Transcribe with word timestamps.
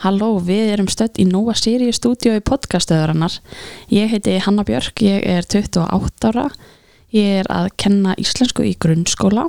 Halló, 0.00 0.38
við 0.40 0.70
erum 0.72 0.86
stödd 0.88 1.18
í 1.20 1.26
Nova 1.28 1.52
Sirius 1.52 1.98
stúdíu 1.98 2.32
í 2.32 2.40
podcastöðurinnar. 2.40 3.34
Ég 3.92 4.08
heiti 4.08 4.38
Hanna 4.40 4.62
Björk, 4.64 5.02
ég 5.04 5.26
er 5.28 5.44
28 5.44 6.30
ára, 6.30 6.46
ég 7.12 7.42
er 7.42 7.50
að 7.52 7.66
kenna 7.82 8.14
íslensku 8.16 8.64
í 8.64 8.70
grunnskóla 8.80 9.44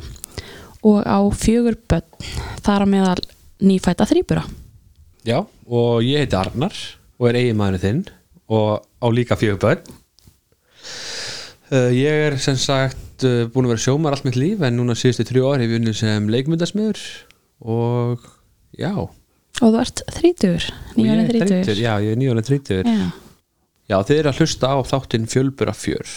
og 0.84 1.08
á 1.08 1.24
fjögur 1.32 1.78
börn, 1.88 2.28
þar 2.66 2.84
að 2.84 2.92
meðal 2.92 3.22
nýfæta 3.64 4.10
þrýbura. 4.10 4.44
Já, 5.24 5.38
og 5.72 6.04
ég 6.04 6.26
heiti 6.26 6.36
Arnar 6.36 6.76
og 7.16 7.30
er 7.30 7.40
eiginmaðurinn 7.46 7.86
þinn 7.86 8.04
og 8.52 8.84
á 8.84 9.08
líka 9.08 9.40
fjögur 9.40 9.64
börn. 9.64 9.88
Uh, 11.72 11.96
ég 11.96 12.26
er 12.28 12.38
sem 12.44 12.60
sagt 12.60 13.24
uh, 13.24 13.48
búin 13.48 13.70
að 13.70 13.78
vera 13.78 13.86
sjómar 13.86 14.20
allt 14.20 14.28
mitt 14.28 14.36
líf 14.36 14.68
en 14.68 14.76
núna 14.82 15.00
síðustu 15.00 15.30
þrjú 15.32 15.48
ári 15.54 15.64
hef 15.64 15.72
ég 15.72 15.80
vunnið 15.80 16.00
sem 16.02 16.30
leikmyndasmiður 16.36 17.08
og 17.72 18.28
já, 18.76 18.92
Og 19.62 19.74
þú 19.74 19.82
ert 19.82 20.02
þrítur, 20.18 20.68
er 20.98 21.28
þrítur. 21.30 21.78
já, 21.78 21.92
ég 22.02 22.12
er 22.16 22.18
nýjónu 22.22 22.44
þrítur 22.46 22.88
Já. 22.90 23.12
Já, 23.92 23.98
þið 24.08 24.20
eru 24.22 24.32
að 24.32 24.40
hlusta 24.42 24.72
á 24.72 24.78
þáttinn 24.92 25.28
fjölbura 25.32 25.76
fjör 25.78 26.14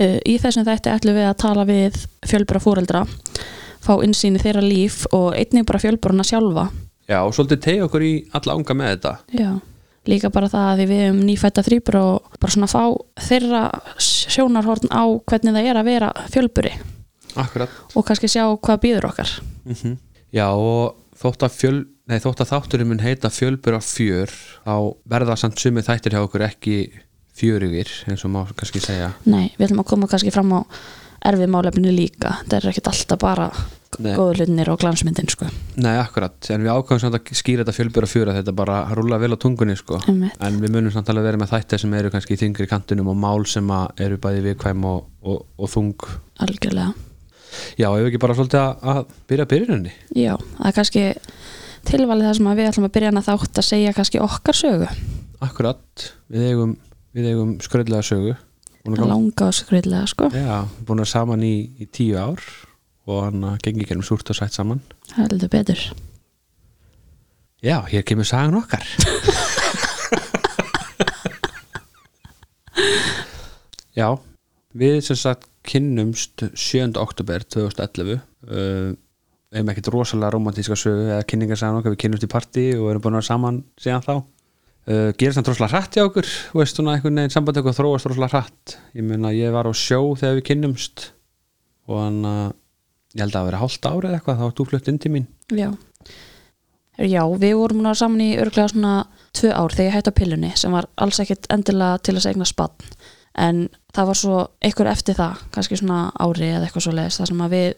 Uh, 0.00 0.16
í 0.24 0.38
þessum 0.40 0.64
þætti 0.64 0.88
ætlum 0.88 1.16
við 1.18 1.26
að 1.28 1.34
tala 1.42 1.64
við 1.68 1.96
fjölbura 2.24 2.60
fóreldra, 2.62 3.02
fá 3.84 3.90
innsýn 4.00 4.38
í 4.38 4.40
þeirra 4.40 4.62
líf 4.64 5.02
og 5.12 5.34
einnig 5.36 5.66
bara 5.68 5.82
fjölburuna 5.82 6.24
sjálfa. 6.24 6.70
Já, 7.10 7.18
og 7.26 7.34
svolítið 7.34 7.60
tegja 7.66 7.86
okkur 7.88 8.04
í 8.06 8.12
alla 8.38 8.54
ánga 8.56 8.76
með 8.78 8.92
þetta 8.94 9.12
Já. 9.36 9.50
Líka 10.08 10.30
bara 10.32 10.48
það 10.48 10.68
að 10.70 10.80
við 10.80 11.02
hefum 11.04 11.20
nýfætta 11.28 11.64
þrýbura 11.66 12.02
og 12.14 12.38
bara 12.40 12.54
svona 12.54 12.70
fá 12.70 12.84
þeirra 13.26 13.62
sjónarhorn 14.00 14.88
á 14.94 15.02
hvernig 15.28 15.56
það 15.58 15.68
er 15.68 15.80
að 15.80 15.90
vera 15.90 16.10
fjölburi 16.32 16.72
Akkurat 17.40 17.74
og 17.92 18.06
kannski 18.06 18.30
sjá 18.30 18.46
hvað 18.56 18.80
býður 18.86 19.10
okkar. 19.10 19.34
mm 19.66 19.98
Já, 20.30 20.46
og 20.54 20.94
þótt 21.20 21.44
að, 21.46 21.56
fjöl, 21.58 21.76
nei, 22.10 22.18
þótt 22.22 22.44
að 22.44 22.52
þátturinn 22.54 22.90
mun 22.92 23.04
heita 23.04 23.30
fjölbura 23.32 23.82
fjör 23.84 24.32
þá 24.64 24.74
verða 25.12 25.36
samt 25.40 25.60
sumið 25.60 25.90
þættir 25.90 26.16
hjá 26.16 26.22
okkur 26.24 26.46
ekki 26.48 26.78
fjörugir 27.40 27.92
eins 28.10 28.24
og 28.26 28.32
má 28.34 28.42
kannski 28.52 28.82
segja 28.82 29.12
Nei, 29.28 29.52
við 29.58 29.68
ætlum 29.68 29.84
að 29.84 29.92
koma 29.92 30.10
kannski 30.10 30.32
fram 30.34 30.56
á 30.56 30.60
erfið 31.26 31.52
málefni 31.52 31.92
líka. 31.92 32.38
Það 32.46 32.56
er 32.56 32.70
ekkert 32.70 32.90
alltaf 32.94 33.20
bara 33.20 33.50
hlutinir 34.00 34.70
og 34.72 34.78
glansmyndin, 34.80 35.28
sko. 35.28 35.48
Nei, 35.82 35.92
akkurat, 36.00 36.38
en 36.54 36.64
við 36.64 36.72
ákvæðum 36.72 37.02
samt 37.02 37.18
að 37.18 37.32
skýra 37.36 37.64
þetta 37.64 37.74
fjölbura 37.76 38.08
fjör 38.08 38.30
að 38.30 38.38
þetta 38.40 38.54
bara 38.56 38.78
rúla 38.96 39.18
vel 39.20 39.34
á 39.36 39.42
tungunni 39.42 39.76
sko. 39.76 40.00
En 40.08 40.60
við 40.62 40.72
munum 40.72 40.94
samt 40.94 41.10
alveg 41.12 41.28
vera 41.28 41.42
með 41.42 41.52
þættir 41.52 41.84
sem 41.84 41.98
eru 41.98 42.12
kannski 42.14 42.38
í 42.38 42.40
þingri 42.40 42.70
kantunum 42.70 43.12
og 43.12 43.20
mál 43.20 43.44
sem 43.50 43.68
eru 44.00 44.20
bæði 44.22 44.46
viðkvæm 44.48 44.88
og, 44.88 45.04
og, 45.20 45.44
og 45.58 45.72
þung 45.74 46.08
Algjörlega. 46.40 46.94
Já, 47.78 47.88
ef 47.88 48.06
ekki 48.06 48.20
bara 48.22 48.36
svolítið 48.38 48.60
að, 48.60 48.84
að 48.92 49.00
byrja 49.30 49.46
byrjunni 49.50 49.92
Já, 50.16 50.34
það 50.58 50.68
er 50.70 50.76
kannski 50.76 51.04
tilvalið 51.88 52.28
það 52.28 52.36
sem 52.38 52.50
við 52.50 52.68
ætlum 52.70 52.86
að 52.88 52.94
byrja 52.96 53.10
hana 53.10 53.24
þátt 53.26 53.60
að 53.60 53.66
segja 53.70 53.96
kannski 53.96 54.20
okkar 54.20 54.56
sögu. 54.58 54.88
Akkurat, 55.40 56.06
við 56.30 56.42
eigum, 56.50 56.72
eigum 57.16 57.52
skröldlega 57.64 58.04
sögu 58.06 58.36
Langa 58.80 59.50
og 59.50 59.52
skriðlega, 59.52 60.06
sko. 60.08 60.30
Já, 60.32 60.64
búin 60.88 61.02
að 61.04 61.10
saman 61.10 61.42
í, 61.44 61.54
í 61.76 61.86
tíu 61.92 62.16
ár 62.16 62.40
og 63.10 63.18
hann 63.26 63.44
gengi 63.60 63.84
gennum 63.88 64.06
súrt 64.06 64.30
og 64.32 64.36
sætt 64.38 64.56
saman 64.56 64.80
Heldur 65.16 65.50
betur. 65.52 65.80
Já, 67.60 67.84
hér 67.90 68.04
kemur 68.08 68.24
sagan 68.28 68.56
okkar 68.56 68.84
Já, 73.98 74.16
við 74.72 75.00
sem 75.04 75.18
sagt 75.18 75.49
kynnumst 75.70 76.44
7. 76.54 76.90
oktober 77.00 77.44
2011 77.46 78.18
uh, 78.18 78.90
eigum 79.50 79.70
ekkert 79.72 79.90
rosalega 79.94 80.34
romantíska 80.34 80.76
sögu 80.78 81.08
eða 81.08 81.26
kynningarsagan 81.30 81.80
okkar, 81.80 81.94
við 81.94 82.02
kynnumst 82.04 82.26
í 82.26 82.30
partí 82.30 82.66
og 82.76 82.90
erum 82.92 83.04
búin 83.04 83.16
að 83.16 83.22
vera 83.22 83.30
saman 83.30 83.62
síðan 83.80 84.06
þá. 84.06 84.14
Uh, 84.90 85.10
gerist 85.18 85.38
hann 85.38 85.46
rosalega 85.46 85.74
hratt 85.74 85.98
hjá 85.98 86.04
okkur 86.06 86.28
veist 86.56 86.78
svona 86.78 86.94
einhvern 86.96 87.20
veginn 87.20 87.34
samband 87.34 87.60
okkur 87.60 87.76
þróast 87.76 88.10
rosalega 88.10 88.40
hratt. 88.40 88.76
Ég 88.96 89.06
meina 89.06 89.34
ég 89.36 89.54
var 89.54 89.68
á 89.68 89.72
sjó 89.76 90.00
þegar 90.18 90.38
við 90.38 90.46
kynnumst 90.50 91.10
og 91.90 91.98
hann 91.98 92.20
að 92.26 92.42
ég 93.14 93.24
held 93.24 93.30
að 93.30 93.38
það 93.38 93.48
vera 93.50 93.62
hálft 93.64 93.88
árið 93.90 94.16
eitthvað 94.16 94.40
þá 94.40 94.44
var 94.46 94.58
þú 94.58 94.68
flutt 94.70 94.90
inn 94.90 95.00
til 95.02 95.14
mín. 95.14 95.30
Já. 95.50 95.70
Já, 97.00 97.22
við 97.40 97.54
vorum 97.56 97.80
núna 97.80 97.94
saman 97.96 98.22
í 98.22 98.34
örglega 98.38 98.70
svona 98.70 98.94
tvö 99.36 99.50
ár 99.56 99.72
þegar 99.72 99.88
ég 99.88 99.94
hætti 99.96 100.12
á 100.12 100.18
pillunni 100.18 100.50
sem 100.58 100.74
var 100.74 100.86
alls 101.00 101.20
ekkit 101.22 101.48
endilega 101.54 102.00
til 102.04 102.16
að 102.18 102.28
eigna 102.28 102.48
spann 102.48 102.90
en 103.38 103.68
það 103.94 104.10
var 104.10 104.18
svo 104.18 104.40
einhver 104.64 104.90
eftir 104.90 105.18
það, 105.18 105.44
kannski 105.54 105.78
svona 105.78 106.00
ári 106.18 106.48
eða 106.50 106.66
eitthvað 106.66 106.86
svo 106.86 106.94
leiðist, 106.96 107.20
það 107.20 107.30
sem 107.30 107.44
að 107.44 107.54
við 107.54 107.70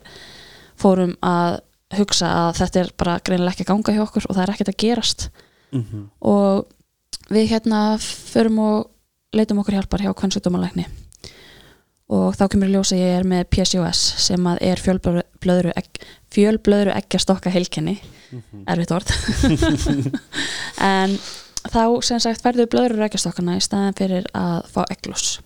fórum 0.82 1.14
að 1.22 1.58
hugsa 1.98 2.28
að 2.28 2.52
þetta 2.62 2.80
er 2.80 2.92
bara 2.96 3.18
greinilega 3.20 3.52
ekki 3.52 3.66
að 3.66 3.72
ganga 3.72 3.96
hjá 3.96 4.04
okkur 4.06 4.28
og 4.28 4.36
það 4.36 4.44
er 4.44 4.54
ekkit 4.54 4.72
að 4.72 4.80
gerast. 4.84 5.28
Mm 5.72 5.84
-hmm. 5.84 6.08
og 6.20 6.66
við 7.32 7.48
hérna 7.48 7.98
förum 7.98 8.58
og 8.58 8.90
leitum 9.32 9.58
okkur 9.58 9.74
hjálpar 9.74 10.00
hjá 10.04 10.12
kvannsugdómalækni 10.12 10.84
og 12.12 12.34
þá 12.36 12.48
kemur 12.52 12.68
í 12.68 12.74
ljós 12.74 12.92
að 12.92 12.98
ég 13.00 13.14
er 13.18 13.24
með 13.28 13.46
PCOS 13.54 14.00
sem 14.26 14.46
að 14.46 14.58
er 14.60 14.80
fjölblöðru 14.82 15.72
egg, 15.76 16.02
fjölblöðru 16.34 16.92
eggjastokka 16.92 17.52
heilkenni. 17.52 18.00
Erfitt 18.66 18.92
orð. 18.96 19.12
En 20.92 21.16
þá 21.70 21.84
sem 22.02 22.20
sagt 22.20 22.42
verður 22.44 22.70
blöðru 22.72 23.04
eggjastokkana 23.06 23.56
í 23.58 23.62
staðan 23.64 23.94
fyrir 23.98 24.26
að 24.34 24.66
fá 24.72 24.82
eggloss 24.90 25.38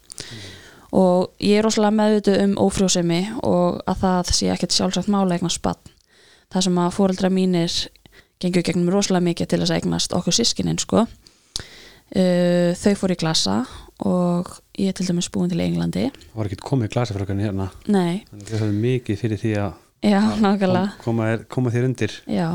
og 0.96 1.32
ég 1.42 1.58
er 1.58 1.66
rosalega 1.66 1.96
meðvituð 1.98 2.38
um 2.44 2.54
ófrjósemi 2.62 3.20
og 3.44 3.82
að 3.90 4.00
það 4.04 4.30
sé 4.38 4.48
ekkert 4.54 4.72
sjálfsagt 4.76 5.10
mála 5.12 5.36
eignast 5.36 5.60
bann 5.64 5.80
það 6.54 6.62
sem 6.68 6.78
að 6.78 6.94
fóreldra 6.96 7.28
mínir 7.32 7.74
gengur 8.40 8.62
gegnum 8.64 8.88
rosalega 8.94 9.26
mikið 9.28 9.48
til 9.50 9.60
þess 9.60 9.72
að 9.74 9.80
eignast 9.80 10.12
okkur 10.16 10.34
sískinin 10.36 10.78
sko. 10.78 11.06
Uh, 12.14 12.70
þau 12.78 12.92
fór 13.00 13.12
í 13.14 13.16
glasa 13.18 13.54
og 14.06 14.46
ég 14.78 14.92
er 14.92 14.94
til 14.94 15.08
dæmis 15.08 15.26
búin 15.34 15.48
til 15.50 15.58
Englandi. 15.64 16.04
Það 16.12 16.36
var 16.38 16.46
ekkert 16.50 16.62
komið 16.68 16.92
glasafrökan 16.94 17.40
hérna. 17.42 17.66
Nei, 17.90 18.20
það 18.46 18.62
er 18.68 18.76
mikið 18.76 19.18
fyrir 19.24 19.40
því 19.42 19.52
að 19.58 19.72
já, 20.06 20.20
nákvæmlega. 20.44 20.92
kom- 21.00 21.16
koma, 21.18 21.26
koma 21.50 21.72
þér 21.74 21.88
undir. 21.88 22.14
Já, 22.30 22.46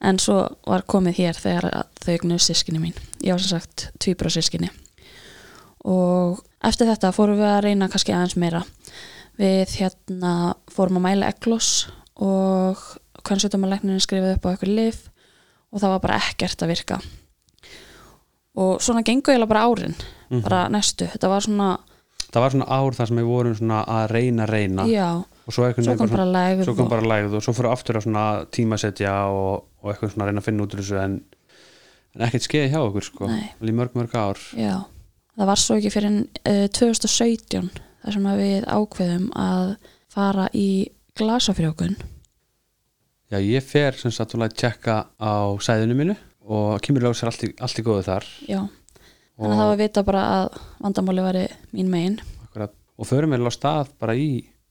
en 0.00 0.18
svo 0.18 0.48
var 0.66 0.82
komið 0.86 1.16
hér 1.18 1.34
þegar 1.40 1.68
þau 2.04 2.12
egnuðu 2.14 2.38
sískinni 2.44 2.78
mín. 2.82 2.94
Ég 3.24 3.32
var 3.34 3.42
sem 3.42 3.58
sagt 3.58 3.88
tvíbra 3.98 4.30
sískinni. 4.30 4.70
Og 5.88 6.40
eftir 6.64 6.86
þetta 6.90 7.12
fórum 7.14 7.38
við 7.38 7.48
að 7.50 7.62
reyna 7.68 7.88
kannski 7.90 8.14
aðeins 8.14 8.36
meira. 8.40 8.62
Við 9.38 9.76
hérna 9.78 10.54
fórum 10.74 10.98
að 10.98 11.06
mæla 11.06 11.28
eggloss 11.32 11.86
og 12.18 12.80
hvernig 13.22 13.42
svolítið 13.44 13.60
maður 13.62 13.74
læknirinn 13.76 14.02
skrifaði 14.02 14.36
upp 14.38 14.46
á 14.46 14.50
eitthvað 14.52 14.74
lif 14.74 14.98
og 15.72 15.80
það 15.82 15.92
var 15.94 16.00
bara 16.06 16.20
ekkert 16.28 16.62
að 16.64 16.72
virka. 16.72 17.00
Og 18.58 18.80
svona 18.82 19.04
gengur 19.06 19.36
ég 19.36 19.46
bara 19.48 19.66
árin, 19.68 19.94
Mhm. 20.30 20.42
bara 20.42 20.68
næstu. 20.68 21.06
Þetta 21.06 21.28
var 21.28 21.40
svona, 21.40 21.78
Það 22.32 22.42
var 22.42 22.50
svona 22.50 22.66
ár 22.68 22.92
þar 22.92 23.06
sem 23.08 23.16
við 23.16 23.24
vorum 23.24 23.54
svona 23.56 23.84
að 23.88 24.10
reyna 24.10 24.46
reyna 24.46 24.84
já, 24.84 25.24
og 25.46 25.48
svo, 25.54 25.72
svo 25.72 25.96
kom 25.96 26.08
bara 26.10 26.24
lægð 26.26 26.64
svo 26.64 26.74
kom 26.76 26.84
og- 26.84 26.90
bara 26.90 27.00
lægð 27.02 27.34
og 27.36 27.42
svo 27.42 27.52
fyrir 27.54 27.72
aftur 27.72 27.94
að 27.96 28.02
svona 28.04 28.44
tímasetja 28.52 29.14
og, 29.32 29.64
og 29.82 29.90
eitthvað 29.92 30.14
svona 30.14 30.26
að 30.26 30.30
reyna 30.30 30.42
að 30.42 30.48
finna 30.48 30.66
út 30.66 30.76
úr 30.76 30.82
þessu 30.82 31.00
en, 31.02 31.16
en 32.16 32.26
ekkert 32.28 32.48
skeiði 32.48 32.72
hjá 32.74 32.80
okkur 32.82 33.08
sko. 33.08 33.30
Alveg 33.30 33.72
í 33.72 33.78
mörg 33.78 33.98
mörg 33.98 34.18
ár. 34.18 34.44
Já, 34.58 34.76
það 35.38 35.50
var 35.52 35.62
svo 35.62 35.78
ekki 35.78 35.94
fyrir 35.94 36.20
uh, 36.22 36.66
2017 36.78 37.72
þar 38.04 38.18
sem 38.18 38.30
að 38.30 38.44
við 38.44 38.68
ákveðum 38.68 39.26
að 39.38 39.74
fara 40.12 40.46
í 40.56 40.68
glasafrjókun 41.18 41.98
Já, 43.28 43.36
ég 43.44 43.60
fer 43.60 43.96
sem 44.00 44.12
sagt 44.14 44.32
að 44.38 44.54
tjekka 44.56 45.02
á 45.20 45.52
sæðinu 45.60 45.96
mínu 45.98 46.14
og 46.48 46.78
kemur 46.80 47.04
ljós 47.04 47.20
er 47.20 47.28
allt 47.28 47.42
í, 47.44 47.50
allt 47.60 47.76
í 47.76 47.82
góðu 47.84 48.04
þar. 48.06 48.26
Já, 48.48 48.60
þannig 49.36 49.52
að 49.52 49.60
það 49.60 49.68
var 49.68 49.80
vita 49.82 50.04
bara 50.06 50.22
að 50.32 50.46
vandamáli 50.80 51.24
væri 51.26 51.42
mín 51.76 51.90
megin. 51.92 52.16
Akkurat, 52.46 52.72
og 52.96 53.08
förum 53.10 53.34
við 53.36 53.44
á 53.44 53.52
stað 53.52 53.90
bara 54.00 54.14
í, 54.16 54.30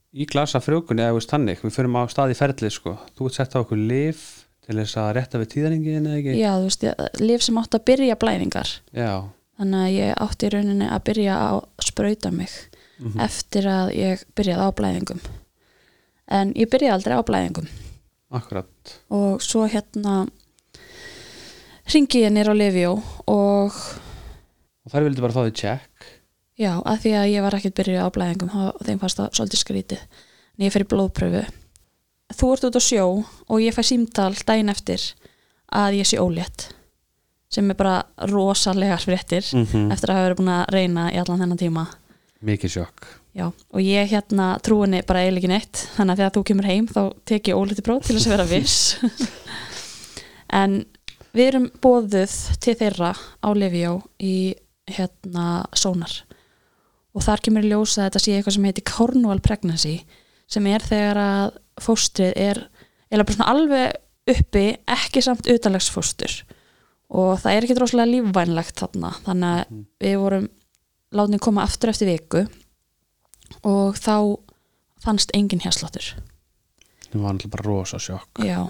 í 0.10 0.26
glasa 0.26 0.58
frjókunni 0.66 1.06
eða 1.06 1.20
veist 1.20 1.36
þannig, 1.36 1.62
við 1.62 1.76
förum 1.78 2.00
á 2.02 2.10
stað 2.10 2.34
í 2.34 2.40
ferlið 2.40 2.74
sko. 2.80 2.96
Þú 3.14 3.30
ert 3.30 3.38
sett 3.38 3.54
á 3.54 3.62
okkur 3.62 3.84
lif 3.94 4.26
til 4.68 4.76
þess 4.82 4.98
að 5.00 5.10
rétta 5.18 5.40
við 5.42 5.50
tíðaringin 5.54 6.08
eða 6.10 6.18
ekki? 6.20 6.36
Já, 6.42 6.52
þú 6.60 6.68
veist, 6.68 6.86
líf 7.24 7.42
sem 7.46 7.60
átti 7.62 7.80
að 7.80 7.86
byrja 7.92 8.20
blæðingar. 8.24 8.72
Já. 8.94 9.12
þannig 9.58 9.80
að 9.88 9.94
ég 9.98 10.18
átti 10.22 10.46
í 10.46 10.50
rauninni 10.54 10.88
að 10.94 11.04
byrja 11.08 11.36
að 11.48 11.60
sprauta 11.82 12.30
mig 12.32 12.52
Mhm. 13.00 13.20
eftir 13.26 13.66
að 13.66 13.88
ég 13.96 14.24
byrjaði 14.36 14.66
á 14.66 14.70
blæðingum. 14.78 15.20
En 16.28 16.54
ég 16.54 16.70
byrjaði 16.70 16.94
aldrei 16.94 17.16
á 17.18 17.22
blæðingum. 17.26 17.68
Akkurat. 18.32 18.94
Og 19.10 19.40
svo 19.42 19.68
hérna 19.70 20.28
ringi 21.94 22.22
ég 22.26 22.32
nýr 22.34 22.50
á 22.52 22.56
Livjó 22.58 22.92
og 23.28 23.72
og 24.88 24.92
þær 24.94 25.04
vildi 25.08 25.22
bara 25.24 25.34
fá 25.34 25.42
því 25.48 25.54
check. 25.54 26.06
Já, 26.58 26.82
að 26.84 27.02
því 27.04 27.12
að 27.20 27.32
ég 27.34 27.42
var 27.46 27.56
ekkert 27.58 27.76
byrjuð 27.78 28.02
á 28.04 28.10
blæðingum 28.16 28.50
þá 28.52 28.62
þeim 28.88 29.00
fannst 29.02 29.18
það 29.22 29.32
svolítið 29.38 29.62
skrítið. 29.64 30.02
En 30.58 30.66
ég 30.68 30.74
fyrir 30.74 30.90
blóðpröfu 30.92 31.44
Þú 32.36 32.50
ert 32.54 32.68
út 32.68 32.80
á 32.80 32.82
sjó 32.84 33.06
og 33.24 33.62
ég 33.64 33.76
fæ 33.76 33.84
símtal 33.88 34.34
daginn 34.46 34.74
eftir 34.74 35.00
að 35.72 36.02
ég 36.02 36.10
sé 36.10 36.20
ólétt 36.20 36.72
sem 37.48 37.70
er 37.72 37.78
bara 37.80 38.04
rosalegar 38.28 39.00
fréttir 39.00 39.44
-hmm. 39.44 39.92
eftir 39.94 40.10
að 40.10 40.16
hafa 40.16 40.28
verið 40.28 40.38
búin 40.38 40.52
að 40.52 40.70
reyna 40.72 41.12
í 41.12 41.18
allan 41.18 41.40
þennan 41.40 41.58
tíma. 41.58 41.88
Mikið 42.42 42.72
sjokk. 42.72 43.08
Já, 43.34 43.52
og 43.74 43.82
ég 43.82 44.10
hérna 44.10 44.60
trúinni 44.60 45.06
bara 45.06 45.22
eiginlega 45.22 45.38
ekki 45.38 45.48
neitt 45.48 45.90
þannig 45.96 46.12
að 46.14 46.18
þegar 46.18 46.34
þú 46.36 46.44
kemur 46.44 46.66
heim 46.66 46.88
þá 46.88 47.14
tek 47.26 47.48
ég 47.48 47.56
ólétti 47.56 47.82
próf 47.82 48.06
til 48.06 48.16
þess 48.16 48.28
að 48.28 48.36
vera 48.36 48.52
viss. 48.56 48.98
En 50.50 50.86
við 51.34 51.48
erum 51.48 51.72
bóðuð 51.82 52.36
til 52.60 52.76
þeirra 52.76 53.14
á 53.16 53.50
Livjó 53.54 54.02
í 54.20 54.56
hérna 54.90 55.66
sónar. 55.74 56.24
Og 57.14 57.24
þar 57.24 57.42
kemur 57.42 57.66
í 57.66 57.70
ljósa 57.70 58.02
að 58.02 58.08
þetta 58.08 58.20
sé 58.20 58.36
eitthvað 58.36 58.54
sem 58.54 58.68
heitir 58.70 58.84
Cornwall 58.84 59.40
pregnancy 59.40 60.06
sem 60.48 60.68
er 60.68 60.82
þegar 60.82 61.18
að 61.18 61.58
fóstrið 61.82 62.34
er 62.36 62.62
alveg 63.48 63.94
uppi 64.28 64.78
ekki 64.88 65.22
samt 65.24 65.48
utalagsfóstur 65.48 66.44
og 67.10 67.38
það 67.40 67.54
er 67.54 67.64
ekki 67.64 67.76
droslega 67.78 68.12
lífvænlegt 68.12 68.76
þarna. 68.82 69.14
Þannig 69.24 69.52
að 69.54 69.66
Mhm. 69.70 69.86
við 70.04 70.18
vorum 70.20 70.50
látin 71.14 71.40
koma 71.40 71.64
aftur 71.64 71.90
eftir 71.90 72.08
viku 72.08 72.48
og 73.64 73.96
þá 73.96 74.38
fannst 75.00 75.32
engin 75.34 75.62
hérsláttur 75.64 76.14
það 77.12 77.22
var 77.22 77.32
alltaf 77.34 77.52
bara 77.52 77.64
rosa 77.68 77.98
sjokk. 77.98 78.44
Já, 78.44 78.70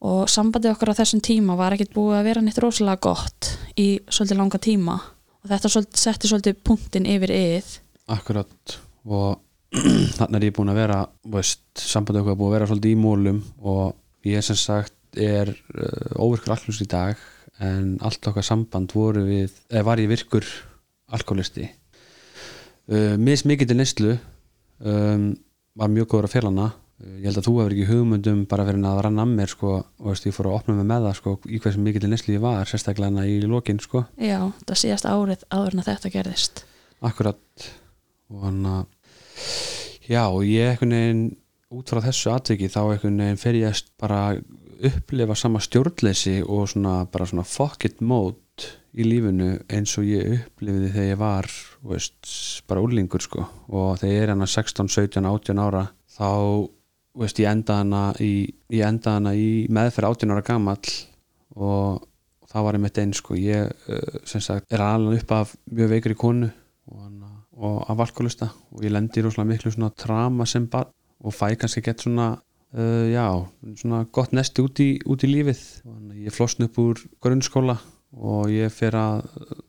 og 0.00 0.28
sambandið 0.28 0.70
okkar 0.76 0.92
á 0.94 0.98
þessum 1.00 1.20
tíma 1.20 1.56
var 1.58 1.72
ekkit 1.72 1.92
búið 1.92 2.20
að 2.20 2.24
vera 2.24 2.40
neitt 2.40 2.58
rosalega 2.62 3.00
gott 3.00 3.50
í 3.76 3.98
svolítið 4.06 4.36
langa 4.38 4.58
tíma. 4.62 5.00
Og 5.42 5.50
þetta 5.50 5.84
setti 5.96 6.28
svolítið 6.28 6.60
punktin 6.62 7.06
yfir 7.08 7.32
yð 7.34 7.78
akkurat. 8.08 8.78
Og 9.06 9.40
þannig 10.18 10.38
er 10.38 10.46
ég 10.48 10.56
búin 10.56 10.72
að 10.72 10.80
vera 10.82 11.02
veist, 11.34 11.62
sambandi 11.78 12.22
okkur 12.22 12.34
er 12.34 12.40
búin 12.40 12.50
að 12.50 12.56
vera 12.58 12.70
svolítið 12.70 12.94
í 12.94 13.00
mólum 13.00 13.42
og 13.60 14.26
ég 14.28 14.46
sem 14.46 14.58
sagt 14.58 14.96
er 15.18 15.52
uh, 15.52 16.16
óvirkur 16.22 16.56
alkoholist 16.56 16.86
í 16.86 16.90
dag 16.90 17.20
en 17.60 17.96
allt 18.06 18.26
okkar 18.30 18.46
samband 18.46 18.92
voru 18.96 19.26
við 19.26 19.54
eða 19.68 19.86
var 19.90 20.02
ég 20.02 20.10
virkur 20.10 20.46
alkoholisti 21.10 21.68
uh, 22.90 23.16
mis 23.20 23.46
mikið 23.46 23.72
til 23.72 23.80
neyslu 23.80 24.18
um, 24.80 25.32
var 25.78 25.90
mjög 25.92 26.08
góður 26.10 26.28
að 26.28 26.36
félana. 26.36 26.68
Ég 27.00 27.30
held 27.30 27.40
að 27.40 27.46
þú 27.46 27.52
hefur 27.56 27.74
ekki 27.74 27.88
hugmyndum 27.88 28.40
bara 28.48 28.66
fyrir 28.68 28.82
að 28.84 28.98
ranna 29.06 29.24
að 29.24 29.34
mér 29.38 29.52
sko, 29.52 29.76
og 29.80 30.08
veist, 30.10 30.26
ég 30.28 30.34
fór 30.36 30.50
að 30.50 30.56
opna 30.58 30.74
mig 30.76 30.88
með 30.90 31.06
það 31.06 31.14
sko, 31.16 31.34
í 31.48 31.60
hversu 31.62 31.84
mikið 31.84 32.04
til 32.04 32.10
neyslu 32.12 32.34
ég 32.34 32.42
var 32.42 32.68
sérstaklega 32.68 33.24
í 33.24 33.38
lokin 33.48 33.80
sko. 33.80 34.02
Já, 34.20 34.40
það 34.66 34.80
síðast 34.82 35.08
árið 35.08 35.46
áður 35.48 35.76
en 35.76 35.82
að 35.82 35.88
þetta 35.88 36.12
gerðist. 36.16 36.64
Akkurat. 37.08 37.68
Og 38.30 38.44
hann 38.44 38.60
að 38.68 38.82
já, 40.08 40.24
og 40.28 40.42
ég 40.46 40.74
einhvern 40.74 40.96
veginn 40.96 41.24
út 41.70 41.92
frá 41.92 42.02
þessu 42.02 42.32
atviki 42.34 42.70
þá 42.70 42.80
einhvern 42.82 43.22
veginn 43.22 43.40
fer 43.40 43.58
ég 43.60 43.82
bara 44.00 44.22
upplifa 44.80 45.36
sama 45.36 45.60
stjórnleysi 45.62 46.40
og 46.42 46.68
svona 46.72 47.04
bara 47.12 47.28
svona 47.28 47.44
fuck 47.46 47.84
it 47.84 48.00
mode 48.00 48.40
í 48.96 49.06
lífinu 49.06 49.52
eins 49.70 49.92
og 50.00 50.08
ég 50.08 50.34
upplifiði 50.40 50.90
þegar 50.94 51.08
ég 51.12 51.20
var 51.20 51.48
veist, 51.86 52.32
bara 52.68 52.82
úrlingur 52.82 53.22
sko. 53.22 53.44
Og 53.70 54.00
þegar 54.00 54.14
ég 54.14 54.24
er 54.24 54.32
hann 54.34 54.44
að 54.44 54.54
16, 54.56 54.90
17, 54.90 55.28
18 55.30 55.62
ára 55.62 55.84
þá 56.10 56.30
veist, 57.20 57.40
ég 57.42 57.50
enda 57.50 57.80
hana 57.80 58.04
í, 58.22 58.32
ég 58.72 58.86
enda 58.86 59.16
hana 59.18 59.34
í 59.36 59.66
meðferð 59.70 60.14
18 60.16 60.34
ára 60.34 60.46
gamall 60.46 60.94
og 61.54 62.06
það 62.50 62.66
var 62.66 62.78
einmitt 62.78 62.98
einn 63.02 63.14
sko. 63.14 63.38
Ég 63.38 63.70
uh, 63.70 64.18
sem 64.26 64.42
sagt 64.42 64.72
er 64.74 64.82
alveg 64.82 65.22
upp 65.22 65.36
af 65.38 65.54
mjög 65.70 65.94
veikri 65.94 66.18
konu 66.18 66.50
og, 67.60 67.84
af 67.90 68.04
alkoholista 68.06 68.50
og 68.72 68.84
ég 68.84 68.92
lendi 68.92 69.22
rosalega 69.24 69.52
miklu 69.52 69.72
svona 69.74 69.92
trama 69.96 70.46
sem 70.48 70.66
barn 70.70 70.92
og 71.20 71.36
fæ 71.36 71.52
kannski 71.60 71.84
gett 71.84 72.04
svona 72.04 72.32
uh, 72.74 73.06
já, 73.12 73.26
svona 73.76 74.04
gott 74.12 74.32
nesti 74.36 74.64
út 74.64 74.80
í, 74.80 74.90
út 75.04 75.24
í 75.26 75.30
lífið 75.30 75.64
ég 76.24 76.34
flosn 76.34 76.66
upp 76.66 76.78
úr 76.80 77.02
grunnskóla 77.22 77.76
og 78.16 78.50
ég 78.52 78.72
fer 78.72 78.96
að 78.98 79.26
uh, 79.28 79.60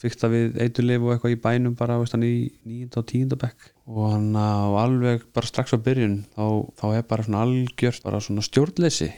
fykta 0.00 0.30
við 0.32 0.56
eiturleif 0.64 1.02
og 1.04 1.14
eitthvað 1.14 1.34
í 1.34 1.40
bænum 1.44 1.76
bara 1.76 1.98
veist, 2.00 2.16
í 2.16 2.50
9. 2.64 2.90
og 2.96 3.06
10. 3.06 3.34
bekk 3.40 3.72
og 3.90 4.06
hann 4.14 4.30
og 4.36 4.78
alveg 4.80 5.26
bara 5.34 5.50
strax 5.50 5.76
á 5.76 5.78
byrjun 5.78 6.22
þá, 6.34 6.46
þá 6.80 6.86
er 6.94 7.10
bara 7.10 7.26
svona 7.26 7.42
algjört 7.46 8.06
bara 8.06 8.22
svona 8.24 8.44
stjórnleysi 8.46 9.10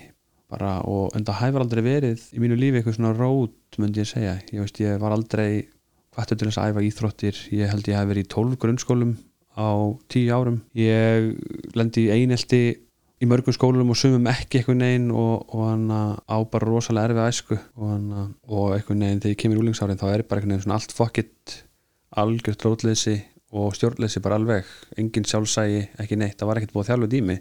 bara 0.53 0.81
og 0.89 1.15
enda 1.17 1.37
hæfur 1.39 1.65
aldrei 1.65 1.85
verið 1.87 2.27
í 2.35 2.43
mínu 2.43 2.59
lífi 2.59 2.81
eitthvað 2.81 2.99
svona 2.99 3.15
rót 3.17 3.79
myndi 3.81 4.03
ég 4.03 4.11
segja 4.11 4.35
ég 4.51 4.59
veist 4.61 4.83
ég 4.83 4.99
var 5.01 5.15
aldrei 5.15 5.69
hvattu 6.17 6.39
til 6.39 6.49
þess 6.49 6.61
að 6.61 6.73
æfa 6.73 6.87
íþróttir. 6.89 7.43
Ég 7.57 7.73
held 7.73 7.91
ég 7.91 7.99
hef 7.99 8.09
verið 8.11 8.27
í 8.27 8.31
12 8.35 8.61
grunnskólum 8.63 9.13
á 9.57 9.69
10 10.13 10.33
árum. 10.33 10.63
Ég 10.77 11.77
lendi 11.79 12.07
í 12.07 12.13
einelti 12.15 12.63
í 13.23 13.29
mörgum 13.31 13.55
skólum 13.55 13.93
og 13.95 13.99
sumum 13.99 14.27
ekki 14.33 14.61
eitthvað 14.61 14.81
neginn 14.81 15.11
og, 15.15 15.45
og 15.55 15.67
hann 15.69 15.87
á 15.93 16.37
bara 16.51 16.69
rosalega 16.69 17.13
erfið 17.13 17.29
æsku. 17.29 17.59
Og, 17.79 17.91
hana, 17.93 18.29
og 18.49 18.73
eitthvað 18.77 19.03
neginn 19.03 19.23
þegar 19.23 19.37
ég 19.37 19.43
kemur 19.45 19.61
í 19.61 19.65
úlingsárin 19.67 20.01
þá 20.01 20.09
er 20.11 20.25
bara 20.27 20.43
eitthvað 20.43 20.55
neginn 20.55 20.65
svona 20.67 20.81
allt 20.81 20.97
fokkitt 20.97 21.59
algjört 22.23 22.67
rótleysi 22.67 23.17
og 23.53 23.75
stjórnleysi 23.77 24.21
bara 24.25 24.39
alveg, 24.41 24.69
engin 24.97 25.27
sjálfsægi 25.29 25.83
ekki 26.01 26.17
neitt, 26.17 26.39
það 26.41 26.49
var 26.49 26.61
ekkert 26.61 26.73
búið 26.73 26.87
að 26.87 26.91
þjálfa 26.91 27.09
dými 27.13 27.37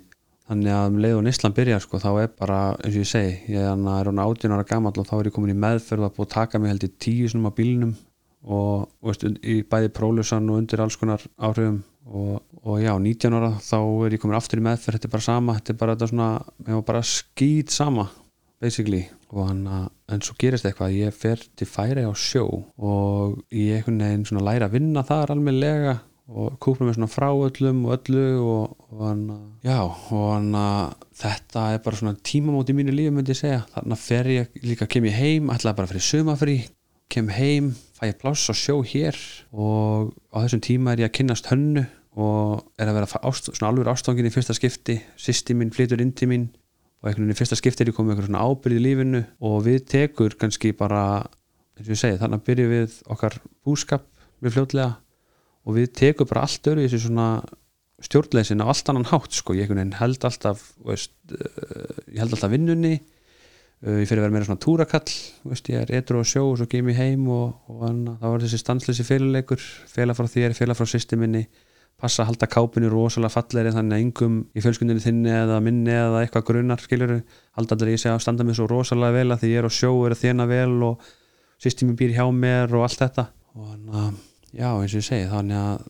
þannig 0.52 0.76
að 0.76 0.88
um 0.90 0.98
leið 1.06 1.18
og 1.18 1.26
Nýsland 1.28 1.56
byrjar 1.56 1.84
sko, 1.86 2.00
þá 2.04 2.10
er 2.24 2.32
bara, 2.36 2.60
eins 2.82 2.96
og 2.98 3.00
ég 3.00 3.08
segi, 3.08 3.36
ég 3.54 3.64
er 3.64 3.70
hann 4.10 4.20
18 4.20 4.56
ára 4.56 4.68
gamall 4.68 5.00
og 5.00 5.08
þá 5.08 5.14
er 5.18 5.30
ég 5.30 5.36
komin 5.36 5.54
í 5.54 5.60
meðferð 5.64 6.04
og 6.04 6.10
það 6.10 6.12
er 6.12 6.18
búið 6.18 6.28
að 6.28 6.34
taka 6.36 6.60
mig 6.60 6.74
held 6.74 6.88
í 6.88 6.92
tíu 7.06 7.30
snum 7.32 7.48
á 7.48 7.52
bílnum 7.56 7.94
og, 8.42 8.90
veist, 9.06 9.26
í 9.26 9.62
bæði 9.70 9.92
prólusan 9.94 10.50
og 10.50 10.62
undir 10.62 10.82
alls 10.82 10.98
konar 10.98 11.24
áhrifum 11.38 11.82
og, 12.10 12.42
og 12.66 12.82
já, 12.82 12.96
19 12.98 13.38
ára 13.38 13.52
þá 13.62 13.78
er 13.80 14.16
ég 14.16 14.24
komin 14.24 14.40
aftur 14.40 14.62
í 14.62 14.66
meðferð, 14.66 14.98
þetta 14.98 15.10
er 15.10 15.16
bara 15.16 15.28
sama 15.28 15.58
þetta 15.60 15.74
er 15.74 15.80
bara 15.84 15.96
þetta 15.96 16.12
svona, 16.12 16.32
ég 16.66 16.80
var 16.80 16.88
bara 16.88 17.06
skýt 17.06 17.74
sama 17.76 18.08
basically. 18.62 19.08
Og 19.32 19.48
hann 19.48 19.66
að 19.70 19.90
en 20.12 20.24
svo 20.26 20.36
gerist 20.40 20.68
eitthvað, 20.68 20.96
ég 21.00 21.16
fer 21.16 21.42
til 21.58 21.68
færi 21.70 22.04
á 22.06 22.12
sjó 22.18 22.46
og 22.52 23.38
ég 23.56 23.80
einhvern 23.80 24.02
veginn 24.04 24.26
svona 24.28 24.46
læra 24.50 24.68
að 24.68 24.76
vinna 24.78 25.06
þar 25.08 25.34
almennilega 25.36 26.00
og 26.32 26.58
kúpla 26.64 26.88
mig 26.88 26.96
svona 26.96 27.12
frá 27.12 27.30
öllum 27.32 27.86
og 27.88 27.96
öllu 27.98 28.26
og, 28.40 28.76
og 28.92 29.02
hann 29.04 29.24
að, 29.34 29.48
já, 29.68 29.80
og 29.84 30.28
hann 30.32 30.52
að 30.56 31.08
þetta 31.24 31.64
er 31.74 31.82
bara 31.86 32.00
svona 32.02 32.20
tímamót 32.32 32.72
í 32.72 32.76
mínu 32.78 32.96
lífi 32.96 33.16
myndi 33.16 33.34
ég 33.34 33.40
segja, 33.42 33.64
þannig 33.74 33.98
að 33.98 34.06
fer 34.06 34.30
ég 34.32 34.62
líka 34.68 34.88
kem 34.92 35.08
ég 35.10 35.18
heim, 35.18 35.52
ætlaði 35.52 35.80
bara 35.80 35.92
fyrir 35.92 36.08
sumafrí 36.08 36.58
kem 37.12 37.32
heim, 37.36 37.74
fæ 38.02 38.10
ég 38.10 38.18
pláss 38.18 38.50
á 38.50 38.54
sjó 38.58 38.80
hér 38.82 39.14
og 39.54 40.10
á 40.34 40.42
þessum 40.42 40.62
tíma 40.66 40.96
er 40.96 41.04
ég 41.04 41.12
að 41.12 41.18
kynnast 41.20 41.52
hönnu 41.52 41.84
og 42.18 42.64
er 42.82 42.90
að 42.90 42.98
vera 42.98 43.20
ást, 43.30 43.52
svona 43.54 43.70
alveg 43.70 43.92
ástofangin 43.92 44.26
í 44.26 44.34
fyrsta 44.34 44.56
skipti. 44.58 44.98
Sýsti 45.22 45.54
mín 45.56 45.70
flytur 45.72 46.02
inn 46.02 46.16
til 46.18 46.32
mín 46.32 46.48
og 46.50 47.12
einhvern 47.12 47.28
veginn 47.28 47.36
í 47.36 47.38
fyrsta 47.38 47.60
skipti 47.60 47.86
er 47.86 47.92
ég 47.92 47.98
komið 47.98 48.16
eitthvað 48.16 48.32
svona 48.32 48.42
ábyrð 48.42 48.80
í 48.80 48.82
lífinu 48.88 49.22
og 49.46 49.62
við 49.68 49.86
tekur 49.94 50.36
kannski 50.42 50.74
bara 50.74 51.04
eins 51.78 51.86
og 51.86 51.94
ég 51.94 52.02
segi, 52.02 52.20
þannig 52.24 52.42
að 52.42 52.48
byrja 52.50 52.74
við 52.74 52.98
okkar 53.14 53.38
búskap 53.62 54.10
við 54.42 54.58
fljótlega 54.58 54.92
og 55.62 55.78
við 55.78 55.94
tekum 56.02 56.30
bara 56.34 56.46
allt 56.48 56.72
öru 56.74 56.82
í 56.82 56.90
þessu 56.90 57.06
svona 57.06 57.30
stjórnleysin 58.02 58.66
á 58.66 58.70
allt 58.74 58.90
annan 58.90 59.10
hátt 59.12 59.38
sko, 59.38 59.54
ég 59.54 59.70
held 59.70 60.26
alltaf 60.26 60.72
veist, 60.82 61.14
uh, 61.38 62.02
ég 62.10 62.22
held 62.24 62.34
alltaf 62.34 62.50
vinnunni 62.50 62.96
ég 63.82 64.06
fyrir 64.06 64.22
að 64.22 64.28
vera 64.28 64.36
meira 64.36 64.46
svona 64.46 64.62
túrakall 64.62 65.10
veist, 65.50 65.70
ég 65.74 65.82
er 65.82 65.92
etru 65.98 66.22
á 66.22 66.26
sjó 66.28 66.44
og 66.52 66.60
svo 66.60 66.68
kem 66.70 66.92
ég 66.92 67.00
heim 67.02 67.26
og, 67.34 67.56
og 67.72 67.84
hana, 67.88 68.16
það 68.22 68.34
var 68.36 68.44
þessi 68.46 68.62
stansleysi 68.62 69.06
féluleikur 69.08 69.62
félag 69.90 70.18
frá 70.20 70.30
þér, 70.30 70.58
félag 70.58 70.78
frá 70.78 70.90
systeminni 70.90 71.48
passa 72.02 72.24
að 72.24 72.32
halda 72.32 72.50
kápinu 72.50 72.90
rosalega 72.92 73.34
fallegri 73.34 73.74
þannig 73.76 73.98
að 73.98 74.04
yngum 74.06 74.38
í 74.58 74.64
fjölskyndinu 74.64 75.04
þinni 75.04 75.34
eða 75.34 75.60
minni 75.66 75.94
eða 75.94 76.22
eitthvað 76.24 76.48
grunnar 76.50 76.82
skilur 76.82 77.16
halda 77.58 77.78
allir 77.78 77.94
ég 77.94 78.02
sé 78.02 78.12
að 78.12 78.22
standa 78.26 78.46
mig 78.46 78.58
svo 78.58 78.68
rosalega 78.70 79.18
vel 79.20 79.36
að 79.36 79.44
því 79.44 79.52
ég 79.52 79.62
er 79.62 79.70
á 79.70 79.72
sjó 79.78 79.92
er 80.06 80.16
að 80.16 80.22
þjána 80.24 80.48
vel 80.50 80.78
og 80.88 81.10
systemi 81.62 81.98
býr 81.98 82.16
hjá 82.18 82.26
mér 82.34 82.74
og 82.74 82.88
allt 82.88 83.04
þetta. 83.04 83.28
Og 83.54 83.68
þannig 83.70 84.00
að 84.02 84.14
já 84.58 84.70
eins 84.72 84.96
og 84.96 84.98
ég 84.98 85.08
segi 85.08 85.28
þannig 85.32 85.62
að 85.62 85.84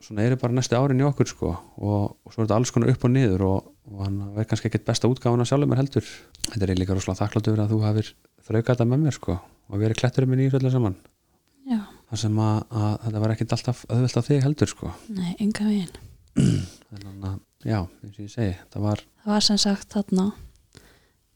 svona 0.00 0.24
eru 0.26 0.38
bara 0.40 0.56
næstu 0.56 0.76
árin 0.78 1.00
í 1.02 1.06
okkur 1.06 1.28
sko 1.28 1.50
og, 1.52 2.16
og 2.24 2.32
svo 2.32 2.42
er 2.42 2.46
þetta 2.46 2.58
alls 2.58 2.72
konar 2.74 2.92
upp 2.92 3.06
og 3.06 3.12
niður 3.14 3.46
og, 3.46 3.70
og 3.90 4.02
hann 4.06 4.18
verður 4.34 4.50
kannski 4.50 4.70
ekkert 4.70 4.86
besta 4.88 5.10
útgáfuna 5.10 5.46
sjálfur 5.48 5.70
mér 5.70 5.82
heldur. 5.82 6.10
Þetta 6.48 6.66
er 6.66 6.80
líka 6.80 6.96
rosalega 6.96 7.20
þakklátt 7.24 7.50
yfir 7.50 7.64
að 7.64 7.74
þú 7.74 7.80
hafir 7.84 8.12
þraukað 8.48 8.70
þetta 8.72 8.88
með 8.90 9.02
mér 9.04 9.16
sko 9.16 9.36
og 9.40 9.82
verið 9.82 10.00
kletturinn 10.00 10.32
minn 10.32 10.42
í 10.44 10.48
þessu 10.48 10.60
öllu 10.60 10.74
saman. 10.74 10.96
Já, 11.70 11.80
þar 12.10 12.22
sem 12.24 12.38
að, 12.42 12.60
að 12.80 12.92
þetta 13.04 13.22
var 13.22 13.34
ekkert 13.34 13.56
alltaf 13.56 13.82
öðvöld 13.92 14.16
á 14.18 14.22
þig 14.26 14.44
heldur 14.46 14.70
sko. 14.72 14.92
Nei, 15.14 15.32
enga 15.38 15.66
veginn. 15.68 15.98
Þannig 16.90 17.26
að 17.28 17.36
já, 17.68 17.78
eins 17.80 18.16
og 18.16 18.24
ég 18.24 18.32
segi 18.32 18.54
það 18.72 18.86
var, 18.86 19.04
Það 19.20 19.34
var 19.34 19.46
sem 19.46 19.60
sagt 19.60 19.94
þarna 19.94 20.26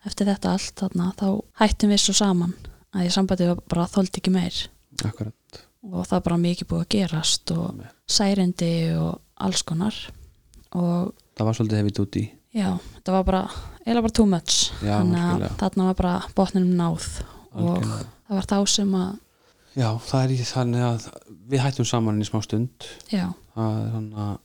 eftir 0.09 0.29
þetta 0.31 0.55
allt 0.57 0.81
þarna 0.81 1.11
þá 1.21 1.29
hættum 1.61 1.93
við 1.93 2.03
svo 2.03 2.17
saman 2.17 2.57
að 2.95 3.07
ég 3.09 3.15
sambandi 3.15 3.49
var 3.51 3.63
bara 3.71 3.87
þóldi 3.91 4.21
ekki 4.23 4.33
meir. 4.35 4.59
Akkurat 5.05 5.63
og 5.91 6.07
það 6.09 6.17
er 6.19 6.25
bara 6.29 6.41
mikið 6.45 6.71
búið 6.71 6.85
að 6.85 6.93
gerast 6.95 7.53
og 7.55 7.83
særindi 8.11 8.73
og 8.99 9.21
alls 9.45 9.65
konar. 9.67 9.99
Og 10.75 11.13
það 11.37 11.49
var 11.49 11.59
svolítið 11.59 11.81
hefðið 11.83 12.03
út 12.05 12.19
í 12.21 12.25
já, 12.55 12.71
það 13.03 13.17
var 13.17 13.27
bara 13.29 13.43
eiginlega 13.83 14.07
bara 14.07 14.17
too 14.17 14.29
much. 14.31 14.71
Já, 14.81 14.95
þannig 15.01 15.27
að 15.27 15.45
þarna 15.61 15.89
var 15.91 15.99
bara 16.01 16.15
botninum 16.37 16.75
náð. 16.79 17.11
Og 17.55 17.69
Algjörlega. 17.75 18.09
það 18.29 18.41
var 18.41 18.49
þá 18.51 18.57
sem 18.75 18.97
að 18.99 19.13
já, 19.75 19.89
það 20.09 20.25
er 20.25 20.35
í 20.35 20.41
þannig 20.51 20.87
að 20.89 21.07
við 21.51 21.65
hættum 21.65 21.89
saman 21.91 22.23
í 22.23 22.29
smá 22.29 22.41
stund. 22.47 22.89
Já, 23.13 23.27
það, 23.55 24.37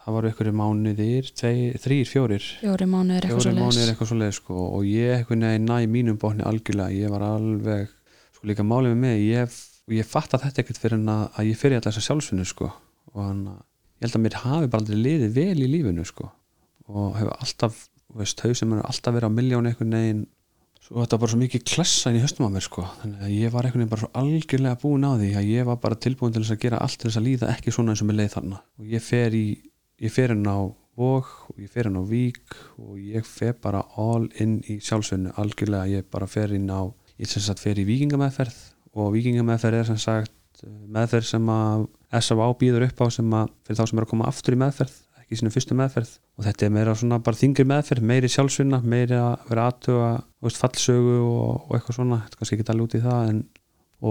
það 0.00 0.16
var 0.16 0.28
ykkur 0.30 0.52
mánuðir, 0.60 1.32
tvei, 1.40 1.56
þrýr, 1.80 2.04
fjórir. 2.08 2.50
Fjórir 2.60 2.90
mánuðir 2.92 3.30
eitthvað 3.30 4.12
svo 4.12 4.20
leið 4.20 4.36
sko, 4.36 4.60
og 4.78 4.86
ég 4.88 5.20
eitthvað 5.20 5.44
næ 5.64 5.88
mínum 5.90 6.20
botni 6.20 6.46
algjörlega. 6.46 6.92
Ég 6.96 7.12
var 7.12 7.24
alveg, 7.32 7.90
sko 8.36 8.52
líka 8.52 8.66
málið 8.66 8.94
með 8.94 9.02
mig 9.06 9.26
ég, 9.28 9.60
ég 9.98 10.08
fatt 10.08 10.34
að 10.36 10.46
þetta 10.46 10.62
ekkert 10.62 10.80
fyrir 10.82 10.98
en 11.00 11.12
að, 11.12 11.22
að 11.34 11.50
ég 11.50 11.60
fyrir 11.60 11.78
alltaf 11.78 11.94
þessa 11.94 12.06
sjálfsvinnu 12.08 12.46
sko. 12.48 12.68
Og 13.14 13.22
hann, 13.24 13.46
ég 13.98 14.06
held 14.06 14.18
að 14.18 14.24
mér 14.26 14.36
hafi 14.44 14.68
bara 14.72 14.84
aldrei 14.84 15.00
liðið 15.00 15.38
vel 15.38 15.64
í 15.64 15.70
lífinu 15.70 16.04
sko. 16.08 16.28
Og 16.90 17.16
hefur 17.18 17.32
alltaf, 17.36 17.80
veist, 18.18 18.42
þau 18.42 18.54
sem 18.58 18.76
er 18.76 18.84
alltaf 18.86 19.16
verið 19.16 19.32
á 19.32 19.38
miljón 19.38 19.70
eitthvað 19.70 19.92
neginn 19.94 20.28
svo 20.80 21.04
þetta 21.04 21.16
var 21.16 21.22
bara 21.22 21.30
svo 21.30 21.38
mikið 21.38 21.64
klessa 21.70 22.10
inn 22.10 22.18
í 22.18 22.22
höstum 22.24 22.48
á 22.48 22.54
mér 22.54 22.64
sko. 22.66 22.84
Þannig 23.02 23.24
að 23.26 23.34
ég 23.36 23.52
var 23.54 23.66
einhvern 23.66 23.82
veginn 23.84 23.92
bara 23.92 24.02
svo 24.02 24.10
algjörlega 24.20 24.80
búin 24.80 25.06
á 25.06 25.12
því 25.20 25.30
að 25.38 25.50
ég 25.52 25.68
var 25.68 25.80
bara 25.84 25.98
tilbúin 26.06 26.34
til 26.34 26.42
þess 26.42 26.56
að 26.56 26.62
gera 26.64 26.80
allt 26.82 26.98
til 26.98 27.10
þess 27.10 27.20
að 27.20 27.26
líða 27.28 27.50
ekki 27.54 27.74
svona 27.74 27.94
eins 27.94 28.02
og 28.02 28.08
mér 28.10 28.18
leið 28.20 28.32
þarna. 28.34 28.60
Og 28.80 28.88
ég 28.90 29.04
fer 29.04 29.36
í, 29.36 29.44
ég 30.02 30.14
fer 30.14 30.34
inn 30.34 30.48
á 30.50 30.58
Vog 31.00 31.28
og 31.48 31.60
ég 31.62 31.70
fer 31.70 31.86
inn 31.88 31.96
á 31.96 32.04
Vík 32.04 32.56
og 32.82 32.96
ég 32.98 33.24
fer 33.24 33.54
bara 33.62 33.84
all 33.96 34.26
in 34.42 34.58
í 34.68 34.80
sjálfsvinnu. 34.84 35.36
Algjörlega 35.40 35.86
ég 36.00 36.08
bara 36.10 36.26
fer 36.28 36.52
inn 36.56 36.66
á 36.68 36.90
ég 37.20 37.30
sem 37.30 37.44
sagt 37.44 37.62
fer 37.62 37.78
í 37.78 37.86
vikingameðferð 37.88 38.58
og 38.96 39.12
vikingameðferð 39.14 39.82
er 39.82 39.90
sem 39.90 40.00
sagt 40.00 40.64
meðferð 40.64 41.28
sem 41.30 41.52
að 41.52 41.86
S.A.A. 42.20 42.48
býður 42.58 42.88
upp 42.88 43.04
á 43.04 43.06
sem 43.14 43.38
að 43.38 43.54
fyrir 43.64 43.78
þá 43.78 43.84
sem 43.86 44.00
er 44.00 44.06
að 44.06 44.12
koma 44.12 44.28
aftur 44.28 44.56
í 44.56 44.60
meðferð 44.60 44.98
ekki 45.30 45.38
í 45.38 45.40
sinu 45.44 45.52
fyrstu 45.54 45.76
meðferð. 45.78 46.10
Og 46.38 46.44
þetta 46.46 46.66
er 46.66 46.74
meira 46.74 46.96
svona 46.98 47.20
bara 47.22 47.38
þingri 47.38 47.64
meðferð, 47.70 48.06
meiri 48.10 48.28
sjálfsvinna 48.30 48.80
meiri 48.82 49.14
að 49.14 49.46
vera 49.50 49.68
veist, 50.42 50.58
fallsögu 50.58 51.16
og, 51.22 51.68
og 51.68 51.76
eitthvað 51.76 51.98
svona. 52.00 52.20
Þetta 52.24 52.40
kannski 52.40 52.58
ekki 52.58 52.72
alveg 52.74 52.88
út 52.88 52.96
í 52.98 53.02
það 53.04 53.30
en, 53.30 53.42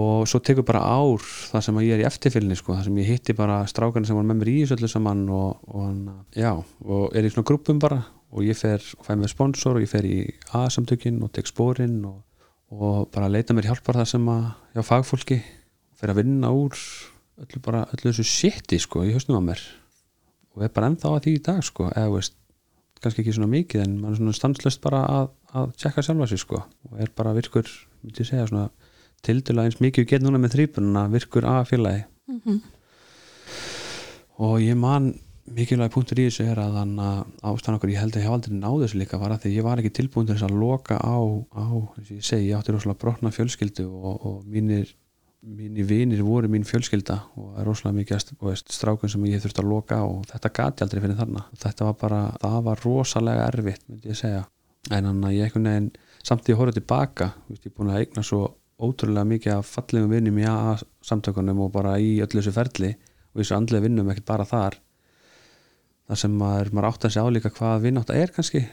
og 0.00 0.28
svo 0.30 0.40
tekur 0.46 0.66
bara 0.70 0.80
ár 0.86 1.26
það 1.50 1.66
sem 1.66 1.80
að 1.80 1.86
ég 1.86 1.96
er 1.96 2.04
í 2.04 2.08
eftirfylgni 2.08 2.56
sko, 2.56 2.76
það 2.78 2.88
sem 2.88 3.00
ég 3.02 3.10
hitti 3.10 3.36
bara 3.36 3.58
strákarna 3.68 4.08
sem 4.08 4.16
var 4.16 4.28
með 4.30 4.40
mér 4.40 4.52
í 4.52 4.56
öllu 4.78 4.90
saman 4.90 5.22
og, 5.34 5.60
og, 5.74 6.00
já, 6.38 6.52
og 6.86 7.18
er 7.18 7.26
í 7.28 7.34
svona 7.34 7.48
grúpum 7.50 7.82
bara. 7.82 8.00
Og 8.30 8.46
ég 8.46 8.56
fer 8.56 8.80
og 8.96 9.04
fæ 9.04 9.16
með 9.18 9.32
sponsor 9.32 9.76
og 9.76 9.84
ég 9.84 9.90
fer 9.90 10.06
í 10.06 10.20
A-samtökin 10.54 11.18
og 11.26 11.32
tek 11.34 11.50
spórin 11.50 11.98
og, 12.06 12.20
og 12.70 13.08
bara 13.14 13.30
leita 13.30 13.54
mér 13.56 13.70
hjálpar 13.70 14.00
það 14.00 14.10
sem 14.12 14.28
að 14.30 14.44
já, 14.76 14.82
fagfólki. 14.86 15.40
Fer 15.98 16.12
að 16.12 16.22
vinna 16.22 16.52
úr 16.54 16.76
öllu 17.40 17.62
bara 17.64 17.86
öllu 17.94 18.12
þessu 18.12 18.26
shiti 18.26 18.78
sko 18.80 19.04
í 19.04 19.14
hausnum 19.14 19.40
á 19.40 19.48
mér. 19.50 19.62
Og 20.54 20.64
er 20.64 20.72
bara 20.74 20.90
ennþá 20.90 21.14
að 21.16 21.24
því 21.24 21.34
í 21.36 21.42
dag 21.46 21.64
sko 21.66 21.88
eða 21.90 22.12
veist, 22.14 22.36
kannski 23.00 23.22
ekki 23.22 23.34
svona 23.36 23.50
mikið 23.50 23.84
en 23.84 23.96
mann 24.00 24.14
er 24.14 24.20
svona 24.20 24.36
stanslöst 24.36 24.82
bara 24.84 25.00
að, 25.08 25.30
að 25.56 25.72
tjekka 25.80 26.04
sjálfa 26.04 26.28
sig 26.30 26.42
sko 26.42 26.60
og 26.60 27.00
er 27.00 27.12
bara 27.16 27.32
virkur, 27.36 27.68
myndi 28.04 28.22
ég 28.22 28.28
segja 28.28 28.48
svona 28.50 28.68
tildula 29.24 29.66
eins 29.68 29.80
mikið 29.80 30.04
við 30.04 30.10
getum 30.12 30.28
núna 30.28 30.40
með 30.42 30.56
þrýpununa 30.56 31.06
virkur 31.12 31.48
að 31.48 31.62
félagi 31.70 32.02
mm 32.04 32.40
-hmm. 32.44 32.60
og 34.46 34.60
ég 34.60 34.76
man 34.76 35.14
mikilvægi 35.56 35.92
punktur 35.94 36.20
í 36.20 36.26
þessu 36.28 36.46
er 36.50 36.60
að 36.62 36.78
þannig 36.78 37.04
að 37.10 37.50
ástæðan 37.50 37.78
okkur, 37.78 37.92
ég 37.92 38.02
held 38.02 38.16
að 38.16 38.20
ég 38.20 38.26
hef 38.28 38.36
aldrei 38.36 38.56
náð 38.56 38.82
þessu 38.84 39.00
líka 39.00 39.20
var 39.20 39.34
að 39.34 39.44
því 39.44 39.52
ég 39.56 39.66
var 39.66 39.82
ekki 39.82 39.92
tilbúin 39.98 40.28
til 40.28 40.36
þess 40.36 40.46
að 40.48 40.58
loka 40.62 40.98
á, 41.00 41.18
á 41.56 41.66
þess 41.96 42.10
að 42.10 42.16
ég 42.16 42.26
segi, 42.28 42.48
ég 42.50 42.58
átti 42.58 42.74
rosalega 42.74 43.02
brotna 43.02 43.32
fjölskyldu 43.34 43.86
og, 43.90 44.26
og 44.26 44.36
mínir 44.46 44.92
mínir 45.40 45.86
vinir 45.88 46.20
voru 46.22 46.50
mín 46.52 46.66
fjölskylda 46.68 47.16
og 47.40 47.58
er 47.58 47.68
rosalega 47.68 47.96
mikið 47.96 48.62
strákun 48.68 49.10
sem 49.10 49.24
ég 49.30 49.40
þurfti 49.40 49.62
að 49.62 49.70
loka 49.72 49.96
á 49.96 50.04
og 50.04 50.26
þetta 50.28 50.52
gati 50.58 50.84
aldrei 50.84 51.00
fyrir 51.00 51.16
þarna. 51.16 51.44
Þetta 51.62 51.86
var 51.88 51.96
bara, 52.02 52.20
það 52.42 52.58
var 52.68 52.82
rosalega 52.84 53.46
erfitt 53.48 53.86
myndi 53.88 54.12
ég 54.12 54.20
segja, 54.20 54.42
en 54.90 55.08
þannig 55.08 55.28
að 55.30 55.36
ég 55.38 55.48
einhvern 55.48 55.70
veginn 55.70 55.90
samt 56.20 56.50
að 56.50 56.60
horfa 56.60 56.76
tilbaka 56.76 57.30
ég 57.48 57.70
er 57.70 57.76
búin 57.76 57.92
að 57.94 58.02
eigna 58.02 58.26
svo 58.26 58.42
ótrúlega 58.80 59.28
mikið 59.28 59.56
af 59.56 59.72
fallegum 59.76 60.12
vinnum 60.12 60.40
í 60.40 60.46
AA 60.48 60.76
samtökunum 61.04 61.64
og 61.64 61.72
bara 61.72 61.96
í 62.00 62.18
öllu 62.20 62.40
þessu 62.40 62.54
ferli 62.56 62.92
og 62.92 63.40
þessu 63.40 63.56
andlega 63.56 63.86
vinnum 63.86 64.12
ekkert 64.12 64.28
bara 64.28 64.48
þar 64.48 64.76
þar 66.10 66.18
sem 66.24 66.32
maður, 66.34 66.72
maður 66.74 66.88
átt 66.88 67.04
að 67.06 67.12
segja 67.14 67.30
álíka 67.30 67.52
hvað 67.54 67.84
vinnátt 67.84 68.08
er 68.10 68.32
kannski. 68.34 68.64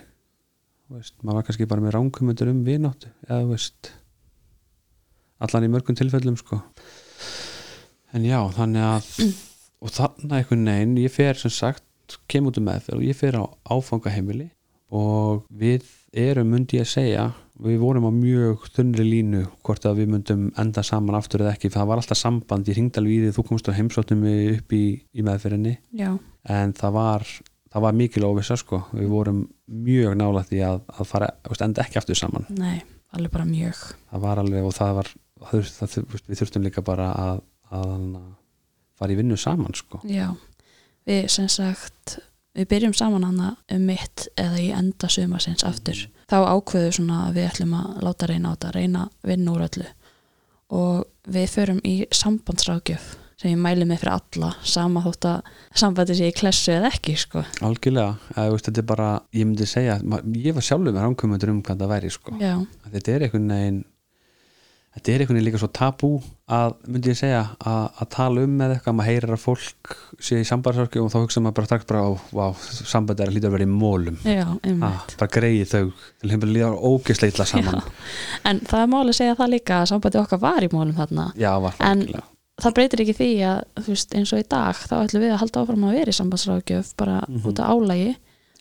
Veist, 0.90 1.14
maður 1.22 1.38
var 1.38 1.46
kannski 1.46 1.68
bara 1.70 1.84
með 1.84 1.94
ránkumundur 1.98 2.50
um 2.50 2.64
vinnátt 2.66 3.10
eða 3.28 3.44
veist 3.52 3.92
allan 5.44 5.68
í 5.68 5.70
mörgum 5.70 5.98
tilfellum 6.00 6.38
sko. 6.40 6.62
En 8.18 8.26
já 8.26 8.40
þannig 8.58 8.88
að 8.88 9.12
og 9.84 9.94
þannig 9.94 10.38
einhvern 10.40 10.72
veginn 10.72 11.00
ég 11.04 11.14
fer 11.14 11.38
sem 11.38 11.54
sagt 11.54 12.18
kem 12.32 12.48
út 12.50 12.58
um 12.58 12.66
meðferð 12.66 13.04
og 13.04 13.06
ég 13.06 13.20
fer 13.20 13.38
á 13.38 13.46
áfangaheimili 13.70 14.50
og 14.96 15.44
við 15.52 15.86
erum 16.18 16.50
myndi 16.56 16.80
ég 16.80 16.88
að 16.88 16.94
segja 16.96 17.26
við 17.62 17.80
vorum 17.82 18.08
á 18.08 18.12
mjög 18.14 18.66
þunri 18.74 19.06
línu 19.06 19.44
hvort 19.66 19.86
að 19.90 20.02
við 20.02 20.12
myndum 20.14 20.48
enda 20.62 20.84
saman 20.86 21.18
aftur 21.18 21.44
eða 21.44 21.56
ekki. 21.56 21.72
Það 21.74 21.88
var 21.90 22.02
alltaf 22.02 22.20
samband, 22.20 22.70
ég 22.70 22.78
ringd 22.78 23.00
alveg 23.00 23.16
í 23.16 23.22
því 23.26 23.36
þú 23.36 23.46
komst 23.50 23.70
á 23.70 23.78
heimsóttum 23.78 24.24
upp 24.30 24.76
í, 24.78 24.84
í 25.02 25.26
meðferðinni. 25.26 25.74
Já, 25.98 26.12
en 26.48 26.74
það 26.78 26.98
var 26.98 27.30
það 27.78 27.86
var 27.86 27.98
mikil 27.98 28.26
óvisa 28.28 28.58
sko. 28.60 28.82
Við 28.96 29.10
vorum 29.12 29.42
mjög 29.68 30.16
nála 30.20 30.44
því 30.48 30.62
að, 30.66 30.80
að 30.96 31.10
fara, 31.10 31.32
enda 31.66 31.84
ekki 31.84 32.00
aftur 32.02 32.18
saman. 32.18 32.48
Nei, 32.58 32.80
alveg 33.16 33.34
bara 33.34 33.48
mjög. 33.48 33.82
Það 34.12 34.24
var 34.24 34.42
alveg 34.44 34.68
og 34.68 34.76
það 34.78 34.94
var 35.00 35.12
það, 35.52 35.72
það, 35.76 35.98
við 36.30 36.42
þurftum 36.42 36.66
líka 36.68 36.86
bara 36.86 37.10
að, 37.26 37.44
að 37.76 38.08
fara 38.98 39.14
í 39.14 39.20
vinnu 39.20 39.38
saman 39.40 39.78
sko. 39.78 40.02
Já, 40.10 40.32
við 41.08 41.28
sem 41.34 41.50
sagt 41.52 42.18
við 42.58 42.70
byrjum 42.72 42.96
saman 42.98 43.28
hana 43.28 43.54
um 43.74 43.86
mitt 43.86 44.26
eða 44.40 44.64
í 44.64 44.72
enda 44.74 45.12
sumasins 45.12 45.66
aftur. 45.68 46.08
Þá 46.28 46.40
ákveðu 46.56 46.96
svona 46.98 47.28
að 47.28 47.38
við 47.38 47.52
ætlum 47.52 47.78
að 47.78 48.02
láta 48.08 48.32
reyna 48.32 48.50
á 48.50 48.54
þetta, 48.56 48.74
reyna 48.76 49.06
að 49.06 49.32
vinna 49.32 49.54
úr 49.54 49.68
öllu. 49.68 49.94
Og 50.78 51.06
við 51.32 51.48
förum 51.54 51.80
í 51.88 51.96
sambandsrákjöf 52.12 53.14
sem 53.38 53.52
ég 53.54 53.60
mæli 53.62 53.86
með 53.86 54.00
fyrir 54.02 54.14
alla 54.16 54.48
sama 54.66 55.04
þótt 55.06 55.28
að 55.30 55.52
sambandi 55.78 56.16
sé 56.18 56.30
í 56.32 56.38
klessu 56.38 56.72
eða 56.74 56.90
ekki 56.90 57.14
sko. 57.22 57.44
algjörlega, 57.62 58.16
eða, 58.34 58.48
veist, 58.56 58.70
þetta 58.72 58.82
er 58.82 58.88
bara 58.90 59.10
ég 59.38 59.46
myndi 59.46 59.68
segja, 59.70 60.00
ég 60.42 60.56
var 60.58 60.66
sjálfur 60.66 60.90
með 60.90 61.04
rámkvömmundur 61.04 61.52
um 61.54 61.62
hvað 61.62 61.84
það 61.84 61.94
væri 61.94 62.10
sko. 62.16 62.34
Þetta 62.40 63.14
er 63.14 63.28
einhvern 63.28 63.54
veginn 63.54 63.84
þetta 64.98 65.12
er 65.14 65.22
einhvern 65.22 65.38
veginn 65.38 65.46
líka 65.46 65.60
svo 65.62 65.68
tabú 65.70 66.10
að, 66.50 66.72
myndi 66.90 67.12
ég 67.12 67.18
segja, 67.20 67.42
að, 67.62 67.84
að 68.02 68.08
tala 68.16 68.46
um 68.48 68.56
með 68.58 68.74
eitthvað, 68.74 68.96
maður 68.98 69.10
heyrir 69.12 69.34
að 69.36 69.44
fólk 69.44 69.92
sé 70.30 70.40
í 70.42 70.48
sambandsrákjöf 70.50 71.06
og 71.06 71.12
þá 71.14 71.18
hugsa 71.20 71.44
maður 71.46 71.58
bara 71.60 71.70
strax 71.70 71.86
bara 71.92 72.02
á, 72.02 72.10
á 72.18 72.48
sambandi 72.90 73.22
er 73.22 73.30
að 73.30 73.38
hlýta 73.38 73.52
að 73.52 73.56
vera 73.60 73.68
í 73.68 73.74
mólum 73.76 74.18
já, 74.26 74.42
ah, 74.48 74.56
einmitt 74.66 75.14
bara 75.22 75.34
greiði 75.38 75.68
þau 75.70 75.84
til 76.24 76.32
hefur 76.34 76.50
líða 76.56 76.72
ógeðslega 76.74 77.36
illa 77.36 77.48
saman. 77.52 77.78
Já. 77.78 78.10
En 78.50 78.64
það 78.66 78.82
er 78.88 78.90
máli 78.96 79.14
að 79.14 79.20
segja 79.20 79.38
það 79.38 79.54
líka 79.54 79.78
að 79.84 79.92
sambandi 79.94 80.22
okkar 80.24 80.42
var 80.48 80.66
í 80.66 80.72
mólum 80.74 80.98
þarna. 80.98 81.28
Já, 81.38 81.52
var 81.62 81.78
En- 81.92 82.08
það 82.58 82.74
breytir 82.78 83.04
ekki 83.04 83.14
því 83.18 83.28
að 83.46 83.60
þú 83.84 83.92
veist, 83.94 84.16
eins 84.18 84.32
og 84.34 84.40
í 84.42 84.48
dag 84.50 84.76
þá 84.82 84.96
ætlum 85.04 85.22
við 85.24 85.34
að 85.36 85.42
halda 85.44 85.62
áfram 85.64 85.84
að 85.88 85.98
vera 86.00 86.14
í 86.14 86.18
sambandsrákjöf 86.18 86.94
bara 86.98 87.18
Mhm. 87.28 87.46
út 87.52 87.60
af 87.60 87.70
álægi 87.76 88.16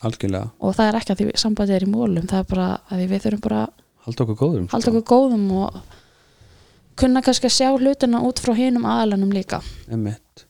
algjörlega, 0.05 0.49
og 0.61 0.75
það 0.77 0.87
er 0.91 0.97
ekki 0.99 1.11
að 1.13 1.19
því 1.21 1.31
sambandi 1.41 1.73
er 1.73 1.83
í 1.87 1.89
mólum 1.89 2.27
það 2.29 2.39
er 2.39 2.43
bara 2.51 2.67
að 2.91 3.07
við 3.09 3.21
þurfum 3.25 3.41
bara 3.41 3.61
halda 4.05 4.23
okkur 4.23 4.37
góðum 4.43 4.67
halda 4.71 4.91
okkur 4.91 5.07
góðum 5.13 5.51
og 5.51 5.81
kunna 6.97 7.21
kannski 7.21 7.45
að 7.49 7.57
sjá 7.57 7.69
hlutina 7.77 8.21
út 8.21 8.39
frá 8.39 8.53
hinum 8.57 8.85
aðalunum 8.85 9.33
líka 9.33 9.61
Einmitt. 9.89 10.45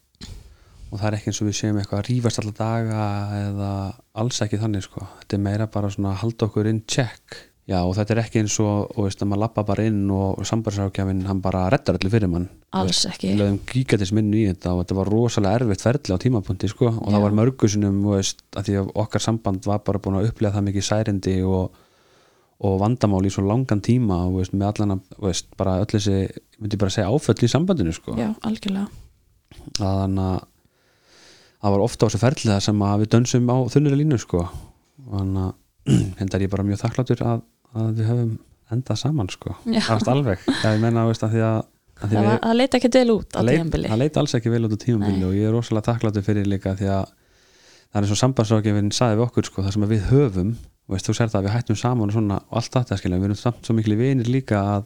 og 0.91 0.99
það 0.99 1.07
er 1.07 1.15
ekki 1.17 1.27
eins 1.31 1.41
og 1.41 1.47
við 1.47 1.57
séum 1.61 1.79
eitthvað 1.79 1.99
að 2.03 2.07
rífast 2.11 2.39
alla 2.43 2.51
daga 2.51 3.07
eða 3.47 3.71
alls 4.15 4.41
ekki 4.41 4.59
þannig 4.59 4.83
sko. 4.83 5.07
þetta 5.21 5.33
er 5.33 5.43
meira 5.47 5.67
bara 5.67 5.87
svona 5.89 6.11
að 6.11 6.21
halda 6.23 6.45
okkur 6.47 6.67
inn 6.67 6.83
check 6.87 7.37
já 7.67 7.77
og 7.83 7.93
þetta 7.97 8.13
er 8.15 8.21
ekki 8.21 8.41
eins 8.43 8.55
og, 8.63 8.93
og 8.95 9.07
veist, 9.07 9.21
að 9.21 9.31
maður 9.31 9.43
lappa 9.43 9.63
bara 9.67 9.85
inn 9.89 10.05
og 10.13 10.43
sambarsákjafinn 10.47 11.25
hann 11.27 11.41
bara 11.43 11.65
reddar 11.73 11.97
öllu 11.99 12.11
fyrir 12.13 12.31
mann 12.31 12.47
alls 12.77 13.01
ekki 13.09 13.33
við 13.33 13.41
lögum 13.41 13.57
gigatis 13.67 14.13
minnu 14.15 14.39
í 14.39 14.45
þetta 14.47 14.75
og 14.75 14.83
þetta 14.83 14.97
var 15.01 15.11
rosalega 15.11 15.59
erfitt 15.61 15.83
ferli 15.83 16.15
á 16.15 16.23
tímapunkti 16.23 16.69
sko. 16.71 16.93
og 16.93 17.09
það 17.09 17.19
Já. 17.19 17.25
var 17.25 17.35
mörgusunum 17.41 17.99
veist, 18.13 18.45
að 18.55 18.69
því 18.69 18.77
að 18.81 18.93
okkar 19.03 19.25
samband 19.27 19.67
var 19.67 19.83
bara 19.87 20.01
búin 20.03 20.19
að 20.21 20.29
upplega 20.31 20.55
það 20.55 20.67
mikið 20.69 20.87
særindi 20.87 21.35
og, 21.47 21.83
og 22.63 22.79
vandamál 22.83 23.23
í 23.27 23.33
svo 23.35 23.43
langan 23.47 23.83
tíma 23.83 24.23
og 24.29 24.39
veist, 24.39 24.55
með 24.55 24.71
allan 24.71 24.97
að 24.97 25.43
bara 25.59 25.79
öll 25.83 25.91
þessi, 25.91 26.17
ég 26.23 26.63
myndi 26.63 26.79
bara 26.79 26.95
segja 26.95 27.11
áföll 27.11 27.43
í 27.43 27.51
sambandinu 27.51 27.95
sko 27.95 28.15
já, 28.15 28.31
algjörlega 28.47 28.87
þannig 29.75 30.23
að 30.23 30.41
það 31.57 31.73
var 31.73 31.83
ofta 31.83 32.05
á 32.05 32.07
þessu 32.07 32.23
ferli 32.23 32.51
það 32.51 32.65
sem 32.67 32.83
við 33.01 33.13
dönsum 33.15 33.49
á 33.51 33.57
þunnri 33.73 33.99
línu 33.99 34.19
sko 34.21 34.47
þannig 35.11 35.47
að 35.49 35.55
hendar 36.19 36.43
ég 36.43 36.51
bara 36.51 36.65
mjög 36.67 36.81
þakkláttur 36.83 37.21
að, 37.23 37.43
að 37.75 37.89
við 37.97 38.11
höfum 38.11 38.35
endað 38.73 39.01
saman 39.01 39.29
sko. 39.31 39.55
Alveg, 40.11 40.43
ég 40.47 40.81
menna 40.83 41.05
veist, 41.07 41.23
að 41.23 41.37
því 41.37 41.43
að, 41.47 41.59
að 41.97 42.09
það, 42.11 42.17
við, 42.17 42.33
það 42.43 42.57
leita 42.61 42.79
ekki 42.79 42.91
del 42.95 43.13
út 43.13 43.37
á 43.37 43.41
tíðanbili 43.47 43.91
það 43.91 44.01
leit 44.03 44.19
alls 44.21 44.35
ekki 44.37 44.53
vel 44.53 44.63
út 44.67 44.75
á 44.75 44.79
tímabili 44.83 45.21
Nei. 45.21 45.27
og 45.27 45.37
ég 45.37 45.47
er 45.47 45.55
rosalega 45.55 45.93
þakkláttur 45.93 46.25
fyrir 46.25 46.49
líka 46.49 46.75
því 46.77 46.89
að 46.93 47.13
það 47.87 47.99
er 47.99 48.07
eins 48.07 48.13
og 48.13 48.19
sambandsrákjafinn 48.21 48.91
saði 48.95 49.17
við 49.17 49.25
okkur 49.27 49.47
sko, 49.47 49.63
það 49.63 49.77
sem 49.77 49.87
við 49.87 50.03
höfum 50.11 50.51
veist, 50.91 51.07
þú 51.07 51.15
sér 51.15 51.31
það 51.31 51.39
að 51.39 51.47
við 51.47 51.55
hættum 51.55 51.79
saman 51.79 52.11
og 52.11 52.17
svona 52.17 52.41
og 52.43 52.59
allt 52.59 52.75
þetta 52.75 52.99
skilja, 52.99 53.19
við 53.21 53.29
erum 53.29 53.39
samt 53.39 53.67
svo 53.67 53.75
miklu 53.77 53.97
vinir 53.99 54.29
líka 54.31 54.59
að, 54.75 54.85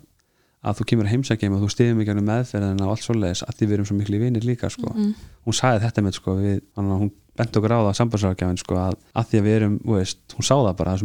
að 0.61 0.79
þú 0.79 0.87
kemur 0.91 1.09
heimsækjum 1.09 1.57
og 1.57 1.65
þú 1.65 1.71
stiðum 1.73 2.03
ekki 2.03 2.15
meðferðina 2.29 2.87
og 2.87 2.93
allt 2.93 3.05
svoleiðis 3.05 3.43
að 3.47 3.57
því 3.57 3.67
við 3.67 3.75
erum 3.77 3.89
svo 3.89 3.97
miklu 3.97 4.21
vinir 4.21 4.47
líka 4.47 4.69
sko. 4.73 4.93
mm, 4.93 5.11
hún 5.45 5.57
sagði 5.57 5.83
þetta 5.85 6.05
með 6.05 6.17
sko, 6.17 6.37
við, 6.39 6.57
hún 6.77 7.11
bent 7.37 7.59
okkur 7.61 7.75
á 7.77 7.79
það 7.89 7.99
sambandsrákjafinn 7.99 8.61
sko, 8.61 8.79
að, 8.81 8.97
að 9.17 9.29
því 9.29 9.41
að 9.41 9.47
við 9.49 9.57
erum, 9.59 9.77
veist, 9.93 10.23
hún 10.37 10.47
sá 10.47 10.55
það 10.57 10.73
bara 10.81 10.95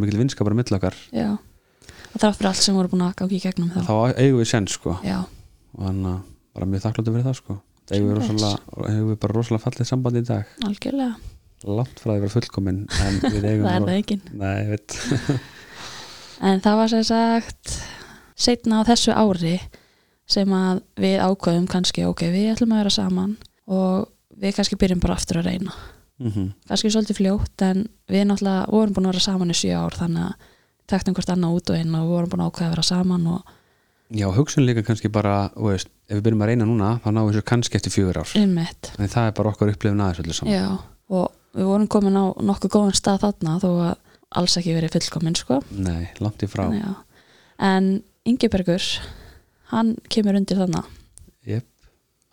og 2.16 2.22
það 2.22 2.30
er 2.30 2.36
fyrir 2.38 2.48
allt 2.50 2.64
sem 2.64 2.76
voru 2.76 2.90
búin 2.92 3.04
að 3.04 3.16
gangi 3.20 3.36
í 3.36 3.42
gegnum 3.44 3.72
þá. 3.74 3.80
Þá 3.84 3.94
eigum 4.22 4.40
við 4.40 4.48
senn 4.48 4.68
sko. 4.72 4.94
Já, 5.04 5.18
og 5.76 5.82
þannig 5.84 6.12
að 6.14 6.20
bara 6.56 6.68
mjög 6.72 6.84
þakkláttu 6.86 7.12
fyrir 7.12 7.26
það 7.26 7.38
sko. 7.42 7.56
Það 7.86 7.96
eigum 7.98 8.08
við, 8.08 8.16
rosalega, 8.20 8.60
eigum 8.90 9.10
við 9.10 9.18
bara 9.24 9.36
rosalega 9.36 9.64
fallið 9.66 9.90
samband 9.90 10.16
í 10.18 10.22
dag. 10.26 10.54
Algjörlega. 10.66 11.34
Langt 11.66 12.00
frá 12.00 12.08
því 12.08 12.14
að 12.16 12.24
vera 12.24 12.34
fullkomin 12.36 12.80
en 13.04 13.18
við 13.26 13.48
eigum 13.50 13.66
það 13.68 13.76
er 13.76 14.16
það 14.40 14.72
veit. 14.72 14.96
En 16.46 16.60
það 16.60 16.74
var 16.76 16.90
sem 16.92 17.04
sagt 17.08 17.76
setna 18.36 18.82
á 18.84 18.88
þessu 18.88 19.14
ári 19.16 19.54
sem 20.28 20.50
að 20.52 20.82
við 21.00 21.14
ákveðum 21.24 21.68
kannski 21.70 22.04
ok, 22.04 22.26
við 22.32 22.50
ætlum 22.52 22.74
að 22.76 22.82
vera 22.82 22.92
saman 22.92 23.38
og 23.72 24.10
við 24.36 24.58
kannski 24.58 24.76
byrjum 24.80 25.00
bara 25.04 25.16
aftur 25.16 25.40
að 25.40 25.48
reyna. 25.52 25.76
Mm 26.20 26.52
kannski 26.68 26.90
svolítið 26.90 27.20
fljótt 27.20 27.62
en 27.64 27.86
við 28.08 28.28
náttúrulega 28.28 28.68
vorum 28.72 28.92
búin 28.96 29.08
að 29.08 29.16
vera 29.16 29.24
saman 29.24 29.52
í 29.52 29.56
sjö 29.56 29.76
ár 29.76 29.96
þannig 29.96 30.28
að 30.30 30.52
þekktum 30.90 31.16
hvort 31.18 31.32
annað 31.34 31.60
út 31.60 31.70
og 31.72 31.78
inn 31.80 31.94
og 31.98 32.10
vorum 32.10 32.32
búin 32.32 32.44
að 32.44 32.50
ákveða 32.52 32.68
að 32.68 32.74
vera 32.76 32.86
saman 32.90 33.30
og 33.34 33.54
Já, 34.14 34.28
hugsun 34.30 34.62
líka 34.62 34.84
kannski 34.86 35.08
bara, 35.10 35.48
veist, 35.58 35.88
ef 36.06 36.20
við 36.20 36.28
byrjum 36.28 36.42
að 36.44 36.50
reyna 36.52 36.66
núna 36.68 36.90
þá 37.02 37.08
náum 37.10 37.24
við 37.26 37.32
þessu 37.34 37.46
kannski 37.50 37.78
eftir 37.78 37.90
fjögur 37.90 38.20
ár. 38.22 38.34
Ymmit 38.38 38.90
en 38.94 39.10
það 39.10 39.30
er 39.30 39.32
bara 39.34 39.50
okkar 39.50 39.72
upplifun 39.72 40.02
aðeins 40.04 40.20
öllu 40.22 40.36
saman. 40.38 40.54
Já, 40.54 40.68
og 41.10 41.56
við 41.58 41.70
vorum 41.72 41.88
komin 41.90 42.18
á 42.22 42.24
nokkuð 42.38 42.72
góðan 42.76 42.94
stað 42.94 43.24
þarna 43.24 43.56
þó 43.64 43.66
að 43.72 43.94
alls 44.38 44.56
ekki 44.60 44.76
verið 44.76 44.94
fullkomin 44.94 45.38
sko. 45.38 45.58
Nei, 45.74 46.06
langt 46.22 46.46
í 46.46 46.50
frá. 46.50 46.68
Já. 46.76 46.92
En 47.66 47.90
Ingebergur 48.26 48.86
hann 49.72 49.96
kemur 50.12 50.38
undir 50.38 50.62
þarna. 50.62 50.84
Jep, 51.46 51.66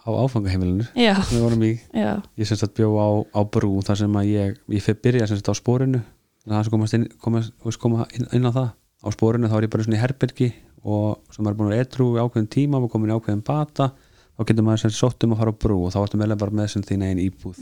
á 0.05 0.09
áfangaheimilinu. 0.13 0.85
Já, 0.93 1.15
við 1.31 1.41
vorum 1.41 1.65
í, 1.65 1.73
já, 1.89 2.19
ég 2.37 2.49
semst 2.49 2.67
að 2.67 2.77
bjó 2.77 2.93
á, 3.01 3.07
á 3.33 3.41
brú 3.49 3.79
þar 3.81 4.03
sem 4.03 4.21
að 4.21 4.29
ég, 4.29 4.61
ég 4.77 4.85
fyrir 4.85 5.01
byrja 5.07 5.31
semst 5.33 5.49
á 5.49 5.53
spórinu 5.57 6.05
það 6.47 6.59
er 6.59 6.67
sem 6.67 6.73
komast 6.75 6.97
inn, 6.97 7.05
komast, 7.23 7.53
koma 7.81 8.07
inn, 8.17 8.27
inn 8.35 8.47
á 8.47 8.51
það. 8.51 8.69
Á 9.03 9.07
spórinu 9.15 9.49
þá 9.51 9.57
er 9.59 9.65
ég 9.67 9.71
bara 9.73 9.83
svona 9.85 9.97
í 9.99 10.01
herbergi 10.03 10.49
og 10.83 11.33
sem 11.35 11.47
er 11.47 11.55
búin 11.59 11.71
að 11.73 11.81
etru 11.83 12.09
í 12.15 12.21
ákveðin 12.23 12.49
tíma 12.51 12.79
og 12.83 12.91
komin 12.91 13.11
í 13.11 13.15
ákveðin 13.15 13.43
bata 13.47 13.89
þá 14.33 14.45
getur 14.49 14.65
maður 14.67 14.81
semst 14.83 14.99
sótt 14.99 15.23
um 15.27 15.35
að 15.35 15.41
fara 15.43 15.53
á 15.55 15.59
brú 15.63 15.77
og 15.87 15.91
þá 15.93 15.99
ertu 16.03 16.19
meðlega 16.19 16.41
bara 16.43 16.55
með 16.59 16.69
sem 16.73 16.85
þín 16.87 17.03
einn 17.07 17.21
íbúð. 17.23 17.59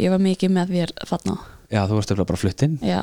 Ég 0.00 0.10
var 0.14 0.22
mikið 0.22 0.54
með 0.54 0.72
þér 0.76 0.92
þarna. 1.10 1.34
Já, 1.70 1.80
þú 1.86 1.98
varst 1.98 2.12
eftir 2.14 2.26
bara 2.30 2.40
flutt 2.40 2.64
inn. 2.66 2.76
Já, 2.82 3.00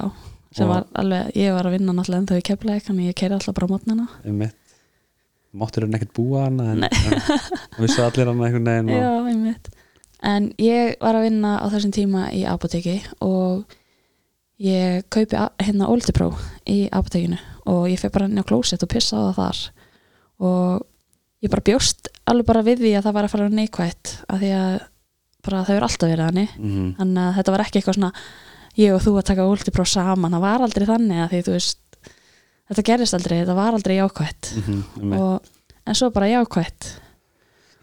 sem 0.55 0.67
Og- 0.67 0.71
var 0.73 0.85
alveg, 1.03 1.31
ég 1.35 1.53
var 1.55 1.67
að 1.67 1.75
vinna 1.77 1.93
náttúrulega 1.95 2.23
en 2.23 2.29
þau 2.31 2.41
keflaði, 2.49 2.83
þannig 2.87 3.09
ég 3.11 3.17
keiri 3.19 3.37
alltaf 3.37 3.55
bara 3.55 3.67
á 3.67 4.07
einmitt. 4.25 4.55
Máttur 5.57 5.85
hann 5.85 5.95
ekkert 5.95 6.13
búa 6.13 6.43
hana 6.45 6.71
en, 6.73 6.83
en 6.83 7.21
vissu 7.81 8.03
allir 8.03 8.27
hann 8.27 8.41
einhvern 8.43 8.67
veginn 8.67 8.89
og, 8.91 8.99
Já, 8.99 9.11
einmitt. 9.31 9.69
En 10.23 10.49
ég 10.59 10.95
var 10.99 11.15
að 11.15 11.27
vinna 11.29 11.57
á 11.61 11.65
þessum 11.71 11.93
tíma 11.95 12.27
í 12.33 12.43
apoteki 12.49 12.97
og 13.21 13.63
ég 14.57 15.05
kaupi 15.13 15.37
hérna 15.61 15.89
Oldipró 15.91 16.31
í 16.65 16.87
apotekinu 16.89 17.37
og 17.69 17.87
ég 17.91 17.99
fyrir 18.01 18.13
bara 18.15 18.27
inn 18.29 18.41
á 18.41 18.47
klósett 18.47 18.83
og 18.83 18.91
pissa 18.91 19.19
á 19.19 19.29
það 19.29 19.39
þar. 19.39 19.63
Og 20.47 20.85
ég 21.45 21.53
bara 21.53 21.65
bjóst 21.69 22.11
alveg 22.27 22.49
bara 22.49 22.65
við 22.65 22.83
því 22.85 22.93
að 22.97 23.07
það 23.07 23.17
var 23.17 23.27
að 23.27 23.33
fara 23.35 23.49
neikvætt 23.53 24.13
af 24.27 24.41
því 24.41 24.51
að 24.57 24.77
það 25.47 25.69
hefur 25.71 25.87
alltaf 25.87 26.11
verið 26.11 26.25
þannig. 26.25 26.55
Mm 26.57 26.93
þannig 26.97 27.23
að 27.23 27.35
þetta 27.37 27.55
var 27.55 27.65
ekki 27.65 27.79
eitthvað 27.79 27.99
svona 27.99 28.13
ég 28.77 28.93
og 28.93 29.03
þú 29.03 29.13
að 29.17 29.27
taka 29.31 29.47
Oldipró 29.47 29.85
saman. 29.85 30.37
Það 30.37 30.45
var 30.47 30.65
aldrei 30.65 30.87
þannig 30.89 31.23
að 31.23 31.33
því 31.33 31.43
þú 31.47 31.57
veist 31.57 31.83
þetta 32.67 32.87
gerist 32.89 33.17
aldrei, 33.17 33.39
þetta 33.41 33.57
var 33.57 33.77
aldrei 33.77 33.95
jákvætt. 33.97 34.53
-hmm, 34.57 35.17
og, 35.17 35.41
en 35.85 35.95
svo 35.95 36.09
bara 36.11 36.27
jákvætt. 36.33 37.01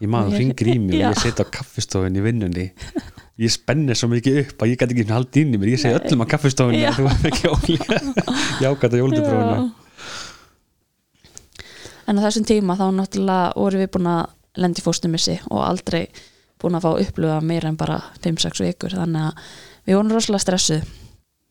Ég 0.03 0.09
maður 0.11 0.35
hringir 0.35 0.75
í 0.75 0.79
mig 0.79 0.99
og 0.99 1.13
ég 1.15 1.21
set 1.23 1.39
á 1.39 1.45
kaffistofun 1.47 2.15
í 2.15 2.21
vinnunni 2.21 2.71
ég 3.41 3.51
spenni 3.51 3.95
svo 3.97 4.07
mikið 4.11 4.37
upp 4.43 4.63
að 4.63 4.71
ég 4.71 4.79
gæti 4.79 4.95
ekki 4.95 5.11
haldið 5.11 5.41
inn 5.41 5.55
í 5.55 5.59
mér. 5.61 5.73
Ég 5.73 5.81
segi 5.81 5.97
öllum 5.97 6.21
á 6.23 6.31
kaffistofunni 6.31 6.83
Já. 6.83 6.91
að 6.91 6.99
þú 6.99 7.07
var 7.09 7.27
ekki 7.31 7.51
ólíka 7.51 7.99
jákvæmt 8.63 8.95
á 8.95 9.01
jóldubrófuna 9.01 9.57
Já. 9.57 9.65
En 12.05 12.21
á 12.21 12.25
þessum 12.27 12.45
tíma 12.45 12.75
þá 12.77 12.85
náttúrulega 12.93 13.53
vorum 13.57 13.81
við 13.81 13.91
búin 13.95 14.09
að 14.11 14.61
lendi 14.61 14.83
fóstumissi 14.85 15.39
og 15.49 15.63
aldrei 15.65 16.03
búin 16.61 16.77
að 16.77 16.85
fá 16.85 16.91
upplöfa 17.01 17.39
meira 17.43 17.71
en 17.71 17.79
bara 17.79 17.97
5-6 18.23 18.61
vikur. 18.63 18.93
Þannig 18.93 19.31
að 19.31 19.49
við 19.89 19.97
vorum 19.97 20.13
rosalega 20.13 20.43
stressuð. 20.45 20.85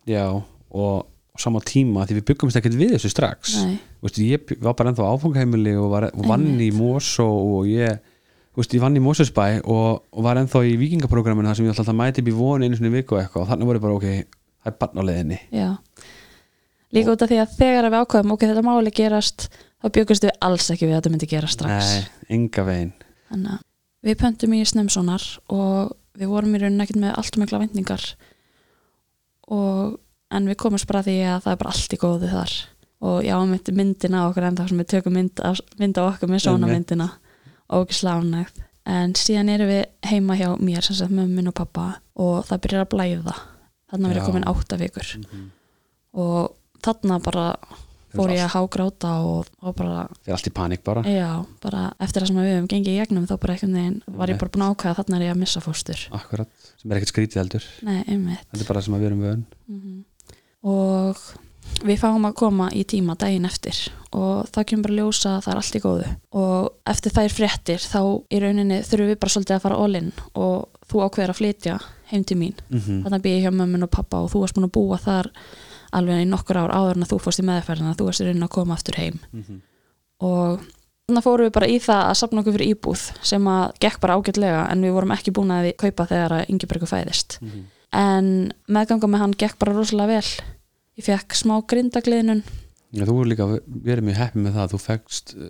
Já 0.09 0.25
og 0.31 1.03
á 1.35 1.37
sama 1.43 1.59
tíma 1.67 2.07
því 2.07 2.21
við 2.21 2.27
byggumst 2.31 2.59
ekkert 2.61 2.79
við 2.79 2.95
þessu 2.95 3.11
strax. 3.11 3.57
Veistu, 4.05 4.23
ég 4.31 4.55
var 4.63 4.77
bara 4.79 4.93
ennþá 4.93 5.11
áfangaheimili 5.11 5.75
og, 5.81 5.89
var, 5.91 6.09
og 6.15 6.29
vann 6.31 6.47
í 6.63 6.71
Mosó 6.75 7.27
og 7.27 7.67
ég 7.69 7.99
Veistu, 8.55 8.79
ég 8.79 8.85
vann 8.85 8.95
í 8.95 9.03
Mosesbæ 9.03 9.47
og, 9.67 10.05
og 10.15 10.23
var 10.23 10.39
ennþá 10.39 10.61
í 10.69 10.77
vikingaprógraminu 10.79 11.51
þar 11.51 11.59
sem 11.59 11.67
ég 11.67 11.75
alltaf 11.75 11.97
mæti 11.99 12.23
upp 12.23 12.29
í 12.31 12.35
von 12.37 12.63
einu 12.63 12.77
svona 12.79 12.93
viku 12.95 13.17
og 13.17 13.25
eitthvað 13.25 13.43
og 13.43 13.49
þannig 13.51 13.71
voru 13.71 13.81
bara 13.83 13.97
ok, 13.97 14.05
það 14.63 14.71
er 14.71 14.77
barn 14.79 15.01
á 15.01 15.03
leiðinni. 15.09 15.39
Já. 15.51 15.71
Líka 16.95 17.15
út 17.17 17.25
af 17.27 17.33
því 17.33 17.41
að 17.43 17.57
þegar 17.59 17.89
við 17.89 18.05
ákvæðum 18.05 18.35
ok, 18.37 18.45
þetta 18.45 18.63
máli 18.69 18.93
gerast 18.95 19.49
þá 19.83 19.89
byggumst 19.97 20.27
við 20.29 20.37
alls 20.47 20.69
ekki 20.71 20.87
við 20.87 20.95
að 20.95 21.01
þetta 21.01 21.13
myndi 21.17 21.31
gera 21.33 21.51
strax. 21.51 21.91
Nei, 21.91 22.29
enga 22.37 22.67
veginn. 22.69 22.95
Þannig 23.33 23.57
að 23.57 23.65
við 24.07 24.21
pöntum 24.21 24.55
í 24.55 24.63
snemsonar 24.71 25.27
og 25.57 25.97
við 26.15 26.31
vorum 26.31 26.55
í 26.55 26.63
rauninni 26.63 26.87
ekkert 26.87 27.03
með 27.03 27.19
allt 27.19 27.41
mikla 27.43 27.63
vendingar 27.65 28.07
og 29.51 29.99
en 30.35 30.47
við 30.47 30.61
komumst 30.63 30.87
bara 30.87 31.03
því 31.03 31.19
að 31.33 31.43
það 31.43 31.57
er 31.57 31.61
bara 31.65 31.75
allt 31.75 31.99
í 31.99 32.01
góðu 32.05 32.31
þar. 32.31 32.55
Og 33.05 33.19
já, 33.27 33.35
mynd, 33.51 33.75
myndina 33.75 34.23
okkur 34.29 34.47
en 34.47 34.63
það 34.63 34.71
sem 34.71 34.81
við 34.81 34.91
tökum 34.95 35.19
mynd, 35.19 35.45
mynd 35.83 35.99
á 35.99 36.03
okkur 36.07 36.31
með 36.31 36.47
svona 36.47 36.71
myndina 36.71 37.11
og 37.71 37.87
ekki 37.87 37.99
slánægt 38.01 38.61
en 38.85 39.15
síðan 39.17 39.53
erum 39.55 39.71
við 39.71 39.85
heima 40.11 40.37
hjá 40.37 40.51
mér 40.61 40.85
sem 40.85 40.99
sagt 40.99 41.15
mömmin 41.15 41.49
og 41.49 41.57
pappa 41.57 41.87
og 42.21 42.45
það 42.49 42.63
byrjar 42.67 42.85
að 42.85 42.93
blæða. 42.93 43.37
Þarna 43.91 44.11
verið 44.11 44.21
Já. 44.21 44.27
komin 44.29 44.47
átta 44.51 44.79
vikur. 44.81 45.09
Mhm. 45.21 45.51
og 46.15 46.55
þarna 46.85 47.19
bara 47.25 47.47
fór 48.15 48.31
ég 48.31 48.45
að 48.45 48.53
hágráta 48.55 49.11
og, 49.27 49.49
og 49.63 49.75
bara 49.75 50.05
Fyrir 50.23 50.37
allt 50.37 50.47
í 50.47 50.53
panik 50.55 50.85
bara? 50.87 51.03
Já, 51.03 51.45
bara 51.63 51.95
eftir 51.99 52.23
það 52.23 52.31
sem 52.31 52.37
við 52.37 52.53
höfum 52.53 52.69
gengið 52.71 52.93
í 52.93 52.99
gegnum 53.01 53.27
þá 53.27 53.35
bara 53.43 53.57
einhvern 53.57 53.75
veginn 53.75 54.03
var 54.07 54.31
ég 54.31 54.39
bara 54.39 54.53
búin 54.55 54.67
að 54.67 54.75
ákvæða 54.75 54.93
að 54.93 54.99
þarna 55.01 55.17
er 55.19 55.25
ég 55.25 55.35
að 55.35 55.41
missa 55.43 55.63
fóstur. 55.65 56.05
Akkurat, 56.15 56.51
sem 56.79 56.93
er 56.93 57.01
ekkert 57.01 57.15
skrítið 57.15 57.41
heldur. 57.43 57.67
Nei, 57.83 58.05
einmitt. 58.05 58.47
Þetta 58.53 58.63
er 58.63 58.69
bara 58.71 58.79
það 58.79 58.87
sem 58.87 58.95
að 58.95 59.03
við 59.03 59.11
erum 59.11 59.25
vön. 59.25 59.47
Mm 59.67 60.05
og 60.65 61.19
við 61.85 62.01
fáum 62.01 62.27
að 62.29 62.37
koma 62.39 62.69
í 62.73 62.85
tíma 62.89 63.17
daginn 63.19 63.49
eftir 63.49 63.77
og 64.15 64.47
það 64.55 64.67
kemur 64.71 64.87
bara 64.87 64.95
að 64.95 65.01
ljósa 65.01 65.33
að 65.35 65.43
það 65.45 65.53
er 65.53 65.61
allt 65.61 65.77
í 65.77 65.83
góðu. 65.83 66.11
Og 66.41 66.69
eftir 66.93 67.15
þær 67.17 67.35
fréttir 67.35 67.83
þá 67.83 68.01
í 68.31 68.41
rauninni 68.45 68.79
þurfum 68.87 69.11
við 69.11 69.21
bara 69.21 69.35
svolítið 69.35 69.57
að 69.57 69.65
fara 69.65 69.81
all 69.83 69.99
in 69.99 70.13
og 70.39 70.87
þú 70.91 71.03
ákveður 71.05 71.33
að 71.35 71.41
flytja 71.41 71.75
heim 72.13 72.25
til 72.25 72.39
mín. 72.39 72.55
Mm 72.69 72.79
-hmm. 72.79 73.03
þannig 73.03 73.19
að 73.19 73.27
býja 73.27 73.43
hjá 73.43 73.51
mömmun 73.51 73.87
og 73.87 73.91
pappa 73.91 74.23
og 74.23 74.31
þú 74.31 74.41
varst 74.41 74.55
búin 74.55 74.69
að 74.69 74.77
búa 74.77 74.99
þar 74.99 75.31
alveg 75.93 76.23
í 76.23 76.31
nokkur 76.31 76.57
ár 76.57 76.75
áður 76.75 76.97
en 76.97 77.03
að 77.03 77.11
þú 77.11 77.19
fórst 77.19 77.43
í 77.43 77.47
meðferðina 77.49 77.97
þú 77.99 78.05
varst 78.05 78.21
í 78.21 78.25
rauninni 78.25 78.45
að 78.45 78.57
koma 78.57 78.75
aftur 78.75 78.95
heim. 78.99 79.19
Og 80.21 80.61
þannig 81.09 81.25
fórum 81.25 81.47
við 81.47 81.53
bara 81.53 81.69
í 81.69 81.79
það 81.79 82.03
að 82.09 82.19
sapna 82.19 82.41
okkur 82.41 82.53
fyrir 82.53 82.71
íbúð 82.71 83.01
sem 83.23 83.47
að 83.47 83.73
gekk 83.81 84.01
bara 84.01 84.15
ágætlega 84.15 84.71
en 84.71 84.83
við 84.83 84.93
vorum 84.93 85.11
ekki 85.11 85.33
búin 85.33 85.51
að 85.51 85.63
ég 90.99 91.07
fekk 91.09 91.35
smá 91.41 91.57
grindagliðnun 91.71 92.45
Já, 92.95 93.03
þú 93.09 93.15
er 93.25 93.27
líka 93.27 93.45
verið 93.67 94.05
mjög 94.07 94.19
heppið 94.21 94.43
með 94.45 94.53
það 94.55 94.63
að 94.65 94.73
þú 94.75 94.79
fegst 94.85 95.33
uh, 95.35 95.47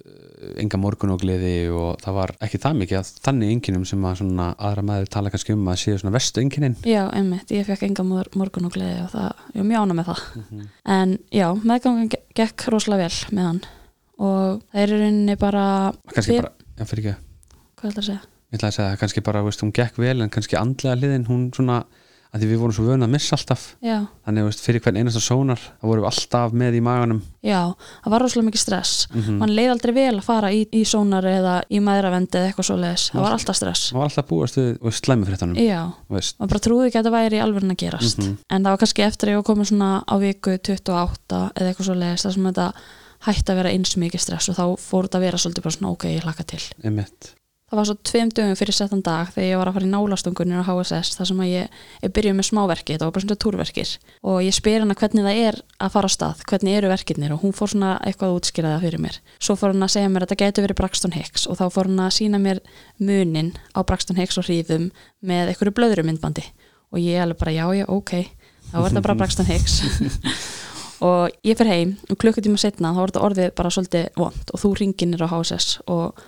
enga 0.63 0.79
morgun 0.81 1.11
og 1.13 1.19
gleði 1.21 1.51
og 1.77 1.99
það 2.01 2.15
var 2.17 2.31
ekki 2.47 2.61
það 2.63 2.79
mikið 2.81 2.99
að 3.03 3.11
þannig 3.27 3.51
enginum 3.53 3.83
sem 3.91 4.07
að 4.09 4.23
aðra 4.55 4.85
maður 4.89 5.11
tala 5.13 5.33
kannski 5.35 5.53
um 5.53 5.67
að 5.69 5.77
séu 5.83 5.99
svona 6.01 6.15
vestu 6.15 6.41
enginin 6.41 6.77
já, 6.89 7.03
einmitt, 7.13 7.53
ég 7.53 7.67
fekk 7.69 7.85
enga 7.91 8.07
mor 8.09 8.31
morgun 8.41 8.71
og 8.71 8.73
gleði 8.79 9.03
og 9.05 9.11
það, 9.13 9.43
ég 9.53 9.61
var 9.61 9.69
mjög 9.69 9.85
ána 9.85 9.97
með 9.99 10.09
það. 10.09 10.23
En 10.97 11.13
já, 11.37 11.47
meðgangan 11.69 12.09
ge- 12.15 12.23
gekk 12.41 12.65
rosalega 12.73 13.11
vel 13.11 13.37
með 13.37 13.49
hann. 13.51 13.61
Og 14.25 14.63
það 14.73 14.81
er 14.87 14.95
í 14.95 15.03
rauninni 15.03 15.37
bara 15.45 15.67
kannski 16.15 16.39
bara, 16.41 16.53
já 16.81 16.89
fyrir 16.95 17.11
ekki. 17.11 17.15
Hvað 17.77 17.91
er 17.91 17.99
það 17.99 18.01
að 18.01 18.09
segja? 18.09 18.23
ég 18.25 18.57
ætla 18.63 18.71
að 18.73 18.77
segja 18.79 18.89
að 18.95 18.99
kannski 19.05 19.27
bara, 19.29 19.45
veist, 19.45 19.61
hún 19.67 19.75
gekk 19.77 20.01
vel 20.01 20.17
en 20.25 20.33
kannski 20.33 20.57
andlega 20.57 20.97
hliðin, 20.97 21.29
hún 21.29 21.45
svona 21.53 21.83
að 22.35 22.43
því 22.43 22.49
við 22.51 22.59
vorum 22.65 22.75
svo 22.75 22.85
vöna 22.89 23.07
að 23.07 23.13
missa 23.15 23.37
alltaf. 23.37 23.65
Já, 23.85 23.97
þannig 24.27 24.47
veist, 24.49 24.63
fyrir 24.65 24.83
hvern 24.83 24.97
einasta 24.99 25.21
sónar 25.23 25.61
þá 25.63 25.85
vorum 25.87 26.03
við 26.03 26.09
alltaf 26.11 26.57
með 26.59 26.79
í 26.79 26.81
maganum. 26.83 27.21
Já, 27.47 27.61
það 28.03 28.15
var 28.15 28.25
rosalega 28.25 28.49
mikið 28.49 28.63
stress. 28.65 28.95
Mm 29.15 29.39
mann 29.39 29.55
leið 29.55 29.71
aldrei 29.75 29.93
vel 29.95 30.17
að 30.19 30.25
fara 30.27 30.51
í, 30.51 30.65
í 30.75 30.83
sónar 30.89 31.27
eða 31.31 31.55
í 31.71 31.81
maðuravendi 31.85 32.39
eða 32.41 32.51
eitthvað 32.51 32.69
svo 32.69 32.77
leiðis 32.81 33.05
það 33.13 33.25
var 33.25 33.37
alltaf 33.37 33.59
stress. 33.59 33.85
það 33.91 33.99
var 34.01 34.09
alltaf 34.11 34.29
búast 34.31 34.59
við, 34.59 34.69
við 34.83 34.97
slæmufréttanum 34.99 35.61
Já, 35.63 35.81
veist, 36.11 36.37
og 36.41 36.51
bara 36.51 36.63
trúði 36.67 36.89
ekki 36.89 36.99
að 36.99 37.05
þetta 37.05 37.15
væri 37.15 37.41
alveg 37.45 37.69
að 37.69 37.79
gerast. 37.85 38.19
Mhm. 38.19 38.35
en 38.51 38.65
það 38.65 38.71
var 38.75 38.83
kannski 38.83 39.07
eftir 39.07 39.29
að 39.29 39.35
ég 39.35 39.41
var 39.43 39.49
komin 39.51 39.71
svona 39.71 39.93
á 40.03 40.15
viku 40.23 40.57
28 40.59 41.41
eða 41.55 41.69
eitthvað 41.71 41.89
svo 41.89 41.95
leiðist 41.95 42.27
þar 42.27 42.35
sem 42.35 42.51
þetta 42.51 42.69
hætti 43.25 43.53
að 43.53 43.57
vera 43.63 43.73
eins 43.75 43.97
mikið 43.97 44.21
stress 44.21 44.49
og 44.53 44.59
þá 44.59 44.65
fór 44.81 45.09
þetta 45.09 45.19
að 45.21 45.27
vera 45.29 45.39
svolítið 45.39 45.67
bara 45.67 45.77
svona 45.79 45.93
ok, 45.95 46.05
ég 46.13 46.25
hlakka 46.27 46.45
til. 46.55 46.63
Einmitt 46.85 47.35
það 47.75 47.81
var 47.81 47.89
svo 47.89 47.95
tveim 48.07 48.31
dögum 48.31 48.59
fyrir 48.59 48.77
settan 48.77 49.03
dag 49.03 49.31
þegar 49.35 49.49
ég 49.49 49.59
var 49.59 49.69
að 49.69 49.77
fara 49.77 49.87
í 49.87 49.91
nálastungunir 49.91 50.61
á 50.63 50.69
HSS 50.69 51.17
þar 51.19 51.29
sem 51.31 51.41
að 51.43 51.49
ég, 51.51 51.79
ég 52.05 52.13
byrjuð 52.15 52.37
með 52.39 52.47
smáverki 52.49 52.95
þetta 52.95 53.09
var 53.09 53.15
bara 53.17 53.25
svona 53.25 53.41
túrverkir. 53.43 53.95
Og 54.31 54.37
ég 54.45 54.55
spyr 54.55 54.85
hana 54.85 54.97
hvernig 55.01 55.27
það 55.27 55.41
er 55.49 55.59
að 55.83 55.95
fara 55.97 56.11
á 56.11 56.15
stað 56.15 56.45
hvernig 56.51 56.79
eru 56.79 56.93
verkirnir? 56.93 57.35
Og 57.35 57.43
hún 57.43 57.57
fór 57.57 57.73
svona 57.73 57.97
eitthvað 58.07 58.31
að 58.31 58.39
útskýra 58.39 58.75
það 58.77 58.87
fyrir 58.87 59.03
mér. 59.03 59.19
Svo 59.43 59.57
fór 59.59 59.75
hún 59.75 59.87
að 59.87 59.95
segja 59.97 60.13
mér 60.13 60.27
að 60.27 60.31
þetta 60.31 60.41
getur 60.45 60.67
verið 60.69 60.81
Braxton 60.83 61.17
Hicks 61.17 61.49
og 61.51 61.59
þá 61.59 61.65
fór 61.75 61.91
hún 61.91 62.05
að 62.05 62.15
sína 62.21 62.43
mér 62.43 62.63
munin 63.03 63.51
á 63.75 63.81
Braxton 63.83 64.21
Hicks 64.21 64.39
og 64.39 64.47
hríðum 64.47 64.93
með 65.19 65.51
einhverju 65.55 65.75
blöðrumyndbandi. 65.81 66.47
Og 66.95 67.03
ég 67.03 67.19
alveg 67.25 67.43
bara 67.43 67.57
já 67.57 67.67
já 67.75 67.89
ok 67.91 68.15
þá 68.71 68.79
var 68.79 68.93
þetta 68.93 69.05
bara 69.09 69.19
Braxton 69.19 69.51
Hicks. 69.51 69.81
Og 71.05 71.35
ég 71.45 71.59
fer 71.59 71.69
heim 71.69 71.97
og 72.09 72.17
klukkutíma 72.23 72.57
setna 72.57 72.95
þá 72.95 73.01
var 73.03 73.11
þetta 73.11 73.25
orðið 73.27 73.49
bara 73.59 73.71
svolítið 73.75 74.05
vond 74.17 74.53
og 74.55 74.61
þú 74.63 74.71
ringinir 74.79 75.25
á 75.27 75.29
HSS 75.29 75.83
og 75.91 76.23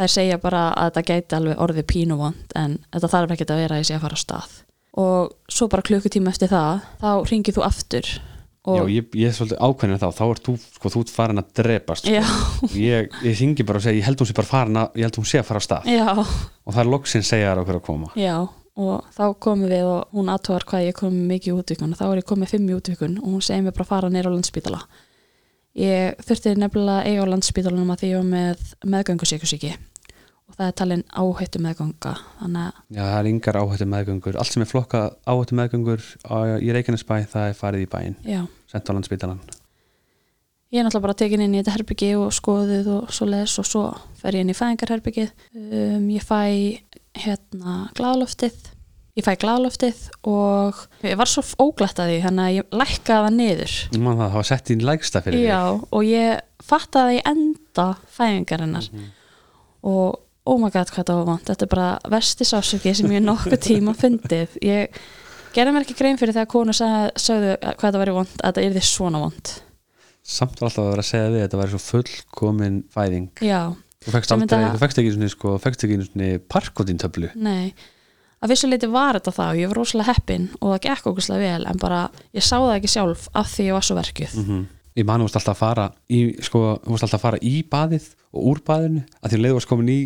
þær 0.00 0.14
segja 0.16 0.40
bara 0.40 0.64
að 0.72 0.90
þetta 0.90 1.06
gæti 1.12 1.38
alveg 1.38 1.62
orðið 1.66 1.88
pínu 1.92 2.18
vond 2.18 2.56
en 2.58 2.80
þetta 2.88 3.12
þarf 3.14 3.36
ekki 3.36 3.46
að 3.46 3.62
vera 3.64 3.76
að 3.78 3.84
ég 3.84 3.90
sé 3.90 3.96
að 3.98 4.04
fara 4.06 4.18
á 4.18 4.24
stað. 4.24 4.58
Og 5.00 5.30
svo 5.52 5.70
bara 5.70 5.86
klukkutíma 5.86 6.32
eftir 6.32 6.50
það 6.50 6.82
þá 6.98 7.10
ringir 7.30 7.54
þú 7.54 7.66
aftur 7.68 8.10
Já, 8.60 8.84
ég, 8.92 9.06
ég 9.16 9.30
er 9.30 9.32
svolítið 9.32 9.60
ákveðin 9.64 10.00
þá, 10.02 10.10
þá 10.12 10.24
er 10.26 10.40
þú, 10.44 10.54
sko, 10.60 10.90
þú 10.92 11.02
farin 11.08 11.40
að 11.40 11.52
drepast 11.56 12.04
sko. 12.04 12.68
ég, 12.76 13.14
ég 13.24 13.36
syngi 13.38 13.64
bara 13.64 13.80
og 13.80 13.84
segja, 13.86 13.96
ég 13.96 14.04
held 14.04 14.20
hún 14.20 14.28
sé 14.28 14.34
bara 14.36 14.50
farin 14.50 14.80
að 14.82 14.98
ég 15.00 15.08
held 15.08 15.16
hún 15.16 15.28
sé 15.30 15.40
að 15.40 15.46
fara 15.48 15.62
á 15.62 15.64
stað. 15.64 15.88
Já, 15.88 16.08
og 16.20 16.74
það 16.74 16.80
er 16.82 16.90
loksinn 16.92 17.24
segja 17.24 17.54
þær 17.54 17.62
okkur 17.62 17.78
að 17.78 17.86
koma. 17.88 18.10
Já 18.20 18.34
og 18.80 19.08
þá 19.16 19.24
komum 19.42 19.68
við 19.68 19.88
og 19.88 20.12
hún 20.16 20.28
aðtóðar 20.32 20.66
hvað 20.68 20.84
ég 20.86 20.98
kom 21.00 21.16
mikið 21.28 21.50
í 21.50 21.56
útvikun 21.56 21.94
og 21.94 22.00
þá 22.00 22.04
er 22.06 22.20
ég 22.20 22.28
komið 22.28 22.52
fimm 22.52 22.68
í 22.68 22.76
útvikun 22.76 23.16
og 23.20 23.26
hún 23.32 23.42
segir 23.44 23.64
mér 23.64 23.76
bara 23.76 23.88
fara 23.88 24.12
neyra 24.12 24.28
á 24.28 24.34
landspítala. 24.36 24.82
Ég 25.80 26.20
þurfti 26.26 26.54
nefnilega 26.60 27.08
eiga 27.08 27.24
á 27.24 27.32
landspítalanum 27.32 27.92
að 27.94 28.02
því 28.02 28.12
ég 28.12 28.20
var 28.20 28.30
með 28.30 28.70
meðgöngusíkusíki 28.94 29.72
og 30.50 30.58
það 30.58 30.66
er 30.66 30.76
talin 30.80 31.04
áhættu 31.14 31.62
meðganga 31.62 32.16
þannig 32.40 32.66
að 32.66 32.98
Já, 32.98 33.02
það 33.04 33.16
er 33.20 33.30
yngar 33.30 33.60
áhættu 33.62 33.88
meðgöngur 33.94 34.40
allt 34.42 34.56
sem 34.56 34.66
er 34.66 34.70
flokka 34.70 35.04
áhættu 35.24 35.58
meðgöngur 35.60 36.04
á, 36.26 36.36
í 36.58 36.74
Reykjanesbæ, 36.74 37.16
það 37.30 37.48
er 37.48 37.56
farið 37.58 37.86
í 37.86 37.90
bæinn. 37.94 38.20
Já, 38.26 38.42
sent 38.70 38.90
á 38.90 38.94
landsbítalan 38.96 39.40
ég 40.70 40.78
er 40.78 40.86
náttúrulega 40.86 41.06
bara 41.08 41.18
tekin 41.18 41.42
inn 41.42 41.54
í 41.56 41.60
þetta 41.60 41.72
herbyggi 41.74 42.10
og 42.18 42.34
skoðuð 42.34 42.90
og 42.94 43.14
svo 43.14 43.26
les 43.26 43.56
og 43.58 43.66
svo 43.66 43.86
fer 44.20 44.36
ég 44.38 44.44
inn 44.44 44.52
í 44.52 44.58
fæðingarherbyggið 44.58 45.32
um, 45.58 46.04
ég 46.14 46.22
fæ 46.22 46.42
hérna 47.18 47.88
gladloftið 47.98 48.68
ég 49.18 49.26
fæ 49.26 49.34
gladloftið 49.42 50.04
og 50.30 50.78
ég 51.02 51.18
var 51.18 51.30
svo 51.30 51.42
óglætt 51.58 51.98
að 51.98 52.12
því 52.12 52.18
þannig 52.26 52.44
að 52.44 52.56
ég 52.56 52.76
lækkaði 52.80 53.26
það 53.26 53.36
niður. 53.36 53.76
Man 53.98 54.20
það, 54.20 54.34
var 54.36 54.48
sett 54.50 54.70
í 54.70 54.76
lægsta 54.78 55.22
fyrir 55.24 55.42
já, 55.42 55.60
og 55.74 56.06
ég 56.06 56.64
fattaði 56.64 57.22
enda 57.26 57.86
fæðingarinnar. 58.14 58.90
Og 59.90 60.20
oh 60.48 60.60
my 60.60 60.70
god 60.72 60.92
hvað 60.94 61.08
það 61.10 61.18
var 61.20 61.28
vond 61.30 61.48
þetta 61.50 61.66
er 61.66 61.72
bara 61.74 61.88
vesti 62.16 62.46
sásöki 62.48 62.94
sem 62.96 63.12
ég 63.12 63.24
nokkuð 63.24 63.58
tíma 63.66 63.96
fundið. 63.98 64.56
Ég 64.64 65.00
gerði 65.56 65.74
mér 65.74 65.86
ekki 65.86 65.98
grein 65.98 66.20
fyrir 66.20 66.36
þegar 66.36 66.50
konu 66.52 66.76
sagði, 66.76 67.10
sagði 67.20 67.52
hvað 67.66 67.90
það 67.90 68.00
væri 68.04 68.16
vond 68.16 68.32
að 68.38 68.48
þetta 68.48 68.64
er 68.66 68.76
því 68.78 68.86
svona 68.88 69.22
þig 69.26 69.52
Samt 70.30 70.60
var 70.60 70.68
alltaf 70.68 70.84
að 70.84 70.90
vera 70.92 71.02
að 71.02 71.08
segja 71.08 71.30
við 71.32 71.42
þetta 71.46 71.58
væri 71.58 71.72
svo 71.72 71.78
fullkomin 71.80 72.74
fæðing. 72.92 73.30
Já, 73.40 73.60
Þú 74.00 74.12
Sem 74.24 74.42
aldrei, 74.42 74.68
þú 74.72 74.80
fekkst 74.80 74.98
ekki 75.02 75.10
svona, 75.12 75.28
sko, 75.28 75.50
fekkst 75.60 75.82
ekki 75.84 75.96
svona 76.06 76.28
parkotin 76.48 77.00
töflu 77.00 77.28
nei. 77.36 77.74
Að 78.40 78.54
vissu 78.54 78.68
leiti 78.70 78.88
var 78.88 79.18
þetta 79.18 79.34
það 79.36 79.50
og 79.52 79.58
ég 79.60 79.68
var 79.68 79.76
rosalega 79.76 80.14
heppin 80.14 80.46
og 80.56 80.70
það 80.70 80.78
gekk 80.86 81.08
okkurslega 81.10 81.40
vel 81.44 81.66
en 81.68 81.80
bara 81.82 81.98
ég 82.32 82.46
sá 82.46 82.54
það 82.56 82.76
ekki 82.78 82.92
sjálf 82.94 83.26
af 83.36 83.50
því 83.52 83.66
ég 83.66 83.76
var 83.76 83.84
svo 83.84 83.96
verkjuð. 83.98 84.36
Mm 84.40 84.62
Ég 84.98 85.06
man, 85.06 85.20
þú 85.22 85.28
varst 85.28 85.38
alltaf 85.38 85.54
að 85.54 85.60
fara 85.60 85.84
í, 86.10 86.20
sko, 86.42 86.60
þú 86.82 86.90
varst 86.96 87.04
alltaf 87.06 87.20
að 87.20 87.26
fara 87.26 87.38
í 87.46 87.54
baðið 87.70 88.08
og 88.34 88.48
úr 88.50 88.60
baðinu, 88.66 89.04
að 89.22 89.30
því 89.30 89.36
um 89.38 89.44
leið 89.44 89.52
þú 89.52 89.58
varst 89.60 89.70
komin 89.70 89.92
í 89.94 89.98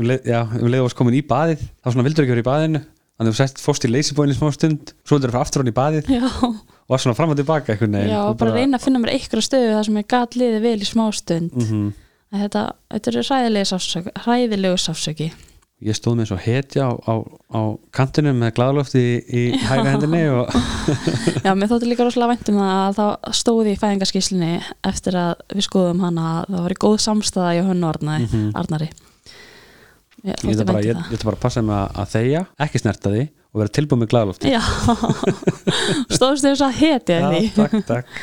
um 0.00 0.06
leið, 0.08 0.24
já, 0.32 0.40
um 0.60 0.70
leið 0.70 0.80
þú 0.80 0.86
varst 0.86 0.98
komin 1.00 1.18
í 1.18 1.22
baðið 1.28 1.60
þá 1.68 1.90
svona 1.92 2.06
vildur 2.08 2.24
ekki 2.24 2.34
vera 2.36 2.44
í 2.44 2.48
baðinu. 2.48 2.80
Þannig 3.20 3.28
að 3.28 3.36
þú 3.36 3.40
sest 3.42 3.58
fórst 3.60 3.84
í 3.84 3.90
leysibóinu 3.92 4.32
smá 4.38 4.48
stund 4.56 4.92
svo 5.04 5.18
vildur 5.18 5.28
þú 5.28 5.34
fara 5.36 5.44
aftur 5.44 5.60
hann 5.60 5.68
í 5.72 5.76
baðið 5.76 6.06
já, 6.08 6.22
og 6.40 6.88
var 6.94 7.02
svona 7.04 7.16
fram 7.18 7.34
og 7.34 7.36
tilbaka 7.36 7.76
já 8.08 8.20
Þú 8.30 8.38
bara, 8.40 8.54
reyna 8.56 8.78
að 8.80 8.84
finna 8.86 9.02
mér 9.02 9.12
einhverja 9.12 9.44
stöðu 9.44 9.74
þar 9.76 9.84
sem 9.90 9.98
ég 10.00 10.08
gat 10.14 10.38
liðið 10.40 10.64
vel 10.64 10.78
í 10.80 10.88
smástund 10.88 11.52
mm 11.52 11.66
Mhm. 11.66 11.90
þetta, 12.40 12.62
þetta 12.94 13.10
eru 13.12 13.22
hræðilegu 14.24 14.80
sársöki 14.80 15.28
Ég 15.80 15.96
stóð 15.96 16.18
með 16.18 16.26
svo 16.28 16.36
hetja 16.36 16.86
á, 16.86 16.92
á, 17.08 17.14
á 17.56 17.60
kantinum 17.96 18.36
með 18.42 18.50
gladlofti 18.58 19.00
í, 19.00 19.42
í 19.56 19.60
hæga 19.64 19.94
hendinni 19.94 20.18
og 20.28 20.50
Já, 21.46 21.54
mér 21.56 21.70
þótti 21.70 21.88
líka 21.88 22.04
rosalega 22.04 22.34
væntum 22.34 22.58
að 22.60 22.98
það 22.98 23.12
stóði 23.38 23.72
í 23.72 23.78
fæðingarskíslunni 23.80 24.50
eftir 24.90 25.16
að 25.16 25.40
við 25.56 25.64
skoðum 25.70 26.02
hana. 26.04 26.26
Að 26.42 26.50
það 26.52 26.66
var 26.66 26.74
í 26.74 26.78
góð 26.84 26.98
samstæða 27.06 27.54
í 27.56 27.62
hönnu 27.70 27.88
Arnari, 27.94 28.26
Mhm. 28.28 28.50
Arnari. 28.60 28.90
Ég 30.20 30.36
ætla 30.36 30.66
bara, 30.68 30.82
væntum 30.82 30.90
ég, 30.90 31.16
ætla 31.16 31.30
bara 31.30 31.38
að 31.38 31.44
passa 31.46 31.62
mig 31.64 31.76
að, 31.80 32.10
þegja 32.12 32.42
ekki 32.66 32.82
snerta 32.84 33.14
því 33.14 33.22
og 33.50 33.62
vera 33.62 33.72
tilbúið 33.78 34.02
með 34.02 34.10
gladlofti 34.12 34.52
Já, 34.52 34.60
stóðst 36.16 36.44
þess 36.44 36.64
að 36.66 36.76
hetja 36.80 37.20
því 37.30 37.46
takk, 37.56 37.76
takk. 37.88 38.18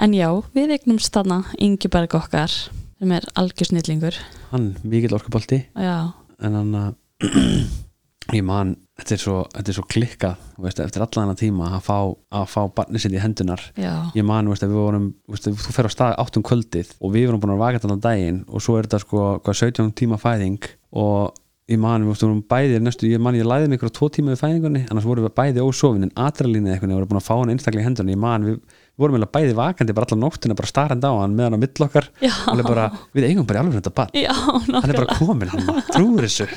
En 0.00 0.14
já, 0.16 0.28
við 0.56 0.72
eignumst 0.78 1.12
þarna 1.12 1.42
Ingiberg 1.60 2.16
okkar 2.18 2.52
sem 2.56 3.12
er 3.12 3.28
algjörsnillingur 3.36 4.16
Hann, 4.54 4.70
mikill 4.84 5.12
orkubolti 5.16 5.60
Já, 5.76 6.08
en 6.44 6.56
hann 6.60 6.78
að 6.80 6.94
ég 8.34 8.42
man, 8.42 8.72
þetta 8.98 9.14
er 9.14 9.22
svo, 9.22 9.36
þetta 9.54 9.70
er 9.70 9.76
svo 9.76 9.84
klikkað 9.86 10.46
veist, 10.64 10.80
eftir 10.82 11.04
allan 11.04 11.32
að 11.32 11.40
tíma 11.44 11.70
að 11.76 11.82
fá, 11.86 11.96
að 12.40 12.46
fá 12.50 12.60
barnið 12.80 13.04
sitt 13.04 13.14
í 13.14 13.22
hendunar 13.22 13.62
já, 13.78 13.92
ég 14.16 14.26
man, 14.26 14.50
veist, 14.50 14.66
við 14.66 14.78
vorum 14.80 15.08
veist, 15.30 15.46
þú 15.46 15.74
fer 15.76 15.88
á 15.88 15.90
stað 15.94 16.14
áttum 16.24 16.44
kvöldið 16.46 16.92
og 16.98 17.14
við 17.14 17.28
vorum 17.30 17.42
búin 17.44 17.54
að 17.54 17.62
vaka 17.62 17.82
þetta 17.82 17.98
daginn 18.08 18.42
og 18.48 18.64
svo 18.64 18.78
er 18.78 18.88
þetta 18.88 19.02
sko 19.04 19.26
hvað, 19.46 19.60
17 19.62 19.92
tíma 20.00 20.18
fæðing 20.20 20.70
og 20.98 21.36
ég 21.70 21.80
man, 21.82 22.06
við 22.06 22.24
vorum 22.24 22.42
bæði 22.50 22.82
næstu, 22.82 23.08
ég 23.10 23.22
man, 23.22 23.38
ég 23.38 23.46
læði 23.46 23.70
mig 23.70 23.78
ykkur 23.78 23.94
á 23.94 23.98
tvo 23.98 24.10
tíma 24.14 24.34
við 24.34 24.42
fæðingunni 24.42 24.84
annars 24.90 25.06
vorum 25.06 25.26
við 25.26 25.36
bæði 25.38 25.64
ósofin 25.66 26.06
en 26.06 26.14
atralínið 26.26 26.74
eitthvað 26.74 26.92
við 26.92 26.98
vorum 26.98 27.12
búin 27.12 27.22
að 27.22 27.26
fá 27.26 27.34
hann 27.36 27.54
einstaklega 27.54 27.82
í 27.82 27.88
hendurinn 27.88 28.14
ég 28.14 28.20
man, 28.22 28.46
við, 28.46 28.60
við 28.96 29.04
vorum 29.04 29.16
eiginlega 29.18 29.34
bæði 29.36 29.56
vakandi 29.58 29.96
bara 29.96 30.08
allan 30.08 30.22
nóttina 30.24 30.56
bara 30.56 30.70
starrandi 30.70 31.10
á 31.10 31.14
hann 31.20 31.36
meðan 31.36 31.56
á 31.56 31.58
mill 31.60 31.84
okkar. 31.86 32.08
Já, 32.24 32.32
alveg 32.48 32.70
bara, 32.70 32.86
við 33.16 33.28
eigum 33.28 33.46
bara 33.48 33.60
í 33.60 33.62
alveg 33.62 33.78
þetta 33.80 33.94
barn. 34.00 34.16
Já 34.16 34.32
hann 34.32 34.80
er 34.80 34.96
bara 34.96 35.18
komin, 35.20 35.52
hann 35.52 35.82
trúir 35.92 36.26
þessu. 36.26 36.48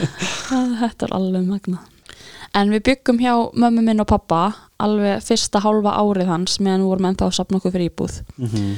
Þetta 0.80 1.06
er 1.06 1.14
alveg 1.14 1.46
magna 1.46 1.84
En 2.58 2.72
við 2.74 2.82
byggum 2.88 3.20
hjá 3.22 3.34
mömmu 3.54 3.84
minn 3.86 4.02
og 4.02 4.08
pappa 4.10 4.40
alveg 4.82 5.22
fyrsta 5.22 5.60
hálfa 5.62 5.92
árið 6.00 6.32
hans 6.32 6.56
meðan 6.58 6.82
við 6.82 6.90
vorum 6.90 7.06
ennþá 7.12 7.28
að 7.28 7.36
sapna 7.36 7.60
okkur 7.60 7.76
fyrir 7.76 7.92
íbúð. 7.92 8.16
Mm 8.40 8.72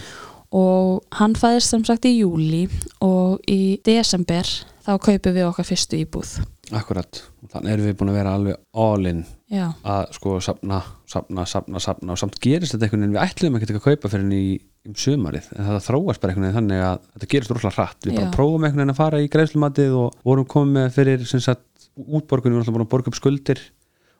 og 0.52 1.00
hann 1.16 1.34
fæðist 1.38 1.72
sem 1.72 1.84
sagt 1.86 2.06
í 2.08 2.18
júli 2.18 2.66
og 3.04 3.40
í 3.48 3.78
desember 3.84 4.48
þá 4.84 4.96
kaupum 5.00 5.36
við 5.36 5.46
okkar 5.48 5.66
fyrstu 5.66 6.00
íbúð. 6.02 6.34
Akkurat, 6.76 7.22
þannig 7.52 7.74
erum 7.74 7.88
við 7.88 7.96
búin 8.00 8.12
að 8.12 8.18
vera 8.18 8.34
alveg 8.36 8.60
all 8.84 9.08
in 9.08 9.24
Já, 9.52 9.66
að 9.84 10.12
sko 10.16 10.38
sapna, 10.44 10.80
sapna, 11.12 11.44
sapna, 11.48 11.82
sapna 11.82 12.14
og 12.14 12.20
samt 12.20 12.38
gerist 12.42 12.74
þetta 12.74 12.88
einhvern 12.88 13.04
veginn, 13.04 13.16
við 13.16 13.24
ætlum 13.26 13.58
ekki 13.58 13.74
að 13.76 13.84
kaupa 13.84 14.10
fyrir 14.12 14.24
henni 14.24 14.40
í 14.42 14.54
um 14.88 14.96
sumarið, 14.98 15.50
en 15.54 15.68
það 15.68 15.84
þróast 15.86 16.22
bara 16.22 16.32
einhvern 16.32 16.48
veginn 16.48 16.58
þannig 16.58 16.82
að 16.86 17.04
þetta 17.12 17.28
gerist 17.34 17.52
rosalega 17.52 17.76
hratt. 17.76 18.00
Við 18.06 18.16
bara 18.16 18.26
Já. 18.26 18.32
prófum 18.34 18.64
einhvern 18.66 18.82
veginn 18.82 18.94
að 18.94 18.98
fara 18.98 19.20
í 19.22 19.28
greiðslumatið 19.30 19.94
og 20.00 20.18
vorum 20.26 20.48
komið 20.50 20.88
fyrir 20.96 21.28
sem 21.30 21.44
sagt, 21.44 21.86
útborgunum, 22.02 22.64
við 22.64 22.74
búin 22.74 22.86
að 22.86 22.92
borga 22.94 23.12
upp 23.12 23.18
skuldir 23.20 23.62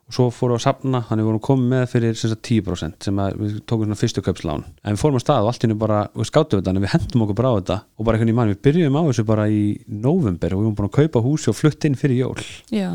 og 0.03 0.15
svo 0.15 0.27
fórum 0.35 0.57
við 0.57 0.59
að 0.59 0.65
sapna, 0.65 1.01
þannig 1.07 1.23
við 1.23 1.29
vorum 1.31 1.43
komið 1.47 1.69
með 1.73 1.85
fyrir 1.93 2.17
sem 2.19 2.31
sagt, 2.31 2.43
10% 2.49 3.07
sem 3.07 3.21
að 3.23 3.37
við 3.39 3.53
tókum 3.63 3.87
svona 3.87 3.99
fyrstu 3.99 4.23
kaupslán, 4.23 4.65
en 4.83 4.97
við 4.97 4.99
fórum 4.99 5.19
að 5.19 5.23
stað 5.23 5.45
og 5.45 5.51
allt 5.51 5.63
í 5.63 5.67
hennu 5.67 5.77
bara, 5.79 6.01
við 6.11 6.27
skáttum 6.27 6.59
þetta, 6.59 6.73
en 6.73 6.83
við 6.83 6.91
hendum 6.91 7.23
okkur 7.23 7.37
bara 7.39 7.53
á 7.55 7.57
þetta 7.59 7.77
og 7.79 8.07
bara 8.09 8.19
einhvern 8.19 8.29
veginn, 8.29 8.39
mann, 8.41 8.51
við 8.51 8.61
byrjum 8.67 8.99
á 8.99 9.03
þessu 9.07 9.25
bara 9.29 9.47
í 9.47 9.63
november 9.87 10.55
og 10.55 10.59
við 10.59 10.67
vorum 10.67 10.77
búin 10.81 10.89
að 10.89 10.97
kaupa 10.99 11.23
húsi 11.23 11.51
og 11.53 11.57
flutt 11.57 11.87
inn 11.87 11.95
fyrir 11.99 12.19
jól. 12.19 12.35
Já, 12.67 12.89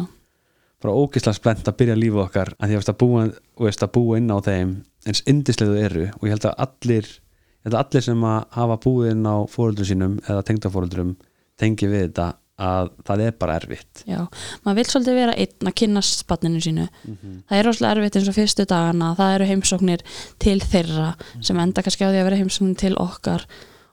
bara 0.82 0.94
ógislega 0.94 1.36
spennt 1.36 1.68
að 1.68 1.78
byrja 1.80 1.96
lífið 1.98 2.24
okkar 2.24 2.52
að 2.58 2.70
því 2.70 2.78
að, 2.78 2.98
búa, 3.00 3.22
veist, 3.58 3.82
að 3.82 3.94
búa 3.96 4.18
inn 4.20 4.30
á 4.30 4.38
þeim 4.46 4.74
eins 5.08 5.22
indislegu 5.30 5.78
eru. 5.78 6.08
Og 6.18 6.28
ég 6.28 6.36
held 6.36 6.48
að 6.50 6.58
allir, 6.66 7.08
held 7.66 7.74
að 7.74 7.80
allir 7.82 8.04
sem 8.06 8.26
að 8.28 8.42
hafa 8.58 8.76
búið 8.84 9.14
inn 9.14 9.24
á 9.26 9.36
fóreldrum 9.50 9.88
sínum 9.88 10.18
eða 10.26 10.44
tengdafóreldrum 10.46 11.16
tengi 11.58 11.90
við 11.90 12.08
þetta 12.08 12.28
að 12.58 12.90
það 13.06 13.22
er 13.22 13.34
bara 13.38 13.56
erfitt. 13.60 14.02
Já 14.06 14.20
maður 14.64 14.78
vil 14.80 14.86
svolítið 14.90 15.18
vera 15.20 15.34
einn 15.38 15.70
að 15.70 15.76
kynnast 15.78 16.22
spanninu 16.24 16.62
sínu. 16.62 16.86
Það 17.46 17.58
er 17.58 17.66
rosalega 17.68 17.94
erfitt 17.94 18.18
eins 18.18 18.30
og 18.30 18.38
fyrstu 18.38 18.66
dagana 18.66 19.10
það 19.18 19.34
eru 19.36 19.48
heimsóknir 19.52 20.04
til 20.42 20.58
þeirra 20.62 21.12
sem 21.38 21.60
enda 21.62 21.84
kannski 21.86 22.06
á 22.06 22.10
því 22.10 22.22
að 22.22 22.28
vera 22.30 22.40
heimsóknir 22.40 22.80
til 22.82 22.94
okkar. 22.98 23.46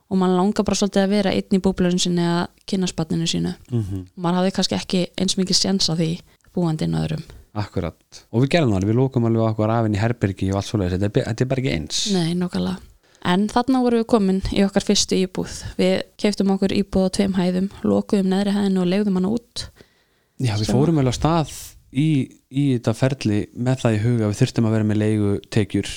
Og 0.10 0.18
maður 0.22 0.40
langar 0.40 0.66
bara 0.66 0.78
svolítið 0.78 1.04
að 1.04 1.14
vera 1.14 1.34
einn 1.34 1.58
í 1.58 1.62
búblunum 1.66 2.02
sinni 2.02 2.26
að 2.26 2.44
kynna 2.70 2.90
spanninu 2.90 3.30
sínu. 3.30 3.54
Mm 3.70 3.84
-hmm. 3.84 4.02
og 4.16 4.22
maður 4.22 4.38
hafði 4.40 4.56
kannski 4.58 4.76
ekki 4.76 5.06
eins 5.18 5.38
mikið 5.38 5.58
séns 5.62 5.90
á 5.90 5.94
því 5.94 6.12
búandi 6.56 6.88
inn 6.88 6.98
á 6.98 7.04
öðrum 7.06 7.26
Akkurat, 7.56 7.96
og 8.36 8.44
við 8.44 8.50
gerðum 8.52 8.74
það 8.76 8.90
við 8.90 8.98
lókum 9.00 9.28
alveg 9.30 9.46
okkur 9.46 9.72
af 9.72 9.86
í 9.88 10.00
herbergi 10.02 10.50
og 10.52 10.58
allt 10.60 10.68
svoleiðis, 10.68 11.00
þetta, 11.06 11.22
þetta 11.30 11.46
er 11.46 11.52
bara 11.54 11.62
ekki 11.64 11.76
eins 11.78 12.00
Nei, 12.12 12.34
nokkulega. 12.36 12.82
En 13.26 13.46
þarna 13.50 13.80
vorum 13.82 14.02
við 14.04 14.10
komin 14.12 14.42
í 14.54 14.60
okkar 14.66 14.84
fyrstu 14.86 15.18
íbúð. 15.18 15.54
Við 15.80 15.94
keiftum 16.22 16.52
okkur 16.54 16.76
íbúð 16.76 17.08
á 17.08 17.16
tveim 17.16 17.38
hæðum, 17.40 17.70
lokuðum 17.88 18.28
neðri 18.34 18.54
hæðinu 18.54 18.84
og 18.84 18.92
legðum 18.92 19.18
hana 19.18 19.32
út. 19.34 19.64
Já, 20.38 20.52
við 20.60 20.68
Sem- 20.68 20.76
fórum 20.76 21.00
alveg 21.00 21.16
á 21.16 21.20
stað 21.22 21.56
í, 21.96 22.08
í 22.52 22.66
þetta 22.76 22.94
ferli 23.00 23.40
með 23.56 23.82
það 23.86 23.96
í 23.96 24.04
huga 24.04 24.30
við 24.30 24.40
þurftum 24.42 24.68
að 24.68 24.76
vera 24.76 24.90
með 24.92 25.02
leigu 25.02 25.32
tekjur 25.56 25.92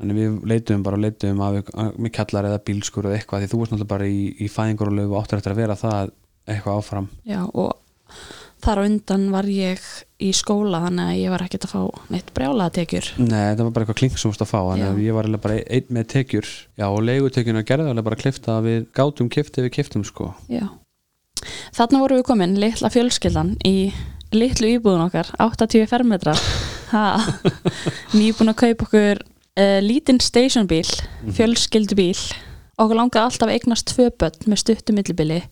þannig 0.00 0.18
við 0.18 0.38
leituðum 0.52 0.86
bara 0.86 0.98
og 0.98 1.04
leituðum 1.04 1.44
að, 1.46 1.58
að, 1.76 1.92
með 2.02 2.14
kallar 2.16 2.48
eða 2.48 2.62
bílskur 2.66 3.08
eða 3.08 3.18
eitthvað 3.20 3.44
því 3.44 3.50
þú 3.52 3.60
varst 3.60 3.74
náttúrulega 3.76 3.92
bara 3.92 4.08
í, 4.10 4.22
í 4.42 4.48
fæðingur 4.50 4.90
og 4.90 4.96
lögu 4.98 5.14
og 5.14 5.20
áttur 5.22 5.38
eftir 5.42 5.54
að 5.54 5.60
vera 5.62 5.76
það 5.78 6.12
eitthvað 6.48 6.80
áfram 6.80 7.08
Já, 7.28 7.40
og 7.52 7.76
þar 8.62 8.80
á 8.80 8.86
undan 8.86 9.24
var 9.32 9.48
ég 9.50 9.80
í 10.22 10.30
skóla 10.36 10.84
þannig 10.84 11.08
að 11.10 11.18
ég 11.18 11.32
var 11.34 11.44
ekkert 11.44 11.66
að 11.66 11.72
fá 11.72 12.04
neitt 12.14 12.30
brjálaða 12.36 12.74
tekjur. 12.78 13.08
Nei, 13.18 13.40
þetta 13.50 13.66
var 13.66 13.72
bara 13.74 13.86
eitthvað 13.86 13.98
klink 13.98 14.14
sem 14.14 14.26
þú 14.26 14.32
varst 14.32 14.44
að 14.46 14.52
fá 14.52 14.60
þannig 14.60 14.88
að 14.90 15.02
ég 15.02 15.16
var 15.18 15.30
bara 15.42 15.58
einn 15.66 15.96
með 15.96 16.08
tekjur 16.14 16.52
Já, 16.78 16.86
og 16.86 17.02
leigutekjuna 17.08 17.64
gerði 17.66 18.06
bara 18.06 18.20
klifta 18.20 18.56
að 18.58 18.68
við 18.68 18.86
gátum 18.94 19.32
kifti 19.32 19.66
við 19.66 19.74
kiftum 19.78 20.06
sko 20.06 20.30
Já. 20.52 20.68
Þarna 21.74 22.02
vorum 22.02 22.20
við 22.20 22.26
komin, 22.28 22.58
litla 22.60 22.90
fjölskyldan 22.92 23.56
í 23.66 23.90
litlu 24.32 24.70
íbúðun 24.76 25.06
okkar, 25.08 25.28
80 25.42 25.88
fermetrar. 25.90 26.40
Nýbúin 28.16 28.52
að 28.52 28.60
kaupa 28.62 28.86
okkur 28.86 29.22
uh, 29.22 29.80
lítinn 29.84 30.20
stationbíl, 30.22 30.86
fjölskyldubíl. 31.36 32.16
Okkur 32.80 32.98
langaði 32.98 33.26
alltaf 33.26 33.52
eignast 33.52 33.90
tvö 33.92 34.08
börn 34.20 34.48
með 34.48 34.62
stuttu 34.62 34.94
millibili 34.96 35.42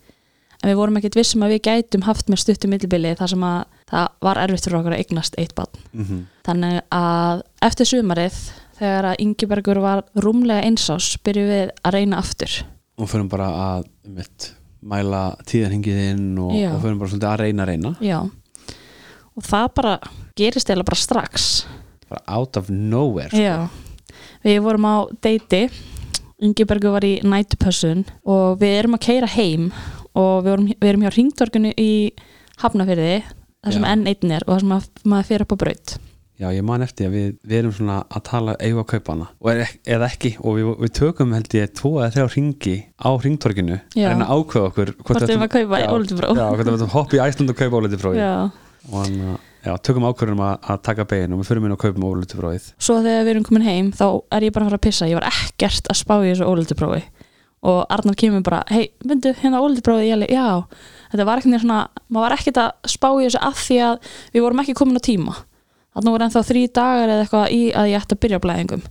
en 0.60 0.70
við 0.70 0.78
vorum 0.80 0.98
ekkert 1.00 1.16
vissum 1.16 1.44
að 1.44 1.54
við 1.54 1.62
gætum 1.68 2.04
haft 2.06 2.28
með 2.28 2.42
stuttu 2.44 2.68
millibili 2.70 3.14
þar 3.18 3.32
sem 3.32 3.44
að 3.46 3.60
það 3.90 4.08
var 4.26 4.40
erfitt 4.42 4.66
fyrir 4.66 4.78
okkur 4.80 4.96
að 4.96 5.02
eignast 5.04 5.38
eitt 5.40 5.54
barn. 5.54 5.84
mm 5.92 6.04
-hmm. 6.04 6.24
Þannig 6.46 6.80
að 6.90 7.42
eftir 7.62 7.86
sumarið 7.86 8.38
þegar 8.80 9.10
að 9.10 9.20
Ingibergur 9.24 9.80
var 9.80 10.04
rúmlega 10.16 10.64
einsás 10.64 11.16
byrjuðum 11.24 11.50
við 11.50 11.70
að 11.84 11.92
reyna 11.92 12.18
aftur. 12.18 12.64
og 12.96 13.08
förum 13.08 13.28
bara 13.28 13.48
að 13.48 13.84
mitt, 14.04 14.54
mæla 14.82 15.36
tíðanhingið 15.46 16.00
inn 16.10 16.38
og, 16.38 16.52
og 16.52 16.82
förum 16.82 16.98
bara 16.98 17.10
svolítið 17.10 17.28
að 17.28 17.40
reyna 17.40 17.64
reyna 17.64 17.96
Já. 18.00 18.30
og 19.36 19.42
það 19.42 19.68
bara 19.74 19.98
gerist 20.36 20.70
eða 20.70 20.84
bara 20.84 20.96
strax 20.96 21.66
bara 22.08 22.22
out 22.36 22.56
of 22.56 22.68
nowhere 22.68 23.28
sko. 23.28 23.38
Já, 23.38 23.68
við 24.44 24.60
vorum 24.60 24.84
á 24.84 24.96
deiti 25.22 25.70
Ingibergur 26.40 26.94
var 26.96 27.04
í 27.04 27.20
nætupössun 27.20 28.06
og 28.24 28.60
við 28.60 28.78
erum 28.78 28.96
að 28.96 29.04
keira 29.04 29.26
heim 29.28 29.72
og 30.18 30.44
við 30.46 30.52
erum, 30.54 30.70
við 30.74 30.92
erum 30.92 31.06
hjá 31.06 31.14
ringtorkunu 31.16 31.74
í 31.78 31.90
Hafnafyrði 32.60 33.16
þar 33.60 33.76
sem 33.76 33.84
Já. 33.84 33.90
N1 33.96 34.36
er 34.36 34.46
og 34.46 34.54
þar 34.54 34.64
sem 34.64 34.76
að, 34.76 34.88
maður 35.04 35.28
fyrir 35.30 35.46
upp 35.46 35.54
á 35.54 35.62
braut. 35.64 35.98
Já, 36.40 36.48
ég 36.56 36.64
man 36.64 36.80
eftir 36.80 37.10
að 37.10 37.12
við, 37.18 37.32
við 37.44 37.58
erum 37.58 37.72
svona 37.76 37.98
að 38.08 38.22
tala 38.30 38.52
eiga 38.64 38.80
að 38.80 38.86
kaupa 38.94 39.12
hana 39.12 39.26
og 39.44 39.50
er, 39.52 39.74
eða 39.92 40.06
ekki 40.08 40.30
og 40.40 40.54
við, 40.56 40.70
við 40.86 40.92
tökum 40.96 41.34
held 41.36 41.56
ég 41.58 41.74
tvo 41.76 41.90
eða 41.98 42.14
þrjá 42.14 42.30
ringi 42.32 42.76
á 42.96 43.08
að 43.12 43.26
reyna 43.28 44.24
að 44.24 44.32
ákveða 44.32 44.70
okkur 44.70 44.92
Hvort 45.02 45.20
við 45.20 45.34
erum 45.34 45.44
að 45.44 45.52
kaupa 45.58 45.82
Já. 45.82 45.86
ólítufró 45.92 46.32
Já, 46.32 46.46
hvort 46.46 46.64
við 46.64 46.72
erum 46.72 46.94
hoppa 46.94 47.18
í 47.18 47.22
Æsland 47.26 47.52
og 47.52 47.60
kaupa 47.60 47.82
ólítufróið 47.82 48.20
Já. 48.22 48.32
og 48.88 48.96
hann, 49.02 49.18
já, 49.66 49.72
tökum 49.84 50.08
ákvörðum 50.08 50.42
að, 50.46 50.56
að 50.72 50.82
taka 50.88 51.08
begin 51.12 51.36
og 51.36 51.42
við 51.42 51.50
fyrir 51.50 51.64
minn 51.66 51.76
að 51.76 51.82
kaupa 51.84 52.12
ólítufróið 52.14 52.72
Svo 52.80 52.96
þegar 53.04 53.26
við 53.26 53.32
erum 53.34 53.48
komin 53.50 53.68
heim 53.68 53.92
þá 53.92 54.06
er 54.32 54.48
ég 54.48 54.56
bara 54.56 54.64
að 54.64 54.72
fara 54.72 54.80
að 54.80 54.86
pissa. 54.88 55.10
Ég 55.12 55.20
var 55.20 55.28
ekkert 55.28 55.92
að 55.92 56.00
spá 56.00 56.14
í 56.22 56.30
þessu 56.30 56.48
ólítuprófi 56.48 57.04
og 57.62 57.82
Arnar 57.92 58.16
kemur 58.16 58.42
bara 58.46 58.62
hei, 58.72 58.86
myndu, 59.04 59.34
hérna 59.42 59.60
ólítuprófi, 59.60 60.06
ég 60.08 60.14
alveg, 60.16 60.30
já. 60.32 60.46
Þetta 61.12 61.26
var 61.28 61.42
ekkert 61.42 61.60
svona, 61.64 61.80
maður 62.08 62.24
var 62.28 62.36
ekkert 62.38 62.60
að 62.62 62.70
spá 62.94 63.08
í 63.20 63.26
þessu 63.26 63.40
af 63.50 63.58
því 63.66 63.78
að 63.88 64.10
við 64.36 64.44
vorum 64.46 64.62
ekki 64.62 64.76
komin 64.78 64.96
á 64.96 65.02
tíma. 65.04 65.34
Þannig 65.90 66.14
voru 66.14 66.26
ennþá 66.28 66.42
þrý 66.46 66.62
dagar 66.78 67.12
eða 67.16 67.24
eitthvað 67.26 67.52
í 67.56 67.60
að 67.74 67.90
ég 67.90 68.00
ætti 68.04 68.16
að 68.16 68.22
byrja 68.24 68.40
blæðingum. 68.46 68.84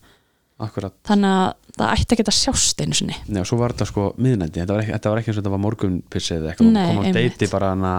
Akkurat, 0.60 0.94
þannig 1.08 1.32
að 1.40 1.76
það 1.80 1.94
ætti 1.96 2.16
ekki 2.18 2.24
að 2.28 2.36
sjást 2.36 2.82
einu 2.84 2.98
sinni. 3.00 3.16
Já, 3.32 3.42
svo 3.48 3.58
var 3.62 3.72
þetta 3.72 3.86
sko 3.88 4.08
miðnætti, 4.20 4.60
þetta 4.60 4.76
var 4.76 4.82
ekki, 4.84 4.94
þetta 4.98 5.14
var 5.14 5.22
ekki 5.22 5.32
eins 5.32 5.38
og 5.38 5.42
þetta 5.46 5.54
var 5.56 5.62
morgunpissið 5.64 6.38
eða 6.42 6.50
eitthvað, 6.52 6.72
Nei, 6.76 6.88
kom 6.90 7.00
á 7.00 7.16
deiti 7.16 7.48
bara 7.54 7.70
hana 7.72 7.94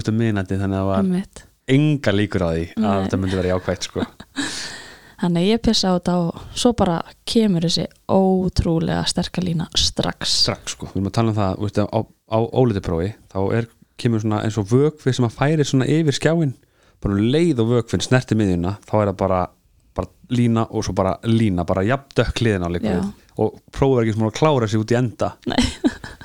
út 0.00 0.08
um 0.08 0.16
miðnætti 0.22 0.56
þannig 0.62 0.78
að 0.78 0.80
það 0.80 0.88
var 0.88 1.02
einmitt. 1.04 1.42
enga 1.76 2.14
líkur 2.16 2.46
á 2.48 2.50
því 2.56 2.64
að 2.80 3.02
þetta 3.04 3.20
myndi 3.20 3.38
vera 3.42 3.52
jákvætt 3.52 3.88
sko 3.90 4.06
Þannig 5.22 5.44
að 5.44 5.50
ég 5.52 5.62
pissa 5.62 5.92
á 5.92 5.96
þetta 5.96 6.14
og 6.18 6.38
svo 6.58 6.72
bara 6.74 6.96
kemur 7.30 7.62
þessi 7.62 7.84
ótrúlega 8.10 9.04
sterka 9.06 9.44
lína 9.44 9.68
strax. 9.78 10.32
Strax 10.42 10.74
sko, 10.74 10.88
við 10.90 10.98
erum 10.98 11.10
að 11.12 11.16
tala 11.18 11.30
um 11.30 11.38
það 11.38 11.62
veist, 11.62 11.78
á, 11.78 12.00
á 12.34 12.38
ólítuprófi, 12.58 13.12
þá 13.30 13.40
er 13.58 13.68
kemur 14.02 14.24
svona 14.24 14.42
eins 14.42 14.58
og 14.58 14.66
vökvi 14.72 15.14
sem 15.14 15.28
að 15.28 15.36
færi 15.38 15.66
svona 15.68 15.86
yfir 15.86 16.18
skjáin, 16.18 16.56
bara 17.02 17.26
leið 17.36 17.62
og 17.62 17.70
vökvin 17.76 18.02
snerti 18.02 18.38
miðjuna, 18.38 18.74
þá 18.82 18.94
er 18.98 19.12
það 19.12 19.20
bara, 19.22 19.40
bara 19.94 20.10
lína 20.34 20.66
og 20.70 20.86
svo 20.88 20.96
bara 20.98 21.14
lína 21.28 21.66
bara 21.68 21.86
jafn 21.86 22.10
dökk 22.18 22.42
liðin 22.42 22.66
á 22.66 22.70
líka 22.74 22.98
og 23.40 23.62
prófið 23.74 24.00
er 24.00 24.06
ekki 24.06 24.16
svona 24.16 24.32
að 24.32 24.38
klára 24.40 24.68
sig 24.68 24.82
út 24.82 24.92
í 24.92 24.98
enda 24.98 25.32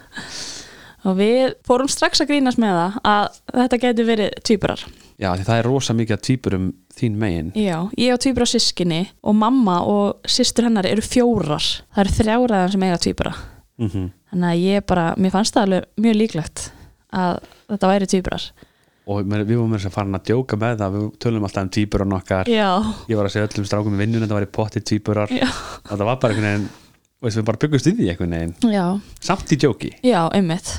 og 1.08 1.18
við 1.20 1.56
fórum 1.68 1.90
strax 1.92 2.24
að 2.24 2.34
grínast 2.34 2.62
með 2.62 2.78
það 2.78 2.98
að 3.14 3.42
þetta 3.62 3.82
getur 3.86 4.10
verið 4.12 4.40
tvíburar. 4.50 4.86
Já, 5.18 5.32
því 5.34 5.48
það 5.48 5.60
er 5.60 5.68
rosa 5.72 5.96
mikið 5.98 6.18
að 6.18 6.26
týpur 6.28 6.56
um 6.60 6.68
þín 6.94 7.16
megin. 7.18 7.50
Já, 7.58 7.78
ég 7.98 8.14
á 8.14 8.22
tvíbura 8.22 8.46
sískinni 8.50 9.02
og 9.26 9.38
mamma 9.40 9.80
og 9.90 10.30
systur 10.30 10.68
hennar 10.68 10.86
eru 10.90 11.02
fjórar. 11.02 11.72
Það 11.96 12.04
eru 12.04 12.16
þrjáraðan 12.20 12.74
sem 12.76 12.86
eiga 12.86 13.02
tvíbura. 13.08 13.34
Mm 13.78 14.10
þannig 14.32 14.50
að 14.50 14.64
ég 14.64 14.88
bara, 14.88 15.12
mér 15.20 15.34
fannst 15.34 15.56
það 15.56 15.68
alveg 15.68 15.86
mjög 16.04 16.18
líklegt 16.22 16.64
að 17.16 17.38
þetta 17.72 17.92
væri 17.92 18.10
tvíburar. 18.12 18.48
Og 19.08 19.22
við 19.24 19.54
vorum 19.54 19.78
þess 19.78 19.88
að 19.88 19.96
fara 19.96 20.18
að 20.20 20.26
djóka 20.28 20.58
með 20.60 20.82
það 20.82 20.98
við 20.98 21.06
tölum 21.24 21.46
alltaf 21.48 21.64
um 21.64 21.70
týpurinn 21.78 22.18
okkar. 22.18 22.52
Já, 22.52 22.68
ég 23.08 23.20
var 23.20 23.30
að 23.30 23.36
segja 23.38 23.48
öllum 23.48 23.70
strákum 23.70 23.96
í 23.96 24.02
vinnun 24.02 24.26
þetta 24.26 24.36
var 24.36 24.48
í 24.48 24.52
potti 24.58 24.84
týpurar 24.84 25.32
þetta 25.32 26.10
var 26.10 26.20
bara 26.20 26.36
einhvern 26.36 26.68
veginn 26.68 27.38
við 27.38 27.48
bara 27.48 27.62
byggumst 27.64 27.88
í 27.88 27.96
því 27.96 28.12
einhvern 28.12 28.36
veginn. 28.36 28.54
Já, 28.76 28.86
samt 29.24 29.56
í 29.56 29.60
djóki. 29.64 29.94
Já, 30.04 30.20
einmitt 30.36 30.76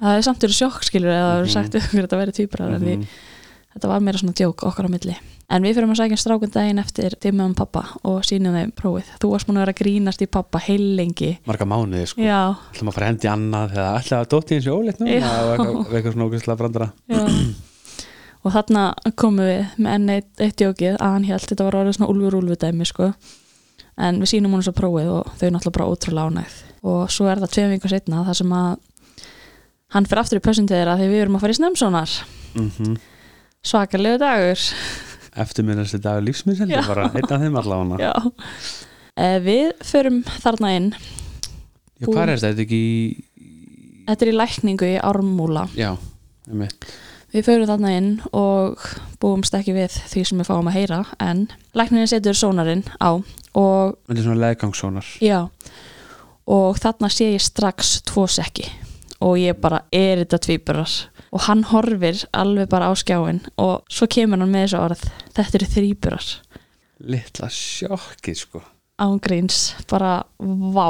það 0.00 0.16
er 0.18 0.26
samt 0.26 0.42
verið 0.44 0.58
sjokk 0.60 0.84
skilur 0.84 1.12
eða 1.14 1.24
það 1.24 1.36
Mhm. 1.36 1.46
verið 1.46 1.56
sagt 1.56 1.74
ykkur 1.80 1.98
að 1.98 2.06
þetta 2.06 2.20
væri 2.22 2.36
tvíburar 2.36 2.76
mm 2.76 2.84
Mhm. 2.86 3.06
þetta 3.76 3.88
var 3.88 4.00
meira 4.00 4.18
svona 4.18 4.32
djók 4.34 4.62
okkar 4.64 4.86
á 4.86 4.90
milli. 4.90 5.16
En 5.48 5.62
við 5.62 5.76
fyrir 5.76 5.86
að 5.86 5.98
sækja 6.00 6.16
strákun 6.18 6.50
daginn 6.50 6.78
eftir 6.82 7.14
tíma 7.22 7.44
um 7.44 7.54
pappa 7.54 7.84
og 8.02 8.22
sínum 8.24 8.50
þeim 8.56 8.72
prófið. 8.74 9.04
Þú 9.20 9.30
varst 9.30 9.46
múin 9.46 9.58
að 9.60 9.62
vera 9.66 9.72
að 9.72 9.80
grínast 9.82 10.22
í 10.22 10.26
pappa 10.26 10.58
heil 10.58 10.96
lengi 10.96 11.38
marga 11.46 11.64
mánuði 11.64 12.06
sko. 12.08 12.20
Já, 12.20 12.56
ætlum 12.74 12.88
að 12.88 12.94
fara 12.96 13.06
að 13.06 13.10
hendi 13.12 13.28
annað 13.30 13.70
þegar 13.70 14.00
ætla 14.00 14.18
að 14.18 14.28
dótti 14.32 14.56
eins 14.56 14.66
og 14.66 14.80
óleitt 14.80 15.00
og 15.00 15.06
eitthvað, 15.06 15.92
eitthvað 15.94 16.12
svona 16.16 16.26
ógæslega 16.26 16.58
brandara? 16.58 16.92
Og 18.46 18.52
þarna 18.54 18.82
komum 19.18 19.42
við 19.42 19.70
með 19.82 19.94
enn 19.96 20.10
eitt, 20.14 20.28
eitt 20.38 20.56
djókið. 20.60 20.96
Að 21.02 21.14
hann 21.16 21.24
held 21.26 21.46
þetta 21.50 21.64
var 21.66 21.78
orðið 21.80 21.96
svona 21.98 22.10
úlfur 22.12 22.36
úlfur 22.38 22.60
dæmi 22.62 22.86
sko. 22.86 23.08
En 23.98 24.20
við 24.22 24.30
sínum 24.30 24.52
hún 24.54 24.62
svo 24.62 24.74
prófið 24.76 25.08
og 25.10 25.32
þau 25.40 25.48
náttúrulega 25.50 25.76
bara 25.78 25.88
ótrúlega 25.90 26.28
ánægð. 26.30 26.58
Og 26.86 27.10
svo 27.10 27.26
er 27.32 27.40
það 27.42 27.54
tveim 27.56 27.72
vingur 27.74 27.90
setna 27.90 28.22
þar 28.28 28.38
sem 28.38 28.52
að 28.54 28.76
hann 29.94 30.06
fyrir 30.08 30.22
aftur 30.22 30.40
í 30.40 30.44
pössun 30.44 30.66
til 30.66 30.78
þeirra 30.78 30.96
því 30.98 31.10
við 31.12 31.22
erum 31.24 31.38
að 31.38 31.46
fara 31.46 31.54
í 31.54 31.60
snemsonar 31.60 32.16
mm 32.56 32.96
svakalegu 33.66 34.20
dagur. 34.22 34.60
Eftir 35.36 35.66
mér 35.66 35.82
þessi 35.82 36.00
dagur 36.02 36.26
lífsmyndsel 36.26 36.70
Já. 36.70 36.82
bara 36.86 37.08
einn 37.10 37.26
af 37.26 37.42
þeim 37.42 37.58
allavega. 37.60 38.12
Eh, 39.16 39.38
við 39.42 39.72
förum 39.86 40.22
þarna 40.42 40.72
inn. 40.76 40.86
Já, 41.96 42.06
hvað 42.06 42.22
er 42.22 42.30
þetta? 42.30 42.46
Er 42.46 42.54
þetta 42.54 42.64
ekki 42.66 42.78
í... 42.84 43.24
þetta 44.06 44.26
er 44.26 44.30
í 44.30 44.36
lækningu 44.36 44.88
í 44.92 44.96
ármúla. 45.00 45.66
Já, 45.76 45.94
einmitt. 46.50 46.88
Við 47.34 47.46
förum 47.48 47.68
þarna 47.68 47.92
inn 47.96 48.10
og 48.36 48.80
búumst 49.20 49.56
ekki 49.58 49.74
við 49.76 49.98
því 50.12 50.24
sem 50.28 50.40
við 50.40 50.48
fáum 50.48 50.70
að 50.70 50.78
heyra 50.78 51.02
en 51.20 51.46
læknirinn 51.76 52.12
setur 52.12 52.38
sónarinn 52.38 52.86
á 53.02 53.18
og 53.56 53.96
Þetta 54.06 54.20
er 54.20 54.24
svona 54.28 54.42
leðgangssónar. 54.44 55.12
Já. 55.24 55.40
Og 56.46 56.78
þarna 56.80 57.10
sé 57.10 57.32
ég 57.34 57.42
strax 57.42 57.98
tvo 58.06 58.28
sekki 58.30 58.70
og 59.24 59.38
ég 59.40 59.58
bara 59.60 59.82
er 59.94 60.22
þetta 60.24 60.42
tvíburar 60.46 60.94
og 61.30 61.44
hann 61.48 61.64
horfir 61.72 62.24
alveg 62.36 62.70
bara 62.72 62.90
á 62.90 62.94
skjáin 62.98 63.42
og 63.56 63.86
svo 63.92 64.08
kemur 64.10 64.42
hann 64.42 64.52
með 64.52 64.66
þessu 64.66 64.82
orð 64.82 65.08
þetta 65.36 65.60
eru 65.60 65.72
þrýburar 65.74 66.30
Litla 67.06 67.50
sjokkið 67.52 68.38
sko 68.40 68.62
ángríns, 69.02 69.74
bara 69.90 70.22
vá 70.38 70.88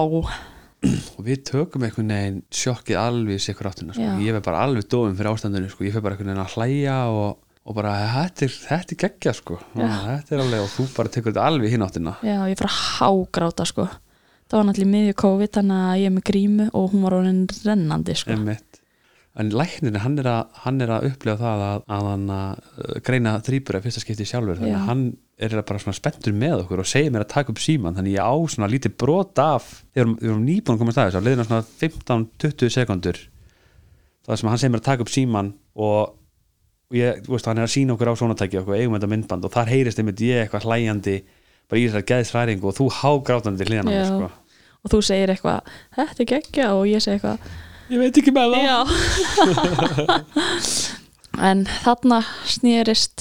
Og 0.87 1.25
við 1.25 1.41
tökum 1.49 1.83
einhvern 1.87 2.13
veginn 2.13 2.43
sjokkið 2.55 2.99
alveg 3.01 3.41
í 3.41 3.43
sikur 3.43 3.67
áttina 3.71 3.95
sko. 3.97 4.05
Já. 4.05 4.13
Ég 4.23 4.37
verð 4.37 4.45
bara 4.47 4.61
alveg 4.63 4.87
dofin 4.93 5.17
fyrir 5.19 5.33
ástandinu 5.33 5.71
sko. 5.73 5.87
Ég 5.87 5.95
fer 5.97 6.05
bara 6.05 6.15
einhvern 6.15 6.31
veginn 6.31 6.43
að 6.45 6.53
hlæja 6.55 6.99
og, 7.11 7.39
og 7.67 7.77
bara 7.79 7.95
þetta 8.13 8.45
er, 8.47 8.57
þetta 8.69 8.95
er 8.95 9.01
geggja 9.01 9.33
sko. 9.35 9.59
Já. 9.73 9.89
Þetta 10.05 10.37
er 10.37 10.43
alveg 10.45 10.67
og 10.67 10.71
þú 10.77 10.87
bara 10.95 11.13
tekur 11.17 11.33
þetta 11.33 11.47
alveg 11.51 11.75
hinn 11.75 11.87
áttina 11.87 12.15
já, 12.23 12.37
ég 12.53 12.61
fór 12.61 12.69
að 12.69 12.79
hágráta 13.01 13.67
sko 13.73 13.89
það 14.47 14.59
var 14.59 14.67
náttúrulega 14.69 14.89
í 14.89 14.95
miðju 14.95 15.19
COVID 15.23 15.53
þannig 15.59 15.85
að 15.85 16.01
ég 16.01 16.09
er 16.09 16.17
með 16.17 16.27
grímu 16.31 16.67
og 16.73 16.89
hún 16.93 17.07
var 17.07 17.19
orðin 17.19 17.45
rennandi 17.67 18.17
sko. 18.19 18.39
En 19.37 19.53
læknirinn, 19.53 20.01
hann 20.01 20.17
er 20.23 20.29
að, 20.33 20.59
hann 20.65 20.81
er 20.81 20.91
að 20.95 21.07
upplifa 21.11 21.37
það 21.43 21.63
að, 21.67 21.81
að 21.93 22.07
hann 22.09 22.29
að 22.33 22.61
uh, 22.81 22.93
greina 23.05 23.35
þrýbura 23.45 23.83
fyrsta 23.85 24.01
skipti 24.01 24.25
sjálfur 24.29 24.63
þannig 24.63 24.77
að 24.79 24.87
hann 24.89 25.03
er 25.37 25.57
bara 25.69 25.93
spenntur 25.93 26.33
með 26.33 26.63
okkur 26.63 26.81
og 26.81 26.89
segir 26.89 27.13
mér 27.13 27.27
að 27.27 27.35
taka 27.35 27.53
upp 27.53 27.61
síman 27.61 27.99
þannig 27.99 28.17
ég 28.17 28.25
á 28.25 28.33
svona 28.49 28.71
lítið 28.73 28.95
brot 29.03 29.43
af 29.43 29.67
erum, 29.93 30.15
við 30.23 30.31
erum 30.31 30.47
nýbúin 30.47 30.79
að 30.79 30.81
koma 30.81 30.95
að 30.95 30.97
staðis 30.97 31.19
á 31.21 31.27
leiðina 31.27 31.45
svona 31.51 31.67
15-20 31.83 32.73
sekundur 32.73 33.21
það 34.25 34.41
sem 34.41 34.49
hann 34.49 34.63
segir 34.63 34.73
mér 34.73 34.81
að 34.81 34.89
taka 34.89 35.05
upp 35.05 35.13
síman 35.13 35.53
og 35.77 36.17
og 36.87 36.95
ég, 36.97 37.23
þú 37.27 37.35
veist, 37.35 37.49
hann 37.51 37.59
er 37.59 37.67
að 37.67 37.73
sína 37.73 37.95
okkur 37.97 38.13
á 38.15 38.19
svona 38.19 38.37
tæki 38.39 38.61
okkur 38.61 38.79
eigum 38.79 38.95
þetta 38.95 39.11
myndband 39.11 39.47
og 39.47 39.55
þar 39.55 39.73
heyrist 39.73 40.01
einmitt 40.01 40.23
ég 40.23 40.45
eitthvað 40.45 40.69
hlæjandi 40.69 41.17
bara 41.71 41.81
í 41.81 41.87
þessar 41.89 42.05
geðsræringu 42.11 42.65
og 42.71 42.77
þú 42.79 42.87
hágrátandi 43.01 43.67
hliðan 43.69 43.89
á 43.89 43.93
mér 43.93 44.07
sko. 44.11 44.29
og 44.83 44.93
þú 44.93 44.99
segir 45.09 45.33
eitthvað, 45.35 45.61
þetta 45.99 46.21
er 46.25 46.31
geggja 46.33 46.67
og 46.77 46.83
ég 46.91 47.01
segi 47.05 47.17
eitthvað, 47.19 47.39
ég 47.91 47.99
veit 48.03 48.21
ekki 48.23 48.33
með 48.37 48.47
það. 48.55 48.63
Já. 48.67 48.79
En 51.37 51.67
þarna 51.85 52.19
snýrist 52.49 53.19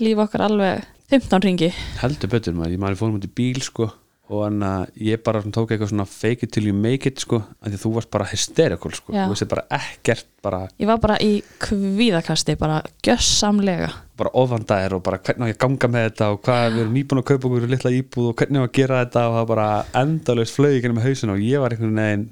líf 0.00 0.16
okkar 0.24 0.46
alveg 0.46 0.86
15 1.12 1.42
ringi 1.44 1.68
heldur 2.00 2.30
betur 2.32 2.54
maður, 2.56 2.72
ég 2.76 2.80
maður 2.80 3.00
fórum 3.02 3.18
út 3.18 3.26
í 3.28 3.32
bíl 3.36 3.60
sko 3.64 3.90
og 4.28 4.42
hann 4.44 4.60
að 4.60 4.90
ég 5.08 5.22
bara 5.24 5.40
tók 5.40 5.70
eitthvað 5.72 5.88
svona 5.92 6.04
fake 6.04 6.44
it 6.44 6.50
till 6.52 6.66
you 6.68 6.74
make 6.76 7.08
it 7.08 7.22
sko 7.22 7.38
af 7.40 7.70
því 7.70 7.78
að 7.78 7.84
þú 7.84 7.92
varst 7.94 8.10
bara 8.12 8.26
hysterical 8.28 8.90
sko 8.92 9.14
Já. 9.14 9.22
þú 9.24 9.32
veist 9.32 9.48
bara 9.48 9.62
ekkert 9.78 10.26
bara, 10.44 10.58
ég 10.78 10.86
var 10.90 10.98
bara 11.00 11.16
í 11.24 11.30
kvíðakasti 11.64 12.56
bara 12.60 12.82
gjössamlega 13.06 13.88
bara 14.18 14.32
ofandæðir 14.42 14.98
og 14.98 15.02
bara 15.06 15.20
hvernig 15.24 15.48
á 15.48 15.50
ég 15.52 15.56
að 15.56 15.62
ganga 15.64 15.90
með 15.94 16.04
þetta 16.10 16.28
og 16.34 16.42
hvað 16.44 16.66
við 16.74 16.82
erum 16.82 16.92
nýbúin 16.98 17.22
að 17.22 17.28
kaupa 17.30 17.48
okkur 17.48 17.68
litla 17.72 17.94
íbúð 17.98 18.28
og 18.32 18.36
hvernig 18.42 18.60
á 18.60 18.64
að 18.68 18.74
gera 18.80 19.00
þetta 19.04 19.24
og 19.30 19.38
það 19.38 19.48
bara 19.54 19.68
endalaust 20.02 20.58
flög 20.58 20.76
ekki 20.78 20.92
með 20.92 21.08
hausin 21.08 21.32
og 21.34 21.42
ég 21.48 21.64
var 21.64 21.76
einhvern 21.76 22.02
veginn 22.02 22.26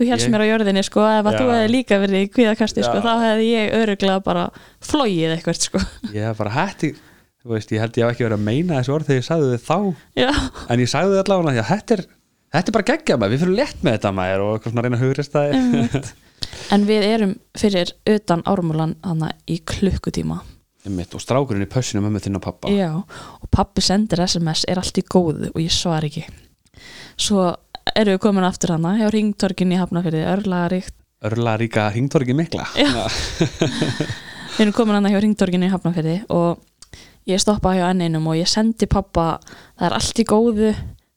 þú 0.00 0.08
helst 0.08 0.24
Ég- 0.26 0.32
mér 0.32 0.44
á 0.46 0.50
jörðinni 0.50 0.82
sko 0.86 1.04
ef 1.04 1.26
að 1.28 1.34
Já. 1.36 1.38
þú 1.42 1.52
hefði 1.52 1.70
líka 1.74 2.00
verið 2.00 2.24
í 2.24 2.30
kvíðakasti 2.32 2.86
sko 2.86 2.96
Já. 2.96 3.04
þá 3.04 3.12
hefði 3.26 3.48
ég 3.52 3.74
öruglega 3.82 4.24
bara 4.24 4.46
flóið 4.80 5.36
eitthvað 5.36 5.60
sko 5.66 5.82
ég 6.16 6.24
var 6.30 6.38
bara 6.40 6.56
hætti 6.56 6.94
þú 7.40 7.52
veist, 7.54 7.74
ég 7.74 7.82
held 7.82 7.98
ég 7.98 8.06
hef 8.06 8.14
ekki 8.14 8.26
verið 8.26 8.38
að 8.38 8.46
meina 8.46 8.78
þessu 8.78 8.94
orð 8.96 9.10
þegar 9.10 9.20
ég 9.20 9.28
sagði 9.28 9.58
þau 9.58 9.66
þá. 9.66 10.02
Já, 10.20 10.30
en 10.70 10.82
ég 10.82 10.90
sagði 10.92 11.14
þau 11.16 11.22
allavega 11.24 11.64
að 11.64 11.70
þetta 11.74 11.96
er 11.98 12.08
Þetta 12.50 12.66
er 12.66 12.74
bara 12.74 12.86
geggja 12.88 13.14
maður, 13.14 13.30
við 13.30 13.42
fyrir 13.44 13.58
létt 13.60 13.82
með 13.86 13.92
þetta 13.94 14.10
maður 14.16 14.40
og 14.42 14.64
svona 14.64 14.80
að 14.80 14.86
reyna 14.88 14.96
að 14.98 15.02
hugrist 15.04 15.34
það 15.36 15.52
en 16.74 16.86
við 16.88 17.04
erum 17.06 17.34
fyrir 17.62 17.92
utan 18.10 18.42
ármúlan 18.50 18.96
hana 19.06 19.28
í 19.46 19.60
klukkutíma. 19.70 20.40
Einmitt, 20.82 21.14
og 21.14 21.22
strákurinn 21.22 21.62
í 21.62 21.68
pössinu 21.70 22.02
mömmu 22.02 22.18
þinn 22.24 22.40
og 22.40 22.42
pappa 22.42 22.72
Já, 22.74 22.88
og 23.06 23.50
pappi 23.54 23.84
sendir 23.86 24.24
SMS 24.24 24.64
er 24.66 24.80
allt 24.82 24.98
í 24.98 25.04
góðu 25.06 25.52
og 25.52 25.60
ég 25.62 25.70
svar 25.70 26.08
ekki. 26.08 26.24
Svo 27.20 27.52
erum 27.94 28.16
við 28.16 28.22
komin 28.24 28.48
aftur 28.48 28.74
hana 28.74 28.96
hjá 28.98 29.06
ringtorkin 29.14 29.76
í 29.76 29.78
Hafnafyrði 29.78 30.24
örlaríkt 30.32 30.96
Örla 31.20 31.56
ríka 31.60 31.84
hringtorgi 31.92 32.32
mikla 32.32 32.64
við 34.56 34.62
erum 34.64 34.72
komin 34.76 34.96
hann 34.96 35.10
hjá 35.12 35.20
ringtorginu 35.20 35.68
í 35.68 35.72
Hafnarfirði 35.72 36.14
og 36.32 36.62
ég 37.28 37.40
stoppa 37.42 37.74
hjá 37.76 37.90
enninum 37.90 38.26
og 38.30 38.38
ég 38.40 38.48
sendi 38.48 38.86
pappa 38.90 39.40
það 39.78 39.86
er 39.90 39.98
allt 39.98 40.22
í 40.22 40.24
góðu, 40.30 40.70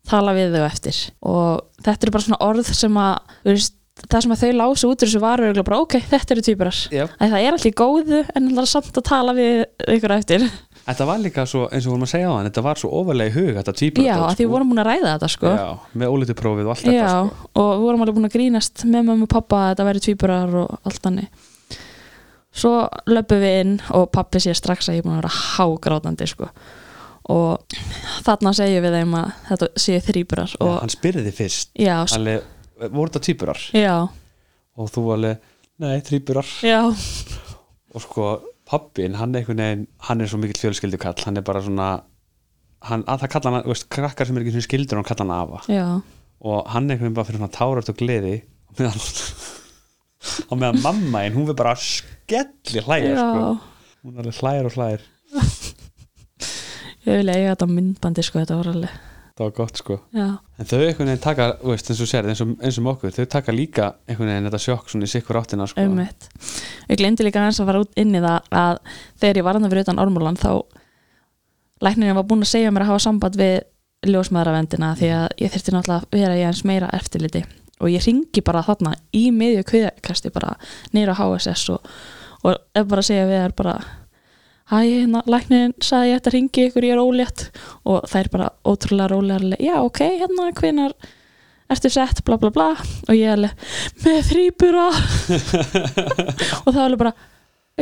tala 0.10 0.34
við 0.36 0.58
þau 0.58 0.66
eftir. 0.68 0.98
Og 1.22 1.64
þetta 1.86 2.04
eru 2.08 2.12
bara 2.18 2.28
svona 2.28 2.42
orð 2.44 2.74
sem 2.76 2.98
að 3.00 3.38
veist, 3.48 3.78
það 4.10 4.24
sem 4.26 4.32
að 4.34 4.42
þau 4.44 4.52
lásu 4.58 4.90
út 4.90 5.04
úr 5.04 5.08
þessu 5.08 5.20
varu 5.22 5.48
er 5.52 5.64
bara 5.64 5.80
ok, 5.84 6.00
þetta 6.10 6.34
eru 6.34 6.44
týpurar 6.44 6.80
Yep. 6.92 7.12
að 7.22 7.30
það 7.36 7.44
er 7.46 7.54
allt 7.56 7.68
í 7.70 7.72
góðu 7.78 8.20
en 8.36 8.48
það 8.50 8.62
er 8.64 8.70
samt 8.74 8.98
að 9.00 9.06
tala 9.08 9.36
við 9.38 9.60
ykkur 9.96 10.16
eftir. 10.18 10.46
Þetta 10.84 11.06
var 11.08 11.22
líka 11.24 11.46
svo, 11.48 11.62
eins 11.72 11.86
og 11.88 11.94
vorum 11.94 12.04
að 12.04 12.12
segja 12.12 12.28
á 12.28 12.34
hann 12.36 12.48
þetta 12.50 12.64
var 12.66 12.82
svo 12.82 12.90
ofalega 13.00 13.32
í 13.32 13.36
hug, 13.38 13.52
þetta 13.56 13.74
tvíbur 13.80 14.04
já, 14.04 14.16
að 14.18 14.34
því 14.36 14.44
við 14.44 14.52
vorum 14.52 14.74
búin 14.74 14.82
að 14.84 14.90
ræða 14.90 15.14
þetta 15.14 15.30
sko. 15.32 15.54
Já, 15.56 15.70
með 16.02 16.12
ólítið 16.18 16.40
prófið 16.42 16.66
og 16.68 16.74
allt 16.74 16.84
þetta 16.84 16.98
Já, 16.98 17.14
sko. 17.14 17.48
og 17.64 17.70
við 17.78 17.86
vorum 17.86 18.04
alveg 18.04 18.18
búin 18.18 18.28
að 18.28 18.34
grínast 18.36 18.84
með 18.90 19.06
mömmu 19.08 19.28
og 19.30 19.32
pappa 19.38 19.62
að 19.62 19.70
þetta 19.72 19.86
væri 19.88 20.04
tvíburar 20.10 20.58
og 20.66 20.76
allt 20.84 21.08
hannig 21.08 21.30
svo 22.54 22.74
löpum 23.10 23.42
við 23.42 23.60
inn 23.64 23.76
og 23.98 24.10
pappi 24.14 24.40
sé 24.44 24.54
strax 24.58 24.90
að 24.92 25.00
ég 25.00 25.04
er 25.04 25.08
búin 25.08 25.16
að 25.18 25.22
vera 25.24 25.38
hágrátandi 25.58 26.28
sko. 26.30 26.50
og 27.34 27.76
þarna 28.26 28.52
segjum 28.58 28.84
við 28.84 28.96
þeim 29.00 29.14
að 29.16 29.30
þetta 29.50 29.68
séu 29.80 30.00
þrýburar 30.04 30.56
og 30.60 30.74
Hann 30.82 30.92
spyrði 30.92 31.22
þið 31.30 31.38
fyrst. 31.38 31.70
Já, 31.80 31.96
s- 32.04 32.18
alveg, 32.18 32.44
voru 32.92 33.10
þetta 33.14 33.22
tvíburar? 33.28 33.62
Já, 33.80 33.94
og 34.76 34.90
þú 34.92 35.04
alveg, 35.16 35.38
nei, 35.80 36.02
tvíburar 36.04 36.50
já. 36.68 36.82
Og 37.94 38.02
sko, 38.04 38.28
pappin, 38.68 39.16
hann 39.16 39.34
er 39.36 39.40
einhvern 39.44 39.62
veginn 39.64 39.88
hann 40.10 40.22
er 40.22 40.28
svo 40.28 40.40
mikill 40.42 40.60
fjölskyldu 40.66 41.00
kall, 41.00 41.16
hann 41.26 41.38
er 41.40 41.46
bara 41.48 41.62
svona 41.64 41.88
hann, 42.84 43.04
að 43.08 43.24
það 43.24 43.32
kalla 43.38 43.52
hann, 43.56 43.68
veist, 43.72 43.88
krakkar 43.94 44.28
sem 44.28 44.36
er 44.38 44.44
ekki 44.44 44.56
svona 44.58 44.68
skildur 44.68 45.00
hann 45.00 45.08
kalla 45.08 45.24
hann 45.24 45.36
afa. 45.40 45.64
Já, 45.72 45.88
og 46.44 46.68
hann 46.76 46.90
er 46.90 46.98
einhvern 46.98 47.08
veginn 47.08 47.16
bara 47.22 47.30
fyrir 47.30 47.40
svona 47.40 47.56
tárast 47.56 47.90
og 47.94 48.00
gleði. 48.04 48.36
Og 48.68 48.76
meðan 48.84 49.00
og 50.50 50.60
meðan 50.60 50.84
mamma 50.84 51.24
einn, 51.24 51.38
hún 51.38 51.48
við 51.50 51.58
bara 51.60 51.76
skelli 51.80 52.84
já. 52.84 53.16
sko. 53.16 53.48
hún 54.04 54.20
alveg 54.20 54.42
hlæjar 54.42 54.70
og 54.70 54.78
hlæjar. 54.78 55.08
Ég 57.04 57.20
vil 57.20 57.34
eiga 57.34 57.56
þetta 57.56 57.68
á 57.68 57.76
myndbandi 57.76 58.24
sko, 58.24 58.40
þetta 58.44 58.60
var 58.60 58.72
alveg 58.74 59.02
það 59.34 59.48
var 59.48 59.54
gott 59.58 59.80
sko. 59.82 59.96
Já, 60.14 60.28
en 60.62 60.68
þau 60.70 60.78
einhvern 60.78 61.10
veginn 61.10 61.22
taka, 61.24 61.48
veist, 61.66 61.88
eins 61.90 62.02
og 62.04 62.10
sér 62.10 62.28
eins 62.30 62.42
og, 62.44 62.54
eins 62.62 62.78
og 62.78 62.90
okkur, 62.92 63.14
þau 63.16 63.30
taka 63.34 63.56
líka 63.56 63.88
einhvern 64.06 64.30
veginn 64.30 64.50
þetta 64.50 64.62
sjokk 64.62 64.92
svona 64.92 65.08
í 65.08 65.14
sikkur 65.14 65.40
áttina 65.40 65.68
sko. 65.70 65.82
Ummitt 65.82 66.30
ég 66.92 67.00
glemdi 67.02 67.26
líka 67.26 67.42
aðeins 67.42 67.62
að 67.64 67.72
fara 67.72 67.82
út 67.82 67.98
inn 68.00 68.14
í 68.14 68.22
það 68.22 68.54
að 68.62 68.82
þegar 69.24 69.40
ég 69.40 69.48
var 69.48 69.58
hann 69.58 69.72
fyrir 69.72 69.88
utan 69.88 70.04
Ormúlan 70.04 70.38
þá 70.38 70.52
læknirinn 71.84 72.20
var 72.20 72.28
búin 72.30 72.46
að 72.46 72.54
segja 72.54 72.74
mér 72.74 72.86
að 72.86 72.94
hafa 72.94 73.06
samband 73.08 73.40
við 73.42 73.56
ljósmaðuravendina 74.14 74.94
því 75.00 75.12
að 75.18 75.28
ég 75.42 75.54
þurfti 75.54 75.74
náttúrulega 75.74 76.04
að 76.04 76.18
vera 76.20 76.38
í 76.38 76.46
eins 76.46 76.64
meira 76.68 76.92
eftirliti 76.94 77.44
og 77.84 77.92
ég 77.92 78.06
ringi 78.08 78.44
bara 78.46 78.64
þarna 78.66 78.96
í 79.16 79.28
miðju 79.36 79.66
kviðkasti 79.70 80.32
bara 80.34 80.56
nýra 80.96 81.18
HSS 81.20 81.68
og, 81.76 81.92
og 82.44 82.56
ef 82.56 82.88
bara 82.88 83.04
að 83.04 83.10
segja 83.10 83.28
við 83.30 83.44
er 83.44 83.56
bara 83.58 83.76
hæ, 84.72 84.78
hérna, 84.80 85.24
læknirinn 85.30 85.76
sagði 85.84 86.14
ég 86.14 86.22
ætti 86.22 86.32
að 86.32 86.38
ringi 86.38 86.66
ykkur, 86.70 86.88
ég 86.88 86.96
er 86.96 87.04
ólétt. 87.04 87.44
Og 87.90 88.08
það 88.10 88.22
er 88.22 88.32
bara 88.34 88.48
ótrúlega 88.64 89.12
rólega 89.12 89.60
já, 89.60 89.76
ok, 89.82 90.02
hérna, 90.22 90.48
hvenar 90.58 90.96
ertu 91.74 91.92
sett, 91.92 92.24
bla 92.26 92.40
bla 92.42 92.52
bla. 92.54 92.72
Og 93.08 93.14
ég 93.18 93.28
er 93.28 93.38
alveg, 93.38 93.70
með 94.06 94.20
þrýbura 94.32 94.88
og 96.64 96.72
það 96.72 96.80
var 96.80 96.88
alveg 96.88 97.04
bara 97.04 97.16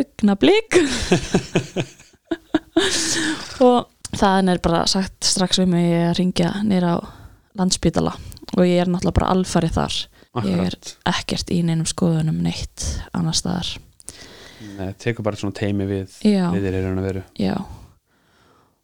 augna 0.01 0.37
blík 0.39 0.77
og 3.67 3.89
það 4.15 4.51
er 4.53 4.61
bara 4.63 4.85
sagt 4.87 5.27
strax 5.27 5.59
við 5.59 5.73
mig 5.73 5.89
að 5.97 6.13
ringja 6.21 6.49
nýra 6.63 6.95
á 6.95 6.97
landsbítala 7.59 8.13
og 8.57 8.65
ég 8.67 8.81
er 8.81 8.89
náttúrulega 8.91 9.17
bara 9.19 9.31
alfarið 9.35 9.77
þar. 9.77 9.97
Ég 10.31 10.51
er 10.53 10.59
Akkurat. 10.63 10.91
ekkert 11.11 11.51
í 11.51 11.59
neinum 11.67 11.87
skoðunum 11.89 12.37
neitt 12.43 12.85
annar 13.17 13.35
staðar. 13.35 13.69
Nei, 14.77 14.93
tekur 15.01 15.25
bara 15.25 15.39
svona 15.39 15.57
teimi 15.57 15.87
við 15.89 16.17
við 16.23 16.65
þeir 16.67 16.77
eru 16.79 16.93
að 16.93 17.07
veru. 17.07 17.23
Já. 17.39 17.55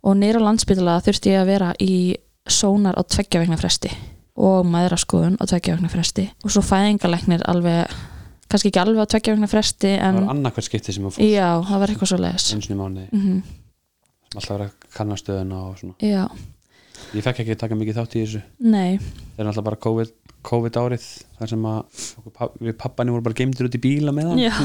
Og 0.07 0.17
nýra 0.17 0.41
á 0.41 0.47
landsbítala 0.47 0.99
þurfti 1.05 1.33
ég 1.33 1.41
að 1.43 1.51
vera 1.51 1.71
í 1.83 1.93
sónar 2.47 2.97
á 2.97 3.03
tveggja 3.03 3.41
vegna 3.43 3.59
fresti 3.59 3.91
og 4.37 4.67
maðuraskoðun 4.69 5.39
á 5.41 5.43
tveggja 5.49 5.77
vegna 5.77 5.91
fresti. 5.91 6.27
Og 6.43 6.53
svo 6.53 6.63
fæðingalæknir 6.65 7.45
alveg 7.49 7.93
kannski 8.47 8.71
ekki 8.71 8.81
alveg 8.81 9.03
á 9.03 9.11
tveggja 9.11 9.35
vegna 9.35 9.49
fresti 9.51 9.93
það 9.95 10.07
en 10.07 10.19
var 10.21 10.35
annað 10.35 10.67
skipti 10.67 10.95
sem 10.95 11.07
að 11.07 11.17
fór. 11.17 11.25
Já, 11.27 11.47
það 11.67 11.81
var 11.81 11.93
eitthvað 11.93 12.11
svo 12.11 12.19
leiðis 12.23 12.49
eins 12.55 12.69
og 12.69 12.75
í 12.75 12.79
mánuði. 12.79 13.07
Mm 13.13 13.39
sem 14.27 14.41
alltaf 14.41 14.53
var 14.57 14.65
að 14.65 14.87
kanna 14.95 15.17
stöðuna 15.17 15.59
og 15.69 15.77
svona. 15.79 15.95
Já, 16.03 16.25
ég 17.15 17.25
fekk 17.25 17.43
ekki 17.43 17.55
að 17.55 17.61
taka 17.63 17.77
mikið 17.79 17.99
þátt 17.99 18.15
í 18.15 18.23
þessu. 18.23 18.41
Nei. 18.63 18.97
Það 19.35 19.43
er 19.43 19.51
alltaf 19.51 19.67
bara 19.67 19.81
COVID, 19.87 20.13
COVID 20.47 20.79
árið 20.81 21.09
þar 21.37 21.51
sem 21.53 21.67
að 21.71 22.01
okkur 22.21 22.55
við 22.67 22.77
pappanum 22.83 23.17
voru 23.17 23.27
bara 23.27 23.37
geimdur 23.41 23.69
út 23.69 23.77
í 23.77 23.83
bíla 23.83 24.15
með 24.15 24.31
hann. 24.31 24.41
Já, 24.47 24.55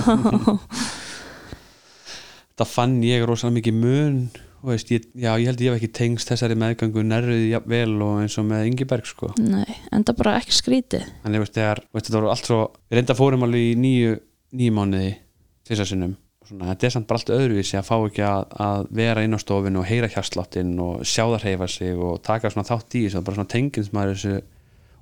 það 2.60 2.72
fann 2.72 2.96
ég 3.06 3.26
rosalega 3.28 3.58
mikið 3.58 3.78
mun 3.82 4.24
veist, 4.62 4.90
ég, 4.94 5.06
já, 5.18 5.32
ég 5.40 5.48
held 5.50 5.62
ég 5.62 5.72
hef 5.72 5.80
ekki 5.80 5.90
tengst 5.96 6.30
þessari 6.30 6.54
meðgöngu 6.58 7.02
nærrið 7.06 7.56
vel 7.66 7.96
og 8.04 8.20
eins 8.22 8.36
og 8.38 8.46
með 8.46 8.68
Ingiberg 8.70 9.08
sko. 9.08 9.32
Nei 9.42 9.78
en 9.90 10.04
það 10.06 10.18
bara 10.20 10.36
ekki 10.38 10.54
skrítið. 10.54 11.08
Þannig 11.24 11.42
veist, 11.42 11.56
þegar, 11.56 11.82
veist, 11.90 12.06
þetta 12.08 12.20
voru 12.20 12.30
allt 12.32 12.50
svo 12.50 12.60
við 12.86 13.00
reynda 13.00 13.18
fórum 13.18 13.46
alveg 13.48 13.72
í 13.72 13.72
nýju, 13.82 14.18
nýju 14.58 14.76
mánuði 14.76 15.14
þessar 15.68 15.90
sinnum 15.90 16.14
Svona, 16.52 16.68
þetta 16.74 16.84
er 16.84 16.92
samt 16.92 17.06
bara 17.08 17.16
allt 17.22 17.30
öðruvísi 17.32 17.76
að 17.78 17.86
fá 17.88 17.94
ekki 17.96 18.24
að, 18.28 18.42
að 18.60 18.88
vera 18.98 19.22
inn 19.24 19.32
á 19.32 19.40
stofinu 19.40 19.80
og 19.80 19.86
heyra 19.88 20.10
hjarsláttinn 20.12 20.74
og 20.84 20.98
sjá 21.08 21.22
það 21.24 21.46
hreyfa 21.46 21.68
sig 21.72 21.96
og 21.96 22.18
taka 22.26 22.50
svona 22.52 22.68
þátt 22.68 22.96
í 22.98 23.06
þessu 23.06 23.20
og 23.22 23.24
bara 23.24 23.38
svona 23.38 23.52
tengins 23.54 23.88
maður 23.96 24.12
þessu 24.12 24.34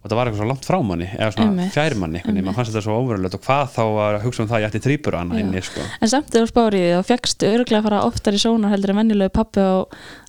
og 0.00 0.06
þetta 0.06 0.16
var 0.16 0.30
eitthvað 0.30 0.40
svo 0.40 0.48
langt 0.48 0.68
frá 0.68 0.78
manni 0.86 1.08
eða 1.10 1.32
svona 1.34 1.66
fjær 1.74 1.98
manni, 1.98 2.22
maður 2.30 2.56
fannst 2.60 2.70
þetta 2.70 2.84
svo 2.86 3.00
óverulegt 3.02 3.36
og 3.36 3.42
hvað 3.48 3.74
þá 3.74 3.82
að 3.82 4.20
hugsa 4.28 4.44
um 4.44 4.48
það 4.52 4.56
að 4.56 4.62
ég 4.62 4.70
ætti 4.70 4.84
þrýpur 4.86 5.18
hana 5.18 5.36
Já. 5.36 5.42
inni 5.42 5.64
sko. 5.66 5.82
en 5.90 6.12
samt 6.14 6.30
þegar 6.30 6.46
þú 6.46 6.52
spárið 6.54 6.86
því 6.86 6.94
þá 6.94 7.10
fjekkstu 7.10 7.50
örglega 7.50 7.82
að 7.82 7.88
fara 7.90 8.00
oftar 8.06 8.38
í 8.38 8.40
sónar 8.46 8.72
heldur 8.76 8.94
en 8.94 9.00
venjulegu 9.02 9.34
pappi 9.36 9.66
á, 9.66 9.76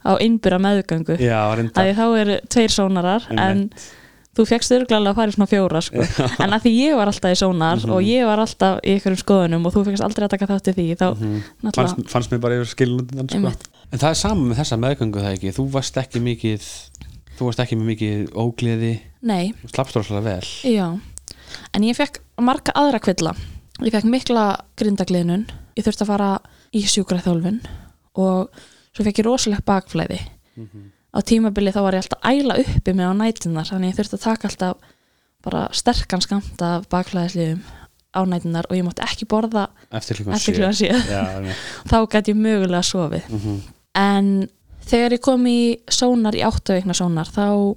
á 0.09 0.11
innbyrra 0.25 0.59
meðgöngu 0.65 1.21
já, 1.21 1.39
að 1.53 1.63
því 1.77 1.95
þá 2.01 2.05
eru 2.25 2.37
tveir 2.51 2.75
sónarar 2.75 3.29
en 3.31 3.45
Einmitt. 3.45 3.87
Þú 4.37 4.45
fjekkst 4.47 4.71
örglega 4.71 5.11
að 5.11 5.15
fara 5.17 5.31
í 5.31 5.35
svona 5.35 5.49
fjóra 5.51 5.81
sko. 5.83 6.03
en 6.43 6.53
að 6.55 6.61
því 6.65 6.71
ég 6.77 6.95
var 6.95 7.07
alltaf 7.11 7.33
í 7.33 7.39
sónar 7.41 7.81
Mhm. 7.81 7.91
og 7.91 8.01
ég 8.07 8.25
var 8.25 8.39
alltaf 8.39 8.79
í 8.83 8.93
einhverjum 8.95 9.19
skoðunum 9.23 9.65
og 9.67 9.73
þú 9.75 9.83
fjekkst 9.89 10.05
aldrei 10.05 10.25
að 10.27 10.33
taka 10.37 10.47
þátt 10.47 10.69
í 10.71 10.73
því 10.77 10.85
þá 11.01 11.07
Mhm. 11.17 11.41
náttúrulega 11.63 11.91
fannst, 11.95 12.09
fannst 12.13 12.31
mér 12.31 12.39
bara 12.41 12.55
yfir 12.61 12.71
skilundan 12.75 13.29
sko. 13.29 13.51
En 13.91 13.99
það 13.99 14.09
er 14.09 14.19
saman 14.21 14.47
með 14.49 14.59
þessa 14.61 14.77
meðgöngu 14.79 15.19
það 15.19 15.33
ekki 15.35 15.51
þú 15.57 15.65
varst 15.71 15.97
ekki 15.99 16.19
mikið 16.23 16.61
þú 17.37 17.45
varst 17.49 17.59
ekki 17.59 17.75
með 17.75 17.87
mikið 17.91 18.31
ógleði 18.39 18.93
nei, 19.21 19.53
þú 19.63 19.69
slappst 19.75 19.95
rosalega 19.99 20.23
vel 20.23 20.47
Já, 20.71 20.87
en 21.75 21.81
ég 21.83 21.95
fekk 21.97 22.19
marga 22.39 22.71
aðra 22.75 22.99
kvilla. 23.03 23.35
Ég 23.81 23.91
fekk 23.91 24.05
mikla 24.05 24.43
grindagliðnun, 24.77 25.47
ég 25.75 25.83
þurfti 25.83 26.05
að 26.05 26.11
fara 26.11 26.39
í 26.73 26.83
sjúkraþjálfun 26.87 27.59
og 28.15 28.49
svo 28.95 29.03
fekk 29.03 29.19
ég 29.19 29.25
rosalegt 29.25 29.65
bakflæði. 29.65 30.19
Á 31.11 31.19
tímabili 31.27 31.73
þá 31.75 31.81
var 31.83 31.97
ég 31.97 32.05
alltaf 32.05 32.23
æla 32.23 32.55
uppi 32.61 32.93
með 32.95 33.11
á 33.11 33.13
nætunar, 33.19 33.67
þannig 33.67 33.91
ég 33.91 33.99
þurfti 33.99 34.17
að 34.17 34.25
taka 34.29 34.47
alltaf 34.51 34.89
bara 35.43 35.61
sterkan 35.75 36.21
skamt 36.23 36.61
af 36.63 36.87
bakflæðisliðum 36.91 37.61
á 38.11 38.19
nætunar 38.27 38.67
og 38.69 38.77
ég 38.77 38.85
mátti 38.85 39.03
ekki 39.05 39.27
borða 39.31 39.65
eftir 39.91 40.21
kljóðan 40.21 40.77
síðan. 40.77 41.51
Þá 41.91 41.97
gæti 42.11 42.33
ég 42.33 42.39
mögulega 42.39 42.83
sofið. 42.85 43.27
Mhm. 43.31 43.61
En 43.99 44.49
þegar 44.87 45.17
ég 45.17 45.23
kom 45.23 45.45
í 45.49 45.59
sónar, 45.91 46.35
í 46.37 46.43
áttaveikna 46.47 46.95
sónar, 46.95 47.27
þá 47.27 47.75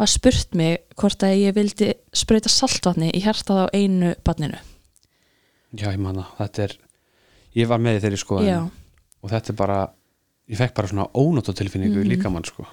var 0.00 0.08
spurt 0.10 0.54
mig 0.56 0.80
hvort 0.98 1.22
að 1.26 1.36
ég 1.44 1.54
vildi 1.56 1.92
sprauta 2.16 2.50
saltvatni 2.50 3.10
í 3.12 3.20
hjartað 3.22 3.66
á 3.68 3.72
einu 3.76 4.14
barninu. 4.24 4.58
já, 5.76 5.90
ég 5.92 6.00
manna, 6.02 6.24
þetta 6.38 6.62
er 6.64 6.76
ég 7.54 7.68
var 7.70 7.78
með 7.82 8.00
þeirri 8.04 8.20
skoðan 8.20 8.48
Já, 8.48 8.60
og 9.22 9.30
þetta 9.30 9.52
er 9.52 9.58
bara, 9.58 9.78
ég 10.50 10.58
fekk 10.58 10.74
bara 10.74 10.88
svona 10.90 11.08
ónóttatilfinningu 11.14 12.00
mm 12.00 12.04
Mhm. 12.04 12.10
líka 12.12 12.30
mann 12.32 12.44
sko 12.44 12.66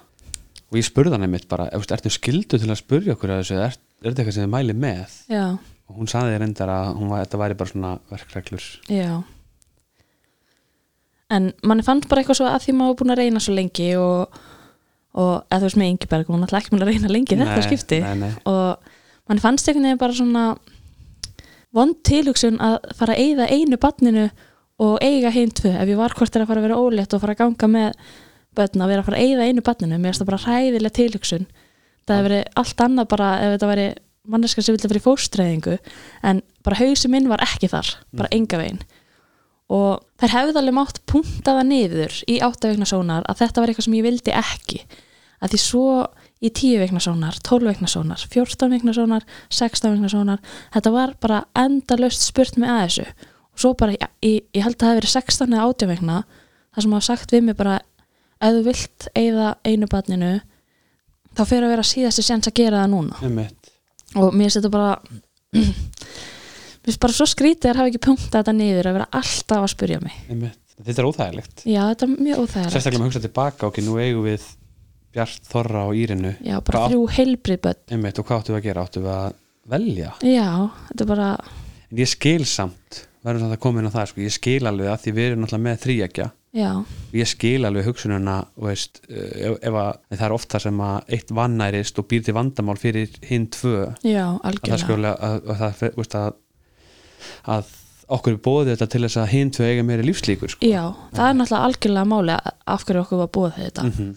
og 0.67 0.75
ég 0.75 0.83
spurði 0.83 1.11
hann 1.15 1.23
einmitt 1.23 1.47
bara, 1.47 1.69
"Ef, 1.71 1.85
ertu 1.87 2.09
skildu 2.11 2.57
til 2.59 2.67
að 2.67 2.75
spurja 2.81 3.13
okkur 3.15 3.29
að 3.29 3.39
þessu, 3.43 3.55
er, 3.55 3.77
er 4.03 4.11
þetta 4.11 4.23
eitthvað 4.23 4.33
sem 4.33 4.43
þið 4.49 4.55
mæli 4.55 4.73
með 4.75 5.11
já, 5.29 5.45
og 5.89 5.95
hún 5.95 6.07
saði 6.11 6.33
þér 6.35 6.39
reyndar 6.43 6.69
að 6.73 6.95
hún 6.97 7.09
var, 7.09 7.25
þetta 7.25 7.37
væri 7.39 7.57
bara 7.57 7.69
svona 7.69 7.99
verkreglur 8.11 8.65
já. 8.89 9.23
En 11.29 11.49
manni 11.67 11.83
fannst 11.83 12.07
bara 12.07 12.21
eitthvað 12.23 12.39
svo 12.39 12.47
að 12.47 12.61
því 12.63 12.73
maður 12.77 12.97
búin 13.01 13.11
að 13.11 13.19
reyna 13.21 13.39
svo 13.43 13.53
lengi 13.55 13.87
og, 13.99 14.37
og 15.19 15.33
eða 15.51 15.59
þú 15.59 15.67
veist 15.67 15.79
með 15.81 15.89
Ingeberg, 15.91 16.27
hún 16.31 16.45
ætla 16.45 16.59
ekki 16.61 16.71
búin 16.71 16.85
að 16.85 16.91
reyna 16.93 17.11
lengi 17.11 17.35
í 17.35 17.39
þetta 17.41 17.57
Nei, 17.57 17.65
skipti 17.67 17.99
nei, 18.03 18.13
nei. 18.21 18.29
og 18.47 18.77
manni 19.27 19.43
fannst 19.43 19.67
einhvern 19.67 19.83
veginn 19.89 19.97
bara 20.03 20.13
svona 20.13 20.45
vond 21.75 21.97
tilhugsun 22.07 22.59
að 22.63 22.77
fara 22.95 23.13
að 23.17 23.23
eyða 23.25 23.49
einu 23.51 23.77
barninu 23.77 24.29
og 24.83 24.97
eiga 25.01 25.31
hinn 25.33 25.53
tvö. 25.55 25.73
Ef 25.73 25.89
ég 25.89 25.97
var 25.99 26.13
hvort 26.17 26.35
er 26.35 26.43
að 26.43 26.51
fara 26.51 26.61
að 26.61 26.67
vera 26.67 26.81
ólétt 26.81 27.15
og 27.15 27.23
fara 27.23 27.33
að 27.33 27.41
ganga 27.43 27.69
með 27.73 28.01
börn 28.57 28.83
að 28.83 28.91
vera 28.91 29.03
að 29.03 29.07
fara 29.07 29.21
að 29.21 29.23
eyða 29.25 29.47
einu 29.47 29.63
barninu 29.65 29.97
mér 29.97 30.11
finnst 30.11 30.23
það 30.23 30.29
bara 30.31 30.43
hræðilega 30.45 30.97
tilhugsun. 30.97 31.47
Það 32.07 32.19
hefur 32.19 32.29
verið 32.29 32.61
allt 32.61 32.83
annað 32.85 33.09
bara 33.13 33.31
ef 33.41 33.55
þetta 33.55 33.71
væri 33.71 33.87
manneska 34.27 34.63
sem 34.63 34.75
vilja 34.75 34.91
fyrir 34.91 35.05
fóstræðingu 35.05 35.75
en 36.29 36.43
bara 36.65 36.79
hausi 36.81 37.09
minn 37.11 37.29
var 37.31 37.43
ekki 37.45 37.69
þar 37.71 37.91
bara 38.21 38.31
enga 38.35 38.61
veginn. 38.61 38.81
Og 39.73 40.03
þær 40.21 40.33
hefði 40.35 40.61
alveg 40.61 40.77
mátt 40.77 41.01
punta 41.09 41.57
það 41.57 41.69
niður 41.71 42.21
í 42.29 42.37
áttavegna 42.45 42.87
sónar 42.87 43.25
að 43.27 43.41
þetta 43.41 43.63
var 43.63 43.71
eitthvað 43.71 43.87
sem 43.87 43.97
ég 43.97 44.05
vildi 44.07 44.35
ekki. 44.35 44.81
Að 45.37 45.53
því 45.53 45.59
svo 45.61 45.87
í 46.41 46.51
tíu 46.53 46.77
vegna 46.79 47.01
sónar, 47.01 47.35
tólf 47.45 47.65
vegna 47.65 47.89
sónar, 47.89 48.21
fjórtán 48.31 48.73
vegna 48.73 48.93
sónar, 48.93 49.25
sextán 49.53 49.95
vegna 49.95 50.09
sónar, 50.09 50.41
þetta 50.73 50.93
var 50.93 51.13
bara 51.21 51.43
endalaust 51.57 52.25
spurt 52.25 52.57
mig 52.61 52.71
að 52.71 52.83
þessu 52.85 53.05
og 53.57 53.63
svo 53.63 53.71
bara, 53.79 53.95
ég, 53.97 54.09
ég, 54.21 54.43
ég 54.53 54.63
held 54.67 54.75
að 54.77 54.83
það 54.83 54.91
hafi 54.91 54.99
verið 55.01 55.13
16 55.17 55.55
eða 55.57 55.65
18 55.73 55.89
vegna 55.95 56.17
það 56.77 56.83
sem 56.85 56.93
hafa 56.93 57.07
sagt 57.07 57.33
við 57.33 57.45
mig 57.47 57.57
bara 57.57 57.79
ef 58.37 58.53
þú 58.53 58.61
vilt 58.67 59.07
eigða 59.17 59.47
einu 59.65 59.89
barninu 59.89 60.31
þá 61.37 61.41
fyrir 61.49 61.65
að 61.65 61.73
vera 61.73 61.85
síðasti 61.89 62.25
séns 62.27 62.49
að 62.51 62.55
gera 62.61 62.83
það 62.83 62.91
núna. 62.93 63.17
Einmitt. 63.25 63.71
Og 64.21 64.35
mér 64.37 64.53
þetta 64.53 64.69
bara 64.73 64.91
mér 65.57 66.85
finnst 66.85 67.01
bara 67.03 67.15
svo 67.17 67.27
skrítið 67.29 67.71
að 67.73 67.81
hafa 67.81 67.91
ekki 67.91 68.01
punktað 68.07 68.37
þetta 68.43 68.55
niður 68.57 68.89
að 68.91 68.97
vera 68.99 69.09
alltaf 69.19 69.65
að 69.65 69.73
spyrja 69.73 69.99
mig. 70.03 70.15
Einmitt. 70.29 70.61
Þetta 70.77 71.01
er 71.01 71.07
óþægilegt. 71.09 71.61
Já, 71.65 71.81
þetta 71.89 72.05
er 72.05 72.11
mjög 72.21 72.41
óþægilegt. 72.43 72.73
Sérstaklega 72.75 73.01
með 73.01 73.07
hugsa 73.09 73.21
tilbaka 73.23 73.69
ok, 73.71 73.79
nú 73.81 73.95
eigum 73.97 74.27
við 74.27 74.43
Bjart 75.17 75.47
Þorra 75.49 75.85
og 75.89 75.97
Írinu. 75.97 76.33
Já, 76.45 76.59
bara 76.61 76.83
Hvað- 76.83 76.91
þrjú 76.93 77.07
heilbrið 77.15 77.61
börn. 77.63 77.79
Einmitt 77.95 78.19
og 78.21 78.27
hvað 78.27 78.43
áttum 78.43 78.53
við 78.53 78.59
að 78.61 78.67
gera? 78.67 78.83
Áttum 78.85 79.07
við 79.07 79.13
að 79.15 79.39
velja? 79.73 80.11
já, 80.21 80.49
þetta 80.91 81.01
er 81.07 81.09
bara 81.15 81.29
En 81.87 81.97
ég 82.03 82.09
skil 82.11 82.43
samt, 82.45 83.01
verður 83.27 83.43
samt 83.43 83.55
að 83.55 83.61
koma 83.63 83.81
inn 83.81 83.89
á 83.89 83.95
það 83.95 84.09
sko. 84.11 84.23
ég 84.25 84.35
skil 84.35 84.69
alveg 84.69 84.91
að 84.91 84.99
því 85.03 85.13
við 85.17 85.27
erum 85.27 85.43
náttúrulega 85.43 85.65
með 85.67 85.79
þríækja 85.85 86.27
já, 86.57 86.71
ég 87.19 87.31
skil 87.31 87.69
alveg 87.69 87.89
hugsununa 87.89 88.37
veist, 88.67 89.01
eh, 89.09 89.47
ef, 89.49 89.57
ef 89.61 89.79
að 89.83 89.91
það 90.13 90.25
er 90.27 90.35
ofta 90.37 90.61
sem 90.63 90.83
að 90.87 91.15
eitt 91.17 91.33
vannærist 91.39 92.01
og 92.01 92.09
býr 92.11 92.27
til 92.27 92.37
vandamál 92.37 92.77
fyrir 92.81 93.17
hinn 93.27 93.47
tvö 93.53 93.87
já, 94.07 94.25
að 94.41 94.61
það 94.65 94.83
skjóla 94.85 95.15
að, 95.29 95.51
að, 95.53 96.19
að, 96.23 96.27
að 97.57 97.73
okkur 98.17 98.37
bóðið 98.39 98.75
þetta 98.75 98.91
til 98.93 99.03
þess 99.05 99.21
að 99.21 99.33
hinn 99.35 99.55
tvö 99.55 99.71
eiga 99.71 99.87
meiri 99.87 100.05
lífslíkur 100.07 100.53
sko. 100.55 100.67
já, 100.67 100.83
það 101.15 101.31
er 101.31 101.41
náttúrulega 101.41 101.71
algjörlega 101.71 102.11
máli 102.13 102.37
af 102.37 102.87
hverju 102.87 103.03
okkur 103.03 103.25
var 103.25 103.33
búið 103.39 103.59
þetta 103.65 103.89
mm 103.89 104.13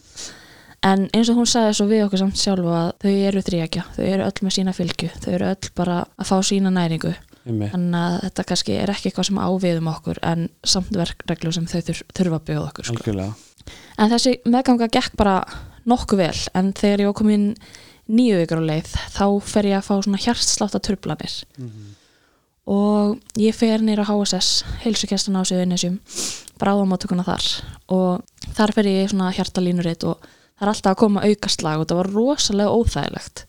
En 0.80 1.10
eins 1.12 1.28
og 1.28 1.36
hún 1.36 1.48
sagði 1.48 1.72
svo 1.76 1.86
við 1.90 2.06
okkur 2.06 2.22
samt 2.22 2.38
sjálfa 2.40 2.76
að 2.78 2.90
þau 3.02 3.10
eru 3.28 3.40
þríækja, 3.44 3.82
þau 3.98 4.04
eru 4.06 4.24
öll 4.24 4.44
með 4.46 4.54
sína 4.56 4.72
fylgju, 4.72 5.10
þau 5.20 5.32
eru 5.36 5.48
öll 5.50 5.72
bara 5.76 5.96
að 6.16 6.30
fá 6.30 6.36
sína 6.48 6.72
næringu. 6.72 7.12
Þannig 7.72 8.00
að 8.00 8.16
þetta 8.26 8.44
kannski 8.50 8.74
er 8.76 8.90
ekki 8.92 9.08
eitthvað 9.10 9.28
sem 9.30 9.38
áviðum 9.40 9.88
okkur 9.94 10.18
en 10.22 10.48
samt 10.64 10.90
verkreglu 10.92 11.52
sem 11.56 11.66
þau 11.66 11.80
þur, 11.86 12.02
þurfa 12.18 12.40
að 12.40 12.44
bjóða 12.50 12.66
okkur. 12.68 12.84
Sko. 12.90 12.94
En 13.98 14.10
þessi 14.10 14.34
meðganga 14.44 14.88
gekk 14.92 15.16
bara 15.16 15.38
nokkuð 15.88 16.18
vel 16.20 16.42
en 16.54 16.72
þegar 16.76 17.00
ég 17.00 17.06
var 17.10 17.14
komin 17.20 17.46
nýju 18.10 18.42
ykkur 18.44 18.60
á 18.60 18.68
leið 18.68 18.92
þá 19.14 19.24
fer 19.46 19.68
ég 19.70 19.78
að 19.78 19.86
fá 19.86 19.94
svona 20.02 20.18
hjartsláta 20.20 20.80
trublanir 20.82 21.34
Mhm. 21.58 21.94
og 22.70 23.18
ég 23.40 23.54
fer 23.56 23.78
nýra 23.82 24.04
HSS, 24.06 24.64
heilsukestan 24.84 25.36
á 25.38 25.42
Suðunisjum, 25.46 25.98
bráðamáttökuna 26.60 27.24
þar 27.26 27.46
og 27.88 28.22
þar 28.54 28.72
fer 28.76 28.84
ég 28.90 29.08
svona 29.10 29.32
hjartalínuritt 29.34 30.04
og 30.04 30.20
það 30.20 30.66
er 30.66 30.72
alltaf 30.74 30.92
að 30.92 31.00
koma 31.00 31.24
aukaslag 31.24 31.80
og 31.80 31.86
það 31.88 32.00
var 32.02 32.10
rosalega 32.14 32.74
óþægilegt 32.76 33.44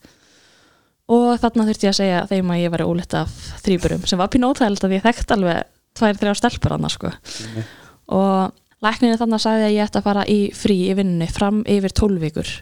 og 1.12 1.28
þarna 1.41 1.68
þurfti 1.68 1.88
ég 1.88 1.93
að 1.93 1.99
segja 1.99 2.24
þeim 2.30 2.51
að 2.53 2.62
ég 2.62 2.74
væri 2.74 2.88
ólitt 2.88 3.16
af 3.20 3.32
þrýburum 3.66 4.03
sem 4.07 4.22
var 4.22 4.32
pínu 4.32 4.51
óþægilegt 4.51 4.88
að 4.88 4.95
ég 4.95 5.05
þekkt 5.05 5.34
alveg 5.36 5.64
tvær, 5.97 6.20
þrjá 6.22 6.36
stelpur 6.39 6.76
annars 6.78 6.97
sko. 6.97 7.12
Einmitt. 7.12 7.74
og 8.12 8.86
lækninu 8.86 9.18
þannig 9.20 9.43
sagði 9.43 9.66
að 9.68 9.76
ég 9.76 9.89
ætti 9.89 9.99
að 9.99 10.07
fara 10.07 10.24
í 10.30 10.39
frí 10.57 10.78
í 10.88 10.95
vinnunni 10.97 11.28
fram 11.32 11.62
yfir 11.70 11.93
12 11.99 12.24
vikur. 12.26 12.53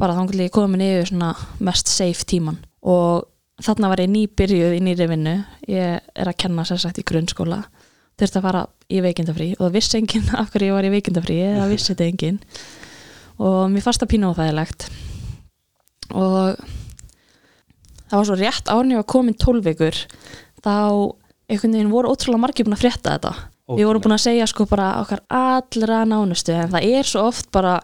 Bara 0.00 0.16
þá 0.16 0.40
ég 0.40 0.54
komin 0.54 0.82
yfir 0.82 1.12
mest 1.60 1.92
safe 1.92 2.26
tíman 2.26 2.58
og 2.82 3.28
þarna 3.62 3.92
var 3.92 4.02
ég 4.02 4.10
nýbyrjuð 4.10 4.76
í 4.78 4.82
nýri 4.82 5.08
vinnu. 5.10 5.36
Ég 5.70 6.00
er 6.02 6.30
að 6.30 6.38
kenna 6.42 6.64
sér 6.66 6.80
sagt 6.82 6.98
í 6.98 7.06
grunnskóla. 7.06 7.62
Þurfti 8.18 8.40
að 8.40 8.46
fara 8.48 8.66
í 8.90 9.00
veikindafrí. 9.04 9.52
Og 9.58 9.66
það 9.66 9.76
vissi 9.76 9.98
enginn 10.00 10.32
af 10.40 10.50
hverju 10.52 10.72
ég 10.72 10.76
var 10.76 10.88
í 10.88 10.92
veikindafrí 10.96 11.38
það 11.60 11.74
vissi 11.74 11.92
þetta 11.92 12.08
enginn. 12.08 12.40
Og 13.42 13.64
mér 13.72 13.84
fannst 13.84 14.02
það 14.02 14.12
pínu 14.14 14.32
óþægilegt 14.32 14.88
og 16.12 16.58
það 18.12 18.20
var 18.20 18.28
svo 18.28 18.36
rétt 18.36 18.70
árni 18.72 18.98
að 19.00 19.08
komin 19.08 19.36
12 19.40 19.64
vikur 19.64 19.98
þá 20.62 20.76
einhvern 21.48 21.76
veginn 21.76 21.92
voru 21.92 22.12
ótrúlega 22.12 22.42
margir 22.42 22.66
búin 22.68 22.76
að 22.76 22.84
frétta 22.84 23.16
þetta. 23.16 23.32
Við 23.72 23.88
vorum 23.88 24.04
búin 24.04 24.16
að 24.18 24.24
segja 24.26 24.46
sko 24.50 24.66
bara 24.68 24.88
okkar 25.00 25.22
allra 25.32 26.02
nánustu 26.08 26.52
en 26.52 26.72
það 26.74 26.88
er 26.98 27.08
svo 27.08 27.24
oft 27.30 27.48
bara 27.54 27.78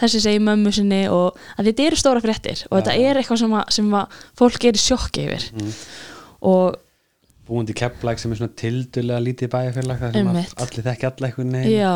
þessi 0.00 0.20
segi 0.24 0.40
mömmu 0.44 0.72
sinni 0.74 1.00
og 1.12 1.38
að 1.56 1.70
þetta 1.70 1.86
eru 1.86 2.00
stóra 2.00 2.22
fréttir 2.24 2.64
og 2.68 2.78
þetta 2.78 2.96
Já. 2.96 3.08
er 3.08 3.20
eitthvað 3.20 3.42
sem, 3.42 3.56
að, 3.56 3.74
sem 3.76 3.90
að 3.96 4.22
fólk 4.40 4.66
er 4.68 4.76
í 4.78 4.82
sjokki 4.84 5.26
yfir. 5.26 5.50
Mhm. 5.56 5.74
og 6.50 6.80
búin 7.50 7.66
til 7.66 7.76
kepplæk 7.80 8.20
sem 8.20 8.32
er 8.32 8.40
svona 8.40 8.56
tildulega 8.56 9.20
lítið 9.24 9.52
bæjarfélag 9.52 10.02
það 10.04 10.18
sem 10.18 10.28
allir 10.36 10.86
þekki 10.90 11.08
alla 11.08 11.32
veginn. 11.36 11.62
Já 11.72 11.94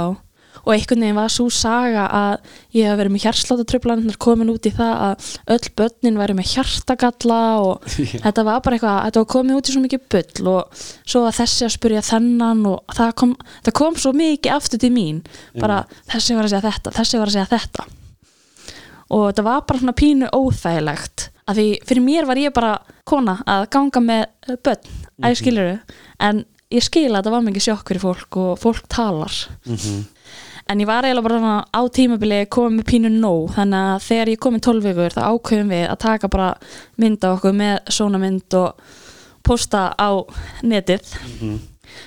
og 0.62 0.70
einhvern 0.74 1.02
veginn 1.04 1.18
var 1.18 1.32
svo 1.34 1.48
saga 1.52 2.04
að 2.14 2.52
ég 2.78 2.86
hef 2.88 2.98
verið 3.00 3.14
með 3.14 3.24
hjarsláttatruplanar 3.26 4.18
komin 4.22 4.52
út 4.52 4.68
í 4.68 4.72
það 4.74 4.94
að 5.08 5.26
öll 5.56 5.72
börnin 5.80 6.20
væri 6.20 6.36
með 6.38 6.52
hjartagalla 6.54 7.40
og 7.64 7.88
Já. 7.98 8.20
þetta 8.28 8.46
var 8.46 8.62
bara 8.64 8.78
eitthvað, 8.78 9.00
þetta 9.08 9.24
var 9.24 9.28
komið 9.34 9.58
út 9.58 9.68
í 9.68 9.74
svo 9.74 9.82
mikið 9.84 10.06
bull 10.14 10.52
og 10.54 10.86
svo 11.02 11.24
að 11.26 11.36
þessi 11.40 11.66
að 11.66 11.74
spyrja 11.76 12.04
þennan 12.06 12.64
og 12.70 12.96
það 12.96 13.12
kom, 13.20 13.34
það 13.66 13.76
kom 13.82 13.98
svo 14.00 14.14
mikið 14.16 14.54
aftur 14.54 14.82
til 14.84 14.92
mín, 14.94 15.20
bara 15.58 15.82
þessi 16.12 16.38
var 16.38 16.48
að 16.48 16.54
segja 16.54 16.70
þetta, 16.70 16.94
þessi 17.00 17.20
var 17.20 17.30
að 17.32 17.36
segja 17.38 17.50
þetta. 17.58 17.86
Og 19.14 19.26
þetta 19.28 19.44
var 19.46 19.62
bara 19.68 19.82
svona 19.82 19.94
pínu 19.98 20.30
óþægilegt, 20.32 21.28
af 21.44 21.58
því 21.58 21.66
fyrir 21.86 22.04
mér 22.06 22.26
var 22.30 22.40
ég 22.40 22.54
bara 22.56 22.72
kona 23.06 23.36
að 23.44 23.66
ganga 23.74 24.00
með 24.00 24.22
eh, 24.48 24.56
börn, 24.64 24.90
að 25.20 25.34
ég 25.34 25.40
skilur 25.42 25.70
en 26.24 26.40
ég 26.72 26.82
skil 26.86 27.10
að 27.10 27.18
þetta 27.20 27.34
var 27.34 27.44
mikið 27.44 27.66
sjokk 27.68 27.90
fyrir 27.92 28.02
fólk 28.02 28.38
og 28.40 28.54
fólk 28.62 28.88
talar. 28.90 29.36
Mhm. 29.68 30.02
En 30.68 30.80
ég 30.80 30.86
var 30.88 31.04
eiginlega 31.04 31.28
bara 31.28 31.64
á 31.68 31.80
tímabili 31.92 32.38
komið 32.48 32.78
með 32.78 32.88
pínu 32.88 33.10
nóg. 33.20 33.50
Þannig 33.56 33.84
að 33.94 34.04
þegar 34.08 34.30
ég 34.32 34.40
komið 34.46 34.64
12 34.68 34.86
vikur 34.88 35.14
þá 35.16 35.22
ákveðum 35.28 35.72
við 35.74 35.84
að 35.92 35.98
taka 36.06 36.28
bara 36.32 36.48
mynd 37.02 37.24
á 37.24 37.28
okkur 37.34 37.52
með 37.58 37.78
svona 37.98 38.20
mynd 38.22 38.54
og 38.54 38.74
posta 39.44 39.92
á 39.98 40.10
netið 40.64 41.04
Mhm. 41.40 41.58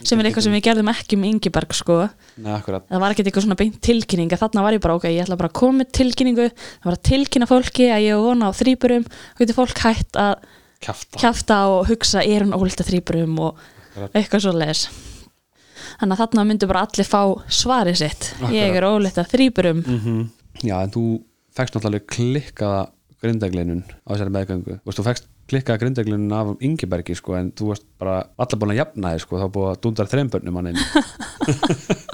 sem 0.03 0.19
er 0.19 0.25
eitthvað 0.25 0.43
sem 0.43 0.53
við 0.53 0.63
gerðum 0.65 0.89
ekki 0.91 1.15
með 1.17 1.29
Ingeberg 1.31 1.73
sko. 1.73 2.09
Nei, 2.37 2.59
það 2.59 2.99
var 2.99 3.11
ekkert 3.13 3.27
eitthvað 3.29 3.45
svona 3.45 3.55
beint 3.57 3.77
tilkynning 3.81 4.29
þarna 4.29 4.61
var 4.65 4.73
ég 4.73 4.81
bara 4.81 4.95
ok, 4.95 5.03
ég 5.09 5.23
ætla 5.23 5.37
bara 5.37 5.49
að 5.49 5.53
koma 5.53 5.83
með 5.83 5.91
tilkynningu 5.91 6.49
það 6.51 6.83
var 6.89 6.97
að 6.97 7.03
tilkynna 7.03 7.47
fólki 7.47 7.87
að 7.93 8.03
ég 8.09 8.21
vona 8.21 8.49
á 8.49 8.51
þrýburum 8.57 9.05
og 9.05 9.37
getur 9.39 9.55
fólk 9.55 9.77
hægt 9.85 10.13
að 10.17 10.35
kjafta. 10.81 11.55
og 11.69 11.87
hugsa 11.87 12.21
er 12.25 12.41
hún 12.43 12.53
ólita 12.53 12.83
þrýburum 12.85 13.39
og 13.39 13.57
eitthvað 14.13 14.41
svo 14.43 14.53
leis 14.53 14.87
þannig 15.99 16.13
að 16.17 16.21
þarna 16.23 16.45
myndu 16.49 16.67
bara 16.69 16.83
allir 16.87 17.07
fá 17.07 17.21
svarið 17.49 17.97
sitt. 18.03 18.29
Ég 18.53 18.75
er 18.77 18.83
ólita 18.87 19.25
þrýburum 19.27 19.81
Mhm. 19.85 20.29
Já, 20.63 20.75
en 20.83 20.89
þú 20.93 21.03
fekst 21.57 21.73
náttúrulega 21.75 22.05
klikkaða 22.09 22.87
grindaglinun 23.21 23.83
á 24.05 24.09
þessari 24.13 24.33
meðgöngu. 24.33 24.77
Þú 24.81 24.85
veist, 24.89 24.99
þú 24.99 25.05
fekst 25.07 25.27
klikkaða 25.47 25.79
grindaglinun 25.81 26.33
af 26.37 26.47
Ingebergi 26.61 27.15
sko, 27.15 27.33
en 27.37 27.51
þú 27.51 27.67
varst 27.71 27.85
bara 27.99 28.17
allar 28.37 28.59
búin 28.61 28.73
að 28.73 28.79
jafna 28.81 29.13
þig 29.15 29.21
sko, 29.25 29.37
þá 29.41 29.47
búið 29.53 29.69
að 29.71 29.81
dundar 29.81 30.09
þreim 30.11 30.29
börnum 30.33 30.55
hann 30.59 30.67
inn. 30.73 30.81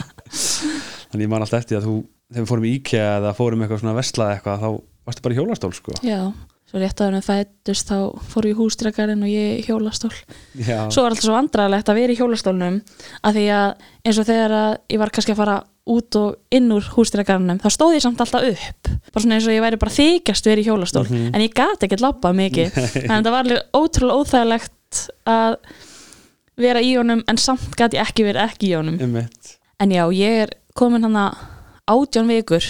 Þannig 1.13 1.25
ég 1.27 1.29
man 1.31 1.43
alltaf 1.45 1.59
eftir 1.63 1.77
að 1.79 1.88
þú 1.88 1.95
þegar 2.34 2.43
við 2.43 2.49
fórum 2.49 2.65
í 2.67 2.73
IKEA 2.79 3.09
eða 3.19 3.34
fórum 3.38 3.61
eitthvað 3.65 3.81
svona 3.84 3.95
vestlað 3.99 4.31
eitthvað 4.38 4.63
þá 4.63 4.69
varstu 5.07 5.23
bara 5.25 5.36
í 5.36 5.38
hjólastól 5.39 5.73
sko. 5.77 5.95
Já, 6.05 6.19
svo 6.74 6.82
rétt 6.82 7.01
að 7.03 7.09
henni 7.11 7.21
fættust 7.21 7.91
þá 7.91 7.97
fór 8.34 8.47
ég 8.49 8.57
hústrekarinn 8.57 9.21
og 9.21 9.30
ég 9.30 9.59
í 9.61 9.65
hjólastól. 9.67 10.09
Já, 10.57 10.89
Svo 10.89 11.03
var 11.05 11.13
alltaf 11.13 11.28
svo 11.28 11.36
vandræðilegt 11.36 11.91
að 11.93 11.99
vera 11.99 12.13
í 12.15 12.17
hjólastólnum 12.17 12.80
að 13.30 13.38
því 13.38 13.43
að 13.53 13.86
eins 14.09 14.19
og 14.24 14.26
þegar 14.32 14.55
að 14.57 14.71
ég 14.95 15.01
var 15.03 15.11
kannski 15.13 15.36
að 15.36 15.41
fara 15.43 15.57
út 15.93 16.15
og 16.17 16.38
inn 16.55 16.71
úr 16.71 16.86
hústrekarinn 16.95 17.59
þá 17.61 17.69
stóð 17.76 17.93
ég 17.99 18.01
samt 18.07 18.21
alltaf 18.24 18.47
upp. 18.49 18.89
Bara 19.13 19.21
svona 19.21 19.38
eins 19.38 19.45
og 19.47 19.53
ég 19.53 19.61
væri 19.67 19.80
bara 19.84 19.93
þykjast 19.93 20.49
verið 20.49 20.63
í 20.63 20.67
hjólastól 20.71 21.05
Mhm. 21.05 21.30
en 21.36 21.41
ég 21.45 21.53
gat 21.53 21.84
ekkert 21.86 22.01
labbað 22.01 22.38
mikið. 22.41 22.78
En 23.11 23.21
það 23.24 23.32
var 23.36 23.43
alveg 23.43 23.61
ótrúlega 23.78 24.17
óþægilegt 24.24 25.01
að 25.30 25.57
vera 26.57 26.82
í 26.82 26.95
honum 26.97 27.21
en 27.28 27.38
samt 27.38 27.76
gat 27.78 27.93
ég 27.93 28.01
ekki 28.01 28.26
verið 28.26 28.47
ekki 28.49 28.71
í 28.71 28.76
honum. 28.80 28.97
Einmitt. 29.01 29.57
En 29.80 29.91
já, 29.91 30.05
ég 30.15 30.41
er 30.47 30.55
komin 30.74 31.03
hann 31.05 31.19
að 31.19 31.38
átján 31.91 32.30
vikur 32.32 32.63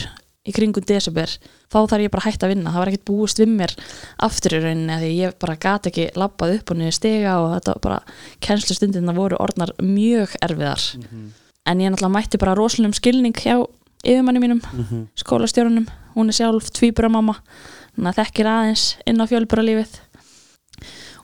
í 0.44 0.52
kringum 0.52 0.84
desember 0.84 1.32
þá 1.72 1.78
þarf 1.88 2.04
ég 2.04 2.12
bara 2.12 2.26
hætta 2.28 2.48
að 2.48 2.52
vinna, 2.56 2.72
það 2.74 2.82
var 2.84 2.91
ekkert 2.91 3.06
búist 3.08 3.39
við 3.39 3.52
mér 3.56 3.74
aftur 4.28 4.58
í 4.58 4.60
rauninni 4.64 4.98
því 5.00 5.12
ég 5.22 5.38
bara 5.39 5.56
gat 5.56 5.88
ekki 5.88 6.10
labbað 6.20 6.58
upp 6.60 6.72
og 6.74 6.78
niður 6.82 6.98
stiga 6.98 7.38
og 7.39 7.54
þetta 7.56 7.76
var 7.78 7.84
bara 7.86 8.00
kennslustundina 8.44 9.16
voru 9.16 9.39
orðnar 9.39 9.72
mjög 9.80 10.36
erfiðar. 10.44 10.84
En 11.66 11.80
ég 11.80 11.94
náttúrulega 11.94 12.12
mætti 12.18 12.38
bara 12.41 12.56
rosalum 12.60 12.91
skilning 12.94 13.34
hjá 13.39 13.56
yfirmanni 14.04 14.41
mínum, 14.44 14.60
Mhm. 14.74 15.08
skólastjórunum 15.16 15.88
hún 16.16 16.28
er 16.28 16.34
sjálf 16.36 16.68
tvíburamamma 16.76 17.38
þannig 17.96 18.10
að 18.12 18.18
þekkir 18.20 18.50
aðeins 18.52 18.84
inn 19.08 19.22
á 19.24 19.26
fjölburalífið 19.32 19.94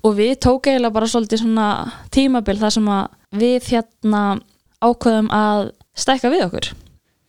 og 0.03 0.15
við 0.15 0.38
tók 0.39 0.70
eiginlega 0.70 0.93
bara 0.95 1.05
svolítið 1.11 1.41
svona 1.43 1.91
tímabil 2.09 2.57
þar 2.57 2.72
sem 2.72 2.86
að 2.86 3.09
við 3.36 3.67
hérna 3.74 4.22
ákveðum 4.82 5.28
að 5.30 5.72
stækka 5.93 6.32
við 6.32 6.45
okkur 6.47 6.70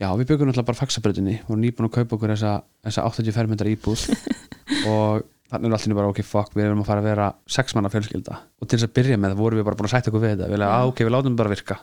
Já, 0.00 0.08
við 0.16 0.30
byggum 0.30 0.48
náttúrulega 0.48 0.68
bara 0.70 0.80
faxabröðinni 0.80 1.34
og 1.44 1.58
nýbúin 1.60 1.90
að 1.90 1.98
kaupa 1.98 2.16
okkur 2.16 2.32
þessa, 2.32 2.54
þessa 2.86 3.02
80 3.10 3.34
fermyndar 3.36 3.68
íbúð. 3.68 4.06
Og 4.88 5.26
þannig 5.50 5.66
er 5.68 5.74
allir 5.76 5.96
bara 5.98 6.12
ok, 6.12 6.20
fuck, 6.24 6.54
við 6.56 6.68
erum 6.68 6.80
að 6.80 6.88
fara 6.88 7.02
að 7.02 7.08
vera 7.10 7.26
sex 7.50 7.74
manna 7.76 7.90
fjölskylda. 7.92 8.38
Og 8.62 8.70
til 8.70 8.78
þess 8.78 8.88
að 8.88 8.94
byrja 8.96 9.18
með 9.20 9.34
vorum 9.36 9.60
við 9.60 9.66
bara 9.66 9.76
búin 9.76 9.90
að 9.90 9.92
sætta 9.92 10.08
okkur 10.12 10.22
við 10.24 10.32
þetta. 10.36 10.48
Við, 10.54 10.64
að, 10.64 10.92
ok, 10.92 11.02
við 11.04 11.12
látum 11.12 11.36
bara 11.36 11.52
virka. 11.52 11.76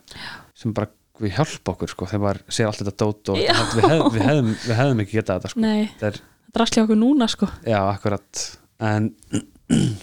Sem 0.57 0.73
bara, 0.77 0.89
við 1.21 1.35
hjálpa 1.37 1.75
okkur 1.75 1.93
sko, 1.93 2.07
þegar 2.09 2.23
maður 2.23 2.41
sér 2.57 2.71
allt 2.71 2.81
þetta 2.81 2.95
dót 3.03 3.33
og 3.33 3.37
við, 3.37 3.51
hef, 3.53 4.07
við, 4.15 4.25
hefðum, 4.25 4.49
við 4.63 4.79
hefðum 4.79 5.03
ekki 5.05 5.19
getað 5.19 5.37
þetta 5.37 5.53
sko. 5.53 5.63
Nei, 5.67 5.83
þetta 5.91 6.09
er, 6.09 6.19
drastli 6.57 6.83
okkur 6.87 7.01
núna 7.03 7.29
sko. 7.29 7.51
Já, 7.67 7.79
akkurat. 7.83 8.43
En 8.87 9.11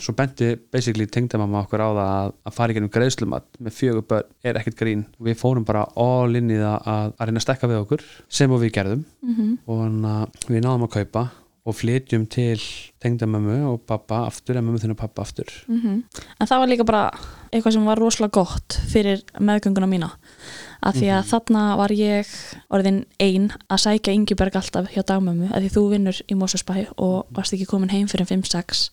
svo 0.04 0.12
benti 0.16 0.50
basically 0.72 1.06
tengdamamma 1.08 1.62
okkur 1.64 1.80
á 1.80 1.88
það 1.88 2.00
að, 2.04 2.32
að 2.44 2.56
fara 2.56 2.74
í 2.74 2.76
gennum 2.76 2.92
greiðslumat 2.92 3.46
með 3.64 3.76
fjögur 3.78 4.08
börn 4.10 4.34
er 4.44 4.58
ekkert 4.60 4.80
grín. 4.80 5.06
Við 5.24 5.38
fórum 5.40 5.64
bara 5.64 5.86
all 6.00 6.36
inn 6.36 6.52
í 6.52 6.58
það 6.60 6.90
að, 6.94 7.14
að 7.16 7.30
reyna 7.30 7.40
að 7.40 7.46
stekka 7.46 7.70
við 7.70 7.80
okkur 7.84 8.04
sem 8.40 8.52
og 8.52 8.60
við 8.64 8.74
gerðum. 8.76 9.06
Mm 9.24 9.56
og 9.64 9.80
þannig 9.80 10.10
að 10.10 10.52
við 10.52 10.64
náðum 10.64 10.86
að 10.86 10.94
kaupa 10.98 11.24
og 11.64 11.76
flytjum 11.78 12.26
til 12.28 12.60
tengdamömmu 13.00 13.62
og 13.70 13.78
pappa 13.88 14.26
aftur 14.28 14.58
en 14.58 14.66
mömmu 14.66 14.82
þinn 14.82 14.92
og 14.92 14.98
pappa 15.00 15.24
aftur. 15.24 15.48
En 16.36 16.48
það 16.50 16.60
var 16.60 16.68
líka 16.68 16.84
bara 16.84 17.04
eitthvað 17.48 17.76
sem 17.78 17.86
var 17.88 18.00
rosalega 18.00 18.36
gott 18.36 18.76
fyrir 18.92 19.22
meðgönguna 19.40 19.88
mína. 19.88 20.10
Af 20.84 20.98
því 20.98 21.08
að 21.16 21.30
þarna 21.30 21.62
var 21.80 21.94
ég 21.96 22.34
orðin 22.68 23.04
ein 23.16 23.48
að 23.72 23.80
sækja 23.86 24.12
Ingiberg 24.12 24.56
alltaf 24.60 24.90
hjá 24.92 25.00
dagmömmu 25.08 25.48
af 25.48 25.64
því 25.64 25.70
þú 25.72 25.84
vinnur 25.94 26.20
í 26.28 26.36
Mósusbæ 26.36 26.74
og 27.00 27.32
varst 27.32 27.56
ekki 27.56 27.70
komin 27.70 27.94
heim 27.94 28.10
fyrir 28.12 28.28
5-6 28.28 28.90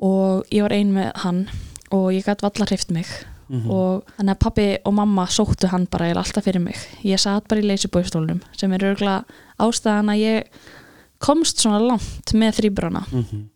og 0.00 0.46
ég 0.50 0.64
var 0.64 0.72
ein 0.72 0.94
með 0.94 1.10
hann 1.24 1.42
og 1.90 2.10
ég 2.14 2.24
gæti 2.24 2.46
valla 2.46 2.66
hreift 2.70 2.90
mig. 2.94 3.06
Og 3.66 4.04
þannig 4.16 4.36
að 4.36 4.42
pappi 4.44 4.66
og 4.86 4.94
mamma 4.94 5.26
sóttu 5.26 5.66
hann 5.72 5.88
bara 5.90 6.06
eiginlega 6.06 6.22
alltaf 6.22 6.44
fyrir 6.46 6.62
mig. 6.62 6.76
Ég 7.02 7.18
satt 7.18 7.48
bara 7.50 7.60
í 7.60 7.66
leysibóistólunum 7.66 8.42
sem 8.56 8.72
er 8.72 8.84
örgulega 8.92 9.24
ástæðan 9.58 10.12
að 10.12 10.22
ég 10.22 10.60
komst 11.18 11.58
svona 11.60 11.80
langt 11.82 12.32
með 12.32 12.60
þrýbrana 12.60 13.02
-hmm. 13.10 13.48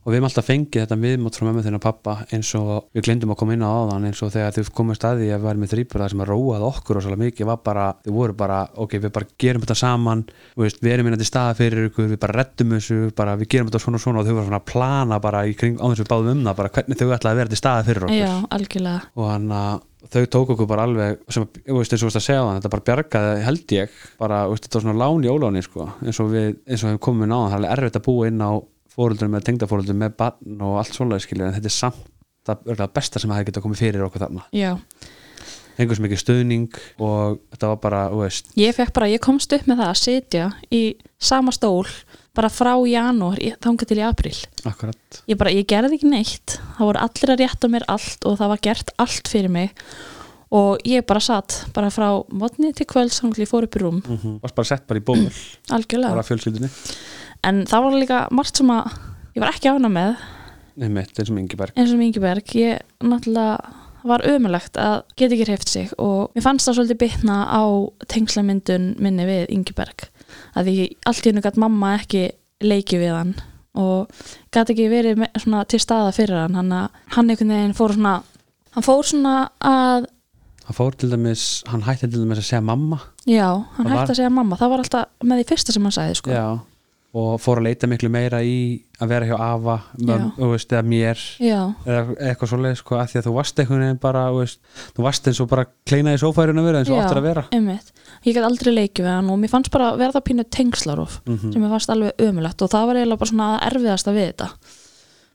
Og 0.00 0.08
við 0.08 0.16
hefum 0.16 0.28
alltaf 0.30 0.46
fengið 0.48 0.82
þetta 0.84 0.96
viðmátt 1.00 1.36
frá 1.36 1.44
mömmu 1.46 1.64
þinn 1.64 1.76
og 1.76 1.82
pappa 1.84 2.14
eins 2.32 2.50
og 2.56 2.70
við 2.96 3.04
glindum 3.04 3.34
að 3.34 3.38
koma 3.42 3.56
inn 3.56 3.64
á 3.64 3.70
áðan 3.70 4.06
eins 4.08 4.22
og 4.24 4.32
þegar 4.32 4.54
þau 4.56 4.70
komum 4.78 4.96
staði 4.96 5.28
að 5.28 5.34
við 5.34 5.44
varum 5.44 5.64
með 5.64 5.74
þrýbur 5.74 6.04
það 6.04 6.12
sem 6.14 6.22
að 6.24 6.30
róað 6.30 6.64
okkur 6.70 7.00
og 7.00 7.04
svolítið 7.04 7.22
mikið 7.26 7.50
var 7.50 7.60
bara, 7.66 7.84
þau 8.06 8.14
voru 8.16 8.36
bara, 8.40 8.60
ok, 8.80 8.96
við 8.96 9.14
bara 9.18 9.30
gerum 9.44 9.66
þetta 9.66 9.78
saman 9.82 10.24
veist, 10.56 10.80
við 10.80 10.94
erum 10.94 11.10
inn 11.10 11.18
til 11.20 11.28
staða 11.28 11.58
fyrir 11.60 11.90
ykkur 11.90 12.08
við 12.14 12.22
bara 12.24 12.38
reddum 12.40 12.74
þessu, 12.78 12.98
bara 13.20 13.36
við 13.40 13.52
gerum 13.52 13.68
þetta 13.68 13.82
svona 13.84 14.00
og 14.00 14.04
svona 14.06 14.22
og 14.22 14.30
þau 14.30 14.34
var 14.38 14.48
svona 14.48 14.62
að 14.62 14.66
plana 14.72 15.20
bara 15.20 15.44
í 15.44 15.54
kring 15.58 15.76
á 15.76 15.84
þess 15.84 16.04
við 16.04 16.10
báðum 16.14 16.32
um 16.32 16.42
það, 16.48 16.58
bara 16.62 16.74
hvernig 16.78 17.00
þau 17.00 17.06
ætlaði 17.10 17.30
að 17.30 17.40
vera 17.42 17.52
til 17.52 17.60
staða 17.60 17.86
fyrir 17.90 18.08
okkur. 18.08 18.18
Já, 18.20 18.32
algjörlega. 18.56 19.06
Og 19.20 19.30
hann 19.30 19.54
að 19.60 19.86
þau 20.08 20.26
tók 20.32 20.52
okkur 20.54 20.68
bara 20.70 20.86
alveg 20.88 21.18
sem 21.28 21.44
veist, 21.44 21.92
eins 21.92 22.00
og 22.00 22.06
þú 22.06 22.08
veist 22.08 22.18
að 22.20 22.24
segja 22.24 22.44
það 22.46 22.54
þetta 22.56 22.72
bara 22.72 22.84
bjargaði 22.88 23.42
held 23.44 23.74
ég 23.76 23.96
bara, 24.20 24.38
veist, 24.48 24.64
þetta 24.64 24.78
var 24.78 24.84
svona 24.86 25.00
lán 25.02 25.26
í 25.26 25.30
óláni 25.30 25.62
sko, 25.64 25.88
eins 26.00 26.20
og 26.22 26.30
við, 26.32 26.54
eins 26.64 26.84
og 26.84 26.94
við 26.94 27.02
komum 27.04 27.26
inn 27.26 27.34
á 27.36 27.40
það, 27.42 27.50
er 27.50 27.58
alveg 27.58 27.74
erfitt 27.74 27.98
að 28.00 28.06
búa 28.06 28.30
inn 28.30 28.40
á 28.40 28.52
fóruldrum 29.00 29.32
með 29.34 29.46
tengdafóruldrum 29.48 30.02
með 30.04 30.16
barn 30.20 30.66
og 30.66 30.80
allt 30.82 30.96
svoleiðis 30.96 31.28
skilja 31.28 31.48
en 31.48 31.56
þetta 31.56 31.70
er 31.70 31.76
samt 31.76 32.06
það 32.46 32.70
örgulega 32.70 32.94
besta 32.96 33.20
sem 33.20 33.32
að 33.32 33.40
það 33.40 33.48
geta 33.50 33.64
komið 33.64 33.82
fyrir 33.82 34.04
okkur 34.06 34.24
þarna. 34.24 34.46
Já, 34.56 34.70
einhvers 35.80 36.00
mikið 36.02 36.20
stuðning 36.22 36.78
og 37.00 37.40
þetta 37.52 37.72
var 37.72 37.80
bara, 37.82 38.00
þú 38.12 38.22
veist. 38.24 38.50
Ég 38.60 38.76
fekk 38.76 38.94
bara, 38.96 39.10
ég 39.12 39.22
komst 39.24 39.52
upp 39.56 39.68
með 39.68 39.82
það 39.82 39.92
að 39.92 40.00
sitja 40.00 40.46
í 40.72 40.82
sama 41.20 41.54
stól 41.56 41.86
bara 42.36 42.52
frá 42.52 42.72
janúar 42.86 43.40
þangað 43.64 43.90
til 43.90 43.98
í 43.98 44.06
april 44.06 44.36
akkurat, 44.68 45.20
ég 45.28 45.38
bara, 45.40 45.52
ég 45.52 45.66
gerði 45.68 45.98
ekki 45.98 46.10
neitt. 46.12 46.56
Það 46.78 46.90
voru 46.90 47.04
allir 47.04 47.34
að 47.34 47.42
rétta 47.42 47.70
mér 47.72 47.86
allt 47.90 48.28
og 48.28 48.38
það 48.40 48.52
var 48.54 48.64
gert 48.68 48.94
allt 49.02 49.30
fyrir 49.32 49.52
mig 49.52 49.74
og 50.50 50.80
ég 50.84 51.04
bara 51.06 51.20
satt 51.22 51.66
bara 51.74 51.90
frá 51.94 52.08
mótni 52.34 52.72
til 52.74 52.86
kvölds 52.90 53.20
þannig 53.20 53.38
að 53.38 53.44
ég 53.44 53.50
fór 53.50 53.66
upp 53.66 53.76
í 53.76 53.82
rúm. 53.82 54.00
Mm 54.02 54.18
-hmm. 54.18 54.40
varst 54.42 54.54
bara 54.54 54.64
sett 54.72 54.86
bara 54.86 54.98
í 55.00 55.04
ból 55.04 55.16
algjörlega, 55.70 56.70
en 57.44 57.66
það 57.66 57.82
var 57.82 57.92
líka 57.92 58.28
margt 58.30 58.56
sem 58.56 58.70
að 58.70 58.90
ég 59.34 59.40
var 59.40 59.52
ekki 59.54 59.68
ána 59.68 59.88
með. 59.88 60.16
Nefnitt, 60.76 61.18
eins 61.18 61.30
og 61.30 61.38
Ingeberg 61.38 61.72
eins 61.76 61.92
og 61.92 62.00
Ingeberg, 62.00 62.54
ég 62.54 62.78
náttúrulega 63.02 63.58
var 64.02 64.22
ömulegt 64.24 64.76
að 64.80 65.02
geta 65.16 65.34
ekki 65.34 65.46
hreift 65.46 65.68
sig 65.68 65.90
og 65.98 66.30
mér 66.34 66.42
fannst 66.42 66.68
það 66.68 66.78
svolítið 66.78 67.00
bitna 67.02 67.36
á 67.52 67.62
tengslamyndun 68.08 68.94
minni 68.98 69.26
við 69.28 69.50
Ingeberg 69.52 70.08
að 70.56 70.70
því 70.70 70.96
allt 71.06 71.26
í 71.26 71.30
hennu 71.30 71.42
gætt 71.44 71.60
mamma 71.60 71.94
ekki 71.98 72.30
leiki 72.64 73.00
við 73.00 73.12
hann 73.14 73.34
og 73.74 74.08
gæti 74.52 74.74
ekki 74.74 74.88
verið 74.90 75.16
me- 75.16 75.30
svona 75.38 75.64
til 75.64 75.78
staða 75.78 76.12
fyrir 76.12 76.40
hann. 76.42 76.54
Hann, 76.54 76.88
hann 77.14 77.30
einhvern 77.30 77.52
veginn 77.54 77.76
fór 77.76 77.94
svona 77.94 78.22
hann 78.74 78.86
fór 78.86 79.04
svona 79.06 79.50
að 79.60 80.08
hann 80.70 80.78
fór 80.78 80.94
til 80.94 81.10
dæmis, 81.10 81.44
hann 81.66 81.82
hætti 81.82 82.06
til 82.06 82.22
dæmis 82.22 82.38
að 82.44 82.46
segja 82.52 82.62
mamma 82.62 83.00
já, 83.26 83.48
hann 83.76 83.86
Það 83.86 83.90
var- 83.92 84.00
hætti 84.06 84.12
að 84.14 84.20
segja 84.22 84.30
mamma 84.38 84.56
það 84.60 84.70
var 84.76 84.82
alltaf 84.84 85.06
með 85.26 85.40
því 85.42 85.48
fyrsta 85.50 85.72
sem 85.74 85.82
hann 85.88 85.96
sagði 85.98 86.14
sko. 86.20 86.30
já, 86.30 86.44
og 87.12 87.40
fór 87.42 87.58
að 87.58 87.64
leita 87.66 87.88
miklu 87.90 88.08
meira 88.08 88.38
í 88.46 88.84
að 89.02 89.08
vera 89.10 89.26
hjá 89.26 89.34
Já. 89.98 90.30
þú 90.38 90.50
veist, 90.52 90.70
eða 90.70 90.82
mér 90.86 91.18
já, 91.42 91.60
eða 91.84 92.02
eitthvað 92.22 92.50
svoleið 92.52 92.76
sko, 92.78 92.94
að 93.00 93.08
því 93.10 93.18
að 93.18 93.26
þú 93.26 93.32
varst 93.34 93.58
einhvern 93.58 93.82
veginn 93.82 93.98
bara, 94.00 94.22
veist, 94.32 94.60
þú 94.94 95.02
varst 95.02 95.26
eins 95.26 95.40
og 95.42 95.48
bara 95.50 95.64
kleina 95.90 96.14
í 96.14 96.20
sófærinu 96.22 96.60
að 96.62 96.68
vera 96.70 96.78
eins 96.84 96.90
og 96.94 97.00
áttur 97.02 97.18
að 97.18 97.26
vera 97.26 97.44
einmitt 97.50 97.90
ég 98.24 98.34
gæti 98.36 98.44
aldrei 98.46 98.72
leikið 98.76 99.04
við 99.08 99.10
hann 99.16 99.30
og 99.34 99.38
mér 99.42 99.50
fannst 99.50 99.70
bara 99.74 99.96
verða 99.98 100.22
pínu 100.22 100.44
tengslarof 100.48 101.20
Mhm. 101.26 101.52
sem 101.52 101.62
mér 101.62 101.70
fannst 101.74 101.90
alveg 101.90 102.12
ömulegt 102.18 102.62
og 102.62 102.70
það 102.70 102.86
var 102.86 102.94
eiginlega 102.94 103.18
bara 103.18 103.30
svona 103.30 103.60
erfiðasta 103.66 104.14
við 104.14 104.26
þetta 104.30 104.48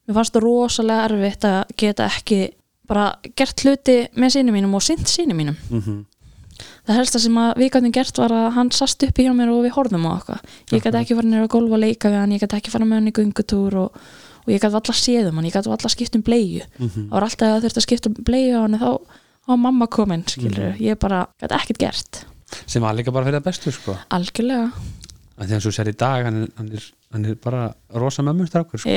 mér 0.07 0.13
fannst 0.15 0.33
það 0.33 0.43
rosalega 0.47 1.09
erfitt 1.09 1.43
að 1.43 1.63
geta 1.75 2.05
ekki 2.07 2.39
bara 2.87 3.15
gert 3.35 3.63
hluti 3.65 3.97
með 4.15 4.35
sínum 4.37 4.53
mínum 4.57 4.75
og 4.77 4.81
sint 4.85 5.07
sínum 5.07 5.37
mínum. 5.39 5.57
Mhm. 5.69 6.05
það 6.87 6.95
helsta 7.01 7.19
sem 7.19 7.35
að 7.35 7.57
við 7.59 7.71
gætum 7.73 7.91
gert 7.91 8.17
var 8.21 8.31
að 8.31 8.51
hann 8.55 8.69
sast 8.71 9.03
upp 9.03 9.17
hjá 9.19 9.31
mér 9.35 9.49
og 9.51 9.63
við 9.65 9.73
horfðum 9.75 10.05
á 10.07 10.11
okkar 10.15 10.39
ég 10.71 10.83
gæti 10.85 10.99
ekki 11.01 11.15
fara 11.17 11.27
nýra 11.27 11.47
að 11.47 11.51
gólfa 11.55 11.75
að 11.75 11.83
leika 11.83 12.09
við 12.13 12.19
hann 12.21 12.31
ég 12.31 12.39
gæti 12.45 12.55
ekki 12.59 12.71
fara 12.71 12.85
með 12.85 12.95
hann 13.01 13.09
í 13.11 13.13
göngutúr 13.17 13.75
og, 13.81 13.97
og 14.45 14.49
ég 14.53 14.61
gæti 14.61 14.71
valla 14.77 14.95
séðum 14.95 15.35
hann, 15.35 15.45
ég 15.49 15.55
gæti 15.57 15.67
valla 15.73 15.89
skipt 15.91 16.15
um 16.15 16.21
bleiu. 16.23 16.61
Mhm. 16.79 17.09
það 17.09 17.11
var 17.11 17.23
alltaf 17.27 17.47
að 17.47 17.55
það 17.55 17.65
þurfti 17.65 17.81
að 17.81 17.87
skipta 17.89 18.09
um 18.13 18.15
bleiu 18.29 18.53
á 18.55 18.61
hann 18.63 18.79
þá 18.79 18.89
var 19.47 19.57
mamma 19.57 19.87
komin, 19.87 20.23
skilur 20.25 20.71
Mhm. 20.71 20.79
ég 20.81 20.99
bara 20.99 21.27
gæti 21.41 21.55
ekkert 21.59 21.77
gert. 21.77 22.25
Sem 22.65 22.81
var 22.81 22.93
líka 22.95 23.11
bara 23.11 23.25
fyrir 23.25 23.39
það 23.41 23.43
bestu 23.49 23.71
sko. 23.73 23.97
Algjörlega. 24.11 24.71
Að 25.37 25.51
að 25.51 25.59
svo 25.65 25.71
sér 25.75 25.89
í 25.91 25.97
dag 25.97 26.23
hann 26.25 26.43
er, 26.43 26.47
hann 26.57 26.71
er, 26.71 26.83
hann 27.11 27.25
er 27.25 27.35
bara 27.35 27.73
rosa 27.93 28.21
mömmu 28.23 28.47
strákur 28.47 28.79
sko. 28.79 28.89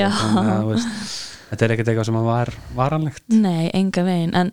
Þetta 1.48 1.64
er 1.64 1.74
ekkert 1.74 1.90
eitthvað 1.92 2.08
sem 2.10 2.18
var 2.28 2.52
varanlegt 2.76 3.24
Nei, 3.32 3.70
enga 3.76 4.04
veginn, 4.04 4.34
en 4.36 4.52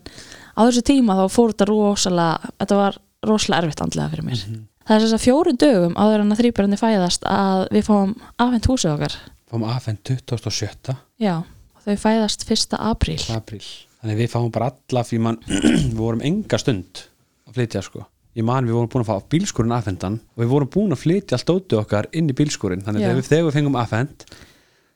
á 0.56 0.60
þessu 0.64 0.84
tíma 0.86 1.18
þá 1.18 1.24
fór 1.32 1.52
þetta 1.52 1.68
rosalega, 1.70 2.52
þetta 2.62 2.80
var 2.80 2.98
rosalega 3.26 3.62
erfitt 3.64 3.82
andlega 3.84 4.12
fyrir 4.14 4.28
mér. 4.30 4.44
Mhm. 4.46 4.62
Það 4.86 4.96
er 4.96 5.02
þess 5.02 5.16
að 5.16 5.24
fjóru 5.26 5.52
dögum 5.58 5.96
áður 5.98 6.22
en 6.22 6.32
að 6.32 6.40
þrýbjörni 6.40 6.78
fæðast 6.78 7.24
að 7.26 7.64
við 7.74 7.88
fáum 7.88 8.14
afhent 8.38 8.68
húsið 8.70 8.92
okkar. 8.94 9.16
fáum 9.50 9.64
aðfenn 9.66 9.98
27. 10.04 10.96
Já, 11.22 11.42
þau 11.84 11.96
fæðast 11.96 12.46
1. 12.48 12.78
apríl. 12.78 13.20
apríl 13.34 13.62
þannig 14.00 14.20
við 14.20 14.32
fáum 14.32 14.52
bara 14.54 14.70
alla 14.72 15.04
fyrir 15.06 15.24
mann 15.26 15.38
við 15.46 15.96
vorum 15.98 16.22
enga 16.26 16.58
stund 16.62 17.06
að 17.48 17.58
flytja 17.58 17.82
sko 17.82 18.04
ég 18.36 18.44
man 18.46 18.66
við 18.68 18.76
vorum 18.76 18.90
búin 18.92 19.04
að 19.06 19.10
fá 19.10 19.30
bílskurinn 19.32 19.74
afhendan 19.74 20.18
og 20.36 20.42
við 20.42 20.50
vorum 20.52 20.72
búin 20.72 20.94
að 20.94 21.02
flytja 21.02 21.38
allt 21.38 21.52
ótið 21.54 21.80
okkar 21.80 22.08
inn 22.12 22.30
í 22.30 22.36
bílskurinn 22.36 22.84
þannig 22.84 23.06
Já. 23.06 23.08
þegar 23.30 23.46
við, 23.48 23.54
fengum 23.56 23.78
afhend 23.80 24.26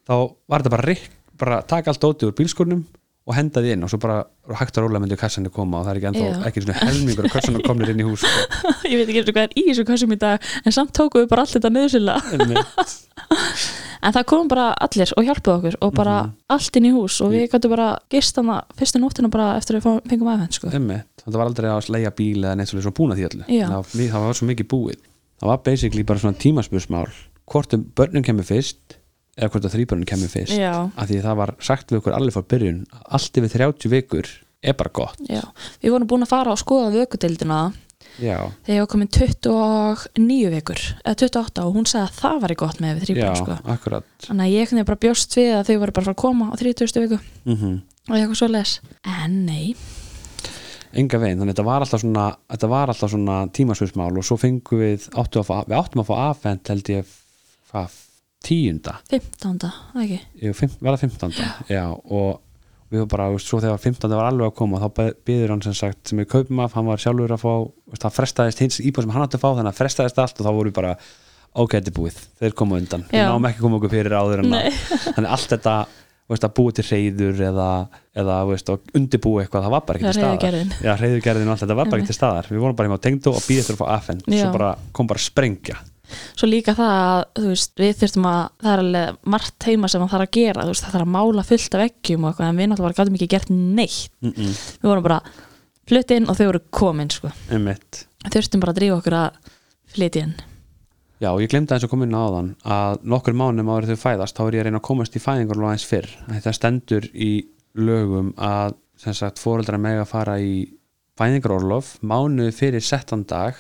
þá 0.07 0.15
var 0.51 0.63
þetta 0.63 0.75
bara, 0.75 0.87
rik, 0.91 1.07
bara 1.41 1.61
taka 1.67 1.93
allt 1.93 2.07
ótið 2.07 2.31
úr 2.31 2.39
bílskurinnum 2.39 2.87
og 3.31 3.37
henda 3.37 3.63
því 3.63 3.75
inn 3.75 3.85
og 3.85 3.91
svo 3.93 4.01
bara 4.03 4.23
hægt 4.59 4.79
að 4.79 4.87
róla 4.87 5.01
myndi 5.03 5.19
kassanir 5.21 5.53
koma 5.55 5.81
og 5.81 5.87
það 5.87 5.93
er 5.93 5.99
ekki 6.01 6.09
ennþá 6.11 6.49
ekki 6.49 6.63
svona 6.65 6.79
helmingur 6.81 7.29
og 7.29 7.35
kassanir 7.35 7.67
komnir 7.67 7.93
inn 7.93 8.01
í 8.01 8.07
hús 8.09 8.25
sko. 8.25 8.65
Ég 8.91 8.97
veit 8.99 9.13
ekki 9.13 9.23
og 9.23 9.31
hvað 9.37 9.45
er 9.45 9.55
í 9.61 9.65
þessu 9.69 9.85
kassum 9.89 10.15
í 10.17 10.19
dag, 10.21 10.49
en 10.65 10.75
samt 10.75 10.95
tókum 10.97 11.23
við 11.23 11.29
bara 11.31 11.45
allt 11.45 11.55
þetta. 11.57 12.17
Einmitt. 12.35 12.99
En 14.01 14.15
það 14.17 14.25
kom 14.31 14.47
bara 14.49 14.71
allir 14.81 15.11
og 15.13 15.27
hjálpuð 15.27 15.51
okkur 15.59 15.75
og 15.85 15.91
bara 15.93 16.15
allt 16.49 16.77
inn 16.81 16.87
í 16.89 16.93
hús 16.95 17.19
og 17.21 17.35
við 17.35 17.51
gætum 17.53 17.75
bara 17.75 17.89
gist 18.09 18.39
hana 18.41 18.63
fyrstu 18.79 18.97
nóttina 18.97 19.29
bara 19.29 19.51
eftir 19.59 19.77
að 19.77 19.85
við 19.85 19.99
fengum 20.09 20.31
afhent, 20.33 20.57
sko. 20.57 20.71
Þetta 20.73 21.35
var 21.37 21.45
aldrei 21.45 21.69
að 21.69 21.83
sleia 21.85 22.13
bíl 22.17 22.39
eða 22.41 22.55
neitt 22.57 22.73
svolítið 22.73 23.13
að 23.13 23.21
því 23.21 23.59
Já. 23.59 23.67
það, 23.69 23.93
það 24.15 24.25
var 24.25 24.39
svo 24.41 24.49
mikið 24.49 24.71
búið 24.73 25.03
það 25.41 25.51
var 25.51 25.61
basically 25.65 26.05
bara 26.05 26.23
svona 26.23 26.41
tímaspursmál 26.41 27.11
hvort 27.51 27.77
um 27.77 27.85
börnum 27.97 28.25
kemur 28.25 28.47
fyrst 28.47 29.00
eða 29.41 29.51
hvort 29.55 29.67
að 29.67 29.77
þrýbörnum 29.77 30.09
kemur 30.13 30.33
fyrst. 30.33 30.55
Já, 30.55 30.75
af 30.95 31.11
því 31.11 31.21
það 31.27 31.39
var 31.43 31.55
sagt 31.65 31.93
við 31.93 32.03
okkur 32.03 32.17
allir 32.17 32.37
frá 32.37 32.47
byrjun 32.55 32.81
að 32.93 33.05
allt 33.19 33.41
yfir 33.41 33.55
30 33.57 33.95
vikur 33.97 34.33
er 34.61 34.77
bara 34.77 34.93
gott. 34.93 35.23
Já. 35.27 35.43
Við 35.81 35.95
vorum 35.97 36.11
búin 36.11 36.27
að 36.27 36.35
fara 36.35 36.53
og 36.53 36.61
skoða 36.61 36.93
vökudildina 36.95 37.61
já, 38.21 38.37
þegar 38.67 38.77
ég 38.77 38.83
var 38.83 38.91
komin 38.91 39.11
29 39.15 40.51
vikur 40.55 40.83
eða 41.05 41.15
28 41.25 41.65
og 41.65 41.77
hún 41.77 41.89
sagði 41.89 42.07
að 42.09 42.19
það 42.19 42.43
var 42.45 42.55
gott 42.63 42.83
með 42.83 42.93
við 42.93 43.01
já, 43.01 43.07
þrýbjörn 43.07 43.41
sko. 43.41 44.01
þannig 44.27 44.45
að 44.45 44.57
ég 44.57 44.89
bara 44.91 45.03
bjóst 45.05 45.39
við 45.39 45.53
að 45.57 45.65
þau 45.69 45.77
voru 45.83 45.95
bara 45.97 46.03
að 46.03 46.09
fara 46.09 46.17
að 46.17 46.23
koma 46.25 46.51
á 46.51 46.55
30. 46.61 47.01
viku 47.07 47.21
mm 47.47 47.79
og 48.11 48.17
eitthvað 48.17 48.39
svo 48.41 48.49
les 48.51 48.71
en 49.07 49.35
nei, 49.47 49.75
enga 50.99 51.21
veginn, 51.23 51.39
þannig 51.39 51.53
að 51.53 51.55
þetta 51.55 51.67
var 51.69 51.85
alltaf 51.85 52.03
svona 52.03 52.27
þetta 52.51 52.71
var 52.73 52.93
alltaf 52.93 53.13
svona 53.13 53.37
tímaspursmál 53.55 54.11
og 54.19 54.27
svo 54.27 54.39
fengum 54.41 54.83
við 54.83 55.07
áttum 55.15 55.45
að 55.45 55.51
fá, 55.51 55.57
við 55.69 55.77
áttum 55.79 56.03
að 56.03 56.09
fá 56.09 56.15
afhent 56.25 56.73
held 56.73 56.91
ég 56.91 57.13
hvað, 57.71 57.99
tíunda 58.45 58.99
15. 59.11 59.59
það 59.95 60.05
ekki 60.05 60.21
Jú, 60.47 60.55
fimm, 60.57 60.77
var 60.81 60.97
það 60.97 61.05
15. 61.09 61.35
Já, 61.71 61.85
og 61.93 62.41
við 62.91 63.03
varum 63.05 63.11
bara, 63.13 63.29
þú 63.31 63.37
veist, 63.39 63.51
svo 63.51 63.61
þegar 63.63 63.83
15. 63.85 64.15
var 64.19 64.29
alveg 64.31 64.49
að 64.51 64.57
koma 64.59 64.81
þá 64.83 64.89
byður 65.29 65.53
hann 65.55 65.63
sem 65.63 65.77
sagt, 65.79 66.01
sem 66.11 66.19
við 66.23 66.31
kaupum 66.33 66.63
af 66.65 66.75
hann 66.75 66.89
var 66.91 67.03
sjálfur 67.03 67.35
að 67.37 67.43
fá, 67.45 67.53
þú 67.63 67.95
veist, 67.95 68.05
það 68.07 68.17
frestaðist 68.17 68.63
hins 68.65 68.81
íbúð 68.83 69.07
sem 69.07 69.15
hann 69.15 69.27
átti 69.27 69.39
að 69.39 69.45
fá, 69.45 69.51
þannig 69.61 69.71
að 69.71 69.81
frestaðist 69.83 70.19
allt 70.25 70.41
og 70.41 70.49
þá 70.49 70.53
voru 70.57 70.73
við 70.73 70.79
bara, 70.81 70.93
ok, 71.55 71.77
þetta 71.77 71.93
er 71.93 71.97
búið 72.01 72.21
þeir 72.41 72.57
koma 72.59 72.81
undan, 72.81 73.05
við 73.13 73.21
Já. 73.23 73.29
náum 73.31 73.47
ekki 73.51 73.61
að 73.61 73.67
koma 73.69 73.79
okkur 73.79 73.93
fyrir 73.95 74.17
áður 74.19 74.43
en 74.43 74.57
að, 74.59 74.81
þannig 75.15 75.31
allt 75.37 75.55
þetta 75.55 75.77
þú 76.31 76.35
veist, 76.35 76.47
að 76.47 76.53
búið 76.59 76.75
til 76.81 76.87
reyður 76.91 77.41
eða, 77.51 77.69
eða 78.23 78.35
þú 78.43 78.51
veist, 78.55 78.69
og 78.75 78.93
undirbúið 78.99 79.45
eitthvað, 79.45 79.65
það 79.67 79.75
var 79.77 79.87
bara 79.87 79.99
ekki 80.01 80.07
til 80.07 80.19
staðar 80.19 80.37
reiðugerðin. 80.37 80.75
Já, 80.87 80.93
reyðugerðin 81.01 81.49
og 81.49 81.55
allt 81.55 81.65
þetta 81.65 81.79
var 81.81 81.91
bara 81.91 82.03
ekki 82.03 82.11
til 82.13 82.19
staðar 82.19 82.51
við 82.51 82.63
vorum 82.63 82.77
bara 82.79 82.91
heima 82.91 82.99
á 83.03 83.05
tengdu 83.07 83.33
og 83.35 83.41
býðið 83.47 83.63
eftir 83.65 83.75
að 83.77 83.81
fá 83.81 83.89
afhengt 83.97 84.31
Já. 84.31 84.45
svo 84.45 84.53
bara 84.55 84.69
kom 84.95 85.11
bara 85.11 85.25
sprengja 85.25 85.79
svo 86.35 86.49
líka 86.49 86.75
það 86.79 86.93
að 86.97 87.49
veist, 87.51 87.73
við 87.81 87.95
þurftum 88.03 88.29
að 88.31 88.43
það 88.61 88.73
er 88.73 88.83
alveg 88.85 89.31
margt 89.35 89.69
heima 89.69 89.91
sem 89.91 90.05
það 90.05 90.13
þarf 90.15 90.27
að 90.27 90.37
gera 90.39 90.67
veist, 90.69 90.85
það 90.85 90.97
þarf 90.97 91.07
að 91.07 91.15
mála 91.17 91.47
fullt 91.51 91.77
af 91.77 91.85
veggjum 91.85 92.25
og 92.27 92.31
eitthvað 92.31 92.51
en 92.51 92.61
við 92.61 92.71
náttúrulega 92.71 93.01
gátum 93.01 93.19
ekki 93.19 93.31
gert 93.35 93.51
neitt 93.55 94.13
mm 94.21 94.33
-mm. 94.37 94.61
við 94.83 94.91
vorum 94.91 95.09
bara 95.09 95.21
flutt 95.91 96.15
inn 96.15 96.29
og 96.29 96.39
þau 96.39 96.47
voru 96.47 96.63
komin 96.71 97.11
sko. 97.11 97.33
þurftum 98.31 98.61
bara 98.61 98.73
að 98.73 98.81
drífa 98.81 99.01
okkur 99.01 99.15
að 99.15 99.31
flytja 99.95 100.23
inn 100.27 100.39
Já, 101.21 101.37
ég 101.37 101.51
glemdi 101.53 101.75
aðeins 101.75 101.85
að 101.85 101.91
koma 101.93 102.07
inn 102.07 102.17
á 102.17 102.25
þann 102.33 102.55
að 102.65 103.01
nokkur 103.05 103.35
mánum 103.37 103.69
áður 103.69 103.91
þau 103.93 104.05
fæðast 104.09 104.39
þá 104.39 104.45
er 104.47 104.55
ég 104.55 104.61
að 104.61 104.65
reyna 104.65 104.79
að 104.81 104.89
komast 104.89 105.17
í 105.17 105.21
fæðingar 105.21 105.59
aðeins 105.61 105.85
fyrr 105.85 106.09
þetta 106.31 106.53
stendur 106.57 107.09
í 107.13 107.33
lögum 107.77 108.33
að 108.41 108.79
sagt 108.97 109.41
fóreldra 109.41 109.79
mega 109.81 110.07
fara 110.09 110.39
í 110.41 110.81
fæðingarorlof 111.21 111.99
mánuði 112.01 112.55
fyrir 112.57 112.85
settan 112.85 113.27
dag 113.29 113.59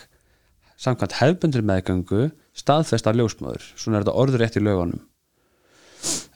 samkvæmt 0.81 1.19
hefbundur 1.21 1.65
meðgöngu 1.67 2.31
staðfest 2.57 3.07
af 3.07 3.17
ljósmaður 3.17 3.65
svona 3.75 3.99
er 3.99 4.05
þetta 4.05 4.19
orður 4.23 4.45
rétt 4.45 4.59
í 4.59 4.65
lögunum. 4.65 5.01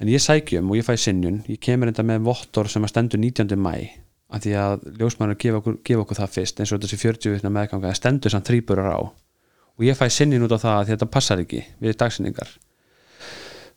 En 0.02 0.10
ég 0.10 0.20
sækjum 0.20 0.70
og 0.70 0.78
ég 0.78 0.86
fæ 0.86 0.96
sinjun 1.00 1.42
ég 1.48 1.60
kemur 1.62 1.90
enda 1.90 2.04
með 2.06 2.26
vottor 2.28 2.68
sem 2.70 2.84
að 2.84 2.92
stendur 2.92 3.22
19. 3.22 3.56
mæ 3.56 3.74
af 4.34 4.42
því 4.44 4.54
að 4.58 4.86
ljósmaður 4.98 5.38
gefa 5.40 5.60
okkur, 5.60 5.76
gefa 5.86 6.04
okkur 6.04 6.18
það 6.18 6.32
fyrst 6.34 6.60
eins 6.60 6.72
og 6.74 6.82
þessi 6.82 6.98
40 7.00 7.34
vitna 7.36 7.52
meðganga 7.54 7.90
það 7.90 7.98
stendur 8.00 8.34
samt 8.34 8.50
þrýburar 8.50 8.96
á. 8.98 9.00
Og 9.74 9.86
ég 9.86 9.98
fæ 9.98 10.06
sinnin 10.12 10.44
út 10.46 10.54
á 10.54 10.58
það 10.58 10.78
að 10.78 10.90
þetta 10.92 11.10
passar 11.10 11.42
ekki 11.42 11.62
við 11.82 11.96
dagsinningar 12.00 12.50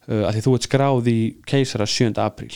uh, 0.08 0.24
að 0.28 0.34
því 0.34 0.44
þú 0.46 0.56
ert 0.58 0.68
skráð 0.68 1.12
í 1.12 1.20
keisara 1.48 1.88
7. 1.90 2.12
apríl. 2.24 2.54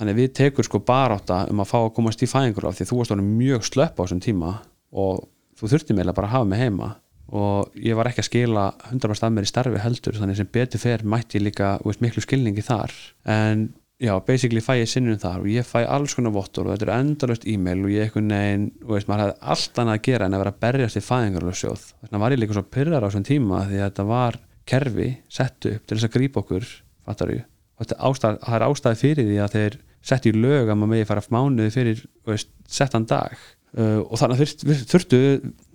Þannig 0.00 0.16
við 0.16 0.32
tekur 0.38 0.66
sko 0.66 0.80
barátta 0.80 1.44
um 1.52 1.60
að 1.60 1.70
fá 1.72 1.78
að 1.82 1.92
komast 1.98 2.22
í 2.24 2.30
fæðingur 2.30 2.70
af 2.70 2.78
því 2.78 2.88
þú 2.88 3.00
varst 3.00 3.14
orðin 3.14 3.34
mjög 3.36 3.66
slöpp 3.68 4.00
á 4.00 4.02
þessum 4.02 4.22
tíma 4.24 4.54
og 4.90 5.26
þú 5.60 5.72
þurfti 5.74 5.96
meðlega 5.96 6.16
bara 6.16 6.30
að 6.30 6.36
hafa 6.38 6.48
mig 6.48 6.62
heima 6.62 6.88
og 7.30 7.76
ég 7.78 7.94
var 7.98 8.10
ekki 8.10 8.24
að 8.24 8.28
skila 8.28 8.64
100% 8.90 9.26
af 9.28 9.34
mér 9.34 9.46
í 9.46 9.50
starfi 9.50 9.82
heldur 9.82 10.18
þannig 10.18 10.40
sem 10.40 10.48
betur 10.50 10.82
fer 10.82 11.04
mætti 11.06 11.38
ég 11.38 11.46
líka 11.46 11.76
veist, 11.84 12.02
miklu 12.02 12.24
skilningi 12.24 12.64
þar. 12.66 12.94
En 13.30 13.68
já, 14.00 14.14
basically 14.26 14.62
fæ 14.64 14.80
ég 14.80 14.90
sinnum 14.90 15.18
þar 15.20 15.44
og 15.44 15.50
ég 15.52 15.66
fæ 15.66 15.84
alls 15.84 16.16
konar 16.16 16.34
vottur 16.34 16.66
og 16.66 16.74
þetta 16.74 16.88
er 16.88 16.94
endalust 16.96 17.46
e-mail 17.46 17.84
og 17.84 17.92
ég 17.92 18.06
eitthvað 18.06 18.26
neginn, 18.30 18.66
og 18.86 18.94
veist, 18.96 19.10
maður 19.10 19.26
hefði 19.26 19.50
allt 19.54 19.80
annað 19.82 19.98
að 19.98 20.04
gera 20.08 20.26
en 20.26 20.36
að 20.36 20.42
vera 20.42 20.54
að 20.54 20.62
berjast 20.64 20.98
í 20.98 21.04
fæðingarlöfsjóð 21.06 21.84
þannig 21.90 22.18
að 22.18 22.24
var 22.24 22.34
ég 22.34 22.40
líka 22.40 22.56
svo 22.56 22.64
pyrrar 22.76 23.04
á 23.04 23.08
þessum 23.08 23.26
tíma 23.28 23.60
því 23.68 23.80
að 23.80 23.86
þetta 23.86 24.06
var 24.10 24.40
kerfi 24.70 25.08
settu 25.28 25.74
upp 25.76 25.86
til 25.86 25.98
þess 25.98 26.08
að 26.08 26.14
grípa 26.16 26.42
okkur 26.42 26.68
fattar 27.10 27.34
ég, 27.34 27.46
ástæð, 27.80 28.40
það 28.46 28.56
er 28.56 28.66
ástæði 28.66 29.00
fyrir 29.04 29.28
því 29.28 29.40
að 29.44 29.56
þeir 29.56 29.78
settu 30.10 30.32
í 30.32 30.38
lög 30.40 30.70
að 30.70 30.80
maður 30.80 30.92
megi 30.94 31.08
fara 31.10 31.24
mánuði 31.34 31.74
fyrir 31.74 32.04
veist, 32.28 32.48
settan 32.70 33.04
dag. 33.08 33.36
Uh, 33.70 34.00
og 34.02 34.18
þannig 34.18 34.40
þurftu, 34.40 34.76
þurftu, 34.90 35.18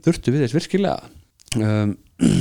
þurftu 0.03 0.33
við 0.33 0.41
þess 0.43 0.55
virkilega 0.57 1.11
um, 1.59 1.97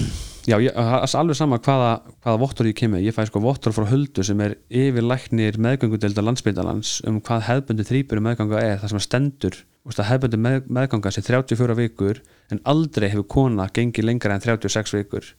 Já, 0.45 0.59
ég, 0.61 0.75
er 0.77 1.15
alveg 1.17 1.37
sama 1.39 1.57
hvaða, 1.57 1.93
hvaða 2.21 2.41
vottor 2.43 2.67
ég 2.69 2.77
kemur, 2.77 3.01
ég 3.01 3.15
fæ 3.17 3.23
sko 3.31 3.41
vottor 3.41 3.73
frá 3.73 3.87
Huldu 3.89 4.21
sem 4.27 4.41
er 4.45 4.59
yfirlæknir 4.69 5.57
meðgöngudelda 5.57 6.21
landsbytalans 6.21 6.99
um 7.09 7.23
hvað 7.25 7.47
hefbundi 7.47 7.87
þrýpur 7.89 8.21
meðganga 8.21 8.61
er, 8.61 8.75
það 8.83 8.93
sem 8.93 9.01
að 9.01 9.07
stendur 9.07 9.57
að 9.89 10.09
hefbundi 10.11 10.41
með, 10.41 10.67
meðganga 10.69 11.13
sé 11.13 11.25
34 11.25 11.77
vikur 11.79 12.21
en 12.53 12.61
aldrei 12.69 13.09
hefur 13.13 13.25
kona 13.37 13.71
gengið 13.73 14.09
lengra 14.09 14.37
en 14.37 14.45
36 14.45 14.93
vikur. 14.99 15.31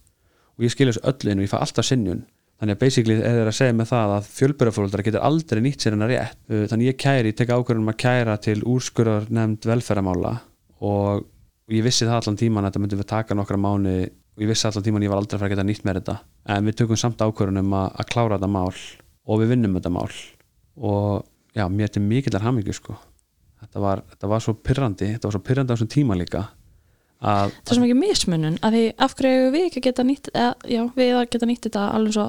Og 0.57 0.65
ég 0.65 0.73
skilja 0.73 0.95
þessu 0.95 1.05
öllu 1.11 1.33
inn 1.33 1.43
og 1.43 1.45
ég 1.45 1.53
fæ 1.53 1.57
alltaf 1.59 1.85
sinnjun 1.85 2.25
þannig 2.55 2.77
að 2.77 2.81
basically 2.81 3.15
er 3.19 3.39
það 3.41 3.49
að 3.51 3.57
segja 3.57 3.75
með 3.75 3.89
það 3.91 4.15
að 4.15 4.27
fjölbörafólkdara 4.39 5.05
getur 5.05 5.25
aldrei 5.27 5.61
nýtt 5.65 5.85
sér 5.85 5.95
hennar 5.97 6.11
rétt. 6.13 6.37
Uh, 6.49 6.65
þannig 6.71 6.91
ég 6.91 6.99
kæri, 7.01 7.33
ég 7.33 7.39
tek 7.39 7.51
ákvörðum 7.51 7.91
að 7.91 7.99
kæra 8.05 8.37
til 8.41 8.57
úrskurðar 8.63 9.27
nefnd 9.29 9.67
velferðamála 9.69 10.31
og, 10.79 11.25
og 11.65 11.75
ég 11.77 11.85
vissi 11.85 12.05
það 12.05 12.19
allan 12.19 12.39
tíman 12.41 12.65
að 12.65 12.71
þetta 12.71 12.83
myndi 12.83 12.99
við 12.99 13.09
taka 13.11 13.37
nokkra 13.37 13.57
mánu 13.61 13.95
og 14.05 14.43
ég 14.43 14.51
vissi 14.51 14.67
allan 14.69 14.85
tíman 14.85 15.01
að 15.01 15.07
ég 15.07 15.13
var 15.13 15.21
aldrei 15.23 15.37
að 15.37 15.41
fara 15.41 15.49
að 15.49 15.55
geta 15.55 15.67
nýtt 15.67 15.87
með 15.87 15.99
þetta. 15.99 16.15
En 16.55 16.69
við 16.69 16.77
tökum 16.81 16.99
samt 16.99 17.23
ákvörðunum 17.25 17.73
að, 17.79 17.87
að 17.95 18.09
klára 18.11 18.37
þetta 18.37 18.51
mál 18.53 18.75
og 19.25 19.41
við 19.41 19.51
vinnum 19.55 19.79
þetta 19.79 19.93
mál. 19.95 20.11
Og 20.75 21.25
já, 21.55 21.65
mér 21.71 21.93
til 21.93 22.03
mikillar 22.05 22.45
hamingju 22.45 22.75
sko. 22.75 22.97
Þetta 23.65 23.81
var, 23.81 24.03
þetta 24.13 24.29
var 24.29 24.43
svo 24.43 24.53
pyrrandi 24.61 25.11
þetta 25.15 25.27
var 25.29 25.35
svo 25.37 25.43
pyrrandi 25.47 25.73
á 25.73 25.75
þessum 25.75 25.91
tíma 25.91 26.17
líka 26.19 26.43
að, 27.25 27.53
það 27.63 27.71
er 27.71 27.77
svo 27.77 27.83
mikið 27.85 27.99
mismunun 28.01 28.57
að 28.65 28.75
því 28.75 28.83
af 29.05 29.15
hverju 29.17 29.45
við 29.53 29.67
ekki 29.69 29.83
geta 29.87 30.05
nýtt 30.05 30.29
eða, 30.33 30.51
já, 30.69 30.81
við 30.97 31.13
að 31.15 31.29
geta 31.33 31.49
nýtt 31.49 31.67
þetta 31.67 31.85
alveg 31.95 32.17
svo 32.17 32.25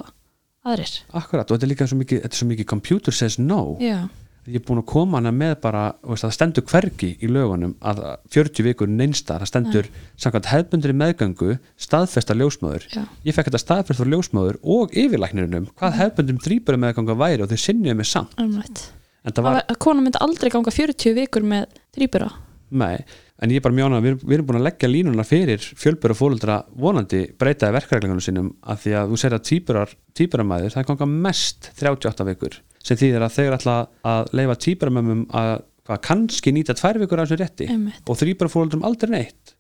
aðrir? 0.67 0.95
Akkurat 1.21 1.51
og 1.51 1.59
þetta 1.59 1.67
er 1.67 1.73
líka 1.73 1.89
svo 1.91 1.99
mikið, 2.01 2.23
þetta 2.25 2.39
er 2.39 2.41
svo 2.41 2.49
mikið 2.53 2.69
computer 2.73 3.17
says 3.17 3.39
no. 3.43 3.61
Já, 3.83 3.99
ég 4.47 4.61
er 4.61 4.65
búin 4.67 4.81
að 4.83 4.89
koma 4.91 5.19
hana 5.19 5.33
með 5.35 5.55
bara 5.65 5.85
veist, 6.07 6.25
það 6.25 6.35
stendur 6.37 6.67
hvergi 6.71 7.11
í 7.19 7.31
lögunum 7.31 7.75
að 7.81 8.03
40 8.35 8.67
vikur 8.69 8.91
neinsta, 8.91 9.39
það 9.41 9.51
stendur 9.51 9.89
samkvæmt 10.23 10.51
hefbundri 10.53 10.95
meðgöngu 10.97 11.57
staðfesta 11.87 12.37
ljósmöður 12.39 12.87
já, 12.93 13.03
ég 13.27 13.37
fekk 13.37 13.51
þetta 13.51 13.63
staðfest 13.63 14.03
frá 14.03 14.13
ljósmöður 14.13 14.61
og 14.63 14.95
yfirlæknirunum 14.95 15.71
hvað 15.75 15.99
hefbundum 16.01 16.43
þrýbæri 16.47 16.83
meðganga 16.85 17.19
væri 17.19 17.47
og 17.47 17.51
þau 17.51 17.63
sinniðu 17.67 17.99
mig 17.99 18.11
samt. 18.11 18.39
Umrætt 18.43 18.87
en 19.27 19.35
það 19.35 19.49
var, 19.49 19.63
að 19.67 19.81
kona 19.83 20.05
myndi 20.05 20.23
aldrei 20.23 20.53
ganga 20.55 20.75
40 20.75 21.17
vikur 21.19 21.47
með 21.47 21.81
þrýbura 21.97 22.31
nei, 22.71 23.03
en 23.43 23.53
ég 23.53 23.61
er 23.61 23.65
bara 23.65 23.77
mjána 23.77 24.01
við, 24.05 24.19
við 24.23 24.39
erum 24.39 24.49
búin 24.49 24.61
að 24.61 24.67
leggja 24.69 24.91
línuna 24.91 25.27
fyrir 25.27 25.65
fjölböru 25.77 26.17
fólundra 26.17 26.61
vonandi 26.73 27.23
breytaði 27.39 27.77
verkræklingunum 27.77 28.25
sínum 28.25 28.53
að 28.65 28.85
því 28.85 28.95
að 29.01 29.13
þú 29.13 29.21
segir 29.21 29.37
að 29.37 29.95
týpuramæður, 30.17 30.73
það 30.73 30.83
er 30.83 30.89
ganga 30.91 31.09
mest 31.27 31.71
38 31.77 32.29
vikur 32.31 32.59
sem 32.87 33.01
þýðir 33.01 33.27
að 33.27 33.37
þeir 33.37 33.57
ætla 33.59 33.77
að 34.07 34.33
leifa 34.41 34.59
týpuramömmum 34.67 35.27
að 35.37 35.53
hvað, 35.87 36.03
kannski 36.09 36.55
nýta 36.55 36.77
tvær 36.79 37.01
vikur 37.03 37.23
af 37.23 37.29
þessu 37.29 37.41
rétti 37.43 37.69
Einmitt. 37.71 38.03
og 38.07 38.19
þrýbæra 38.21 38.53
fólundrum 38.53 38.87
aldrei 38.87 39.13
neitt 39.13 39.57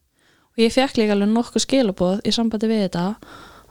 og 0.56 0.64
ég 0.64 0.72
fekk 0.72 1.00
líka 1.00 1.16
alveg 1.16 1.32
nokkuð 1.34 1.66
skilaboð 1.66 2.22
í 2.24 2.34
sambandi 2.34 2.70
við 2.70 2.86
þetta 2.86 3.06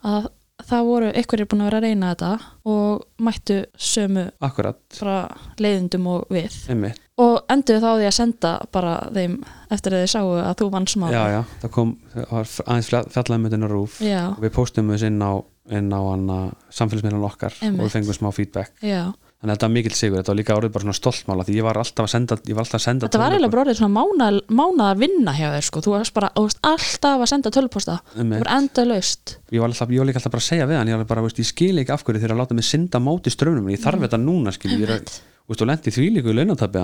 að 0.05 0.29
það 0.69 0.85
voru 0.89 1.09
einhverjir 1.11 1.49
búin 1.49 1.63
að 1.63 1.69
vera 1.69 1.79
að 1.81 1.87
reyna 1.87 2.11
þetta 2.13 2.29
og 2.73 3.25
mættu 3.25 3.57
sömu 3.77 4.25
akkurat, 4.45 4.79
bara 4.99 5.17
leiðindum 5.61 6.07
og 6.11 6.29
við. 6.33 6.55
Einmitt. 6.73 7.01
Og 7.21 7.37
endur 7.51 7.79
þá 7.79 7.89
því 7.93 8.07
að 8.09 8.15
senda 8.17 8.53
bara 8.75 8.95
þeim 9.15 9.35
eftir 9.71 9.95
að 9.95 10.01
þeir 10.03 10.11
sáu 10.11 10.31
að 10.35 10.55
þú 10.59 10.69
vann 10.73 10.87
smá 10.91 11.05
já, 11.13 11.21
já, 11.31 11.41
það 11.61 11.71
kom 11.77 11.93
það 12.11 12.25
var 12.31 12.49
aðeins 12.65 12.89
fjallaði 13.13 13.43
með 13.43 13.55
þetta 13.55 13.69
rúf 13.71 13.99
já, 14.03 14.21
og 14.33 14.41
við 14.43 14.55
postum 14.57 14.91
þess 14.91 15.07
inn 15.07 15.23
á, 15.23 15.31
á 15.39 16.01
hana, 16.09 16.39
samfélagsmiðlan 16.75 17.29
okkar 17.29 17.55
Einmitt. 17.61 17.79
og 17.79 17.87
við 17.87 17.95
fengum 17.95 18.17
smá 18.19 18.29
feedback. 18.35 18.75
Já. 18.83 19.13
Þannig 19.45 19.53
að 19.53 19.59
þetta 19.59 19.67
var 19.67 19.73
mikill 19.75 19.95
sigur, 19.95 20.17
þetta 20.19 20.31
var 20.31 20.39
líka 20.39 20.55
orðið 20.57 20.71
bara 20.73 20.85
svona 20.85 20.97
stoltmála 20.97 21.45
því 21.45 21.55
ég 21.55 21.65
var 21.65 21.77
alltaf 21.77 22.05
að 22.05 22.11
senda, 22.11 22.37
alltaf 22.41 22.77
að 22.79 22.83
senda 22.85 23.05
þetta 23.05 23.21
var 23.21 23.35
eiginlega 23.35 23.53
bara 23.53 23.63
orðið 23.65 23.77
svona 23.79 23.95
mánaðar, 23.99 24.37
mánaðar 24.49 25.01
vinna 25.03 25.35
hjá 25.37 25.45
þér 25.53 25.67
sko, 25.67 25.83
þú 25.85 25.93
varst 25.93 26.15
bara 26.15 26.31
þú 26.33 26.45
varst 26.47 26.61
alltaf 26.71 27.25
að 27.25 27.31
senda 27.31 27.53
það 27.53 27.99
Einmitt. 28.15 28.41
var 28.41 28.51
enda 28.55 28.85
laust 28.89 29.35
ég 29.53 29.61
var, 29.61 29.69
alltaf, 29.69 29.93
ég 29.93 30.01
var 30.01 30.09
líka 30.09 30.21
alltaf 30.21 30.33
bara 30.33 30.43
að 30.43 30.49
segja 30.49 30.69
við 30.69 30.79
hann 30.81 30.91
ég, 30.91 31.05
bara, 31.11 31.25
veist, 31.25 31.41
ég 31.43 31.49
skil 31.51 31.83
ekki 31.83 31.93
af 31.93 32.05
hverju 32.07 32.23
þeir 32.23 32.33
að 32.33 32.41
láta 32.41 32.57
mig 32.57 32.65
synda 32.65 32.97
á 32.97 33.05
móti 33.05 33.33
ströfnum 33.33 33.69
ég 33.69 33.83
þarf 33.85 34.07
þetta 34.07 34.21
núna 34.23 34.55
skil 34.55 34.73
ég 34.73 34.89
er, 34.89 35.05
veist, 35.45 35.61
og 35.61 35.69
lendi 35.69 35.93
því 35.93 36.07
líku 36.17 36.33
í 36.33 36.39
launatabbi 36.39 36.81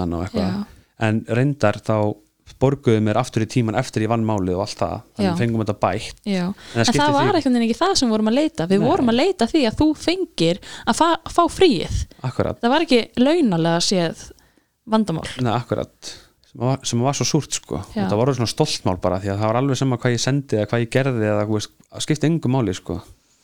en 1.02 1.24
reyndar 1.34 1.82
þá 1.82 2.14
borguðu 2.62 3.02
mér 3.04 3.20
aftur 3.22 3.46
í 3.46 3.50
tíman 3.50 3.78
eftir 3.80 4.06
ég 4.06 4.12
vann 4.12 4.26
málið 4.28 4.58
og 4.58 4.66
allt 4.66 4.80
það 4.82 4.96
þannig 5.18 5.30
við 5.32 5.42
fengum 5.42 5.64
þetta 5.64 5.78
bætt. 5.82 6.20
Já. 6.28 6.44
það 6.74 6.82
en 6.82 7.00
það 7.00 7.16
var 7.16 7.38
einhvern 7.38 7.56
veginn 7.58 7.68
ekki 7.68 7.78
það 7.80 7.94
sem 8.02 8.12
vorum 8.14 8.32
að 8.32 8.38
leita. 8.38 8.68
Við 8.70 8.82
Nei. 8.82 8.88
vorum 8.90 9.12
að 9.14 9.18
leita 9.18 9.48
því 9.52 9.62
að 9.70 9.78
þú 9.82 9.88
fengir 10.02 10.60
að 10.86 11.00
fa 11.00 11.08
fá 11.32 11.42
fríið. 11.52 12.02
Akkurat, 12.28 12.60
það 12.62 12.76
var 12.76 12.86
ekki 12.86 13.02
launalega 13.22 13.86
séð 13.86 14.26
vandamál. 14.92 15.26
Neða 15.40 15.56
akkurat. 15.58 16.12
Sem 16.52 16.64
var, 16.66 16.82
sem 16.84 17.02
var 17.08 17.16
svo 17.16 17.28
súrt 17.30 17.56
sko. 17.56 17.80
Þetta 17.96 18.20
voru 18.20 18.36
svona 18.36 18.52
stoltmál 18.52 18.98
bara 19.02 19.22
því 19.24 19.32
að 19.32 19.42
það 19.42 19.52
var 19.52 19.60
alveg 19.62 19.80
sama 19.80 20.00
hvað 20.02 20.16
ég 20.18 20.24
sendi 20.26 20.58
eða 20.60 20.68
hvað 20.68 20.84
ég 20.84 20.94
gerði 20.98 21.30
eða 21.32 21.46
veist, 21.48 21.76
skipti 22.04 22.28
engum 22.28 22.58
máli 22.58 22.76
sko. 22.76 22.98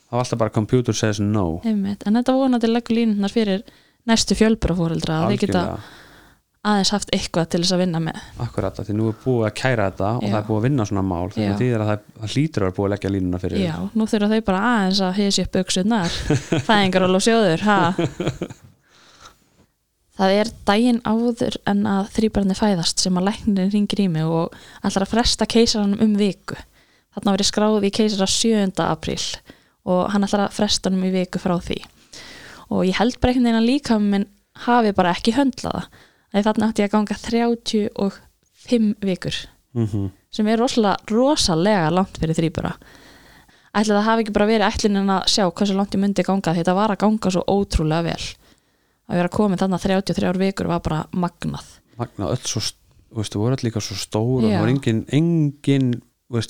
Það 0.08 0.16
var 0.16 0.24
alltaf 0.24 0.40
bara 0.42 0.52
computer 0.52 0.96
says 0.96 1.20
no. 1.20 1.46
Einmitt. 1.68 2.04
en 2.06 2.20
þetta 2.20 2.34
vonandi 2.36 2.68
leggur 2.68 2.96
línundar 2.96 3.32
fyrir 3.32 3.64
næstu 4.08 4.36
fjölburafóreldra 4.36 5.22
að 5.22 5.32
þeir 5.32 5.42
geta. 5.46 5.64
Aðeins 6.68 6.92
haft 6.94 7.10
eitthvað 7.16 7.48
til 7.52 7.60
þess 7.62 7.74
að 7.74 7.82
vinna 7.82 8.00
með 8.02 8.20
akkurat, 8.44 8.78
því 8.84 8.96
nú 8.98 9.08
er 9.10 9.18
búið 9.22 9.46
að 9.48 9.54
kæra 9.60 9.88
þetta 9.90 10.10
og 10.14 10.22
Já. 10.24 10.28
það 10.28 10.38
er 10.38 10.46
búið 10.48 10.58
að 10.58 10.66
vinna 10.68 10.86
svona 10.90 11.04
mál 11.08 11.26
þannig 11.34 11.52
að 11.52 11.60
því 11.62 11.68
að 11.74 11.84
það, 11.88 12.06
hlýtur 12.34 12.62
að 12.62 12.68
vera 12.68 12.76
búið 12.78 12.88
að 12.88 12.94
leggja 12.94 13.12
línuna 13.14 13.42
fyrir 13.42 13.62
Já, 13.64 13.74
nú 13.94 14.08
þurfa 14.12 14.30
þau 14.32 14.46
bara 14.48 14.64
aðeins 14.72 15.02
að 15.06 15.18
hýða 15.18 15.36
sér 15.38 15.50
buksunar 15.58 16.16
fæðingar 16.68 17.06
og 17.08 17.24
sjóður 17.28 17.66
ha? 17.68 17.78
Það 20.18 20.32
er 20.34 20.48
daginn 20.66 20.96
áður 21.06 21.56
en 21.70 21.84
að 21.86 22.08
þrýbarni 22.16 22.56
fæðast 22.58 23.04
sem 23.04 23.18
að 23.20 23.28
læknirinn 23.28 23.70
ringir 23.70 24.00
í 24.02 24.08
mig 24.10 24.26
og 24.26 24.56
ætlar 24.82 25.04
að 25.04 25.12
fresta 25.12 25.46
keisaranum 25.46 26.02
um 26.02 26.16
viku 26.18 26.56
þarna 27.14 27.34
verið 27.36 27.48
skráð 27.52 27.86
í 27.86 27.92
keisara 27.94 28.26
7. 28.26 28.72
apríl 28.82 29.20
og 29.88 30.10
hann 30.10 30.26
ætlar 30.26 30.48
að 30.48 30.56
fresta 30.58 30.90
hann 30.90 31.06
í 31.06 31.12
viku 31.14 31.38
frá 31.38 31.54
því 31.62 31.78
og 32.74 32.82
ég 32.88 32.98
held 32.98 33.20
bara 33.22 33.32
einhvern 33.32 33.46
veginn 33.46 33.60
að 33.60 33.68
líka 33.70 34.00
minn 34.02 34.26
hafi 34.66 34.92
bara 34.96 35.14
ekki 35.14 35.36
höndlaða 35.38 35.86
að 36.32 36.48
þarna 36.48 36.68
átti 36.68 36.84
ég 36.84 36.88
að 36.88 36.96
ganga 36.96 37.18
35 37.24 38.94
vikur 39.10 39.42
mm 39.74 40.08
sem 40.28 40.44
er 40.44 40.58
rosalega, 40.60 40.96
rosalega 41.08 41.88
langt 41.88 42.18
fyrir 42.20 42.36
þrýbura 42.36 42.74
ætli 43.78 43.94
það 43.94 44.06
hafi 44.06 44.24
ekki 44.24 44.34
bara 44.36 44.48
verið 44.48 44.66
ætlinin 44.68 45.12
að 45.12 45.30
sjá 45.32 45.44
hversu 45.46 45.76
langt 45.76 45.94
ég 45.96 46.02
myndi 46.02 46.24
ganga 46.26 46.54
þetta 46.56 46.74
var 46.76 46.94
að 46.94 47.00
ganga 47.04 47.32
svo 47.32 47.44
ótrúlega 47.48 48.06
vel. 48.08 48.26
Að 49.08 49.20
vera 49.20 49.32
komin 49.32 49.60
þannig 49.60 49.84
33 49.84 50.34
vikur 50.42 50.68
var 50.68 50.82
bara 50.84 51.00
magnað. 51.16 51.64
Magna 52.00 52.32
öll 52.34 52.42
svo 52.44 52.62
þú 52.62 53.22
veist, 53.22 53.32
þú 53.32 53.42
voru 53.42 53.56
öll 53.56 53.64
líka 53.64 53.82
svo 53.84 53.96
stór 53.96 54.44
og 54.44 54.50
Já. 54.50 54.58
það 54.58 54.64
var 54.64 54.72
engin, 54.74 55.00
engin 55.16 55.88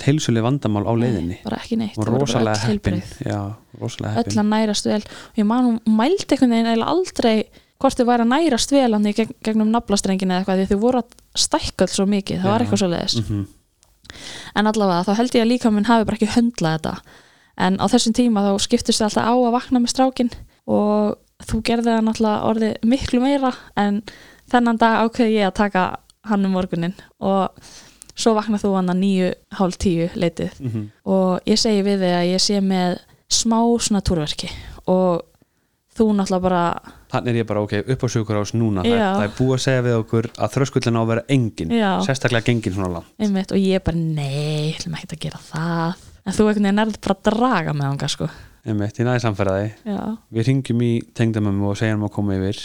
heilsuleg 0.03 0.43
vandamál 0.43 0.89
á 0.91 0.93
leiðinni. 0.99 1.39
Bara 1.45 1.61
ekki 1.63 1.79
neitt, 1.79 1.95
og 1.95 2.03
þau 2.03 2.17
voru 2.17 2.27
bara 2.27 2.27
öll 2.27 3.55
rosalega 3.79 4.25
öll 4.25 4.43
að 4.43 4.51
nærast 4.51 4.91
vel. 4.91 5.03
Og 5.05 5.39
ég 5.39 5.47
man 5.47 5.69
hún 5.69 5.99
mældi 6.01 6.35
einhvern 6.35 6.55
veginn 6.57 6.71
eiginlega 6.73 6.95
aldrei 6.97 7.37
hvort 7.79 7.99
þau 7.99 8.09
væri 8.09 8.25
að 8.25 8.33
nærast 8.33 8.73
vel 8.75 8.93
hann 8.93 9.07
í 9.07 9.15
gegn, 9.15 9.37
gegnum 9.45 9.71
naflastrengin 9.71 10.31
eða 10.31 10.43
eitthvað 10.43 10.63
því 10.63 10.67
þau 10.73 10.83
voru 10.83 11.03
að 11.03 11.15
stækka 11.39 11.87
öll 11.87 11.95
svo 11.95 12.07
mikið, 12.11 12.43
það 12.43 12.51
var 12.51 12.59
Já. 12.59 12.65
eitthvað 12.65 12.83
svo 12.83 12.91
leiðis 12.95 13.21
mm 13.23 13.47
en 14.57 14.69
allavega 14.69 15.07
þá 15.07 15.19
held 15.21 15.37
ég 15.37 15.45
að 15.45 15.51
líka 15.53 15.73
minn 15.73 15.89
hafi 15.89 16.07
bara 16.09 16.19
ekki 16.19 16.31
höndlað 16.35 16.77
þetta 16.79 17.17
en 17.67 17.79
á 17.83 17.85
þessum 17.91 18.15
tíma 18.17 18.45
þá 18.47 18.53
skiptust 18.65 19.03
þau 19.03 19.09
alltaf 19.09 19.29
á 19.29 19.35
að 19.35 19.57
vakna 19.57 19.83
með 19.83 19.95
strákin 19.95 20.33
og 20.69 21.19
þú 21.49 21.61
gerði 21.67 21.93
það 21.93 22.07
náttúrulega 22.07 22.51
orðið 22.51 22.89
miklu 22.93 23.23
meira 23.23 23.53
en 23.79 24.01
þennan 24.51 24.81
dag 24.81 25.05
ákveði 25.05 25.39
ég 25.39 25.51
að 25.51 25.59
taka 25.61 25.85
hann 26.29 26.47
um 26.49 26.57
morgunin 26.57 26.97
og 27.25 27.71
svo 28.19 28.35
vaknað 28.35 28.65
þú 28.65 28.75
hann 28.75 28.93
að 28.93 29.03
nýju, 29.03 29.33
hálf 29.59 29.79
tíu 29.79 30.09
leitið 30.15 30.53
-hmm. 30.59 30.87
og 31.05 31.41
ég 31.47 31.59
segi 31.59 31.83
við 31.83 32.03
þig 32.03 32.15
að 32.19 32.31
ég 32.33 32.41
sé 32.43 32.61
með 32.61 32.99
smá 33.29 33.61
svona 33.79 34.01
túrverki 34.01 34.51
og 34.87 35.23
þú 35.95 36.15
náttúrulega 36.15 36.43
bara 36.43 36.65
þannig 37.13 37.31
er 37.33 37.39
ég 37.43 37.47
bara 37.49 37.63
ok, 37.65 37.75
upp 37.95 38.05
á 38.05 38.09
sjúkurás 38.13 38.53
núna 38.57 38.85
það, 38.85 38.99
Já. 38.99 39.09
það 39.17 39.25
er 39.27 39.33
búið 39.39 39.55
að 39.57 39.63
segja 39.65 39.85
við 39.87 39.97
okkur 40.03 40.29
að 40.37 40.53
þröskullin 40.57 40.99
á 40.99 41.01
að 41.03 41.11
vera 41.13 41.25
engin 41.37 41.73
Já. 41.73 41.91
sérstaklega 42.05 42.47
gengin 42.51 42.77
svona 42.77 42.91
langt 42.99 43.25
einmitt 43.25 43.55
og 43.55 43.63
ég 43.63 43.85
bara 43.87 44.03
nei, 44.03 44.75
ætlum 44.77 44.99
ekki 44.99 45.17
að 45.17 45.23
gera 45.25 45.41
það 45.49 46.05
en 46.29 46.37
þú 46.37 46.49
veginn 46.51 46.69
er 46.73 46.93
bara 46.99 47.17
að 47.17 47.23
draga 47.31 47.73
með 47.73 47.89
hann 47.89 48.13
sko. 48.13 48.29
Einmitt, 48.69 48.99
ég 49.01 49.07
næði 49.09 49.23
samferðaði 49.25 49.69
við 50.35 50.49
ringjum 50.51 50.83
í 50.85 50.91
tengdamömmu 51.17 51.71
og 51.71 51.79
segjum 51.81 52.05
að 52.05 52.13
koma 52.19 52.37
yfir 52.37 52.59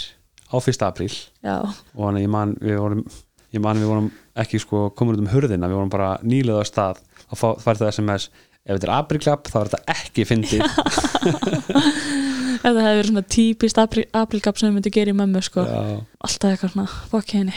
á 0.52 0.56
1. 0.60 0.82
apríl 0.84 1.12
já, 1.14 1.56
og 1.64 2.02
þannig 2.04 2.26
ég 2.26 2.32
man 2.34 2.52
við 2.60 2.76
vorum 2.82 3.04
ég 3.54 3.62
man 3.64 3.78
við 3.80 3.88
vorum 3.88 4.10
ekki 4.44 4.58
sko 4.60 4.88
komin 4.98 5.14
út 5.16 5.22
um 5.24 5.30
hurðina 5.32 5.70
við 5.70 5.78
vorum 5.78 5.92
bara 5.94 6.10
nýlega 6.26 6.60
á 6.60 6.64
stað 6.68 7.00
og 7.30 7.38
fá- 7.40 7.56
fær 7.62 7.78
það 7.80 7.92
sms 7.94 8.28
ef 8.64 8.74
þetta 8.76 8.88
er 8.88 8.94
aprílklapp 8.98 9.48
þá 9.48 9.56
er 9.62 9.70
þetta 9.72 9.94
ekki 9.94 10.26
fyndið 10.28 10.62
þetta 12.64 12.84
hefði 12.84 12.98
verið 12.98 13.10
svona 13.12 13.24
típist 13.36 13.80
aprilgap 13.84 14.58
sem 14.60 14.68
við 14.70 14.74
myndum 14.78 14.94
gera 14.96 15.12
í 15.14 15.18
mömmu 15.20 15.42
sko. 15.44 15.64
Já. 15.68 15.82
alltaf 16.24 16.50
eitthvað 16.54 16.72
svona, 16.74 16.86
fokk 17.12 17.34
henni. 17.38 17.54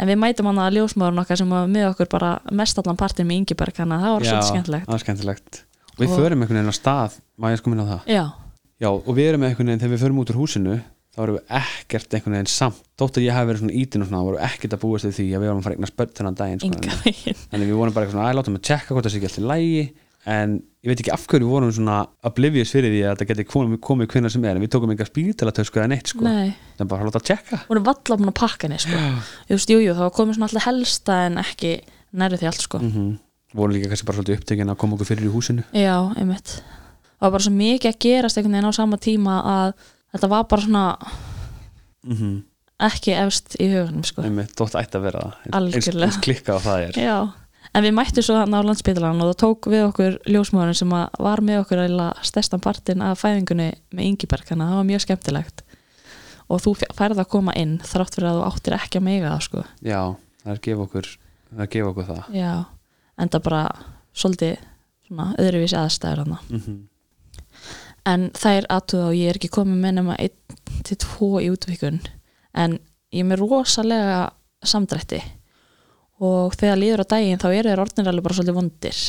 En 0.00 0.08
við 0.08 0.16
mætum 0.22 0.46
hann 0.48 0.60
að 0.64 0.76
ljósmaðurinn 0.78 1.20
okkar 1.24 1.36
sem 1.42 1.50
var 1.52 1.66
með 1.68 1.88
okkur 1.90 2.08
bara 2.08 2.30
mest 2.56 2.78
allan 2.80 2.96
partinn 2.96 3.26
með 3.28 3.42
Ingiberg 3.42 3.74
þannig 3.76 3.98
að 3.98 4.04
það 4.06 4.14
var 4.14 4.22
Já, 4.24 4.30
svolítið 4.30 4.52
skemmtilegt. 4.54 4.86
það 4.86 4.94
var 4.96 5.02
skemmtilegt. 5.04 5.58
Og 5.90 5.98
við 6.00 6.08
Og- 6.14 6.20
förum 6.22 6.40
einhvern 6.40 6.56
veginn 6.60 6.72
á 6.72 6.80
stað. 6.80 7.18
Má 7.36 7.50
ég 7.52 7.58
sko 7.60 7.70
minna 7.74 7.84
á 7.84 7.90
það? 7.90 8.06
Já, 8.14 8.24
Já, 8.80 8.88
og 8.88 9.12
við 9.12 9.26
erum 9.28 9.42
einhvern 9.44 9.66
veginn, 9.68 9.80
þegar 9.82 9.92
við 9.92 10.02
förum 10.06 10.20
út 10.22 10.30
úr 10.32 10.38
húsinu 10.40 10.78
þá 11.12 11.18
erum 11.20 11.36
við 11.36 11.44
ekkert 11.60 12.14
einhvern 12.16 12.32
veginn 12.38 12.48
samt. 12.48 12.78
Þótt 12.96 13.18
að 13.20 13.26
ég 13.26 13.34
hafi 13.36 13.48
verið 13.50 13.60
svona 13.60 13.76
ítin 13.76 14.00
og 14.00 14.08
svona 14.08 14.20
þá 14.22 14.24
vorum 14.30 14.40
við 14.40 14.46
ekkert 14.48 14.72
að 14.72 14.80
búast 14.86 15.04
við 15.04 15.14
því 15.18 15.26
að 15.36 15.40
við 15.42 15.48
vorum 15.50 15.60
að 15.60 15.66
fara 15.66 15.74
eignast 15.76 15.96
börn 16.00 16.14
þennan 16.16 16.38
daginn 16.40 16.60
sko, 16.60 16.70
þannig, 16.70 17.02
veginn. 17.04 17.40
Þannig 17.50 17.68
við 17.68 17.76
vorum 17.76 17.92
bara 17.92 18.06
eitthvað 18.06 18.16
svona, 18.16 18.30
að 18.30 18.38
látum 18.40 18.56
að 18.56 18.64
tjekka 18.70 18.94
hvort 18.94 19.04
það 19.04 19.12
sé 19.12 19.18
ekki 19.20 19.28
alltaf 19.28 19.48
lægi 19.50 19.82
en 20.24 20.54
ég 20.80 20.90
veit 20.90 21.00
ekki 21.02 21.12
af 21.12 21.26
hverju 21.28 21.46
við 21.46 21.54
vorum 21.54 21.72
svona 21.76 21.96
oblivious 22.24 22.72
fyrir 22.72 22.94
því 22.94 23.00
að 23.04 23.14
þetta 23.14 23.28
geti 23.30 23.48
komið, 23.50 23.80
komið 23.84 24.12
hvenna 24.14 24.30
sem 24.32 24.44
er 24.48 24.56
en 24.56 24.64
við 24.64 24.72
tókum 24.72 24.92
enga 24.94 25.06
spítalatösku 25.08 25.80
eða 25.80 25.90
neitt 25.92 26.12
sko, 26.12 26.24
nei, 26.24 26.54
það 26.76 26.84
er 26.86 26.92
bara 26.92 27.04
að 27.04 27.10
láta 27.10 27.20
að 27.20 27.26
tjekka 27.30 27.62
voru 27.68 27.82
valla 27.90 28.20
búin 28.20 28.32
að 28.32 28.38
pakka 28.40 28.68
henni 28.68 28.80
sko. 28.80 29.00
Veist, 29.50 29.72
jú, 29.72 29.80
jú, 29.84 29.92
það 29.92 30.06
var 30.06 30.14
komið 30.16 30.38
svona 30.38 30.48
alltaf 30.48 30.68
helsta 30.70 31.18
en 31.26 31.40
ekki 31.42 31.74
nærið 32.16 32.40
því 32.40 32.50
allt 32.50 32.64
sko. 32.64 32.80
mm 32.80 33.10
vorum 33.54 33.74
líka 33.74 33.90
kannski 33.90 34.06
bara 34.06 34.20
svolítið 34.20 34.38
upptekinn 34.38 34.70
að 34.70 34.78
koma 34.78 34.96
okkur 34.96 35.08
fyrir 35.08 35.26
í 35.26 35.32
húsinu. 35.32 35.64
Já, 35.74 35.96
einmitt. 36.18 36.60
Það 37.10 37.24
var 37.24 37.32
bara 37.34 37.46
svo 37.46 37.54
mikið 37.56 37.90
að 37.90 37.98
gerast 38.04 38.38
einhvern 38.38 38.56
veginn 38.56 38.70
á 38.70 38.78
sama 38.78 38.98
tíma 39.02 39.40
að 39.54 39.72
þetta 40.14 40.30
var 40.30 40.46
bara 40.52 40.66
svona 40.66 40.84
mm 42.06 42.16
-hmm. 42.16 42.36
ekki 42.86 43.16
efst 43.24 43.56
í 43.58 43.68
hugunum 43.72 44.04
sko. 44.04 44.22
einmitt, 44.22 44.54
þótt 44.54 44.78
ætti 44.78 44.98
að 44.98 45.06
vera 45.08 45.24
eins, 45.50 45.88
eins 45.88 46.20
klikkað 46.22 46.56
á 46.56 46.60
það 46.68 46.78
er. 46.86 46.94
Já, 46.94 47.18
en 47.74 47.86
við 47.86 47.94
mættum 47.96 48.26
svo 48.26 48.38
hann 48.40 48.56
á 48.56 48.60
landsbytalan 48.66 49.22
og 49.22 49.32
það 49.32 49.40
tók 49.42 49.68
við 49.72 49.84
okkur 49.88 50.18
ljósmáðurinn 50.26 50.80
sem 50.80 50.94
að 50.96 51.20
var 51.26 51.42
með 51.46 51.62
okkur 51.64 51.82
eða 51.84 52.08
stærstan 52.26 52.64
partinn 52.64 53.04
af 53.06 53.22
fæðingunni 53.22 53.70
með 53.94 54.08
Ingiberg, 54.08 54.46
þannig 54.48 54.66
að 54.66 54.72
það 54.72 54.80
var 54.80 54.88
mjög 54.90 55.04
skemmtilegt. 55.06 55.64
Og 56.50 56.64
þú 56.64 56.74
færði 56.98 57.22
að 57.22 57.30
koma 57.30 57.54
inn 57.58 57.76
þrátt 57.86 58.16
fyrir 58.16 58.30
að 58.32 58.40
þú 58.40 58.46
áttir 58.48 58.76
ekki 58.80 58.98
að 58.98 59.06
mega 59.06 59.32
það 59.34 59.44
sko. 59.46 59.64
Já, 59.86 60.00
það 60.42 60.52
er 60.52 60.58
að 60.58 60.64
gefa 60.66 60.86
okkur 60.88 61.10
það 61.14 61.60
er 61.60 61.66
að 61.66 61.72
gefa 61.76 61.92
okkur 61.94 62.10
það. 62.10 62.22
Já, 62.34 62.52
en 63.20 63.32
það 63.34 63.46
bara 63.46 63.62
svolítið 64.10 64.64
svona 65.06 65.28
öðruvísi 65.38 65.78
aðstæður 65.78 66.24
hann 66.24 66.38
mm 66.50 66.80
en 68.08 68.28
þær 68.36 68.68
aðtuða 68.72 69.08
og 69.10 69.18
ég 69.18 69.30
er 69.30 69.38
ekki 69.38 69.52
komið 69.52 69.82
með 69.82 69.96
nema 69.98 70.16
1 70.20 70.34
til 70.88 70.98
2 71.04 71.30
í 71.44 71.50
útvikun 71.52 72.00
en 72.56 72.78
ég 73.12 73.22
er 73.22 73.28
með 73.28 73.42
rosalega 73.44 74.20
samdrætti 74.66 75.20
og 76.20 76.54
þegar 76.60 76.80
líður 76.80 77.02
á 77.04 77.12
daginn 77.14 77.40
þá 77.40 77.48
eru 77.50 77.72
þeir 77.72 77.82
orðnir 77.84 78.10
alveg 78.10 78.26
bara 78.26 78.36
svolítið 78.36 78.58
vondir. 78.58 79.00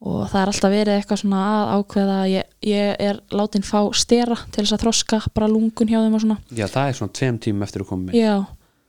Og 0.00 0.22
það 0.32 0.40
er 0.40 0.50
alltaf 0.54 0.72
verið 0.72 0.96
eitthvað 0.96 1.20
svona 1.20 1.40
að 1.44 1.70
ákveða 1.76 2.14
að 2.22 2.30
ég, 2.32 2.52
ég 2.64 3.02
er 3.04 3.18
látin 3.36 3.66
fá 3.68 3.80
stera 3.92 4.38
til 4.48 4.62
þess 4.62 4.72
að 4.78 4.84
þroska 4.86 5.18
bara 5.36 5.50
lungun 5.52 5.90
hjá 5.90 5.98
þeim 6.00 6.16
og 6.16 6.22
svona. 6.24 6.38
Já, 6.56 6.64
það 6.72 6.86
er 6.86 6.96
svona 6.96 7.16
tveim 7.18 7.40
tímum 7.44 7.66
eftir 7.66 7.84
að 7.84 7.90
koma 7.90 8.16
já, 8.16 8.36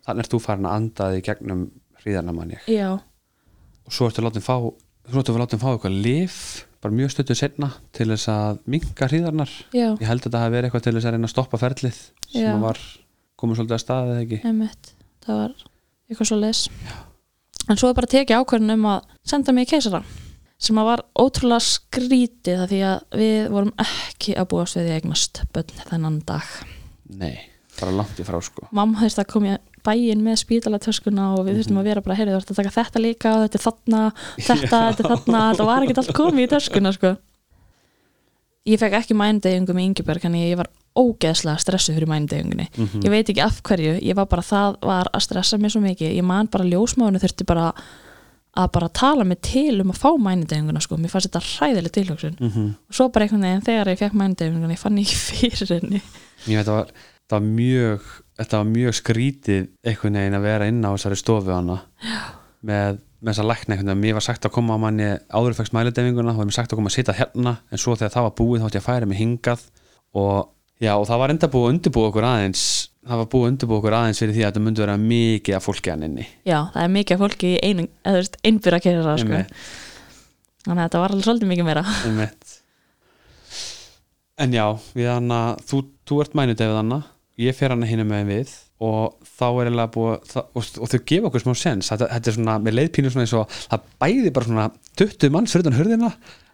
þannig 0.08 0.24
er 0.24 0.32
þú 0.32 0.40
farin 0.46 0.70
að 0.70 0.78
anda 0.80 1.10
þig 1.12 1.26
gegnum 1.28 1.66
hríðarna 2.00 2.38
mann 2.38 2.56
ég. 2.56 2.64
Já, 2.72 2.90
og 2.96 3.98
svo 3.98 4.08
ertu 4.08 4.24
látin 4.24 4.46
fá 4.46 4.56
svo 4.56 5.20
ertu 5.20 5.36
látin 5.36 5.60
fá 5.60 5.68
eitthvað 5.74 6.00
lif 6.08 6.40
bara 6.82 6.96
mjög 6.96 7.12
stöttu 7.14 7.36
setna 7.38 7.74
til 7.92 8.08
þess 8.14 8.32
að 8.32 8.64
minka 8.72 9.12
hríðarnar. 9.12 9.52
Já, 9.76 9.90
ég 9.92 10.08
held 10.08 10.24
að 10.24 10.32
það 10.32 10.46
hafi 10.46 10.56
verið 10.56 10.72
eitthvað 10.72 10.88
til 10.88 10.96
þess 10.96 11.12
að 11.12 11.18
reyna 11.18 11.28
að 11.28 11.36
stoppa 11.36 11.60
ferlið 11.60 12.00
sem 12.32 12.48
að 12.56 12.64
var 12.70 12.84
komið 13.36 13.60
svolítið 13.60 13.76
að 13.76 13.84
staðið 13.84 14.22
en 17.72 17.80
svo 17.80 17.92
er 17.92 17.98
bara 17.98 18.12
tekið 18.12 18.42
ákvörðun 18.42 18.76
um 18.76 18.90
að 18.92 19.16
senda 19.32 19.56
mig 19.56 19.70
í 19.70 19.72
keisara 19.74 20.04
sem 20.62 20.78
að 20.78 20.90
var 20.92 21.02
ótrúlega 21.18 21.66
skrítið 21.66 22.66
því 22.70 22.82
að 22.86 23.18
við 23.18 23.38
vorum 23.50 23.72
ekki 23.82 24.36
að 24.38 24.50
búast 24.52 24.78
við 24.78 24.92
að 24.92 24.98
eignast 25.00 25.42
bönn 25.56 25.72
þennan 25.88 26.20
dag. 26.28 26.52
Nei, 27.18 27.34
bara 27.80 27.96
langt 27.96 28.22
í 28.22 28.26
frá 28.28 28.38
sko. 28.46 28.68
Mamma 28.76 29.02
þurfti 29.02 29.24
að 29.24 29.32
koma 29.32 29.56
í 29.56 29.58
bæinn 29.82 30.22
með 30.22 30.38
spítalatöskuna 30.44 31.32
og 31.38 31.48
við 31.48 31.60
þurftum 31.60 31.82
að 31.82 31.90
vera 31.90 32.06
bara, 32.06 32.18
heyrðu, 32.20 32.36
þú 32.36 32.42
ert 32.44 32.54
að 32.54 32.60
taka 32.60 32.76
þetta 32.76 33.02
líka 33.02 33.34
og 33.34 33.46
þetta 33.48 33.58
er 33.58 33.66
þarna, 33.66 34.04
þetta, 34.50 34.68
þetta 34.70 35.04
er 35.06 35.12
þarna 35.16 35.42
þetta 35.48 35.68
var 35.72 35.86
ekki 35.88 35.98
allt 36.04 36.14
komið 36.20 36.46
í 36.46 36.52
töskuna 36.52 36.94
sko. 36.98 37.14
ég 38.70 38.84
fekk 38.84 39.00
ekki 39.02 39.18
mændegingu 39.18 39.74
með 39.74 39.88
Ingeberg, 39.90 40.30
en 40.30 40.38
ég 40.38 40.60
var 40.62 40.70
ógeðslega 40.98 41.58
stressuð 41.60 41.96
fyrir 41.98 42.08
mændegingunni 42.12 42.68
Mhm. 42.78 43.02
ég 43.06 43.10
veit 43.10 43.30
ekki 43.30 43.42
af 43.46 43.62
hverju, 43.64 44.00
ég 44.02 44.16
var 44.16 44.26
bara 44.26 44.42
það 44.42 44.80
var 44.82 45.08
að 45.14 45.22
stressa 45.22 45.58
mig 45.58 45.72
svo 45.72 45.82
mikið, 45.82 46.16
ég 46.18 46.24
man 46.24 46.48
bara 46.48 46.66
ljósmáðinu 46.66 47.20
þurfti 47.22 47.46
bara 47.46 47.74
að 48.58 48.72
bara 48.72 48.90
tala 48.90 49.24
mig 49.24 49.40
til 49.42 49.80
um 49.82 49.92
að 49.92 50.00
fá 50.02 50.10
mænudegunguna 50.20 50.82
sko. 50.82 50.98
mér 50.98 51.10
fannst 51.10 51.30
þetta 51.30 51.40
hræðileg 51.40 51.92
tilhjóksun 51.92 52.36
mm 52.40 52.50
-hmm. 52.50 52.74
og 52.90 52.94
svo 52.94 53.10
bara 53.10 53.26
einhvern 53.26 53.42
veginn 53.42 53.62
þegar 53.62 53.88
ég 53.88 54.00
fekk 54.00 54.14
mænudegunguna 54.14 54.74
ég 54.74 54.80
fann 54.80 54.98
ekki 54.98 55.16
fyrir 55.16 55.80
henni. 55.82 56.02
Ég 56.48 56.58
veit 56.58 56.68
að 56.68 56.76
var, 56.76 56.88
það 57.30 57.40
var 57.40 57.48
mjög 57.48 58.02
þetta 58.38 58.58
var 58.58 58.66
mjög 58.66 58.94
skrítið 58.94 59.68
einhvern 59.86 60.14
veginn 60.14 60.36
að 60.36 60.42
vera 60.42 60.68
inn 60.68 60.84
á 60.84 60.92
þessari 60.92 61.16
stofu 61.16 61.52
hana. 61.54 61.82
Með, 62.64 62.98
með 63.22 63.34
þess 63.34 63.40
að 63.40 63.48
lækna 63.52 63.76
einhvern 63.76 63.88
veginn. 63.88 64.02
Mér 64.02 64.14
var 64.14 64.22
sagt 64.22 64.46
að 64.46 64.52
koma 64.52 64.76
á 64.76 64.84
manni 64.84 65.18
áður 65.32 65.54
fækst 65.56 65.74
mælidefinguna 65.74 66.32
og 66.36 66.46
mér 66.46 66.52
sagt 66.54 66.74
að 66.74 66.76
koma 66.76 66.90
að 66.90 66.98
sitja 66.98 67.14
hérna. 67.14 67.58
En 67.72 67.78
svo 67.78 67.96
þegar 67.96 68.12
það 68.12 68.24
var 68.28 68.36
búið 68.40 68.60
þá 68.62 68.66
ætti 68.68 68.78
ég 68.78 68.84
að 68.84 68.90
færa 68.92 69.06
mig 69.08 69.18
hingað 69.18 69.62
og 70.14 70.50
já 70.82 70.94
og 70.96 71.06
það 71.10 71.22
var 71.22 71.34
enda 71.36 71.52
búið 71.52 71.68
að 71.68 71.76
undirbúa 71.76 72.10
okkur 72.12 72.28
aðeins 72.32 72.66
það 73.02 73.22
var 73.22 73.30
búið 73.34 73.46
að 73.46 73.52
undirbúa 73.52 73.80
okkur 73.82 73.98
aðeins 74.00 74.22
fyrir 74.22 74.36
því 74.38 74.44
að 74.44 74.52
þetta 74.52 74.66
myndi 74.66 74.84
vera 74.84 74.98
mikið 75.02 75.58
af 75.58 75.68
fólki 75.68 75.94
hann 75.94 76.08
inni 76.08 76.26
já, 76.48 76.58
það 76.74 76.82
er 76.84 76.92
mikið 76.98 77.16
af 77.16 77.24
fólki 77.26 77.54
í 77.54 77.62
einu, 77.62 77.88
eða 78.02 78.18
þú 78.18 78.24
veist, 78.24 78.42
einbyrra 78.50 78.82
kerra 78.84 79.16
sko. 79.22 79.46
Þannig 80.62 80.82
að 80.84 80.86
þetta 80.86 81.00
var 81.02 81.14
alveg 81.16 81.26
svolítið 81.26 81.50
mikið 81.50 81.66
meira. 81.66 81.84
Einmitt. 82.06 82.58
en 84.42 84.54
já 84.54 84.66
að 84.68 85.64
þú, 85.70 85.80
þú 86.10 86.20
ert 86.22 86.38
mænudefið 86.38 86.78
hann 86.78 87.00
ég 87.42 87.58
fer 87.58 87.74
hann 87.74 87.88
hinn 87.88 88.04
með 88.08 88.30
við 88.30 88.54
og 88.82 89.18
þá 89.26 89.46
er 89.48 89.68
eiginlega 89.70 89.94
búið 89.94 90.30
það, 90.32 90.46
og, 90.58 90.70
og 90.82 90.92
þau 90.92 91.02
gefa 91.12 91.30
okkur 91.30 91.44
smá 91.44 91.54
sens. 91.58 91.90
Þetta, 91.92 92.08
þetta 92.16 92.32
er 92.32 92.36
svona, 92.38 92.56
með 92.66 92.78
leiðpínu 92.78 93.12
svona 93.14 93.26
eins 93.28 93.36
og 93.38 93.58
það 93.62 93.90
bæði 94.02 94.34
bara 94.36 94.50
svona 94.50 94.68
20 95.02 95.34
manns 95.36 95.54
fyrir 95.54 95.68
utan 95.68 95.78
hurðina 95.78 96.10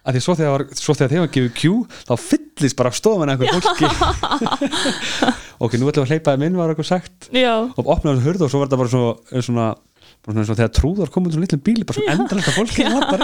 að 0.08 0.16
því 0.16 0.22
svo 0.24 0.34
þegar, 0.40 0.54
var- 0.56 0.70
svo 0.80 0.94
þegar 0.96 1.12
þeim 1.14 1.24
var 1.26 1.32
gefið 1.36 1.54
Q 1.58 1.62
þá 2.08 2.14
fyllist 2.24 2.78
bara 2.80 2.92
stofan 2.96 3.32
einhver 3.34 3.52
fólki. 3.58 3.88
Ok, 5.60 5.76
nú 5.82 5.90
ætlum 5.90 6.04
við 6.04 6.06
að 6.06 6.12
hleypaði 6.14 6.42
minn 6.46 6.56
var 6.60 6.72
eitthvað 6.72 6.90
sagt. 6.94 7.28
Já, 7.36 7.54
og 7.68 7.84
opnaði 7.92 8.20
þessu 8.22 8.28
hurð 8.30 8.46
og 8.48 8.52
svo 8.54 8.60
var 8.62 8.68
þetta 8.70 8.80
bara 8.84 8.94
svo, 8.94 9.04
svona, 9.44 9.68
svona 10.24 10.46
og 10.46 10.60
þegar 10.62 10.74
trúðar 10.80 11.12
komum 11.14 11.34
svona 11.34 11.46
litlum 11.48 11.64
bíli 11.68 11.84
bara 11.88 11.98
svona 12.00 12.16
endalegt 12.16 12.50
að 12.52 12.58
fólki 12.62 12.82
var 12.88 13.04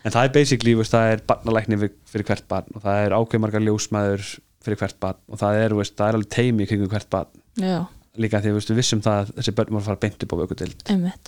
en 0.00 0.12
það 0.14 0.24
er 0.26 0.32
basically 0.34 0.72
veist, 0.78 0.92
það 0.94 1.12
er 1.14 1.22
barnalækni 1.28 1.76
fyrir, 1.80 2.24
hvert 2.28 2.46
barn 2.50 2.68
og 2.76 2.80
það 2.84 2.96
er 3.06 3.14
ákveðmargar 3.18 3.64
ljósmaður 3.66 4.22
fyrir 4.64 4.80
hvert 4.80 4.98
barn 5.02 5.20
og 5.28 5.40
það 5.40 5.60
er, 5.64 5.74
veist, 5.80 5.96
það 5.98 6.08
er 6.12 6.18
alveg 6.20 6.30
teimi 6.36 6.66
kringum 6.68 6.90
hvert 6.92 7.10
barn. 7.12 7.30
Já, 7.60 7.78
líka 8.20 8.40
því 8.44 8.54
veist, 8.56 8.72
við 8.72 8.80
vissum 8.82 9.02
það 9.04 9.22
að 9.22 9.32
þessi 9.38 9.54
börn 9.60 9.72
voru 9.76 9.82
að 9.84 9.88
fara 9.90 10.02
beint 10.06 10.24
upp 10.26 10.32
á 10.32 10.36
einmitt 10.94 11.26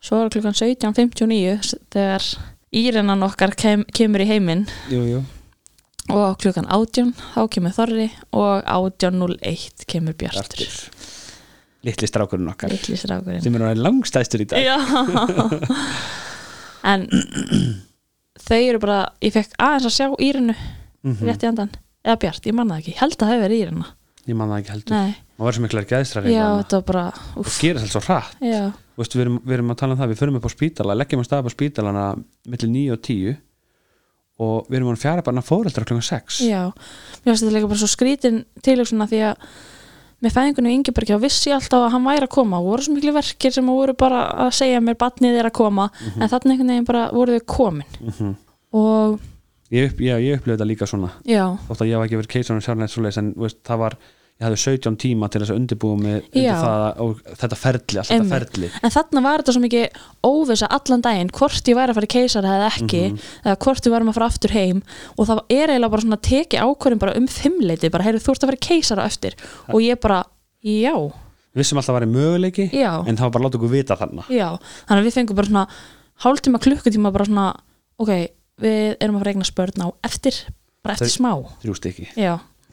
svo 0.00 0.20
var 0.22 0.30
klukkan 0.30 0.54
17.59 0.54 1.74
þegar 1.94 2.24
írennan 2.78 3.22
okkar 3.26 3.54
kem, 3.58 3.84
kemur 3.94 4.20
í 4.22 4.28
heiminn. 4.28 4.66
Jú, 4.92 5.02
jú. 5.08 5.24
og 6.08 6.38
klukkan 6.40 6.64
18 6.72 7.10
þá 7.34 7.40
kemur 7.52 7.74
Þorri 7.76 8.06
og 8.32 8.62
18.01 8.64 9.84
kemur 9.90 10.14
Bjartur. 10.16 10.62
Bjartur. 10.62 11.04
litli 11.84 12.08
strákurinn 12.08 12.48
okkar. 12.50 12.72
Litli 12.72 12.96
strákurinn. 12.96 13.42
Sem 13.44 13.54
er 13.54 13.74
langstæstur 13.76 14.40
í 14.42 14.46
dag. 14.48 14.64
Já. 14.64 14.78
En 16.88 17.04
þau 18.38 18.58
eru 18.62 18.78
bara, 18.82 18.98
ég 19.24 19.32
fekk 19.34 19.56
aðeins 19.58 19.88
að 19.90 19.96
sjá 19.98 20.06
Írinu 20.22 20.54
Mhm. 21.04 21.26
rétt 21.28 21.42
í 21.44 21.48
andan 21.48 21.70
eða 22.04 22.18
Bjart, 22.22 22.46
ég 22.46 22.54
manna 22.54 22.74
það 22.76 22.80
ekki, 22.82 22.94
held 22.98 23.12
að 23.14 23.20
það 23.22 23.28
hefur 23.32 23.44
verið 23.44 23.60
Írina 23.62 23.86
ég 24.28 24.38
man 24.38 24.52
það 24.52 24.60
ekki 24.62 24.74
heldur, 24.74 24.94
Nei, 24.94 25.16
maður 25.38 25.48
var 25.48 25.58
svo 25.58 26.24
já, 26.32 26.44
þetta 26.60 26.80
var 26.80 26.86
bara 26.92 27.04
og 27.38 27.50
gerast 27.62 27.86
alls 27.86 27.94
svo 27.96 28.02
hratt. 28.04 28.36
Já, 28.44 28.62
veist, 28.98 29.16
við, 29.16 29.24
erum, 29.24 29.40
við 29.44 29.58
erum 29.58 29.74
að 29.74 29.80
tala 29.82 29.94
um 29.96 30.00
það, 30.02 30.12
við 30.12 30.22
förum 30.22 30.38
upp 30.40 30.48
á 30.48 30.52
spítala 30.52 30.98
leggjum 30.98 31.22
að 31.22 31.28
staða 31.30 31.48
á 31.48 31.56
spítalana 31.56 32.04
millir 32.48 32.72
9 32.74 32.96
og 32.96 33.02
10 33.08 33.38
og 34.38 34.68
við 34.68 34.78
erum 34.78 34.92
að 34.92 35.02
fjara 35.02 35.24
bara 35.26 35.42
fóreldra 35.42 35.86
klukkan 35.88 36.06
6 36.06 36.44
já. 36.46 36.62
Mér 37.24 37.32
finnst 37.32 37.42
þetta 37.42 37.56
líka 37.56 37.70
bara 37.72 37.82
svo 37.82 37.90
skrítin 37.90 38.44
tilöksuna 38.62 39.08
því 39.10 39.24
að 39.32 39.50
með 40.24 40.34
fæðingunni 40.34 40.74
Ingebergi 40.74 41.14
þá 41.14 41.22
vissi 41.22 41.50
ég 41.52 41.56
alltaf 41.58 41.84
að 41.86 41.92
hann 41.94 42.06
væri 42.08 42.26
að 42.26 42.34
koma. 42.34 42.58
Og 42.58 42.72
voru 42.72 42.84
svo 42.84 42.94
miklu 42.96 43.14
verkir 43.14 43.54
sem 43.54 43.70
voru 43.70 43.94
bara 43.98 44.24
að 44.46 44.52
segja 44.58 44.82
mér 44.82 44.98
batnið 44.98 45.38
er 45.38 45.48
að 45.50 45.56
koma 45.60 45.88
en 46.08 46.26
þannig 46.26 46.54
einhvern 46.54 46.72
veginn 46.72 46.88
bara 46.88 47.04
voru 47.14 47.38
þau 47.38 47.44
komin. 47.54 47.98
Mhm. 48.02 48.32
og 48.78 49.20
ég, 49.70 49.90
upp, 49.90 50.00
ég, 50.00 50.24
ég 50.26 50.38
upplifði 50.38 50.56
þetta 50.56 50.68
líka 50.68 50.88
svona. 50.88 51.12
Já, 51.28 51.44
þótt 51.68 51.84
að 51.84 51.90
ég 51.90 51.96
hef 51.96 52.06
ekki 52.06 52.18
verið 52.18 52.32
keisarinn 52.34 53.04
leis 53.04 53.20
en 53.20 53.32
það 53.38 53.78
var, 53.84 53.96
ég 54.38 54.46
hafði 54.46 54.58
17 54.62 54.96
tíma 55.02 55.26
til 55.30 55.40
þess 55.42 55.50
að 55.50 55.56
undirbúa 55.58 55.96
mig 55.98 56.26
undir 56.30 56.54
það 56.62 57.00
og 57.02 57.22
þetta 57.40 57.56
ferli, 57.58 57.98
allt 57.98 58.10
Einmitt. 58.14 58.28
þetta 58.30 58.38
ferli. 58.38 58.68
En 58.86 58.90
þarna 58.94 59.22
var 59.24 59.42
þetta 59.42 59.52
svo 59.56 59.62
mikið 59.64 59.86
óvisa 60.28 60.68
allan 60.70 61.02
daginn 61.02 61.30
hvort 61.34 61.64
ég 61.72 61.74
væri 61.78 61.90
að 61.90 61.94
fara 61.98 62.06
í 62.06 62.12
keisara 62.14 62.52
eða 62.58 62.68
ekki 62.70 63.00
Mhm. 63.10 63.18
eða 63.44 63.56
hvort 63.64 63.82
við 63.82 63.90
varum 63.96 64.08
að 64.08 64.14
fara 64.14 64.26
aftur 64.30 64.50
heim. 64.54 64.82
Og 65.18 65.26
það 65.26 65.38
er 65.50 65.68
eiginlega 65.68 65.90
bara 65.90 66.02
svona 66.02 66.20
teki 66.22 66.56
ákvörðin 66.62 66.98
bara 66.98 67.16
um 67.16 67.26
fimmleiti, 67.26 67.90
bara 67.90 68.04
heyrðu 68.04 68.22
þú 68.22 68.30
ert 68.30 68.42
að 68.44 68.48
fara 68.48 68.56
í 68.56 68.66
keisara 68.68 69.04
eftir. 69.04 69.34
Og 69.74 69.80
ég 69.82 70.00
bara, 70.00 70.24
já, 70.62 70.94
við 70.94 71.56
vissum 71.56 71.78
alltaf 71.78 71.94
að 71.96 72.00
væri 72.00 72.12
möguleiki 72.14 72.70
já, 72.72 73.02
en 73.08 73.16
það 73.16 73.20
var 73.26 73.30
bara 73.30 73.42
að 73.42 73.46
láta 73.50 73.58
okkur 73.58 73.70
vita 73.70 73.96
þarna. 73.96 74.22
Já. 74.30 74.58
Þannig 74.86 75.02
að 75.02 75.06
við 75.06 75.14
fengum 75.18 75.34
bara 75.36 75.46
svona 75.46 75.68
hálftíma 76.22 76.58
klukkutíma 76.62 77.12
bara 77.12 77.24
svona, 77.24 77.54
ok, 77.98 78.28
við 78.60 78.96
erum 79.00 79.16
að 79.16 79.18
fara 79.18 79.34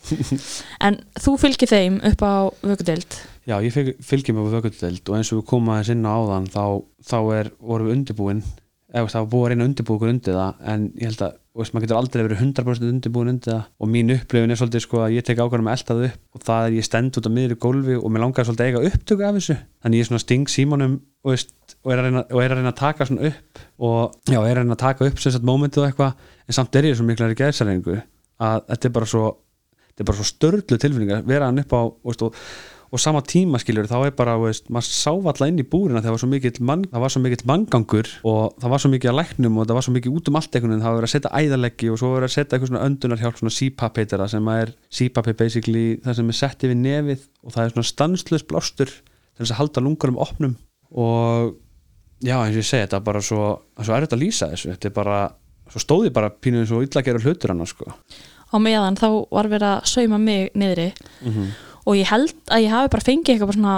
að 0.05 0.59
á 0.81 0.87
en 0.89 0.99
þú 1.21 1.37
fylgir 1.41 1.71
þeim 1.71 2.01
upp 2.11 2.25
á 2.25 2.35
vökudeld 2.65 3.17
já, 3.45 3.57
ég 3.59 3.73
fylg, 3.73 3.95
fylgjum 4.03 4.41
með 4.41 4.59
vökkudeld 4.59 5.09
og 5.09 5.17
eins 5.17 5.31
og 5.33 5.41
við 5.41 5.49
komum 5.53 5.73
aðeins 5.73 5.93
inn 5.95 6.05
á 6.05 6.13
áðan 6.13 6.51
þá, 6.51 6.63
þá 7.05 7.17
er, 7.39 7.51
vorum 7.59 7.89
við 7.89 7.97
undirbúin 7.99 8.45
eða 8.95 9.11
það 9.11 9.23
var 9.23 9.31
búið 9.31 9.45
að 9.45 9.51
reyna 9.51 9.65
að 9.65 9.89
okkur 9.95 10.11
undir 10.11 10.37
það 10.37 10.67
en 10.71 10.83
ég 10.95 11.09
held 11.09 11.23
að, 11.25 11.33
veist, 11.59 11.73
maður 11.73 11.85
getur 11.85 11.97
aldrei 11.99 12.21
verið 12.21 12.41
100% 12.45 12.87
undirbúin 12.89 13.31
undir 13.33 13.51
það. 13.51 13.65
Og 13.81 13.89
mín 13.91 14.13
upplifin 14.15 14.53
er 14.53 14.59
svolítið 14.59 14.83
sko 14.85 15.01
að 15.03 15.15
ég 15.15 15.25
tek 15.27 15.41
ákvæmum 15.41 15.69
að 15.71 15.75
elta 15.75 15.97
það 15.97 16.05
upp 16.07 16.37
og 16.37 16.45
það 16.47 16.67
er 16.67 16.77
ég 16.77 16.87
stend 16.87 17.19
út 17.19 17.27
á 17.27 17.31
miðri 17.35 17.57
gólfi 17.65 17.97
og 17.99 18.13
mér 18.13 18.23
langar 18.23 18.47
svolítið 18.47 18.65
að 18.65 18.71
eiga 18.71 18.91
upptöku 18.91 19.27
af 19.27 19.39
þessu. 19.39 19.57
Þannig 19.83 20.01
ég 20.01 20.09
svona 20.09 20.23
sting 20.23 20.51
símanum 20.53 20.95
og, 20.95 21.31
veist, 21.33 21.53
og, 21.81 21.91
er 21.91 22.01
að 22.01 22.07
reyna, 22.07 22.25
og 22.29 22.43
er 22.43 22.55
að 22.55 22.61
reyna 22.61 22.71
að 22.71 22.81
taka 22.83 23.09
svona 23.09 23.31
upp 23.31 23.63
og 23.89 24.31
já, 24.31 24.39
er 24.39 24.51
að 24.53 24.61
reyna 24.61 24.77
að 24.77 24.83
taka 24.85 25.09
upp 25.09 25.23
sem 25.23 25.35
sagt 25.35 25.49
momentið 25.49 25.83
og 25.83 25.89
eitthvað 25.89 26.29
en 26.45 26.59
samt 26.59 26.79
er 26.79 26.87
ég 26.87 26.99
svo 26.99 27.07
miklar 27.07 27.35
í 27.35 27.39
gæðsarengu 27.39 27.97
að 28.45 28.63
þetta 28.69 28.89
er 28.89 28.95
bara 28.95 29.09
svo 29.09 29.25
þetta 29.95 30.03
er 30.03 30.09
bara 30.11 30.21
svo 30.21 30.29
störlu 30.29 30.79
tilfinningar 30.81 31.27
vera 31.27 31.49
hann 31.49 31.61
upp 31.63 31.71
á 31.73 31.81
veist, 32.05 32.23
og, 32.25 32.35
og 32.91 33.01
sama 33.01 33.23
tíma 33.25 33.59
skiljur 33.63 33.87
þá 33.89 33.95
er 34.03 34.13
bara, 34.17 34.35
veist, 34.41 34.67
maður 34.69 34.91
sá 34.91 35.09
alltaf 35.15 35.47
inn 35.47 35.63
í 35.63 35.67
búrina 35.67 36.03
þegar 36.03 36.17
var 36.17 36.23
svo 36.23 36.29
mikill 36.31 36.61
mann, 36.67 36.85
það 36.91 37.17
mikill 37.23 37.49
manngangur 37.49 38.11
og 38.27 38.59
það 38.61 38.75
var 38.75 38.83
svo 38.83 38.93
mikið 38.93 39.11
að 39.11 39.19
læknum 39.21 39.57
og 39.59 39.67
það 39.67 39.79
var 39.79 39.87
svo 39.87 39.95
mikið 39.95 40.19
út 40.19 40.31
um 40.31 40.39
allt 40.39 40.55
einhvern 40.55 40.75
veginn, 40.75 40.85
það 40.85 40.93
var 40.93 41.01
verið 41.01 41.09
að 41.09 41.15
setja 41.15 41.33
æðaleggi 41.41 41.91
og 41.91 41.99
svo 42.01 42.13
verið 42.13 42.29
að 42.29 42.35
setja 42.35 42.51
eitthvað 42.51 42.71
svona 42.71 42.85
öndunarhjálp 42.89 43.41
svona 43.41 43.55
CPAP 43.57 43.99
heitir 44.01 44.23
það 44.23 44.31
sem 44.35 44.53
er 44.55 44.75
CPAP 44.99 45.31
er 45.31 45.39
basically 45.41 45.85
það 46.05 46.19
sem 46.19 46.31
er 46.31 46.39
sett 46.43 46.67
yfir 46.67 46.79
nefið 46.83 47.27
og 47.43 47.55
það 47.55 47.65
er 47.65 47.75
svona 47.75 47.91
stanslös 47.91 48.47
blástur 48.47 48.95
þess 49.39 49.53
að 49.53 49.59
halda 49.59 49.83
lungunum 49.83 50.21
opnum. 50.21 50.55
Og 50.95 51.55
já 52.23 52.37
eins 52.39 52.55
og 52.55 52.61
ég 52.61 52.67
segi 52.67 52.85
þetta 52.85 52.99
er 52.99 53.09
bara 53.09 53.23
svo, 53.25 53.49
svo 53.81 53.97
erfitt 53.97 54.15
að 54.15 54.23
lýsa 54.23 54.49
þessu. 54.53 54.71
Þetta 54.73 54.89
er 54.89 54.95
bara, 54.95 55.19
svo 55.73 55.83
stóði 55.83 56.13
bara 56.15 56.31
pínuð 56.31 56.69
svo 56.71 56.81
illa 56.85 57.01
að 57.01 57.09
gera 57.09 57.23
hlutur 57.23 57.53
hann 57.53 57.69
sko. 57.69 57.95
Á 58.55 58.57
meðan 58.63 58.97
þá 58.99 59.07
var 59.35 59.51
verið 59.51 59.69
að 59.73 59.87
sauma 59.91 60.19
mig 60.21 60.51
niðri. 60.55 60.93
Og 61.85 61.99
ég 61.99 62.09
held 62.09 62.33
að 62.49 62.63
ég 62.63 62.71
hafi 62.73 62.91
bara 62.95 63.05
fengið 63.05 63.35
eitthvað 63.35 63.57
svona 63.59 63.75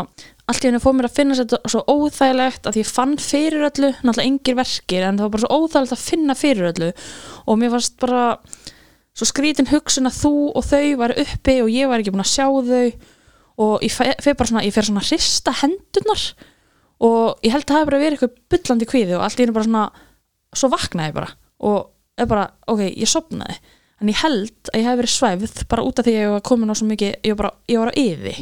allt 0.47 0.63
í 0.63 0.69
henni 0.69 0.79
fór 0.79 0.93
mér 0.95 1.09
að 1.09 1.17
finna 1.17 1.35
þetta 1.35 1.57
svo 1.67 1.81
óþægilegt 1.91 2.67
að 2.69 2.77
ég 2.79 2.87
fann 2.87 3.17
fyrir 3.19 3.65
öllu, 3.67 3.89
náttúrulega 3.99 4.27
engir 4.29 4.55
verkir 4.55 5.03
en 5.03 5.17
það 5.19 5.25
var 5.25 5.33
bara 5.33 5.43
svo 5.43 5.57
óþægilegt 5.57 5.95
að 5.97 6.05
finna 6.05 6.35
fyrir 6.39 6.69
öllu. 6.69 6.91
Og 7.51 7.59
mér 7.59 7.73
varst 7.73 7.97
bara 7.99 8.21
svo 9.17 9.27
skrítin 9.27 9.67
hugsun 9.67 10.07
að 10.07 10.21
þú 10.21 10.33
og 10.53 10.67
þau 10.69 10.85
var 11.01 11.15
uppi 11.19 11.57
og 11.65 11.71
ég 11.73 11.91
var 11.91 11.99
ekki 11.99 12.13
búin 12.15 12.23
að 12.23 12.31
sjá 12.31 12.47
þau. 12.47 12.87
Og 13.57 13.83
ég 13.83 13.91
fer 13.97 14.37
bara 14.37 14.51
svona, 14.53 14.63
ég 14.63 14.75
fer 14.75 14.87
svona 14.87 15.03
að 15.03 15.11
hrista 15.11 15.55
hendurnar. 15.63 16.23
Og 17.03 17.43
ég 17.43 17.51
held 17.51 17.65
að 17.65 17.73
það 17.73 17.79
hafi 17.81 17.89
bara 17.89 18.01
verið 18.05 18.15
eitthvað 18.15 18.37
bullandi 18.53 18.87
kvíði 18.87 19.17
og 19.17 19.25
allt 19.25 19.41
í 19.41 19.43
henni 19.43 19.57
bara 19.57 19.67
svona 19.67 19.85
svo 20.55 20.71
vaknaði 20.71 21.17
bara. 21.17 21.33
Og 21.67 21.89
er 22.17 22.29
bara, 22.29 22.47
ok, 22.71 22.85
ég 22.87 23.09
sopnaði 23.11 23.59
en 24.01 24.11
ég 24.11 24.19
held 24.21 24.71
að 24.71 24.79
ég 24.79 24.87
hef 24.87 24.99
verið 24.99 25.13
svæfð 25.13 25.63
bara 25.71 25.85
út 25.87 25.99
af 25.99 26.05
því 26.07 26.13
að 26.13 26.21
ég 26.21 26.33
var 26.35 26.45
komin 26.45 26.73
á 26.73 26.75
svo 26.77 26.87
mikið 26.89 27.11
ég 27.25 27.33
var, 27.33 27.39
bara, 27.41 27.51
ég 27.71 27.81
var 27.81 27.91
á 27.91 27.95
yfi. 27.97 28.35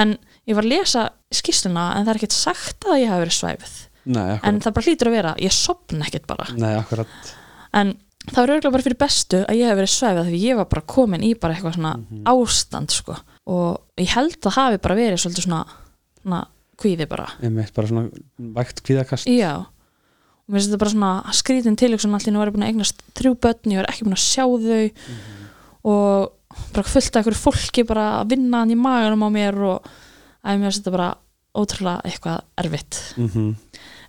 En 0.00 0.14
ég 0.48 0.56
var 0.56 0.66
að 0.66 0.72
lesa 0.74 1.06
skýsluna 1.34 1.86
en 1.96 2.06
það 2.06 2.12
er 2.12 2.20
ekkert 2.20 2.36
sagt 2.36 2.86
að 2.86 3.00
ég 3.02 3.10
hef 3.10 3.22
verið 3.24 3.36
svæfð. 3.38 3.74
Nei, 4.10 4.38
en 4.48 4.60
það 4.64 4.76
bara 4.76 4.86
hlýtur 4.88 5.10
að 5.10 5.16
vera, 5.18 5.34
ég 5.44 5.54
sopna 5.54 6.06
ekkert 6.08 6.28
bara. 6.30 6.46
Nei, 6.56 6.72
en 7.76 7.92
það 8.30 8.38
var 8.40 8.52
örgulega 8.54 8.74
bara 8.74 8.86
fyrir 8.86 9.00
bestu 9.00 9.42
að 9.44 9.60
ég 9.60 9.70
hef 9.70 9.78
verið 9.80 9.92
svæfð 9.94 10.30
því 10.30 10.40
ég 10.44 10.60
var 10.60 10.70
bara 10.70 10.86
komin 10.94 11.26
í 11.26 11.34
bara 11.38 11.56
eitthvað 11.56 11.76
svona 11.76 11.92
ástand 12.32 12.94
sko. 12.94 13.18
Og 13.50 14.00
ég 14.00 14.14
held 14.14 14.38
að 14.46 14.56
hafi 14.56 14.80
bara 14.82 14.98
verið 14.98 15.22
svolítið 15.22 15.46
svona, 15.46 15.60
svona 16.22 16.40
kvíði 16.80 17.06
bara. 17.10 17.28
Einmitt, 17.44 17.74
bara 17.76 17.90
svona 17.90 18.08
vægt 18.56 18.82
kvíðakast. 18.86 19.30
Já 19.30 19.66
og 20.50 20.52
mér 20.52 20.58
finnst 20.58 20.72
þetta 20.72 20.82
bara 20.82 20.90
svona 20.90 21.34
skrítin 21.38 21.78
tilöksun 21.78 22.14
allir 22.16 22.34
nú 22.34 22.42
var 22.42 22.50
ég 22.50 22.56
búin 22.56 22.66
að 22.66 22.72
eignast 22.72 23.02
þrjú 23.14 23.36
börn 23.46 23.70
ég 23.70 23.78
var 23.78 23.90
ekki 23.92 24.06
búin 24.08 24.18
að 24.18 24.24
sjá 24.24 24.44
þau. 24.66 24.82
Og 25.90 26.64
bara 26.74 26.90
fullt 26.90 27.14
af 27.14 27.20
einhverju 27.20 27.38
fólki 27.38 27.86
bara 27.86 28.06
að 28.18 28.34
vinna 28.34 28.64
hann 28.64 28.74
í 28.74 28.78
maganum 28.78 29.22
á 29.22 29.28
mér 29.30 29.60
og 29.62 29.86
að 30.42 30.58
mér 30.58 30.66
finnst 30.66 30.82
þetta 30.82 30.96
bara 30.96 31.10
ótrúlega 31.54 32.10
eitthvað 32.10 32.40
erfitt. 32.58 33.02
Mm 33.16 33.54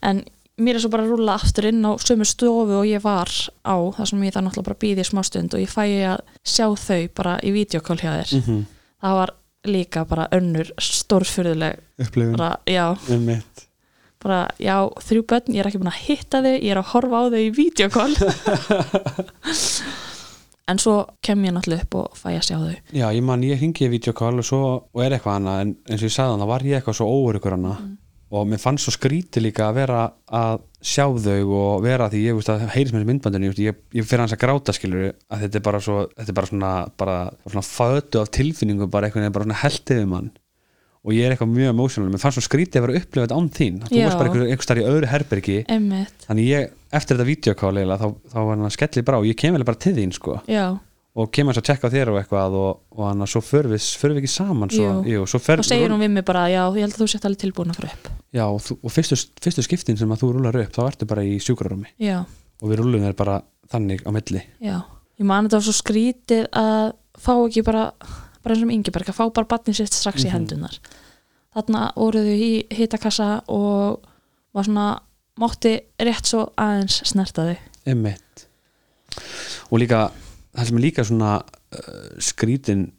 en 0.02 0.24
mér 0.58 0.78
er 0.78 0.82
svo 0.82 0.90
bara 0.94 1.06
að 1.06 1.14
rúlla 1.14 1.36
aftur 1.38 1.68
inn 1.70 1.86
á 1.86 1.94
sömu 2.02 2.26
stofu 2.26 2.80
og 2.80 2.88
ég 2.90 3.04
var 3.04 3.30
á 3.62 3.76
þar 3.96 4.10
sem 4.10 4.24
ég 4.26 4.34
það 4.34 4.48
náttúrulega 4.48 4.70
bara 4.70 4.82
býði 4.82 5.04
í 5.04 5.10
smástund 5.10 5.54
og 5.54 5.62
ég 5.62 5.70
fæ 5.70 5.84
að 6.10 6.24
sjá 6.42 6.66
þau 6.74 7.02
bara 7.18 7.36
í 7.46 7.54
videokál 7.54 8.00
hjá 8.02 8.12
þér. 8.18 8.34
-hmm. 8.42 8.64
það 9.02 9.18
var 9.20 9.34
líka 9.66 10.06
bara 10.06 10.28
önnur 10.32 10.72
stórfyrðuleg 10.82 11.80
upplifun. 12.02 12.38
bara, 12.38 12.58
já, 12.66 12.98
Einmitt. 13.10 13.68
Bara, 14.24 14.42
já, 14.62 14.76
þrjú 15.08 15.26
börn, 15.32 15.52
ég 15.56 15.64
er 15.64 15.70
ekki 15.70 15.82
búin 15.82 15.92
að 15.92 16.04
hitta 16.06 16.44
þau, 16.46 16.54
ég 16.54 16.72
er 16.72 16.82
að 16.82 16.92
horfa 16.94 17.22
á 17.22 17.24
þau 17.34 17.42
í 17.42 17.52
videokól 17.58 18.14
en 20.72 20.82
svo 20.82 20.96
kem 21.26 21.48
ég 21.48 21.56
náttúrulega 21.56 21.88
upp 21.88 21.98
og 22.00 22.20
fæ 22.20 22.30
að 22.34 22.46
sjá 22.48 22.58
þau. 22.58 22.76
Já, 22.96 23.08
ég 23.12 23.26
man, 23.28 23.46
ég 23.46 23.62
hingi 23.62 23.88
í 23.88 23.94
videokall 23.96 24.44
og 24.44 24.54
og 24.62 25.04
er 25.04 25.18
eitthvað 25.18 25.40
annað 25.40 25.66
en 25.66 25.76
eins 25.90 26.02
og 26.02 26.08
ég 26.08 26.16
sagði 26.16 26.36
hann, 26.36 26.44
það 26.44 26.54
var 26.54 26.68
ég 26.68 26.80
eitthvað 26.80 27.00
svo 27.00 27.12
óurugur 27.12 27.58
hana. 27.58 27.78
Og 28.32 28.46
mér 28.48 28.62
fannst 28.64 28.88
svo 28.88 28.94
skríti 28.96 29.42
líka 29.44 29.66
að 29.68 29.82
vera 29.82 30.04
að 30.32 30.62
sjá 30.82 31.06
þau 31.06 31.54
og 31.54 31.84
vera 31.84 32.08
því 32.10 32.22
ég 32.24 32.38
veist 32.38 32.50
að 32.50 32.64
heyrðis 32.74 32.94
með 32.94 33.02
þessu 33.02 33.10
myndbandinu 33.12 33.50
ég, 33.50 33.60
ég, 33.68 33.82
ég 34.00 34.08
fyrir 34.08 34.24
hans 34.24 34.34
að 34.34 34.42
gráta 34.42 34.74
skilur 34.74 35.12
að 35.12 35.44
þetta 35.44 35.60
er 35.60 35.66
bara 35.68 35.82
svo, 35.84 35.98
þetta 36.16 36.32
er 36.32 36.38
bara 36.40 36.50
svona 36.50 36.72
bara, 36.98 37.18
bara 37.44 37.54
svona 37.54 37.68
fötu 37.68 38.22
af 38.22 38.32
tilfinningu 38.34 38.88
bara 38.92 39.10
eitthvað 39.10 39.36
bara 39.36 39.46
svona 39.46 39.60
held 39.62 39.94
yfir 39.94 40.10
mann 40.10 40.32
og 41.02 41.16
ég 41.16 41.26
er 41.26 41.34
eitthvað 41.34 41.50
mjög 41.56 41.72
emotional, 41.74 42.12
mér 42.14 42.22
fannst 42.22 42.38
svo 42.38 42.44
skríti 42.46 42.78
að 42.78 42.86
vera 42.86 42.94
að 42.94 43.02
upplifa 43.02 43.26
þetta 43.26 43.40
án 43.40 43.50
þín, 43.58 43.80
þú 43.88 43.98
Já. 43.98 44.06
varst 44.06 44.20
bara 44.20 44.30
einhver, 44.30 44.46
einhver 44.52 44.68
starf 44.68 44.82
í 44.82 44.86
öðru 44.92 45.10
herbergi. 45.10 45.58
Emmitt, 45.74 46.26
þannig 46.28 46.50
ég, 46.52 46.72
eftir 46.94 47.18
þetta 47.18 47.28
eiginlega, 47.32 47.98
þá, 47.98 48.08
þá 48.30 48.38
var 48.38 48.52
hann 48.54 48.68
að 48.68 48.76
skelli 48.78 49.04
og 49.18 49.28
ég 49.32 49.40
kem 49.42 49.58
vel 49.58 49.66
bara 49.66 49.82
til 49.82 49.94
þín 49.98 50.14
sko. 50.14 50.38
Já. 50.52 50.66
Og 51.12 51.28
kemur 51.36 51.52
hans 51.52 51.60
að 51.60 51.66
tjekka 51.68 51.90
á 51.90 51.94
þér 51.96 52.12
og 52.14 52.20
eitthvað 52.22 52.54
og, 52.56 52.84
og 52.96 53.02
hann 53.10 53.26
að 53.26 53.32
svo 53.34 53.42
förum 53.44 53.74
við, 53.74 53.88
förum 54.00 54.16
við 54.16 54.22
ekki 54.22 54.32
saman 54.32 54.70
svo, 54.72 54.86
Jú. 54.86 55.02
jú, 55.12 55.24
svo 55.28 55.42
fer, 55.44 55.60
og 55.60 55.68
segir 55.68 55.92
hún 55.92 56.00
við 56.06 56.14
mig 56.14 56.24
bara, 56.24 56.46
já, 56.54 56.62
ég 56.72 56.86
held 56.86 56.96
að 56.96 57.02
þú 57.02 57.08
sett 57.12 57.26
alveg 57.28 57.42
tilbúin 57.42 57.74
að 57.74 57.82
fara 57.82 57.90
upp. 57.92 58.08
Já, 58.32 58.46
og, 58.46 58.62
þú, 58.64 58.78
og 58.80 58.94
fyrstu, 58.96 59.18
fyrstu 59.44 59.66
skiptin 59.66 60.00
sem 60.00 60.14
að 60.16 60.22
þú 60.24 60.30
rúlar 60.38 60.60
upp 60.62 60.78
þá 60.78 60.82
ertu 60.86 61.10
bara 61.10 61.26
í 61.28 61.34
sjúkrarúmi. 61.44 61.92
Já, 62.00 62.22
og 62.62 62.72
við 62.72 62.80
rúlum 62.80 63.04
þér 63.04 63.18
bara 63.20 63.42
þannig 63.74 64.06
á 64.08 64.10
milli. 64.16 64.46
Já, 64.64 64.78
ég 65.20 65.28
man 65.28 65.50
þetta 65.50 65.60
var 65.60 65.68
svo 65.68 65.76
skrítið 65.82 66.48
að 66.62 66.86
fá 67.20 67.34
ekki 67.42 67.66
bara 67.68 67.90
bara 68.44 68.56
eins 68.56 68.64
og 68.66 68.72
Ingeberg, 68.74 69.08
að 69.12 69.18
fá 69.20 69.26
bara 69.34 69.48
batnin 69.56 69.76
sitt 69.78 69.94
strax 69.94 70.24
í 70.26 70.30
Mhm. 70.30 70.34
hendunar 70.38 70.80
þarna 71.56 71.92
voru 71.96 72.22
þau 72.24 72.38
í 72.38 72.52
hitakassa 72.72 73.42
og 73.52 74.02
var 74.54 74.64
svona 74.64 74.88
mátti 75.40 75.74
rétt 76.00 76.26
svo 76.28 76.46
aðeins 76.58 77.02
snerta 77.08 77.46
þau 77.50 77.58
Einmitt. 77.88 78.48
og 79.72 79.80
líka 79.80 80.12
það 80.56 80.66
sem 80.68 80.78
er 80.78 80.84
líka 80.86 81.04
svona 81.08 81.36
uh, 81.42 82.10
skrítin 82.20 82.92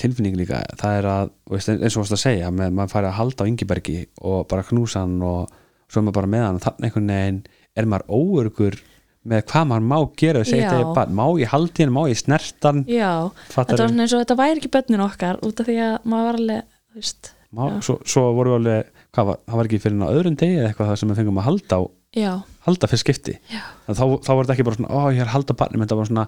tilfinning 0.00 0.36
líka 0.36 0.62
það 0.80 0.96
er 0.98 1.06
að, 1.06 1.28
þú 1.46 1.54
veist, 1.54 1.68
eins 1.68 1.96
og 1.96 2.02
varst 2.02 2.16
að 2.16 2.22
segja 2.24 2.48
með, 2.50 2.72
maður 2.74 2.92
færi 2.94 3.06
að 3.10 3.18
halda 3.20 3.44
á 3.44 3.50
Ingibergi 3.50 3.98
og 4.26 4.48
bara 4.50 4.64
knúsa 4.66 5.04
hann 5.04 5.20
og 5.22 5.52
svo 5.88 6.00
er 6.00 6.06
maður 6.08 6.18
bara 6.18 6.32
með 6.34 6.44
hann 6.48 6.58
þannig 6.64 6.88
einhvern 6.88 7.12
veginn 7.14 7.42
er 7.76 7.86
maður 7.90 8.06
óörgur 8.18 8.78
með 9.24 9.44
hvað 9.50 9.68
maður 9.70 9.86
má 9.90 9.96
gera 10.20 10.42
er 10.44 10.84
bara, 10.96 11.14
má 11.20 11.24
ég 11.40 11.52
haldi 11.52 11.84
hann, 11.84 11.94
má 11.94 12.02
ég 12.10 12.20
snerta 12.20 12.72
hann? 12.72 12.82
Já, 12.90 13.12
þetta 13.54 13.78
var 13.78 13.82
svona 13.84 14.04
eins 14.04 14.14
og 14.16 14.24
þetta 14.24 14.38
væri 14.40 14.60
ekki 14.60 14.72
bönnin 14.76 15.04
okkar 15.06 15.40
út 15.46 15.62
af 15.62 15.70
því 15.70 15.78
að 15.86 15.94
maður 16.12 16.28
var 16.28 16.40
alveg 16.42 16.66
þú 16.68 17.00
veist, 17.00 17.32
Má, 17.54 17.68
svo, 17.86 18.00
svo 18.02 18.24
voru 18.34 18.54
við 18.54 18.58
alveg 18.58 19.02
hvað 19.14 19.28
það 19.46 19.58
var 19.60 19.68
ekki 19.68 19.82
fyrir 19.84 20.02
á 20.02 20.08
öðrum 20.10 20.38
degi 20.40 20.56
eða 20.58 20.70
eitthvað 20.72 20.96
sem 20.98 21.12
við 21.12 21.20
fengum 21.20 21.38
að 21.38 21.46
halda 21.48 21.78
á 21.78 21.82
já, 22.14 22.32
halda 22.64 22.88
fyrir 22.88 23.00
skipti. 23.02 23.34
Þá, 23.86 24.04
þá 24.24 24.30
var 24.30 24.46
þetta 24.46 24.54
ekki 24.54 24.66
bara 24.66 24.78
svona, 24.78 24.90
ó 24.94 25.00
ég 25.12 25.20
er 25.20 25.28
að 25.28 25.34
halda 25.34 25.68
minn. 25.74 25.88
Það 25.90 26.00
var 26.00 26.08
svona, 26.08 26.24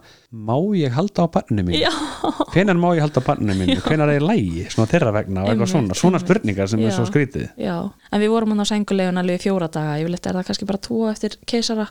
má 0.51 0.57
ég 0.77 0.97
halda 0.97 1.25
á 1.25 1.27
barninu 1.33 1.65
mín 1.67 1.87
hvenar 2.53 2.79
má 2.81 2.89
ég 2.97 3.05
halda 3.05 3.23
á 3.23 3.29
barninu 3.29 3.57
mín 3.57 3.81
hvenar 3.85 4.13
er 4.13 4.19
ég 4.19 4.27
lægi, 4.27 4.65
svona 4.73 4.91
þeirra 4.91 5.13
vegna 5.17 5.47
eitthvað 5.47 5.73
svona, 5.73 5.97
svona 5.97 6.19
einmitt. 6.19 6.27
spurningar 6.27 6.71
sem 6.73 6.83
Já. 6.83 6.89
er 6.89 6.97
svo 6.97 7.07
skrítið. 7.09 7.47
Já. 7.61 7.77
En 8.11 8.23
við 8.23 8.33
vorum 8.35 8.53
hann 8.53 8.65
á 8.65 8.67
sengulegun 8.69 9.23
alveg 9.23 9.43
fjóra 9.47 9.71
daga. 9.73 9.97
Yfirleitt 10.03 10.29
er 10.29 10.39
það 10.41 10.51
kannski 10.51 10.69
bara 10.69 10.83
tvo 10.89 11.01
eftir 11.11 11.39
keisara. 11.49 11.89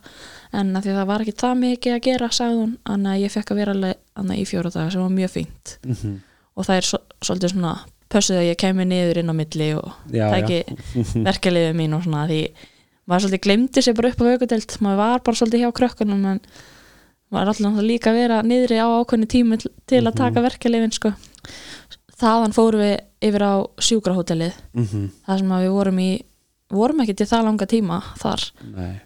En 0.53 0.75
því 0.75 0.93
að 0.93 1.01
það 1.01 1.09
var 1.11 1.25
ekki 1.25 1.35
það 1.41 1.57
mikið 1.63 1.97
að 1.97 2.05
gera 2.09 2.31
sagði 2.33 2.61
hún, 2.61 2.77
en 2.93 3.09
ég 3.21 3.33
fekk 3.33 3.51
að 3.51 3.61
vera 3.63 3.75
alveg 3.75 4.37
í 4.37 4.45
fjóra 4.49 4.73
daga 4.73 4.93
sem 4.93 5.01
var 5.01 5.17
mjög 5.17 5.35
fínt. 5.39 5.77
Mm 5.85 5.97
-hmm. 6.01 6.15
og 6.55 6.65
það 6.65 6.77
er 6.77 6.89
svo, 6.91 6.99
svolítið 7.21 7.53
svona 7.55 7.75
pössuð 8.09 8.37
að 8.37 8.49
ég 8.51 8.57
kemi 8.57 8.85
niður 8.85 9.17
inn 9.17 9.33
á 9.33 9.35
milli 9.35 9.73
og 9.75 9.91
það 10.11 10.19
já. 10.19 10.27
ekki 10.37 10.59
verkefliðið 11.27 11.75
mín 11.75 11.95
og 11.97 12.03
svona 12.05 12.27
því 12.29 12.41
maður 13.07 13.25
svolítið 13.25 13.43
glemdi 13.45 13.81
sér 13.85 13.95
bara 13.97 14.09
upp 14.13 14.21
á 14.21 14.25
vökudelt 14.31 14.77
maður 14.81 14.97
var 15.03 15.19
bara 15.25 15.39
svolítið 15.39 15.61
hjá 15.65 15.71
krökkunum 15.79 16.25
en 16.31 16.39
maður 17.31 17.41
er 17.41 17.51
alltaf 17.53 17.83
líka 17.85 18.11
að 18.11 18.19
vera 18.21 18.41
niðri 18.45 18.77
á 18.81 18.87
ákveðni 19.01 19.27
tími 19.29 19.57
til, 19.61 20.01
að 20.01 20.13
Mhm. 20.13 20.17
taka 20.17 20.41
verkefliðin 20.45 20.93
sko. 20.93 21.13
þaðan 22.15 22.53
fórum 22.55 22.79
við 22.79 22.99
yfir 23.27 23.43
á 23.43 23.53
sjúkrahótelið. 23.81 24.53
Mm 24.73 25.09
þar 25.27 25.37
sem 25.39 25.49
við 25.49 25.71
vorum 25.75 25.99
í 25.99 26.11
vorum 26.71 27.01
ekki 27.03 27.15
til 27.17 27.27
það 27.27 27.43
langa 27.43 27.65
tíma 27.67 28.01
þar. 28.17 28.51
Nei. 28.75 29.01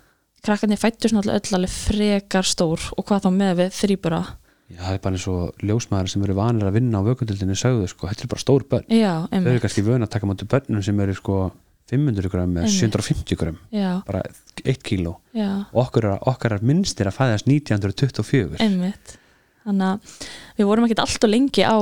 krakkarnir 0.46 0.80
fættust 0.80 1.14
náttúrulega 1.14 1.42
öll 1.42 1.56
alveg 1.58 1.70
frekar 1.70 2.44
stór 2.48 2.80
og 2.98 3.06
hvað 3.06 3.26
þá 3.26 3.30
með 3.36 3.56
við 3.60 3.74
þrýbura 3.76 4.22
Já, 4.70 4.78
það 4.86 4.94
er 4.94 5.00
bara 5.04 5.16
eins 5.18 5.28
og 5.28 5.56
ljósmaður 5.66 6.10
sem 6.10 6.24
eru 6.24 6.34
vanir 6.38 6.64
að 6.70 6.74
vinna 6.78 7.00
á 7.02 7.08
vökundildinni 7.10 7.56
sögðu, 7.58 7.88
sko, 7.90 8.08
þetta 8.08 8.22
er 8.24 8.28
bara 8.30 8.40
stór 8.44 8.64
börn. 8.70 8.86
Já, 8.88 9.28
þau 9.28 9.48
eru 9.50 9.60
kannski 9.60 9.82
vöna 9.84 10.06
að 10.06 10.10
taka 10.14 10.28
mátu 10.30 10.46
börnum 10.48 10.84
sem 10.86 11.00
eru 11.00 11.16
sko 11.18 11.52
500 11.90 12.30
gram 12.32 12.54
eða 12.58 12.68
Einmitt. 12.68 12.84
750 12.84 13.40
gram 13.40 13.58
já, 13.74 13.90
bara 14.08 14.22
1 14.64 14.84
kíló. 14.86 15.16
Og 15.40 15.82
okkur 15.86 16.10
er, 16.12 16.20
okkar 16.30 16.58
er 16.58 16.66
minnstir 16.66 17.10
að 17.10 17.18
fæðast 17.18 17.50
1924 17.50 18.62
einmitt. 18.64 19.18
Þannig 19.66 19.90
að 19.90 20.22
við 20.60 20.70
vorum 20.70 20.88
ekkert 20.88 21.04
alltaf 21.06 21.30
lengi 21.32 21.66
á 21.66 21.78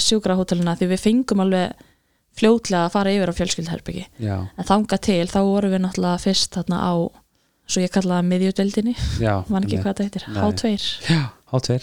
sjúkrahótelina 0.00 0.76
því 0.78 0.88
við 0.92 1.02
fengum 1.02 1.42
alveg 1.44 1.88
fljótlega 2.38 2.86
að 2.86 2.94
fara 2.94 3.12
yfir 3.12 3.32
á 3.32 3.34
fjölskyldherbyggi 3.36 4.04
en 4.24 4.68
þanga 4.68 4.98
til 5.04 5.26
þá 5.28 5.40
vorum 5.44 5.74
við 5.74 5.82
náttúrulega 5.84 6.22
fyrst 6.22 6.56
þarna 6.56 6.78
á 6.80 6.92
svo 7.68 7.82
ég 7.84 7.92
kallaði 7.92 8.28
miðjudeldinni 8.30 8.94
já 9.20 9.34
man 9.52 9.66
ekki 9.66 9.82
hvað 9.82 10.00
þetta 10.00 10.06
heitir, 10.06 10.24
Nei. 10.32 10.40
H2 10.40 10.72
Já, 11.12 11.22
H2, 11.52 11.76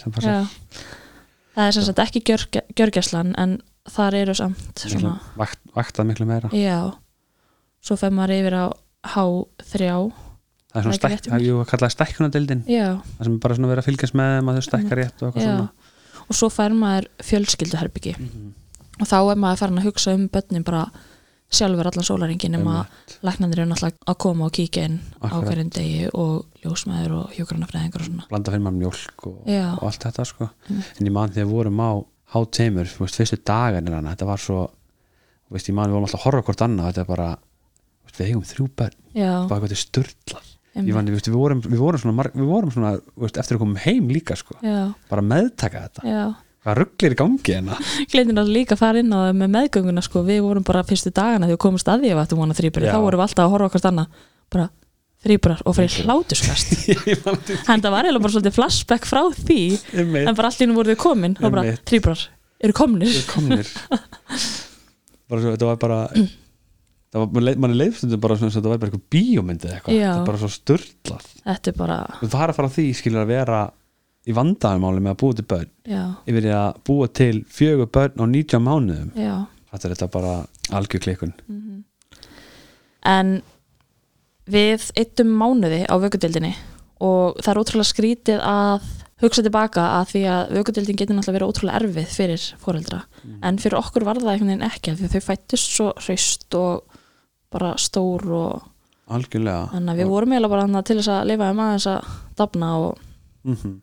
það 1.54 1.68
er 1.68 1.76
sem 1.76 1.86
sagt 1.86 2.02
ekki 2.02 2.24
gjörg, 2.26 2.60
gjörgæslan 2.78 3.32
en 3.38 3.60
þar 3.90 4.18
eru 4.24 4.34
samt 4.38 4.82
svona, 4.82 5.16
Vakt, 5.38 5.62
Vaktað 5.76 6.10
miklu 6.10 6.26
meira. 6.28 6.50
Já 6.54 6.90
svo 7.80 7.96
fer 7.96 8.10
maður 8.14 8.34
yfir 8.40 8.56
á 8.60 8.66
H3 9.14 9.90
Það 10.70 10.78
er 10.78 10.84
svona 10.86 10.98
stæk, 11.00 11.22
það 11.26 11.34
er 11.34 11.44
jú 11.48 11.54
að 11.60 11.68
kalla 11.72 11.88
stækkunadeildin 11.90 12.60
já, 12.70 12.88
það 13.18 13.24
sem 13.26 13.38
bara 13.42 13.54
svona 13.58 13.70
verið 13.72 13.82
að 13.82 13.88
fylgjast 13.90 14.14
með 14.20 14.34
þeim 14.36 14.50
að 14.52 14.58
þau 14.60 14.66
stækka 14.68 14.98
rétt 15.00 15.22
og 15.22 15.28
eitthvað 15.30 15.42
já. 15.42 15.54
svona. 15.56 15.70
Og 16.30 16.36
svo 16.38 16.48
fær 16.54 16.74
maður 16.78 17.08
fjölskylduherbyggi 17.26 18.12
Mhm. 18.20 18.52
og 19.00 19.06
þá 19.10 19.16
er 19.32 19.40
maður 19.42 19.58
farin 19.64 19.78
að 19.80 19.88
hugsa 19.88 20.14
um 20.14 20.28
börnin 20.28 20.64
bara 20.64 20.84
sjálfur 21.50 21.88
allan 21.90 22.06
sólaringin 22.06 22.52
nema 22.54 22.74
Einmitt. 22.86 23.16
læknandir 23.26 23.58
eru 23.64 23.70
náttúrulega 23.72 23.98
að 24.06 24.18
koma 24.22 24.44
og 24.46 24.52
kíkja 24.52 24.84
inn 24.86 25.00
á 25.18 25.26
Akkurat. 25.26 25.48
hverjum 25.50 25.70
degi 25.74 26.08
og 26.14 26.46
ljósmaður 26.62 27.12
og 27.18 27.30
hjógrunafræðingar 27.34 28.00
og 28.00 28.06
svona. 28.06 28.28
Blanda 28.30 28.52
fyrir 28.52 28.62
maður 28.62 28.78
mjólk 28.84 29.26
og, 29.26 29.36
og 29.48 29.82
allt 29.90 30.04
þetta 30.06 30.26
sko. 30.26 30.50
Einmitt. 30.70 31.00
en 31.00 31.06
ég 31.06 31.12
man 31.12 31.30
þegar 31.34 31.50
vorum 31.50 31.80
á 31.82 31.90
H2 32.30 32.70
þú 32.94 32.98
veist, 33.02 33.16
fyrstu 33.18 33.42
dagarnir 33.42 33.92
hana, 33.98 34.14
þetta 34.14 34.26
var 34.26 34.38
svo 34.38 34.70
veist, 35.50 35.66
ég 35.66 35.74
man 35.74 35.90
við 35.90 35.98
vorum 35.98 36.06
alltaf 36.06 36.20
að 36.20 36.24
horfa 36.30 36.42
hvort 36.46 36.62
annað 36.62 36.86
þetta 36.92 37.00
er 37.00 37.04
bara, 37.10 37.38
við 38.18 38.32
eigum 38.32 38.46
þrjú 38.48 38.66
börn. 38.80 38.96
Já, 39.14 39.32
bara 39.50 39.70
eitthvað 39.70 40.94
man, 40.94 41.08
við, 41.10 41.24
við, 41.26 41.34
vorum, 41.34 41.60
við 41.64 41.80
vorum 41.80 42.02
svona, 42.02 42.28
við 42.30 42.46
vorum 42.46 42.72
svona 42.74 42.92
veist, 43.18 43.38
eftir 43.40 43.56
að 43.56 43.62
komum 43.64 43.80
heim 43.82 44.10
líka 44.12 44.36
sko. 44.38 44.56
Bara 45.10 45.24
meðtaka 45.26 45.86
þetta, 45.86 46.06
já. 46.06 46.22
Hvað 46.60 46.76
rugglir 46.76 47.14
í 47.14 47.16
gangi 47.16 47.54
hérna? 47.54 47.76
Gleymdi 48.12 48.34
náttúrulega 48.36 48.58
líka 48.58 48.76
að 48.76 48.82
fara 48.82 49.00
inn 49.00 49.14
á 49.16 49.18
það 49.22 49.38
með 49.40 49.52
meðgönguna 49.54 50.02
sko, 50.04 50.22
við 50.26 50.42
vorum 50.44 50.66
bara 50.68 50.82
fyrstu 50.84 51.12
dagana 51.16 51.48
þegar 51.48 51.56
við 51.56 51.62
komum 51.64 51.80
staðið 51.80 52.20
að 52.20 52.34
vona 52.36 52.56
þrýburi, 52.58 52.88
Já. 52.90 52.92
þá 52.92 53.00
vorum 53.06 53.22
við 53.22 53.26
alltaf 53.26 53.46
að 53.46 53.54
horfa 53.54 53.70
okkar 53.70 53.86
annað. 53.90 54.18
Bara 54.52 54.66
þrýburar 55.24 55.62
og 55.68 55.76
fyrir 55.76 56.06
hlátuskast 56.08 56.70
en 57.72 57.82
það 57.84 57.92
var 57.92 58.06
eiginlega 58.06 58.24
bara 58.24 58.32
svolítið 58.32 58.54
flashback 58.56 59.08
frá 59.08 59.20
því 59.36 59.58
en 60.24 60.36
bara 60.36 60.48
allt 60.48 60.62
í 60.64 60.68
nú 60.68 60.76
voru 60.76 60.92
við 60.92 61.00
komin. 61.00 61.36
Og 61.40 61.56
bara 61.56 61.74
þrýburar, 61.88 62.26
eru 62.60 62.76
komnir. 62.76 63.12
Við 63.16 63.26
komnir. 63.32 63.72
Bara 65.30 65.44
þetta 65.44 65.66
var 65.68 65.76
bara 65.78 65.96
það 67.10 67.24
var, 67.24 67.34
mann 67.34 67.60
manni 67.64 67.80
leiðstundum 67.80 68.22
bara 68.22 68.38
svona, 68.38 68.54
þetta 68.54 68.72
var 68.72 68.80
bara 68.82 68.90
eitthvað 68.90 69.10
bíómyndið 69.16 69.74
eitthvað, 69.74 70.00
þetta 70.00 70.16
er 70.20 70.30
bara 70.30 70.42
svo 70.42 70.50
störtlað 70.54 71.28
þetta 71.42 71.72
er 71.72 71.78
bara, 71.80 72.00
þú 72.22 72.30
fara 72.32 72.56
frá 72.56 72.68
því 72.70 72.86
skilur 73.00 73.24
að 73.24 73.32
vera 73.34 73.60
í 74.28 74.36
vandaðumáli 74.36 75.02
með 75.02 75.14
að 75.14 75.20
búa 75.22 75.36
til 75.36 75.46
börn. 75.48 75.70
Já, 75.88 76.02
yfir 76.28 76.48
í 76.48 76.52
að 76.54 76.80
búa 76.86 77.08
til 77.20 77.34
fjögur 77.50 77.90
börn 77.92 78.20
á 78.20 78.24
19 78.28 78.64
mánuðum. 78.66 79.12
Já. 79.16 79.34
Þetta 79.70 79.86
er 79.86 79.94
þetta 79.94 80.10
bara 80.12 80.34
algjör 80.76 81.04
klikkun. 81.06 81.34
En 83.06 83.36
við 84.50 84.88
eittum 84.98 85.30
mánuði 85.40 85.84
á 85.86 85.94
vökudildinni 86.02 86.52
og 87.00 87.38
það 87.40 87.52
er 87.52 87.60
ótrúlega 87.62 87.88
skrítið 87.88 88.42
að 88.44 88.88
hugsa 89.20 89.44
tilbaka 89.44 89.84
að 90.00 90.10
því 90.10 90.22
að 90.32 90.52
vökudildin 90.56 90.98
getur 90.98 91.16
náttúrulega 91.16 91.38
verið 91.38 91.52
ótrúlega 91.52 91.80
erfið 91.80 92.14
fyrir 92.16 92.46
foreldra. 92.60 93.00
En 93.46 93.60
fyrir 93.62 93.78
okkur 93.80 94.04
var 94.08 94.20
það 94.20 94.66
ekki 94.66 94.96
því 94.98 95.08
að 95.08 95.14
þau 95.14 95.26
fættust 95.28 95.76
svo 95.76 95.88
hraust 95.96 96.58
og 96.58 96.89
bara 97.50 97.74
stór 97.80 98.26
og 98.30 98.66
algjörlega. 99.10 99.70
þannig 99.74 99.92
að 99.92 100.02
við 100.02 100.10
vorum 100.14 100.34
eiginlega 100.34 100.54
bara 100.54 100.66
þarna 100.66 100.82
til 100.86 100.98
þess 101.00 101.12
að 101.14 101.30
lifa 101.30 101.52
um 101.52 101.62
aðeins 101.66 101.88
að 101.90 102.10
dafna 102.38 102.72
og 102.80 103.06
mm 103.44 103.78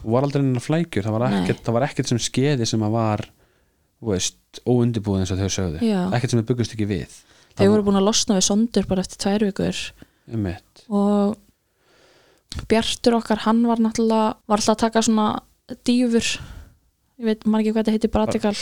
og 0.00 0.14
var 0.14 0.26
aldrei 0.26 0.44
neina 0.44 0.62
flækjur 0.62 1.06
það 1.06 1.16
var, 1.16 1.34
ekkert, 1.40 1.60
það 1.66 1.76
var 1.76 1.86
ekkert 1.86 2.10
sem 2.10 2.20
skeði 2.22 2.68
sem 2.68 2.84
að 2.86 2.94
var 2.94 3.24
veist, 4.10 4.60
óundibúið 4.64 5.24
eins 5.24 5.32
og 5.34 5.40
þau 5.42 5.52
sögðu. 5.52 5.82
Já. 5.84 6.00
ekkert 6.16 6.32
sem 6.32 6.40
þau 6.40 6.48
byggust 6.48 6.74
ekki 6.76 6.88
við. 6.88 7.18
Þau 7.58 7.66
voru 7.66 7.86
búin 7.90 8.00
að 8.00 8.06
losna 8.08 8.38
við 8.38 8.46
sondur 8.46 8.88
bara 8.88 9.04
eftir 9.04 9.20
tvær 9.20 9.44
vikur. 9.50 9.82
Einmitt, 10.30 10.84
og 10.88 11.36
Bjartur 12.70 13.14
okkar, 13.20 13.44
hann 13.44 13.60
var 13.68 13.78
náttúrulega 13.82 14.32
var 14.50 14.58
alltaf 14.58 14.74
að 14.74 14.80
taka 14.86 15.02
svona 15.06 15.26
dýfur 15.86 16.30
ég 17.20 17.28
veit 17.28 17.44
maður 17.44 17.60
ekki 17.60 17.72
hvað 17.74 17.80
þetta 17.80 17.94
heitir 17.94 18.12
bratikal, 18.14 18.54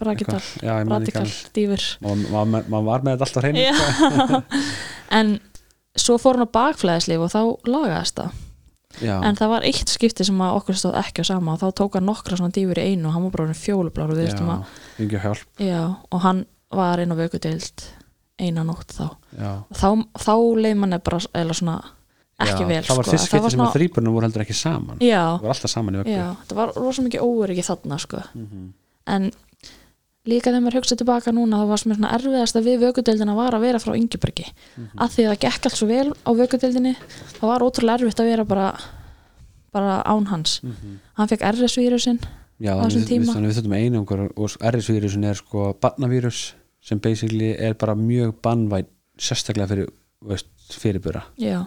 bratikal, 0.00 0.40
alveg 0.72 1.32
dýfur. 1.56 1.86
Maður 2.04 2.68
var 2.88 3.04
með 3.04 3.14
þetta 3.14 3.26
alltaf 3.28 3.44
hreinu. 3.44 4.42
En 5.18 5.38
svo 5.96 6.18
fór 6.20 6.36
hann 6.36 6.48
á 6.48 6.56
bakflæðislif 6.56 7.22
og 7.24 7.32
þá 7.32 7.40
lagaðist 7.68 8.20
það. 8.20 8.44
Já, 9.04 9.14
en 9.22 9.36
það 9.38 9.52
var 9.52 9.64
eitt 9.68 9.92
skipti 9.92 10.24
sem 10.26 10.40
okkur 10.42 10.76
stóð 10.76 10.96
ekki 11.00 11.22
á 11.22 11.28
sama 11.28 11.54
og 11.54 11.60
þá 11.60 11.68
tók 11.76 11.98
hann 11.98 12.08
nokkra 12.08 12.38
svona 12.40 12.54
dýfur 12.56 12.80
í 12.80 12.86
einu 12.92 13.10
og 13.10 13.14
hann 13.14 13.26
var 13.26 13.34
bara 13.34 13.44
orðinn 13.46 13.60
fjólublár 13.60 14.12
og 16.08 16.24
hann 16.24 16.42
var 16.74 17.02
inn 17.02 17.12
á 17.12 17.16
vökudeild 17.20 17.84
eina 18.40 18.64
nótt 18.66 18.96
þá. 18.96 19.06
Já. 19.36 19.52
og 19.64 19.76
þá, 19.76 19.88
þá 20.24 20.34
leið 20.64 20.80
manni 20.80 21.00
bara 21.04 21.20
eða 21.36 21.56
svona 21.60 21.76
ekki 22.38 22.62
já, 22.62 22.68
vel 22.68 22.82
það 22.86 22.96
var 22.96 23.04
sko, 23.04 23.10
fyrst 23.10 23.24
að 23.24 23.28
skipti 23.32 23.50
sem 23.54 23.60
að 23.64 23.72
þrýburnum 23.76 24.14
voru 24.14 24.26
heldur 24.28 24.42
ekki 24.44 24.54
saman. 24.54 24.98
Já, 25.02 25.22
það 25.38 25.42
var 25.48 25.54
alltaf 25.56 25.70
saman 25.72 25.94
í 25.94 25.98
vöggu 26.02 26.46
það 26.48 26.56
var 26.60 26.72
rosa 26.76 27.02
mikið 27.02 27.24
óöryggi 27.26 27.64
þarna 27.66 27.98
sko. 27.98 28.22
Mhm. 28.34 28.72
en 29.08 29.30
líka 30.28 30.50
þegar 30.52 30.60
maður 30.66 30.76
hugsa 30.82 30.96
tilbaka 31.00 31.32
núna 31.32 31.56
þá 31.62 31.66
var 31.70 31.78
sem 31.80 31.92
er 31.92 31.96
svona 31.96 32.12
erfiðast 32.18 32.56
að 32.60 32.66
við 32.68 32.78
vökudeldina 32.84 33.34
var 33.34 33.54
að 33.56 33.60
vera 33.64 33.78
frá 33.80 33.94
Ingebergi 33.96 34.44
Mhm. 34.76 34.98
að 34.98 35.08
því 35.14 35.22
að 35.24 35.30
það 35.32 35.40
gekk 35.46 35.64
allt 35.66 35.76
svo 35.78 35.86
vel 35.88 36.12
á 36.12 36.30
vökudeldinni 36.36 36.94
það 37.40 37.48
var 37.48 37.60
ótrúlega 37.64 37.98
erfitt 38.02 38.20
að 38.20 38.28
vera 38.30 38.44
bara 38.44 38.68
bara 39.72 40.02
án 40.04 40.26
hans. 40.28 40.60
Mhm. 40.62 40.98
hann 41.14 41.28
fekk 41.28 41.42
RS-vírusin 41.42 42.18
Já, 42.60 42.74
við, 42.74 43.06
tíma. 43.06 43.32
við, 43.34 43.46
við 43.46 43.56
þurfum 43.58 43.76
einangur 43.78 44.20
og 44.36 44.50
RS-vírusin 44.60 45.24
er 45.24 45.34
sko 45.34 45.72
barnavírus 45.80 46.52
sem 46.80 46.98
basically 46.98 47.54
er 47.58 47.74
bara 47.74 47.94
mjög 47.94 48.34
bannvæn 48.42 48.86
sérstaklega 49.18 49.68
fyrir 49.68 49.88
veist, 50.22 50.46
fyrirbura, 50.70 51.22
já, 51.38 51.66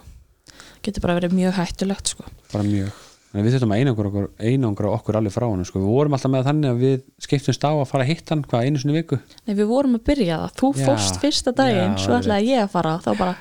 getur 0.86 1.05
bara 1.05 1.17
verið 1.19 1.38
mjög 1.38 1.57
hættulegt 1.59 2.13
sko. 2.13 2.27
bara 2.51 2.67
mjög. 2.67 2.91
Þannig 3.32 3.45
við 3.47 3.53
þurfum 3.55 3.71
að 3.71 3.82
einangur 3.82 4.07
okkur, 4.09 4.25
einangra 4.43 4.89
okkur 4.91 5.17
alveg 5.21 5.32
frá 5.32 5.45
hann 5.47 5.63
sko. 5.63 5.79
við 5.79 5.93
vorum 5.95 6.15
alltaf 6.17 6.32
með 6.34 6.49
þannig 6.49 6.73
að 6.73 6.82
við 6.84 6.97
skiptumst 7.23 7.63
á 7.63 7.71
að 7.71 7.88
fara 7.88 8.03
að 8.03 8.09
hitta 8.11 8.36
hann 8.36 8.43
hvað 8.43 8.65
einu 8.67 8.82
sinni 8.82 8.97
viku. 8.97 9.21
Nei, 9.47 9.53
við 9.55 9.69
vorum 9.71 9.95
að 9.95 10.03
byrja 10.09 10.39
það, 10.41 10.53
þú 10.59 10.71
Já, 10.75 10.84
fórst 10.89 11.21
fyrsta 11.21 11.53
daginn, 11.55 11.95
já, 11.95 12.03
svo 12.03 12.17
ætlaði 12.17 12.51
ég 12.51 12.65
að 12.65 12.73
fara. 12.75 12.93
Þá 13.05 13.09
bara, 13.21 13.38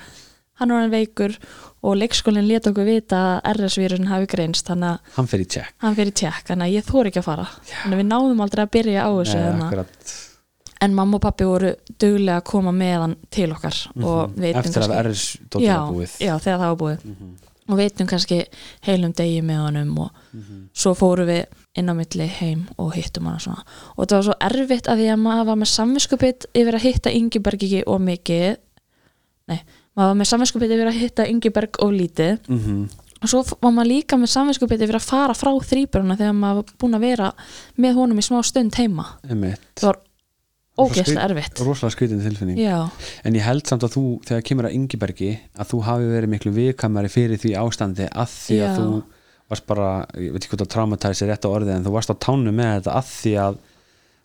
hann 0.61 0.71
var 0.71 0.85
hann 0.85 0.95
veikur 0.95 1.35
og 1.81 1.99
leikskólinn 1.99 2.47
lét 2.47 2.71
okkur 2.71 2.87
vita 2.87 3.19
að 3.41 3.59
RS-vírusin 3.59 4.11
hafi 4.13 4.31
greinst, 4.31 4.67
þannig 4.71 4.93
að 4.93 5.15
hann 5.17 5.31
fer 5.31 5.43
í 5.43 6.15
tjekk, 6.21 6.47
þannig 6.53 6.67
að 6.69 6.75
ég 6.77 6.87
þór 6.87 7.11
ekki 7.11 7.19
að 7.19 7.27
fara. 7.27 7.47
Þannig 7.73 7.97
að 7.97 8.03
við 8.03 8.09
náðum 8.13 8.43
aldrei 8.45 8.63
að 8.63 8.73
byrja 8.77 9.03
á 9.03 9.09
þessu 9.17 9.39
Nei, 9.41 9.63
akkurat, 9.65 10.13
en 10.81 10.95
mamma 10.97 11.17
og 11.19 11.21
pappi 11.21 11.45
voru 11.45 11.73
duglega 12.01 12.39
að 12.41 12.47
koma 12.49 12.71
með 12.73 12.97
hann 13.03 13.15
til 13.29 13.51
okkar 13.53 13.77
og 14.01 14.33
við 14.35 14.53
Mhm. 14.55 14.59
eftir 14.63 14.81
að 14.81 14.95
RS 15.05 15.37
dóttir 15.49 15.67
já, 15.67 15.77
var 15.77 15.93
búið. 15.93 16.17
já, 16.19 16.33
þegar 16.39 16.59
það 16.59 16.69
var 16.71 16.77
búið. 16.83 17.05
Mhm. 17.05 17.31
og 17.71 17.77
veitum 17.77 18.07
kannski 18.07 18.37
heilum 18.83 19.13
degi 19.15 19.41
með 19.41 19.59
honum 19.63 19.97
og 19.99 20.09
svo 20.75 20.91
fórum 20.97 21.27
við 21.29 21.45
inn 21.77 21.87
á 21.87 21.93
milli 21.95 22.27
heim 22.27 22.65
og 22.77 22.93
hittum 22.93 23.23
hana 23.29 23.37
svona. 23.39 23.63
Og 23.95 24.05
þetta 24.07 24.15
var 24.17 24.23
svo 24.23 24.33
erfitt 24.41 24.87
að 24.91 24.97
því 24.99 25.07
að 25.13 25.21
maður 25.21 25.45
var 25.45 25.55
með 25.55 25.69
samvinskupið 25.71 26.45
yfir 26.53 26.73
að 26.75 26.81
hitta 26.81 27.09
Ingiberg 27.15 27.63
ekki 27.63 27.83
og 27.87 28.01
mikið. 28.01 28.57
Nei, 29.47 29.61
maður 29.95 30.09
var 30.11 30.15
með 30.19 30.29
samvinskupið 30.33 30.73
yfir 30.75 30.87
að 30.91 30.99
hitta 30.99 31.27
Ingiberg 31.29 31.79
og 31.79 31.91
lítið. 31.93 32.39
Mm 32.49 32.89
og 33.21 33.29
svo 33.29 33.43
var 33.61 33.71
maður 33.71 33.91
líka 33.91 34.17
með 34.17 34.31
samvinskupið 34.33 34.81
yfir 34.81 34.97
að 34.97 35.03
fara 35.05 35.33
frá 35.37 35.51
þrýburuna 35.61 36.15
þegar 36.17 36.33
maður 36.33 36.55
var 36.55 36.71
búin 36.81 36.95
að 36.97 37.03
vera 37.05 37.27
með 37.77 37.93
honum 37.99 38.17
í 38.17 38.23
smá 38.25 38.39
stund 38.43 38.73
heima. 38.73 39.05
Einmitt. 39.29 39.59
Það 39.77 39.91
var 39.91 39.99
ógeðslega 40.81 41.23
erfitt. 41.29 41.61
rosalega 41.65 41.95
skrítin 41.95 42.21
tilfinning. 42.23 42.59
Já, 42.59 42.89
en 43.23 43.37
ég 43.37 43.45
held 43.45 43.65
samt 43.69 43.85
að 43.87 43.95
þú, 43.95 44.03
þegar 44.27 44.45
kemur 44.49 44.67
að 44.67 44.75
Ingibergi 44.77 45.31
að 45.57 45.71
þú 45.71 45.81
hafi 45.87 46.11
verið 46.11 46.33
miklu 46.33 46.53
viðkamari 46.55 47.11
fyrir 47.11 47.41
því 47.41 47.55
ástandi 47.61 48.07
að 48.11 48.35
því 48.35 48.59
að 48.59 48.69
Já. 48.69 48.75
þú 48.77 49.01
varst 49.51 49.67
bara, 49.67 49.89
ég 50.15 50.31
veit 50.31 50.43
ekki 50.45 50.53
hvort 50.53 50.65
að 50.67 50.71
traumatæsi 50.75 51.27
rétt 51.27 51.47
á 51.47 51.49
orðið 51.51 51.73
en 51.75 51.87
þú 51.87 51.95
varst 51.97 52.13
á 52.13 52.15
tánu 52.27 52.53
með 52.55 52.71
þetta 52.77 52.95
að 52.99 53.09
því 53.11 53.33
að 53.45 53.57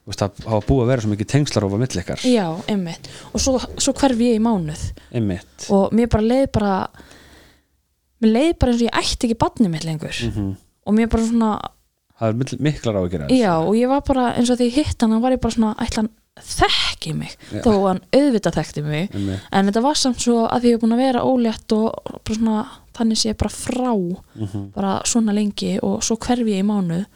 það 0.07 0.45
hafa 0.47 0.67
búið 0.69 0.83
að 0.85 0.91
vera 0.93 1.03
svo 1.03 1.11
mikið 1.11 1.31
tengslar 1.33 1.65
ofar 1.67 1.81
mill 1.83 1.99
ykkar, 1.99 2.21
já, 2.31 2.45
einmitt. 2.71 3.09
Og 3.35 3.43
svo, 3.43 3.57
svo 3.75 3.95
hverf 3.99 4.21
ég 4.23 4.37
í 4.39 4.43
mánuð. 4.45 4.85
Einmitt. 5.11 5.67
Og 5.75 5.91
mér 5.91 6.13
bara 6.13 6.29
leið 6.31 6.47
bara 6.55 6.77
mér 8.23 8.33
leið 8.37 8.53
bara 8.61 8.71
eins 8.71 8.85
og 8.85 8.87
ég 8.87 9.01
ætti 9.03 9.27
ekki 9.27 9.39
badni 9.41 9.73
mitt 9.73 9.89
lengur. 9.89 10.15
Mm 10.31 10.55
og 10.87 10.95
mér 10.95 11.11
bara 11.11 11.27
svona, 11.27 11.51
það 12.21 12.29
er 12.31 12.61
miklar 12.63 12.99
á 12.99 13.01
að 13.03 13.11
gera 13.15 13.29
já 13.35 13.53
og 13.59 13.75
ég 13.77 13.91
var 13.91 14.05
bara 14.07 14.29
eins 14.37 14.53
og 14.53 14.61
því 14.61 14.71
ég 14.71 14.79
hitt 14.81 15.03
hann, 15.03 15.19
var 15.23 15.35
ég 15.35 15.43
bara 15.43 15.57
svona 15.57 15.75
ætla 15.83 16.05
hann 16.05 16.13
þekki 16.37 17.15
mig, 17.17 17.37
Já. 17.51 17.63
þó 17.65 17.71
hann 17.87 18.01
auðvitað 18.13 18.59
þekkti 18.59 18.83
mig, 18.85 19.07
einmitt. 19.15 19.47
En 19.53 19.71
þetta 19.71 19.83
var 19.87 19.97
samt 20.01 20.21
svo 20.21 20.43
að 20.45 20.65
því 20.65 20.73
ég 20.73 20.77
er 20.77 20.83
búin 20.83 20.97
að 20.97 21.03
vera 21.05 21.23
ólétt 21.25 21.73
og 21.77 22.11
bara 22.13 22.37
svona, 22.37 22.65
þannig 22.99 23.21
sé 23.21 23.31
ég 23.33 23.39
bara 23.41 23.55
frá 23.55 23.93
mm 23.95 24.67
bara 24.77 24.99
svona 25.09 25.33
lengi 25.33 25.79
og 25.83 26.03
svo 26.05 26.19
hverfi 26.21 26.59
ég 26.59 26.65
í 26.65 26.67
mánuð. 26.67 27.07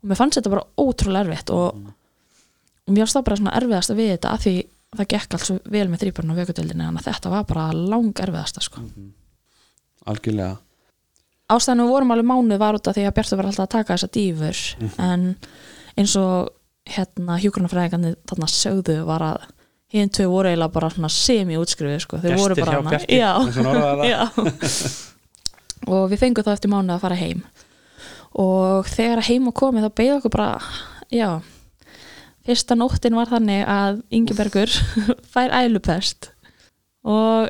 Og 0.00 0.08
mér 0.08 0.20
fannst 0.20 0.38
þetta 0.38 0.52
bara 0.52 0.64
ótrúlega 0.80 1.26
erfitt 1.26 1.52
og, 1.52 1.76
og 2.86 2.92
mér 2.92 3.04
varst 3.04 3.18
það 3.18 3.26
bara 3.28 3.40
svona 3.40 3.56
erfiðasta 3.60 3.98
við 3.98 4.10
þetta 4.14 4.32
að 4.32 4.46
því 4.46 4.54
það 4.94 5.10
gekk 5.12 5.36
allt 5.36 5.46
svo 5.48 5.58
vel 5.74 5.86
með 5.90 6.04
þrýbarn 6.04 6.32
á 6.32 6.38
vökutöldinni 6.40 6.86
þannig 6.86 7.02
að 7.02 7.08
þetta 7.10 7.32
var 7.34 7.46
bara 7.50 7.68
lang 7.74 8.12
erfiðasta 8.24 8.64
sko. 8.64 8.82
algjörlega. 10.06 10.58
Ástæðan 11.52 11.84
við 11.84 11.92
vorum 11.92 12.12
alveg 12.14 12.28
mánuð 12.30 12.60
var 12.62 12.78
út 12.78 12.88
af 12.88 12.96
því 12.96 13.04
að 13.08 13.16
Bjartur 13.18 13.40
var 13.40 13.48
alltaf 13.50 13.66
að 13.66 13.72
taka 13.74 13.96
þessa 13.96 14.12
dýfur 14.16 14.60
en 15.04 15.26
eins 16.00 16.14
og 16.16 16.52
hérna 16.88 17.38
hjúgrunafræðingarnir 17.40 18.16
þarna 18.28 18.48
sögðu 18.50 18.98
var 19.08 19.24
að 19.24 19.44
hinn 19.94 20.10
tvö 20.12 20.26
voru 20.28 20.50
eiginlega 20.50 20.74
bara 20.74 20.90
svona 20.92 21.10
semi-útskrifu 21.12 22.02
sko. 22.02 22.20
voru 22.20 22.56
Gestir 22.56 22.64
bara 22.64 22.74
hjá 22.74 22.80
hana 22.82 23.00
já, 23.08 23.32
það. 23.54 24.04
já. 24.12 24.20
og 25.88 26.08
við 26.12 26.24
fengum 26.24 26.46
þá 26.46 26.52
eftir 26.56 26.72
mánuð 26.72 26.96
að 26.96 27.04
fara 27.06 27.20
heim. 27.20 27.44
Og 28.34 28.88
þegar 28.90 29.22
heim 29.28 29.50
og 29.50 29.56
komið 29.56 29.86
þá 29.86 29.96
beigði 30.00 30.16
okkur 30.18 30.34
bara 30.34 30.48
já 31.14 31.28
fyrsta 32.44 32.76
nóttin 32.76 33.16
var 33.16 33.30
þannig 33.30 33.62
að 33.70 34.02
Ingebergur 34.12 34.72
fær 35.32 35.54
ælupest. 35.62 36.32
Og 37.04 37.48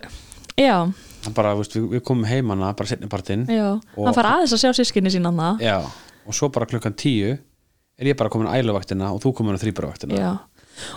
já, 0.61 0.76
bara, 1.35 1.55
veist, 1.59 1.74
við, 1.76 1.87
við 1.97 2.05
komum 2.07 2.26
heimana 2.28 2.72
bara 2.76 2.91
setnipartinn 2.91 3.47
hann 3.49 4.16
fær 4.16 4.28
aðeins 4.28 4.55
að 4.57 4.64
sjá 4.64 4.72
sískinni 4.76 5.12
sín 5.14 5.30
já, 5.62 5.78
og 6.26 6.37
svo 6.37 6.51
bara 6.53 6.68
klukkan 6.68 6.97
tíu 6.99 7.37
er 8.01 8.11
ég 8.11 8.18
bara 8.18 8.32
komin 8.32 8.51
á 8.51 8.57
æluvaktina 8.59 9.12
og 9.14 9.22
þú 9.22 9.34
komin 9.38 9.59
á 9.59 9.62
þrýbarvaktina 9.62 10.18
Já, 10.18 10.30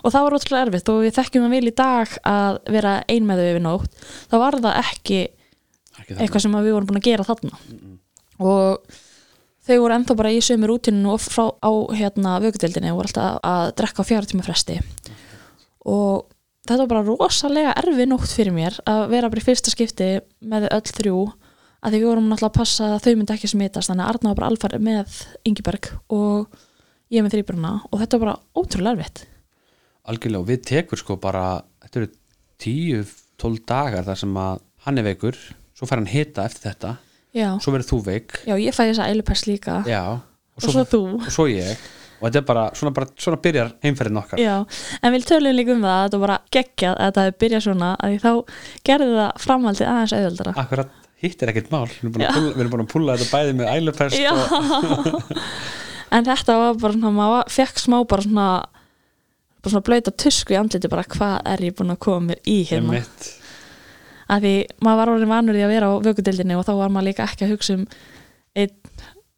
og 0.01 0.13
það 0.13 0.27
var 0.27 0.37
ótrúlega 0.37 0.67
erfitt 0.67 0.93
og 0.93 1.01
við 1.05 1.17
þekkjum 1.17 1.47
það 1.47 1.57
vel 1.57 1.71
í 1.71 1.75
dag 1.81 2.15
að 2.33 2.61
vera 2.77 2.93
ein 3.07 3.27
með 3.27 3.41
þau 3.41 3.49
yfir 3.51 3.65
nótt. 3.65 3.99
Þá 4.31 4.37
var 4.41 4.61
það 4.63 4.79
ekki 4.83 5.19
Ekki 5.97 6.17
eitthvað 6.21 6.43
sem 6.45 6.57
að 6.57 6.67
við 6.67 6.77
vorum 6.77 6.89
búin 6.89 7.01
að 7.01 7.07
gera 7.09 7.25
þarna. 7.27 7.59
Og 8.37 8.97
þau 9.67 9.77
voru 9.81 9.97
ennþá 9.97 10.15
bara 10.17 10.31
í 10.33 10.41
sömu 10.43 10.69
rútinu 10.69 11.13
og 11.13 11.21
frá 11.21 11.45
á 11.59 11.71
hérna 11.97 12.37
vökudeldinni 12.43 12.93
og 12.93 13.01
voru 13.01 13.11
alltaf 13.11 13.39
að 13.43 13.71
drekka 13.81 14.05
á 14.05 14.09
fjara 14.09 14.29
tíma 14.29 14.45
fresti 14.45 14.77
og 15.87 16.27
þetta 16.67 16.83
var 16.83 16.89
bara 16.91 17.07
rosalega 17.07 17.73
erfi 17.79 18.07
nótt 18.07 18.31
fyrir 18.31 18.55
mér 18.55 18.77
að 18.87 19.03
vera 19.13 19.31
bara 19.31 19.43
í 19.43 19.47
fyrsta 19.47 19.73
skipti 19.73 20.09
með 20.43 20.69
öll 20.71 20.87
þrjú 20.87 21.17
að 21.27 21.93
því 21.93 21.99
við 21.99 22.07
vorum 22.09 22.29
náttúrulega 22.31 22.51
að 22.51 22.57
passa 22.57 22.87
að 22.95 23.03
þau 23.05 23.11
myndi 23.15 23.35
ekki 23.35 23.51
smitast 23.51 23.91
þannig 23.91 24.05
að 24.05 24.13
Arna 24.13 24.31
var 24.31 24.39
bara 24.39 24.49
alfarið 24.51 24.85
með 24.87 25.19
Ingiberg 25.47 25.91
og 26.15 26.63
ég 27.13 27.23
með 27.25 27.37
þrýbruna 27.37 27.73
og 27.87 27.99
þetta 28.01 28.19
var 28.19 28.25
bara 28.25 28.61
ótrúlega 28.61 28.97
erfitt. 28.97 29.25
Algjörlega 30.07 30.43
og 30.43 30.49
við 30.49 30.63
tekur 30.67 31.01
sko 31.01 31.17
bara 31.21 31.43
þetta 31.83 32.01
eru 32.01 32.09
10-12 32.63 33.59
dagar 33.67 34.07
þar 34.07 34.21
sem 34.23 34.39
að 34.41 34.63
hann 34.87 35.01
er 35.01 35.07
veikur 35.07 35.37
svo 35.77 35.87
fær 35.89 36.01
hann 36.01 36.09
hita 36.09 36.47
eftir 36.47 36.71
þetta 36.71 36.95
Já, 37.35 37.51
svo 37.61 37.73
verður 37.75 37.89
þú 37.91 37.99
veik. 38.07 38.35
Já 38.47 38.55
ég 38.57 38.73
fæ 38.73 38.83
þessa 38.87 39.07
eilupest 39.11 39.47
líka. 39.49 39.81
Já, 39.85 40.01
og, 40.17 40.57
og 40.57 40.63
svo, 40.63 40.73
svo 40.73 40.85
þú. 40.89 41.01
og 41.19 41.33
svo 41.33 41.47
ég. 41.51 41.87
Og 42.17 42.23
þetta 42.25 42.39
er 42.39 42.45
bara 42.47 42.61
svona, 42.73 42.91
bara, 42.97 43.09
svona 43.21 43.37
byrjar 43.43 43.73
heimferðin 43.85 44.21
okkar. 44.23 44.41
Já, 44.41 44.55
en 45.05 45.13
við 45.13 45.27
tölum 45.29 45.53
líka 45.53 45.75
um 45.75 45.83
það 45.85 45.97
að 45.97 46.05
þetta 46.07 46.21
var 46.21 46.25
bara 46.25 46.37
geggjað 46.55 46.95
að 46.95 47.03
þetta 47.03 47.25
hefði 47.25 47.35
byrjað 47.43 47.65
svona 47.67 47.89
að 47.93 48.13
því 48.13 48.21
þá 48.23 48.31
gerði 48.89 49.09
það 49.19 49.43
framhaldið 49.43 49.91
aðeins 49.91 50.15
auðvöldara 50.17 50.55
akkurat 50.63 50.95
hitt 51.21 51.43
er 51.43 51.51
ekkert 51.53 51.69
mál. 51.73 51.85
Við 51.89 52.17
erum 52.17 52.23
Já. 52.25 52.81
að 52.81 52.89
pulla, 52.93 53.17
þetta 53.17 53.37
bæði 53.37 53.53
með 53.57 53.71
ælupest 53.75 54.17
og, 54.31 55.21
En 56.11 56.27
þetta 56.27 56.57
var 56.61 56.77
bara 56.81 56.95
svona, 56.95 57.13
maður 57.15 57.53
fekk 57.57 57.81
smá 57.83 57.97
bara 58.07 58.25
svona 58.25 58.49
bara 59.61 59.73
svona 59.73 59.87
blöyta 59.87 60.13
tusku 60.13 60.55
í 60.55 60.59
andliti 60.59 60.89
bara 60.91 61.05
hvað 61.07 61.37
er 61.53 61.65
ég 61.67 61.75
búin 61.77 61.93
að 61.93 62.01
koma 62.05 62.31
mér 62.31 62.41
í 62.47 62.61
hérna? 62.69 63.01
Að 64.27 64.43
því 64.43 64.55
maður 64.83 64.99
var 65.01 65.13
orðin 65.13 65.31
vanur 65.31 65.57
í 65.57 65.63
að 65.63 65.73
vera 65.73 65.91
á 65.91 65.93
vökudeldinni 66.03 66.57
og 66.57 66.65
þá 66.67 66.73
var 66.79 66.93
maður 66.93 67.09
líka 67.09 67.27
ekki 67.27 67.47
að 67.47 67.53
hugsa 67.55 67.77
um 67.77 67.85
einn 68.57 68.75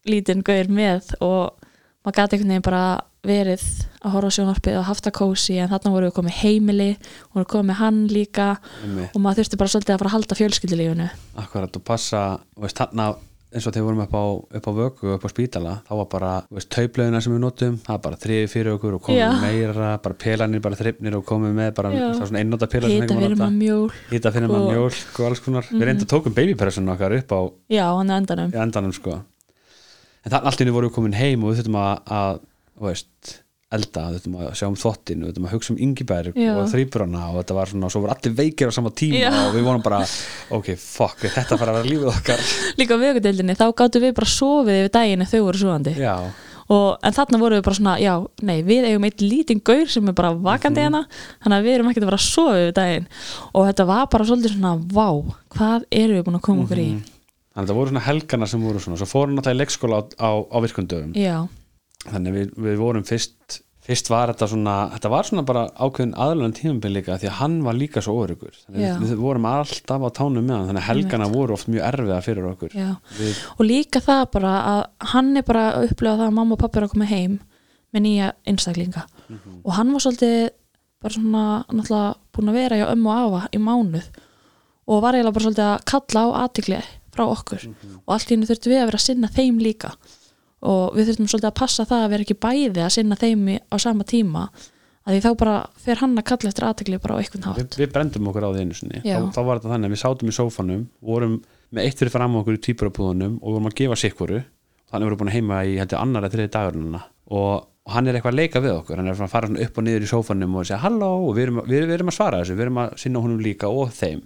lítinn 0.09 0.45
gaur 0.45 0.71
með 0.71 1.13
og 1.21 1.59
maður 2.05 2.17
gæti 2.17 2.37
einhvern 2.37 2.53
veginn 2.53 2.65
bara 2.65 2.83
verið 3.25 3.63
að 3.99 4.13
horfa 4.13 4.29
á 4.31 4.35
sjónvarpið 4.37 4.77
og 4.79 4.85
haft 4.87 5.07
að 5.09 5.17
kósi 5.17 5.57
en 5.59 5.71
þarna 5.71 5.91
voru 5.91 6.07
við 6.07 6.15
komið 6.15 6.37
heimili 6.39 6.89
og 7.27 7.39
voru 7.39 7.49
komið 7.51 7.79
hann 7.81 7.97
líka 8.07 8.45
Einmitt. 8.83 9.11
og 9.11 9.23
maður 9.23 9.41
þurfti 9.41 9.59
bara 9.59 9.73
svolítið 9.73 9.95
að 9.95 9.99
fara 9.99 10.09
að 10.09 10.15
halda 10.15 10.37
fjölskyldulífinu. 10.39 11.09
Akkurat 11.43 11.79
og 11.81 11.83
passa 11.83 12.21
veist, 12.55 12.79
þarna 12.79 13.09
eins 13.49 13.65
og 13.65 13.73
þegar 13.73 13.81
við 13.81 13.87
vorum 13.87 14.03
upp 14.03 14.13
á, 14.13 14.23
upp 14.59 14.67
á 14.69 14.71
vöku 14.77 15.11
upp 15.15 15.25
á 15.25 15.29
spítala 15.31 15.73
þá 15.87 15.93
var 15.97 16.09
bara 16.11 16.31
taupleguna 16.69 17.21
sem 17.23 17.33
við 17.33 17.41
notum 17.41 17.79
það 17.81 17.95
var 17.95 18.03
bara 18.03 18.19
þriði 18.21 18.51
fyrir 18.51 18.75
okkur 18.75 18.97
og 18.99 19.03
komum 19.07 19.19
Já. 19.19 19.29
meira 19.41 19.89
bara 20.03 20.17
pelanir 20.21 20.61
bara 20.61 20.77
þrifnir 20.77 21.17
og 21.17 21.25
komum 21.25 21.57
með 21.57 21.71
bara 21.79 21.93
það 21.95 22.21
svona 22.21 22.43
einnóta 22.43 22.69
pela 22.69 22.91
sem 22.91 23.01
hita 23.01 23.17
við 23.17 23.25
fyrir 23.25 23.41
maður 23.41 23.57
mjól 23.57 23.89
hýta 24.11 24.33
fyrir 24.35 24.53
maður 24.53 24.75
mjólk 24.75 25.19
og 25.19 25.27
alls 25.29 25.43
konar. 25.43 25.67
Við 25.69 25.85
reynda 25.89 26.07
tókum 26.09 26.35
babypressun 26.37 26.93
okkar 26.93 27.15
upp 27.17 27.33
á 27.33 27.39
já, 27.73 27.85
endanum. 27.89 28.53
Í 28.53 28.61
endanum 28.63 28.93
sko. 28.95 29.17
En 30.25 30.33
þannig 30.33 30.49
allt 30.51 30.63
inni 30.63 30.75
vorum 30.75 30.91
við 30.91 30.97
komin 30.97 31.17
heim 31.17 31.43
og 31.43 31.53
við 31.53 31.61
þurftum 31.61 31.79
að, 31.79 31.93
að 32.19 32.41
veist, 32.85 33.35
elda, 33.69 34.05
við 34.09 34.17
þurftum 34.17 34.37
að 34.39 34.51
sjá 34.57 34.65
um 34.65 34.77
þottin 34.81 35.21
við 35.21 35.29
þurftum 35.29 35.47
að 35.47 35.53
hugsa 35.53 35.73
um 35.73 35.79
Ingiberg 35.85 36.37
Já. 36.39 36.51
og 36.57 36.69
þrýbrana 36.71 37.23
og 37.29 37.39
þetta 37.41 37.57
var 37.59 37.71
svona, 37.73 37.91
svo 37.93 38.03
voru 38.03 38.15
allir 38.15 38.35
veikir 38.39 38.71
á 38.71 38.73
sama 38.73 38.89
tíma 38.89 39.21
Já. 39.21 39.29
og 39.45 39.53
við 39.53 39.67
vorum 39.69 39.85
bara, 39.85 40.01
ok, 40.57 40.71
fuck 40.81 41.25
þetta 41.25 41.57
fara 41.59 41.75
að 41.75 41.81
vera 41.81 41.91
lífið 41.93 42.11
okkar? 42.15 42.45
Líka 42.81 42.97
á 42.97 43.03
vökudeldinni, 43.03 43.57
þá 43.59 43.67
gáttu 43.77 44.01
við 44.01 44.15
bara 44.17 44.31
sofið 44.33 44.79
yfir 44.81 44.93
daginn 44.97 45.25
ef 45.25 45.35
þau 45.35 45.43
voru 45.45 45.61
svoandi 45.61 45.97
en 46.69 47.15
þarna 47.15 47.39
voru 47.41 47.57
við 47.57 47.65
bara 47.65 47.77
svona, 47.77 47.95
já, 48.01 48.13
nei, 48.45 48.59
við 48.65 48.85
eigum 48.89 49.05
eitt 49.07 49.23
lítinn 49.23 49.61
gaur 49.65 49.89
sem 49.89 50.09
er 50.09 50.15
bara 50.17 50.35
vakandi 50.37 50.83
hérna 50.83 51.05
þannig 51.41 51.55
að 51.55 51.65
við 51.65 51.77
erum 51.77 51.89
ekkert 51.89 52.05
að 52.05 52.11
vera 52.11 52.19
að 52.19 52.27
sofa 52.27 52.59
yfir 52.59 52.75
daginn. 52.77 53.07
Og 53.53 53.69
þetta 53.69 53.85
var 53.89 54.09
bara 54.13 54.27
svolítið 54.29 54.53
svona, 54.53 54.75
vá 54.77 55.07
hvað 55.55 55.87
erum 55.89 56.19
við 56.19 56.27
búin 56.27 56.37
að 56.37 56.45
koma 56.45 56.65
okkur 56.67 56.83
í? 56.83 56.89
Þannig 57.49 57.63
að 57.65 57.71
það 57.71 57.79
voru 57.79 57.93
svona 57.93 58.05
helgana 58.05 58.49
sem 58.51 58.67
voru 58.67 58.83
svona, 58.83 58.99
svo 59.01 59.09
fórum 59.09 59.33
náttúrulega 59.33 59.57
í 59.57 59.61
leikskóla 59.63 59.97
á, 59.97 60.03
á, 60.21 60.29
á 60.45 60.57
virkundöfum 60.61 61.17
já, 61.17 61.37
þannig 62.05 62.37
við, 62.37 62.53
við 62.69 62.79
vorum 62.79 63.07
fyrst 63.07 63.61
fyrst 63.89 64.09
var 64.11 64.29
þetta 64.33 64.47
svona, 64.51 64.75
þetta 64.93 65.09
var 65.11 65.27
svona 65.27 65.43
bara 65.47 65.63
ákveðin 65.73 66.13
aðlunum 66.21 66.53
tímabil 66.57 66.91
líka 66.93 67.17
því 67.17 67.29
að 67.31 67.37
hann 67.39 67.55
var 67.65 67.77
líka 67.77 68.03
svo 68.05 68.19
að 68.21 68.35
við, 68.69 69.13
vorum 69.17 69.47
alltaf 69.49 70.05
á 70.05 70.09
tánum 70.19 70.45
með 70.45 70.55
hann, 70.55 70.67
þannig 70.69 70.83
að 70.83 70.89
helgana 70.89 71.29
voru 71.31 71.55
oft 71.55 71.69
mjög 71.71 71.85
erfiða 71.87 72.19
fyrir 72.25 72.49
okkur. 72.51 72.75
Við, 73.17 73.39
og 73.55 73.63
líka 73.65 74.01
það 74.05 74.21
bara 74.35 74.53
að 74.73 74.81
hann 75.13 75.31
er 75.39 75.47
bara 75.47 75.65
að 75.71 75.87
upplega 75.89 76.19
það 76.19 76.27
að 76.27 76.37
mamma 76.37 76.55
og 76.55 76.61
pappi 76.61 76.79
er 76.79 76.85
að 76.85 76.93
koma 76.93 77.09
heim 77.09 77.39
með 77.89 78.05
nýja 78.05 78.29
einstaklinga. 78.51 79.05
Og 79.63 79.73
hann 79.79 79.95
var 79.95 80.05
svolítið 80.05 80.37
bara 80.99 81.15
svona 81.15 81.43
náttúrulega 81.71 82.13
búin 82.35 82.53
að 82.53 82.59
vera 82.59 82.79
hjá 82.79 82.87
ömmu 82.91 83.09
og 83.09 83.25
afa 83.25 83.41
í 83.55 83.63
mánuð. 83.63 84.07
Og 84.89 85.01
var 85.01 85.17
eiginlega 85.17 85.37
bara 85.39 85.47
svolítið 85.47 85.69
að 85.71 85.83
kalla 85.89 86.21
á 86.21 86.29
aðtikli 86.43 86.83
frá 87.15 87.25
okkur. 87.25 87.67
Og 88.05 88.13
allt 88.13 88.29
í 88.29 88.35
hennu 88.35 88.49
þurftum 88.49 88.75
við 88.75 88.83
að 88.83 88.89
vera 88.91 89.01
að 89.01 89.07
sinna 89.07 89.33
þeim 89.33 89.61
líka 89.63 89.95
og 90.65 90.97
við 90.97 91.09
þurftum 91.09 91.29
svolítið 91.31 91.49
að 91.49 91.57
passa 91.59 91.85
það 91.87 92.03
að 92.03 92.11
vera 92.13 92.25
ekki 92.25 92.37
bæði 92.43 92.83
að 92.83 92.93
sinna 92.97 93.17
þeim 93.19 93.47
á 93.55 93.75
sama 93.79 94.07
tíma. 94.07 94.49
Að 95.07 95.15
því 95.15 95.21
þá 95.23 95.29
bara 95.39 95.55
fer 95.79 96.01
hann 96.03 96.19
að 96.19 96.25
kalla 96.29 96.51
eftir 96.51 96.65
aðtikli 96.67 96.99
bara 97.01 97.15
á 97.15 97.19
einhvern 97.21 97.45
við, 97.45 97.63
hátt. 97.63 97.77
við 97.79 97.93
brendum 97.95 98.27
okkur 98.29 98.45
á 98.45 98.49
því 98.51 98.65
einu 98.65 98.75
sinni. 98.77 98.99
Þá, 99.05 99.31
þá 99.33 99.41
var 99.47 99.59
þetta 99.59 99.71
þannig 99.73 99.89
að 99.89 99.95
við 99.95 100.01
sátum 100.03 100.29
í 100.29 100.35
sófanum 100.35 100.83
vorum 101.01 101.37
með 101.73 101.87
eitt 101.87 102.01
fyrir 102.01 102.13
fram 102.13 102.35
á 102.35 102.39
okkur 102.41 102.57
í 102.57 102.61
týpurabúðunum 102.67 103.39
og 103.39 103.55
vorum 103.55 103.69
að 103.69 103.77
gefa 103.79 103.97
sikkuru 104.03 104.41
þannig 104.89 105.07
vorum 105.07 105.15
við 105.15 105.21
búin 105.21 105.31
að 105.31 105.37
heima 105.37 105.61
í 105.65 105.73
heldur 105.79 106.01
annar 106.01 106.27
að 106.27 106.35
þriði 106.35 106.51
dagurinn 106.53 106.99
og, 106.99 107.65
og 107.85 107.93
hann 107.95 108.09
er 108.09 108.19
eitthvað 108.19 108.35
að 108.35 108.39
leika 108.41 108.61
við 108.63 108.75
okkur. 108.75 108.99
Hann 108.99 109.09
er 109.09 109.23
að 109.23 109.33
fara 109.33 109.49
upp 109.65 109.79
og 109.79 109.85
niður 109.85 110.05
í 110.05 110.11
sófanum 110.11 110.55
og 110.59 110.67
segja 110.67 110.81
halló 110.83 111.11
og 111.27 111.33
við 111.37 111.47
erum, 111.47 111.61
við, 111.65 111.85
við 111.85 111.97
erum 111.97 112.11
að 112.11 112.17
svara 112.17 112.41
þessu. 112.41 112.57
Við 112.57 112.65
erum 112.67 112.81
að 112.83 112.95
sinna 113.01 113.23
honum 113.23 113.43
líka 113.45 113.69
og 113.69 113.93
þeim. 113.95 114.23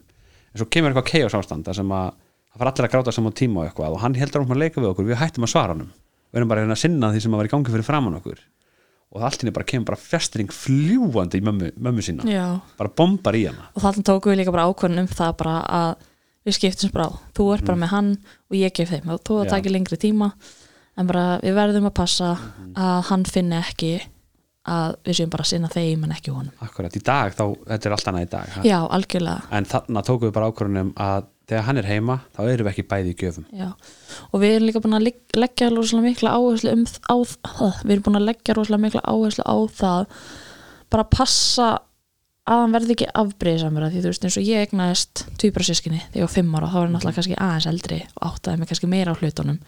En 0.53 0.61
svo 0.61 0.69
kemur 0.71 0.93
eitthvað 0.93 1.09
chaos 1.11 1.37
ástand 1.39 1.67
þar 1.67 1.79
sem 1.79 1.93
að 1.95 2.07
það 2.13 2.63
fara 2.63 2.73
allir 2.73 2.87
að 2.87 2.95
gráta 2.95 3.15
saman 3.15 3.35
tíma 3.37 3.61
og 3.61 3.69
eitthvað. 3.69 3.97
Og 3.97 4.03
hann 4.03 4.17
heldur 4.19 4.43
áfram 4.43 4.55
að 4.55 4.63
leika 4.63 4.83
við 4.83 4.89
okkur, 4.93 5.09
við 5.11 5.19
hættum 5.19 5.47
að 5.47 5.53
svara 5.53 5.75
hann 5.75 5.91
við 6.33 6.41
erum 6.41 6.51
bara 6.51 6.65
að 6.65 6.73
að 6.73 6.81
sinna 6.81 7.11
því 7.13 7.21
sem 7.23 7.35
að 7.35 7.43
vera 7.43 7.51
í 7.51 7.53
gangi 7.53 7.73
fyrir 7.75 7.87
framann 7.87 8.17
okkur. 8.17 8.39
Og 9.13 9.19
það 9.21 9.27
allt 9.27 9.43
inni 9.43 9.53
bara 9.53 9.67
kemur 9.69 9.89
bara 9.91 10.01
fjastring 10.01 10.53
fljúandi 10.57 11.37
í 11.37 11.45
mömmu, 11.45 11.69
mömmu 11.85 12.05
sína. 12.05 12.25
Já. 12.25 12.47
Bara 12.79 12.89
bombar 12.97 13.37
í 13.37 13.43
hana. 13.45 13.67
Og 13.77 13.83
þannig 13.83 14.07
tókum 14.09 14.33
við 14.33 14.39
líka 14.41 14.53
bara 14.55 14.65
ákvörðun 14.65 15.03
um 15.03 15.09
það 15.11 15.35
bara 15.43 15.57
að 15.69 16.07
við 16.43 16.57
skiptum 16.57 16.93
bara 16.95 17.05
á. 17.05 17.11
Þú 17.37 17.45
ert 17.53 17.67
bara 17.69 17.81
með 17.83 17.93
hann 17.93 18.09
og 18.49 18.57
ég 18.57 18.73
gef 18.73 18.89
þeim. 18.89 19.13
Þú 19.21 19.37
það 19.43 19.51
takir 19.53 19.75
lengri 19.75 19.99
tíma. 20.01 20.31
En 20.97 21.09
bara 21.09 21.27
við 21.43 21.53
verðum 21.59 21.91
að 21.91 21.95
passa 22.01 22.31
að 22.73 23.05
hann 23.11 23.27
finni 23.29 23.59
ekki 23.61 23.93
að 24.73 24.97
við 25.03 25.17
séum 25.19 25.31
bara 25.33 25.43
að 25.43 25.51
sinna 25.51 25.69
þeim 25.71 26.03
en 26.07 26.15
ekki 26.15 26.33
honum. 26.33 26.53
Akkurat, 26.63 26.95
í 26.95 27.01
dag, 27.03 27.33
þá, 27.35 27.45
þetta 27.67 27.89
er 27.89 27.95
allt 27.97 28.09
annað 28.09 28.25
í 28.25 28.29
dag 28.31 28.51
ha? 28.55 28.63
já, 28.65 28.77
algjörlega. 28.97 29.47
En 29.59 29.67
tókum 30.07 30.29
við 30.29 30.35
bara 30.37 30.49
ákvörðunum 30.49 30.93
að 31.03 31.27
þegar 31.53 31.65
hann 31.69 31.79
er 31.83 31.87
heima, 31.89 32.17
þá 32.33 32.41
erum 32.49 32.67
við 32.67 32.73
ekki 32.73 32.85
bæði 32.91 33.13
í 33.13 33.17
gjöfum 33.21 33.45
já. 33.53 33.69
og 34.31 34.43
við 34.43 34.55
erum 34.57 34.67
líka 34.69 34.81
búin 34.83 34.97
að 34.97 35.07
legg- 35.07 35.39
leggja 35.39 35.69
rosalega 35.71 36.09
mikla 36.09 36.35
áherslu 36.35 36.73
um 36.73 36.85
á, 36.89 37.15
það. 37.23 37.79
við 37.85 37.95
erum 37.95 38.05
búin 38.09 38.19
að 38.19 38.27
leggja 38.31 38.57
rosalega 38.57 38.85
mikla 38.87 39.03
áherslu 39.13 39.45
á 39.45 39.57
það 39.79 40.29
bara 40.93 41.05
að 41.05 41.13
passa 41.13 41.67
að 42.43 42.59
hann 42.59 42.73
verði 42.75 42.95
ekki 42.97 43.05
afbreyðsamur 43.15 43.85
því 43.87 44.01
þú 44.03 44.09
veist 44.11 44.25
eins 44.27 44.37
og 44.39 44.47
ég 44.49 44.65
egnaðist 44.67 45.21
tvíbra 45.39 45.63
sískinni 45.63 46.01
þegar 46.09 46.19
ég 46.19 46.25
var 46.27 46.33
fimm 46.33 46.57
ára 46.57 46.71
þá 46.71 46.75
var 46.75 46.87
hann 46.89 46.97
alltaf 46.99 47.15
kannski 47.19 47.37
aðeins 47.39 47.67
eldri 47.71 47.99
og 48.17 48.25
áttaði 48.27 48.59
mig 48.59 48.71
kannski 48.71 48.89
meira 48.91 49.13
á 49.15 49.19
hlutunum 49.19 49.61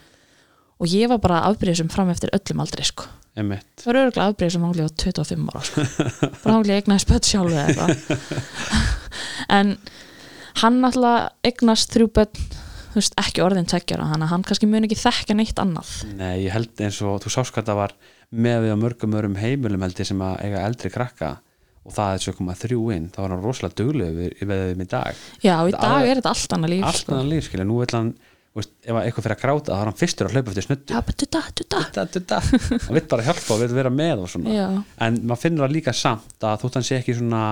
og 0.76 0.92
ég 0.92 1.08
var 1.08 1.22
bara 1.24 1.44
afbreyðsum 1.48 1.92
fram 1.94 2.12
eftir 2.12 2.34
öllum 2.36 2.60
aldrei 2.66 2.84
sko. 2.84 3.06
Það 3.36 3.88
var 3.88 4.00
örgulega 4.02 4.26
afbreyðsum 4.28 4.66
hangli 4.68 4.84
á 4.84 4.92
25 4.92 5.48
ára 5.52 5.62
sko. 5.64 5.86
bara 6.44 6.56
hangli 6.58 6.76
egnaðist 6.76 7.12
börn 7.12 7.30
sjálfu 7.32 7.56
en 9.58 9.78
hann 10.62 10.82
alltaf 10.88 11.32
egnast 11.48 11.94
þrjú 11.96 12.10
veist, 12.96 13.16
ekki 13.20 13.44
orðin 13.44 13.68
tveggjara 13.68 14.06
þannig 14.12 14.28
að 14.28 14.32
hann 14.32 14.44
kannski 14.48 14.68
mun 14.72 14.86
ekki 14.88 14.98
þekka 15.00 15.36
neitt 15.36 15.58
annað. 15.60 15.90
Nei, 16.16 16.46
ég 16.46 16.54
held 16.56 16.84
eins 16.86 17.02
og 17.04 17.18
þú 17.26 17.32
sást 17.34 17.52
hvað 17.56 17.68
það 17.72 17.80
var 17.82 17.96
með 18.36 18.62
við 18.66 18.76
á 18.76 18.78
mörgum 18.80 19.18
örum 19.20 19.36
heimilum 19.40 19.84
held 19.84 20.00
ég 20.00 20.08
sem 20.08 20.22
að 20.24 20.38
eiga 20.46 20.62
eldri 20.68 20.92
krakka 20.94 21.34
og 21.86 21.94
það 21.94 22.14
er 22.16 22.24
svo 22.24 22.34
koma 22.38 22.56
þrjú 22.58 22.86
inn, 22.96 23.10
þá 23.14 23.20
var 23.22 23.34
hann 23.36 23.44
rosalega 23.44 23.78
dugleg 23.82 24.16
við, 24.16 24.32
við 24.42 24.64
þeim 24.72 24.86
í 24.86 24.88
dag. 24.96 25.20
Já, 25.44 25.56
í 25.68 25.76
dag 25.76 25.84
alveg- 25.92 26.08
er 26.14 26.22
þetta 26.22 26.32
allt 26.32 26.56
annað 26.56 26.72
líf 26.74 26.88
allt 26.88 27.02
sko. 27.04 27.12
annað 27.14 27.30
líf, 27.36 27.46
skilja, 27.50 27.68
nú 27.70 27.78
vill 27.84 27.92
hann 27.94 28.10
veist, 28.56 28.72
ef 28.88 28.96
að 28.96 29.02
eitthvað 29.10 29.26
fyrir 29.28 29.36
að 29.36 29.44
gráta, 29.44 29.76
þá 29.76 29.82
er 29.84 29.90
hann 29.92 30.00
fyrstur 30.00 30.30
að 30.30 30.34
hlaupa 30.38 30.54
eftir 30.56 30.66
snuttu 30.66 30.96
já, 30.96 31.02
bara 31.06 31.20
dutta, 31.22 31.42
dutta. 31.60 31.84
Dutta, 31.84 32.06
dutta. 32.16 32.40
hann 32.88 32.98
vill 32.98 33.06
bara 33.12 33.28
hjálpa 33.28 33.54
og 33.54 33.62
vill 33.62 33.76
vera 33.76 33.92
með 33.94 34.24
og 34.24 34.32
svona. 34.32 34.56
Já, 34.56 34.68
en 35.06 35.20
maður 35.28 35.44
finnur 35.44 35.68
það 35.68 35.76
líka 35.76 35.94
samt 36.00 36.48
að 36.48 36.64
þótt 36.64 36.80
hann 36.80 36.88
sé 36.90 36.98
ekki 37.04 37.18
svona, 37.20 37.44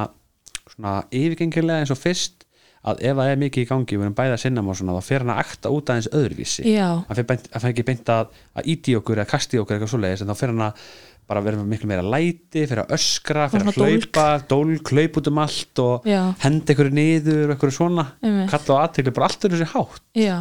svona 0.72 0.96
yfirgengilega 1.12 1.84
eins 1.84 1.94
og 1.94 2.00
fyrst 2.02 2.48
að 2.84 3.00
ef 3.08 3.16
það 3.16 3.32
er 3.32 3.40
mikið 3.40 3.64
í 3.64 3.70
gangi, 3.70 3.96
við 3.96 4.06
erum 4.06 4.16
bæði 4.18 4.36
að 4.36 4.42
sinna 4.44 4.64
og 4.64 4.78
svona, 4.80 4.98
þá 4.98 5.08
fer 5.08 5.24
hann 5.24 5.34
að 5.34 5.42
akta 5.44 5.72
út 5.72 5.92
aðeins 5.94 6.10
öðruvísi. 6.20 6.66
Hann 6.76 7.18
fer, 7.20 7.28
beint, 7.30 7.50
hann 7.54 7.64
fer 7.64 7.72
ekki 7.72 7.86
beint 7.88 8.12
að, 8.12 8.38
að 8.60 8.70
íti 8.74 8.96
okkur 9.00 9.22
eða 9.22 9.32
kasti 9.32 9.62
okkur 9.62 9.78
eitthvað 9.78 9.94
svoleiðis 9.94 10.24
en 10.26 10.32
þá 10.34 10.40
fer 10.42 10.52
hann 10.52 10.66
að 10.68 10.86
bara 11.30 11.44
með 11.46 11.62
miklu 11.72 11.88
meira 11.88 12.04
læti 12.04 12.66
fyrir 12.68 12.84
að 12.84 12.92
öskra, 12.98 13.46
fyrir 13.52 13.70
að 13.72 13.78
hlaupa 13.80 14.26
dólk, 14.52 14.92
hlaup 14.92 15.20
út 15.22 15.30
um 15.32 15.40
allt 15.46 15.82
og 15.84 16.10
já, 16.10 16.20
henda 16.44 16.76
ykkur 16.76 16.92
niður 16.94 17.54
og 17.54 17.56
ykkur 17.56 17.74
svona. 17.78 18.06
Kalla 18.52 18.76
á 18.76 18.84
aðtegli, 18.84 19.16
bara 19.16 19.30
allt 19.30 19.48
er 19.48 19.56
þessi 19.56 19.70
hátt. 19.72 20.04
Já. 20.20 20.38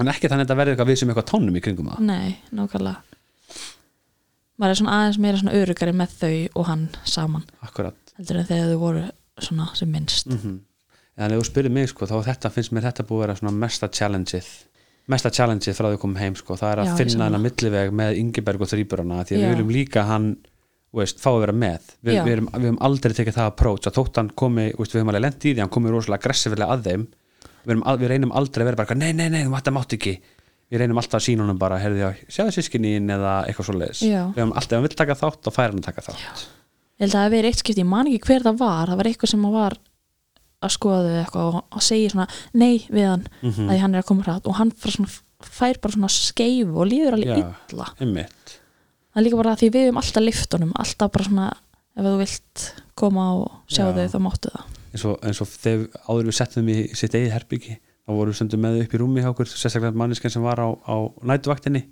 En 0.00 0.12
ekki 0.12 0.30
þannig 0.30 0.46
að 0.46 0.46
þetta 0.46 0.58
verði 0.60 0.74
eitthvað 0.76 0.92
við 0.92 1.00
sem 1.02 1.10
eitthvað 1.10 1.28
tónum 1.32 1.58
í 1.58 1.64
kringum 1.64 1.90
það. 1.90 2.06
Nei, 2.06 2.38
nákvæmlega. 2.54 3.02
Maður 4.60 4.74
er 4.74 4.78
svona 4.78 4.96
aðeins 5.00 5.20
meira 5.24 5.40
svona 5.40 5.58
örugari 5.58 5.92
með 5.96 6.16
þau 6.20 6.32
og 6.60 6.66
hann 6.68 6.88
saman 7.08 7.44
akkurat. 7.64 7.96
heldur 8.20 8.40
en 8.40 8.48
þegar 8.48 8.70
þau 8.70 8.80
voru 8.84 9.04
svona 9.40 9.70
sem 9.74 9.90
minnst. 9.90 10.30
Mm 10.30 10.60
en 11.20 11.34
ef 11.36 11.40
þú 11.42 11.46
spyrir 11.50 11.72
mig 11.74 11.90
sko, 11.92 12.08
þá 12.08 12.16
þetta 12.30 12.50
finnst 12.54 12.72
mér 12.76 12.86
þetta 12.88 13.04
búið 13.08 13.24
að 13.26 13.40
vera 13.42 13.52
mesta 13.62 13.88
challengeið. 13.88 14.50
Mesta 15.10 15.30
challengeið 15.34 15.76
frá 15.76 15.88
því 15.90 15.96
að 15.96 16.02
koma 16.04 16.20
heim 16.22 16.36
sko, 16.38 16.56
það 16.60 16.72
er 16.72 16.80
að 16.82 16.88
Já, 16.90 16.94
finna 17.00 17.26
hennar 17.26 17.42
milliveg 17.44 17.92
með 18.00 18.18
Ingeberg 18.20 18.62
og 18.64 18.70
Þrýburana 18.70 19.22
því 19.26 19.36
að 19.36 19.40
Já. 19.40 19.46
við 19.48 19.54
viljum 19.56 19.72
líka 19.74 20.04
hann 20.06 20.28
veist, 20.94 21.20
fá 21.22 21.30
að 21.32 21.40
vera 21.44 21.54
með. 21.54 21.88
Vi, 22.02 22.14
Já. 22.14 22.22
við, 22.26 22.32
erum, 22.36 22.50
við 22.54 22.68
höfum 22.68 22.80
aldrei 22.88 23.14
tekið 23.18 23.36
það 23.38 23.48
approach 23.52 23.88
að 23.90 23.96
þótt 23.98 24.20
hann 24.20 24.30
komi, 24.42 24.66
veist, 24.78 24.94
við 24.94 25.00
höfum 25.02 25.12
alveg 25.12 25.24
lent 25.26 25.46
í 25.46 25.54
því 25.54 25.64
hann 25.64 25.72
komi 25.76 25.92
rosalega 25.94 26.20
aggressífilega 26.22 26.76
að 26.76 26.86
þeim. 26.88 27.04
Við, 27.40 27.72
erum, 27.74 27.82
al- 27.90 27.98
við 28.00 28.12
reynum 28.14 28.32
aldrei 28.40 28.62
að 28.64 28.70
vera 28.70 28.80
bara 28.82 28.98
nei, 28.98 29.10
nei, 29.12 29.26
nei, 29.30 29.42
þú 29.46 29.56
þetta 29.56 29.74
mátt 29.76 29.96
ekki. 29.98 30.14
Við 30.70 30.82
reynum 30.84 31.00
alltaf 31.02 31.18
að 31.18 31.26
sína 31.26 31.44
honum 31.44 31.58
bara, 31.58 31.78
heyrðu 31.82 32.02
já, 32.04 32.10
sjáðu 32.30 32.54
sískininn 32.54 33.10
eða 33.10 33.34
eitthvað 33.50 33.66
svoleiðis. 33.70 34.02
Já. 34.06 34.22
við 34.30 34.42
höfum 34.44 34.54
alltaf, 34.54 34.70
ef 34.70 34.78
hann 34.78 34.86
vill 34.86 34.98
taka 35.00 35.16
þátt, 35.18 35.40
þá 35.42 35.50
fær 35.56 35.72
hann 35.74 35.82
að 35.82 35.86
taka 35.90 36.04
þátt. 36.06 36.44
Ég 37.00 37.06
held 37.06 37.10
að 37.10 37.16
það 37.16 37.24
hafi 37.26 37.34
verið 37.34 37.50
eitt 37.50 37.62
skipti, 37.64 37.82
ég 37.82 37.88
man 37.90 38.10
ekki 38.10 38.28
hver 38.30 38.44
það 38.46 38.60
var 38.60 38.90
það 38.92 39.00
var 39.00 39.08
eitthvað 39.10 39.32
sem 39.32 39.46
var 39.54 39.76
að 40.60 40.74
skoða 40.76 41.02
þau 41.06 41.18
eitthvað 41.24 41.54
og 41.54 41.64
að 41.78 41.84
segja 41.86 42.10
svona 42.14 42.28
nei 42.54 42.78
við 42.92 43.06
hann 43.08 43.26
Mhm. 43.42 43.68
að 43.70 43.78
hann 43.80 43.94
er 43.94 44.02
að 44.02 44.06
koma 44.10 44.22
hratt 44.26 44.46
og 44.46 44.54
hann 44.60 44.70
svona, 44.76 45.08
fær 45.40 45.80
bara 45.80 45.92
svona 45.96 46.10
skeif 46.12 46.68
og 46.68 46.86
líður 46.90 47.16
alveg 47.16 47.38
Já. 47.40 47.54
illa 47.72 47.86
einmitt 48.00 48.56
það 49.14 49.20
er 49.20 49.24
líka 49.26 49.36
bara 49.42 49.56
því 49.56 49.70
við 49.70 49.86
höfum 49.88 50.00
alltaf 50.02 50.22
liftunum 50.26 50.72
alltaf 50.76 51.10
bara 51.12 51.24
svona 51.24 51.46
ef 51.96 52.04
þú 52.04 52.18
vilt 52.20 52.66
koma 52.94 53.24
og 53.40 53.50
sjá 53.68 53.84
Já. 53.88 53.92
þau 53.96 54.08
þá 54.12 54.18
máttu 54.26 54.50
það 54.52 54.64
eins 54.90 55.04
og, 55.06 55.16
eins 55.22 55.40
og 55.40 55.46
þegar 55.48 55.88
áður 56.08 56.28
við 56.28 56.34
settum 56.40 56.68
í 56.68 56.76
sitt 56.98 57.12
eigið 57.14 57.32
herbyggi 57.32 57.74
þá 57.78 58.10
vorum 58.10 58.32
við 58.32 58.38
stundum 58.40 58.60
með 58.64 58.78
upp 58.84 58.94
í 58.94 58.98
rúmi 59.00 59.22
hjá 59.22 59.30
okkur 59.32 59.46
sérstaklega 59.46 59.94
mannisken 59.96 60.30
sem 60.30 60.42
var 60.42 60.58
á, 60.58 60.68
á 60.68 60.94
nætuvaktinni 61.22 61.84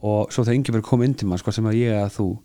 og 0.00 0.30
svo 0.32 0.44
þegar 0.46 0.54
Ingeborg 0.54 0.84
kom 0.86 1.02
inn 1.02 1.14
til 1.18 1.26
mann 1.28 1.38
sko 1.42 1.50
sem 1.52 1.64
að 1.66 1.74
ég 1.80 1.90
eða 1.98 2.10
þú 2.14 2.38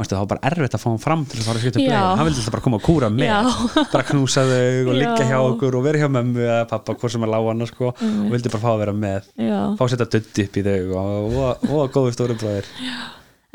manstu, 0.00 0.16
það 0.16 0.24
var 0.24 0.30
bara 0.32 0.50
erfitt 0.50 0.76
að 0.76 0.82
fá 0.82 0.88
hann 0.88 1.02
fram 1.04 1.22
til 1.28 1.38
að 1.38 1.46
fara 1.46 1.60
að 1.60 1.66
skipta 1.66 1.84
Já. 1.84 1.86
bleið 1.90 2.18
hann 2.20 2.28
vildi 2.30 2.40
alltaf 2.42 2.56
bara 2.56 2.66
koma 2.66 2.80
að 2.80 2.86
kúra 2.88 3.12
með. 3.14 3.30
Já. 3.30 3.86
bara 3.94 4.08
knúsa 4.10 4.46
þau 4.48 4.90
og 4.90 4.92
liggja 4.96 5.22
Já. 5.22 5.30
hjá 5.30 5.38
okkur 5.44 5.78
og 5.78 5.86
vera 5.86 6.02
hjá 6.02 6.10
mömmu 6.16 6.44
eða 6.48 6.66
pappa, 6.72 6.96
hvort 6.96 7.14
sem 7.14 7.28
er 7.28 7.32
lág 7.36 7.64
sko, 7.70 7.92
og 7.94 8.34
vildi 8.34 8.52
bara 8.56 8.64
fá 8.64 8.70
að 8.74 8.82
vera 8.86 8.98
með. 9.06 9.30
Já. 9.36 9.62
fá 9.78 9.86
að 9.86 9.94
setja 9.94 10.10
dutti 10.16 10.48
upp 10.48 10.60
í 10.60 10.66
þau 10.66 10.76
og, 11.04 11.40
og, 11.40 11.72
og 11.78 11.96
góðu 11.96 12.14
stóru 12.16 12.38
bræðir 12.40 12.70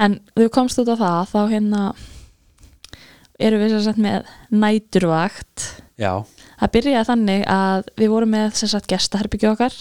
en 0.02 0.20
þú 0.36 0.50
komst 0.54 0.80
út 0.82 0.92
á 0.92 0.96
það 1.00 1.32
þá 1.32 1.40
hérna 1.54 1.82
erum 3.40 3.64
við 3.64 3.74
sem 3.76 3.84
sagt 3.88 4.02
með 4.02 4.30
næturvakt. 4.56 5.66
Já, 6.00 6.24
það 6.60 6.74
byrjaði 6.76 7.08
þannig 7.10 7.44
að 7.52 7.90
við 8.00 8.12
vorum 8.12 8.34
með 8.36 8.56
sem 8.60 8.72
sagt 8.72 8.90
gestaherbyggju 8.92 9.52
okkar 9.54 9.76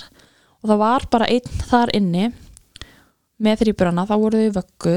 og 0.63 0.71
það 0.71 0.83
var 0.85 1.07
bara 1.11 1.31
einn 1.31 1.63
þar 1.67 1.93
inni 1.99 2.29
með 3.43 3.65
þrýburana, 3.65 4.07
þá 4.07 4.15
voru 4.23 4.43
þau 4.45 4.59
vöggu 4.61 4.97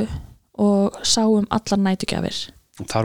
og 0.58 0.98
sáum 1.04 1.48
allar 1.50 1.80
nætugjafir 1.80 2.50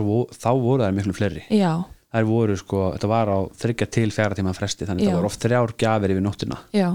vo- 0.05 0.29
þá 0.33 0.49
voru 0.61 0.83
það 0.83 0.95
miklu 0.99 1.15
fleiri. 1.17 1.43
Já, 1.51 1.85
þær 2.13 2.27
voru 2.29 2.57
sko, 2.61 2.93
þetta 2.97 3.09
var 3.09 3.27
á 3.33 3.39
þryggja 3.57 3.91
til 3.91 4.11
fjara 4.11 4.35
tíma 4.37 4.53
fresti 4.55 4.85
þannig 4.89 5.07
Já. 5.07 5.11
það 5.13 5.17
voru 5.21 5.31
oft 5.31 5.41
þrjár 5.47 5.73
gjafir 5.81 6.11
yfir 6.13 6.23
nóttina. 6.27 6.59
Já. 6.77 6.91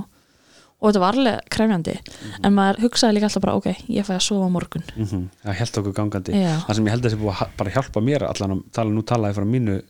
Og 0.77 0.91
þetta 0.93 0.99
var 1.01 1.15
alveg 1.17 1.39
krefjandi 1.49 1.95
Mhm. 1.97 2.45
en 2.45 2.53
maður 2.53 2.79
hugsaði 2.85 3.13
líka 3.17 3.25
alltaf 3.25 3.41
bara, 3.41 3.55
ok, 3.55 3.65
ég 3.89 4.05
fæ 4.05 4.13
að 4.13 4.21
sofa 4.21 4.49
morgun. 4.49 4.84
Mm 4.95 5.29
það 5.43 5.53
held 5.57 5.77
okkur 5.81 5.93
gangandi. 5.93 6.31
Já. 6.38 6.59
það 6.67 6.75
sem 6.75 6.85
ég 6.85 6.89
held 6.91 7.03
að 7.03 7.09
þessi 7.11 7.21
búið 7.23 7.35
að 7.41 7.47
bara 7.57 7.71
hjálpa 7.71 8.01
mér 8.03 8.21
allan 8.29 8.51
að 8.59 8.71
tala, 8.71 8.89
nú 8.91 9.01
talaði 9.03 9.34
frá 9.34 9.45
mínu 9.45 9.81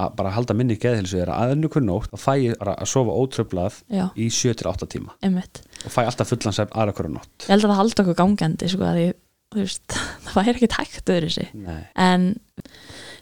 að 0.00 0.14
bara 0.16 0.30
halda 0.30 0.54
minni 0.54 0.76
geðhilsu 0.78 1.20
er 1.20 1.26
að 1.28 1.40
aðeinu 1.44 1.68
hver 1.68 1.82
nótt 1.84 2.08
þá 2.08 2.16
fæ 2.16 2.32
ég 2.40 2.56
að 2.56 2.86
sofa 2.86 3.10
ótröflað 3.10 3.82
í 4.16 4.30
7-8 4.30 4.86
tíma. 4.88 5.10
Einmitt. 5.22 5.60
Og 5.84 5.90
fæ 5.92 6.06
alltaf 6.06 6.28
fullan 6.30 6.54
sefn 6.56 6.72
aðra 6.72 6.94
hverju 6.94 7.12
nótt. 7.12 7.28
Ég 7.44 7.48
held 7.52 7.64
að 7.64 7.70
það 7.70 7.76
haldi 7.76 8.00
okkur 8.00 8.14
gangandi 8.16 8.68
sko, 8.70 8.80
að 8.80 8.96
þú 8.96 9.14
veist, 9.56 9.96
það 10.26 10.36
væri 10.40 10.54
ekki 10.56 10.70
tækt 10.76 11.14
öðru 11.16 11.32
sig 11.34 11.50
Nei. 11.54 11.80
en 11.98 12.28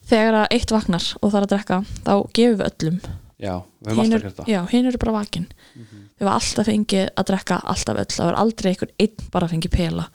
þegar 0.09 0.43
að 0.43 0.53
eitt 0.59 0.75
vaknar 0.75 1.09
og 1.23 1.31
það 1.33 1.39
er 1.41 1.47
að 1.47 1.55
drekka 1.55 1.81
þá 2.05 2.13
gefum 2.37 2.61
við 2.61 2.69
öllum. 2.69 3.01
Já, 3.39 3.53
við 3.87 4.25
það. 4.35 4.49
já, 4.51 4.59
hinn 4.73 4.89
eru 4.91 4.99
bara 4.99 5.13
vakin 5.21 5.45
við 6.19 6.27
varum 6.27 6.35
alltaf 6.35 6.67
fengið 6.67 7.05
að 7.15 7.27
drekka 7.29 7.59
alltaf 7.71 8.01
öll. 8.03 8.07
Það 8.11 8.27
var 8.27 8.39
aldrei 8.41 8.69
einhver 8.73 8.91
einn 8.99 9.29
bara 9.31 9.49
fengið 9.53 9.71
pela. 9.77 10.07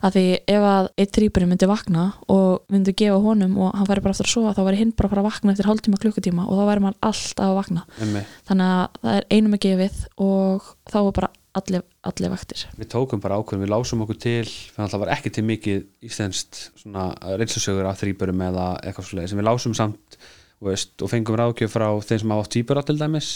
Að 0.00 0.14
því 0.16 0.22
ef 0.54 0.64
að 0.70 0.88
einn 1.02 1.10
þrýburinn 1.16 1.50
myndi 1.50 1.68
vakna 1.68 2.04
og 2.32 2.62
myndi 2.72 2.94
gefa 2.96 3.18
honum 3.20 3.58
og 3.60 3.74
hann 3.76 3.88
væri 3.90 4.04
bara 4.06 4.14
aftur 4.16 4.30
að 4.30 4.32
sofa 4.32 4.54
þá 4.56 4.62
væri 4.70 4.80
hinn 4.80 4.94
bara 4.96 5.10
að 5.10 5.12
fara 5.12 5.24
að 5.24 5.28
vakna 5.28 5.52
eftir 5.52 5.68
hálftíma 5.68 6.00
klukkutíma 6.00 6.46
og 6.46 6.56
þá 6.56 6.64
væri 6.70 6.84
maður 6.86 6.98
alltaf 7.10 7.44
að 7.50 7.58
vakna. 7.58 7.84
Einmitt. 8.00 8.32
þannig 8.48 8.72
að 8.78 8.98
það 9.02 9.18
er 9.18 9.28
einum 9.36 9.58
að 9.58 9.64
gefið 9.66 10.00
og 10.30 10.72
þá 10.88 10.98
er 11.02 11.12
bara 11.20 11.32
allir, 11.58 11.84
allir 12.06 12.32
vaktir. 12.32 12.66
Við 12.78 12.90
tókum 12.94 13.22
bara 13.22 13.38
ákveðum, 13.40 13.64
við 13.64 13.72
lásum 13.72 14.04
okkur 14.04 14.18
til 14.22 14.48
þannig 14.48 14.84
að 14.86 14.92
það 14.94 15.04
var 15.04 15.14
ekki 15.16 15.32
til 15.36 15.46
mikið 15.48 15.86
íslenskt 16.10 16.60
svona 16.82 17.06
reynslusögur 17.40 17.88
af 17.90 18.02
þrýburum 18.02 18.44
eða 18.50 18.66
eitthvað 18.84 19.08
svoleiðis, 19.10 19.34
en 19.34 19.42
við 19.42 19.48
lásum 19.50 19.78
samt 19.78 20.20
veist, 20.60 20.94
og 21.00 21.10
fengum 21.10 21.38
ráðgjöf 21.40 21.72
frá 21.74 21.88
þeim 22.04 22.22
sem 22.22 22.36
átt 22.36 22.52
týpura 22.54 22.84
til 22.86 23.00
dæmis 23.00 23.30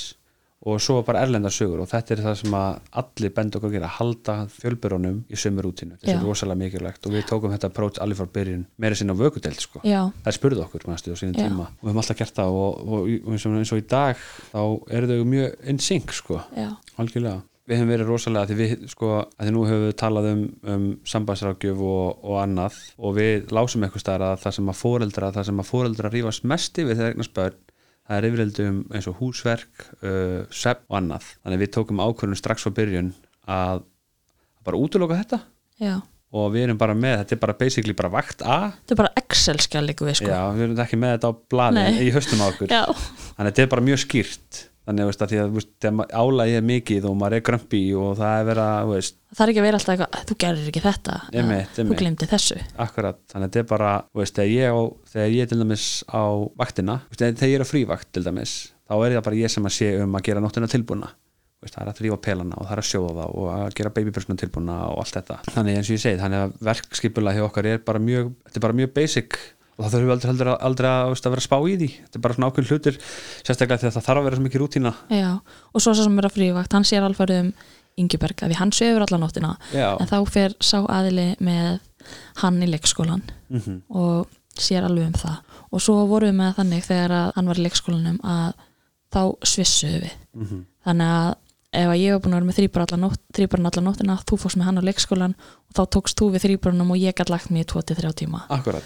og 0.64 0.80
svo 0.80 1.02
bara 1.04 1.20
erlendar 1.24 1.52
sögur 1.52 1.82
og 1.82 1.88
þetta 1.90 2.14
er 2.14 2.20
það 2.24 2.36
sem 2.40 2.54
að 2.56 2.76
allir 3.00 3.32
bend 3.36 3.56
okkur 3.58 3.74
að 3.76 3.96
halda 3.98 4.36
fjölbyrunum 4.54 5.18
í 5.28 5.40
sömu 5.40 5.64
rútinu, 5.64 5.98
þetta 6.00 6.14
er 6.14 6.24
rosalega 6.24 6.60
mikilvægt 6.62 7.08
og 7.08 7.16
við 7.16 7.26
tókum 7.28 7.52
þetta 7.52 7.68
approach 7.68 8.00
allir 8.00 8.16
frá 8.16 8.30
byrjun 8.38 8.64
meira 8.80 8.96
sinna 8.96 9.12
á 9.12 9.20
vökudeld 9.20 9.60
sko, 9.60 9.82
já, 9.84 10.00
það 10.24 10.38
spurði 10.38 10.64
okkur 10.64 10.86
manstu, 10.88 11.12
á 11.12 11.20
sínum 11.20 11.36
tíma. 11.36 11.68
Og 11.68 11.84
við 11.84 11.90
höfum 11.90 12.04
alltaf 12.04 12.20
gert 12.22 12.38
það 12.38 12.60
og, 12.60 12.78
og, 12.80 13.10
og 13.12 13.34
eins, 13.34 13.44
og, 13.44 13.58
eins 13.60 13.74
og 13.76 13.82
í 13.82 13.88
dag 13.92 14.22
þá 14.54 14.62
eru 14.96 15.10
þau 15.10 15.26
mjög 15.34 15.58
in 15.74 15.82
sync 15.84 16.16
sko. 16.16 16.40
Já, 16.56 16.70
algjörlega 16.96 17.42
við 17.64 17.78
hefum 17.78 17.92
verið 17.94 18.10
rosalega 18.10 18.50
því 18.50 18.56
við 18.60 18.88
sko 18.92 19.10
að 19.22 19.46
því 19.46 19.52
nú 19.54 19.66
hefur 19.68 19.84
við 19.86 19.94
talað 20.00 20.30
um, 20.30 20.42
um 20.74 20.88
sambandsrákjöf 21.08 21.84
og, 21.88 22.24
og 22.24 22.40
annað 22.42 22.80
og 22.98 23.14
við 23.16 23.54
lásum 23.56 23.86
eitthvað 23.86 24.04
stær 24.04 24.24
að 24.26 24.40
það 24.42 24.56
sem 24.58 24.72
að 24.72 24.80
fóreldra 24.80 25.30
það 25.32 25.48
sem 25.48 25.62
að 25.62 25.70
fóreldra 25.70 26.12
rífast 26.12 26.48
mest 26.50 26.82
yfir 26.82 26.98
þegar 26.98 27.14
eignast 27.14 27.36
börn 27.36 27.60
það 28.04 28.18
er 28.18 28.28
yfirleitt 28.28 28.60
um 28.64 28.80
eins 28.92 29.08
og 29.08 29.20
húsverk 29.20 29.86
uh, 30.04 30.42
sepp 30.52 30.84
og 30.90 30.98
annað. 31.00 31.30
Þannig 31.44 31.62
við 31.62 31.70
tókum 31.76 32.02
ákvörðun 32.04 32.40
strax 32.40 32.66
frá 32.66 32.74
byrjun 32.76 33.14
að 33.50 33.86
bara 34.64 34.80
útiloka 34.80 35.20
þetta. 35.22 35.40
Já, 35.80 35.94
og 36.34 36.50
við 36.54 36.66
erum 36.66 36.80
bara 36.80 36.96
með, 36.98 37.16
þetta 37.22 37.36
er 37.36 37.42
bara 37.44 37.56
basically 37.58 37.96
bara 37.96 38.12
vakt 38.12 38.44
A. 38.44 38.58
Þetta 38.76 38.94
er 38.94 39.00
bara 39.00 39.12
Excel-skjál 39.22 39.84
líka 39.86 40.06
við 40.08 40.20
sko. 40.20 40.30
Já, 40.30 40.40
við 40.56 40.66
erum 40.66 40.84
ekki 40.84 41.00
með 41.00 41.16
þetta 41.16 41.30
á 41.30 41.34
blaði 41.54 41.84
Nei. 41.84 41.98
í 42.04 42.12
höstum 42.14 42.44
á 42.44 42.46
okkur. 42.50 42.72
Já, 42.74 42.84
þannig 43.38 43.50
þetta 43.50 43.64
er 43.64 43.74
bara 43.74 43.86
mjög 43.88 44.02
skýrt 44.04 44.62
þannig 44.84 45.04
að, 45.04 45.08
veist, 45.10 45.22
að 45.24 45.32
því 45.32 45.38
að 45.88 45.94
ma- 45.96 46.06
álagið 46.12 46.58
er 46.60 46.66
mikið 46.68 47.06
og 47.08 47.16
maður 47.20 47.36
er 47.38 47.44
grömpi 47.48 47.80
og 47.96 48.10
það 48.20 48.34
er 48.40 48.46
vera 48.50 48.66
veist, 48.90 49.16
það 49.32 49.44
er 49.46 49.52
ekki 49.54 49.62
að 49.62 49.66
vera 49.68 49.80
alltaf 49.80 49.94
eitthvað 49.94 50.28
þú 50.30 50.36
gerir 50.44 50.68
ekki 50.72 50.84
þetta, 50.84 51.16
Einmitt, 51.32 51.72
eða, 51.80 51.88
þú 51.88 51.98
glemdi 52.02 52.28
þessu. 52.34 52.58
Akkurat. 52.84 53.20
Þannig 53.32 53.48
að 53.48 53.50
þetta 53.54 53.64
er 53.64 53.68
bara, 53.72 53.92
veist, 54.20 54.36
þegar 54.38 54.54
ég, 54.54 54.76
á, 54.76 54.80
þegar 55.14 55.34
ég 55.38 55.50
til 55.52 55.60
dæmis 55.64 55.88
á 56.12 56.22
vaktina 56.60 56.98
þegar 57.16 57.48
ég 57.50 57.58
er 57.60 57.64
á 57.64 57.72
frívakt 57.72 58.12
til 58.12 58.24
dæmis 58.28 58.54
þá 58.84 58.94
er 59.00 59.16
það 59.18 59.26
bara 59.30 59.40
ég 59.40 59.52
sem 59.56 59.64
að 59.70 59.76
sé 59.80 59.92
um 60.04 60.18
að 60.18 60.26
gera 60.28 60.42
nóttina 60.44 60.68
tilbúna. 60.68 61.08
Það 61.64 61.80
er 61.80 61.88
að 61.88 61.96
þrýfa 61.96 62.16
pelana 62.20 62.56
og 62.60 62.66
það 62.68 62.72
er 62.74 62.80
að 62.82 62.88
sjóða 62.90 63.12
það 63.16 63.36
og 63.40 63.46
að 63.54 63.74
gera 63.78 63.90
babybröskuna 63.96 64.36
tilbúna 64.42 64.74
og 64.90 64.98
allt 65.00 65.14
þetta. 65.16 65.36
Þannig 65.54 65.78
eins 65.78 65.88
og 65.88 65.94
ég 65.96 66.02
segi, 66.02 66.18
þannig 66.20 66.42
að 66.44 66.50
verkskipulega 66.68 67.38
hjá 67.40 67.44
okkar 67.46 67.68
er 67.70 67.78
bara 67.86 68.02
mjög, 68.04 68.26
þetta 68.44 68.60
er 68.60 68.64
bara 68.66 68.76
mjög 68.82 68.90
basic 68.98 69.38
og 69.74 69.84
það 69.84 69.94
þurfum 69.94 70.08
við 70.08 70.14
aldrei, 70.14 70.30
aldrei, 70.32 70.52
aldrei 70.68 70.88
að, 70.90 71.14
að 71.14 71.34
vera 71.34 71.44
spá 71.44 71.56
í 71.58 71.76
því. 71.80 71.88
Þetta 72.04 72.18
er 72.18 72.24
bara 72.24 72.36
svona 72.36 72.50
ákveðin 72.50 72.70
hlutir 72.70 72.98
sérstaklega 73.00 73.80
því 73.82 73.88
að 73.88 73.96
það 73.96 74.06
þarf 74.08 74.20
að 74.20 74.28
vera 74.28 74.38
svo 74.38 74.44
mikið 74.44 74.62
rútína. 74.62 74.92
Já, 75.10 75.30
og 75.72 75.82
svo 75.82 75.94
svo 75.94 76.06
sem 76.06 76.20
er 76.20 76.28
að 76.28 76.36
frívakt 76.36 76.76
hann 76.76 76.86
sér 76.88 77.06
alveg 77.08 77.34
um 77.40 77.50
Ingeberg 77.94 78.42
að 78.42 78.50
því 78.50 78.58
hann 78.58 78.72
sögur 78.74 79.04
alla 79.04 79.18
nóttina. 79.22 79.52
Já. 79.70 79.88
en 80.02 80.10
þá 80.10 80.16
fer 80.30 80.54
sá 80.58 80.78
aðili 80.82 81.28
með 81.38 81.76
hann 82.42 82.62
í 82.62 82.70
leikskólan 82.70 83.22
mm 83.50 83.82
og 83.94 84.32
sér 84.54 84.84
alveg 84.86 85.08
um 85.10 85.14
það. 85.18 85.38
Og 85.74 85.82
svo 85.82 85.94
vorum 86.06 86.30
við 86.30 86.36
með 86.38 86.58
þannig 86.60 86.84
þegar 86.86 87.12
að 87.16 87.30
hann 87.34 87.48
var 87.50 87.58
í 87.58 87.64
leikskólanum 87.64 88.18
að 88.22 88.52
þá 89.14 89.22
svissuðu 89.50 90.02
við. 90.04 90.14
Mhm. 90.34 90.60
þannig 90.84 91.14
að 91.14 91.32
ef 91.74 91.90
að 91.90 91.98
ég 91.98 92.14
var 92.14 92.22
búin 92.22 92.34
að 92.34 92.38
vera 92.38 92.46
með 92.46 92.58
þrýbarn 93.34 93.66
alla 93.66 93.82
nóttina 93.82 94.16
þú 94.28 94.38
fórst 94.38 94.58
með 94.60 94.68
hann 94.68 94.78
á 94.78 94.86
leikskólan 94.86 95.34
og 95.34 95.74
þá 95.74 95.82
tókst 95.96 96.18
þú 96.20 96.30
við 96.34 96.44
þrýbarnum 96.46 96.92
og 96.94 97.00
ég 97.02 97.16
gætt 97.18 97.32
lagt 97.32 97.50
mér 97.50 97.64
í 97.64 97.70
2-3 97.72 98.14
tíma. 98.20 98.44
Akkurat 98.54 98.84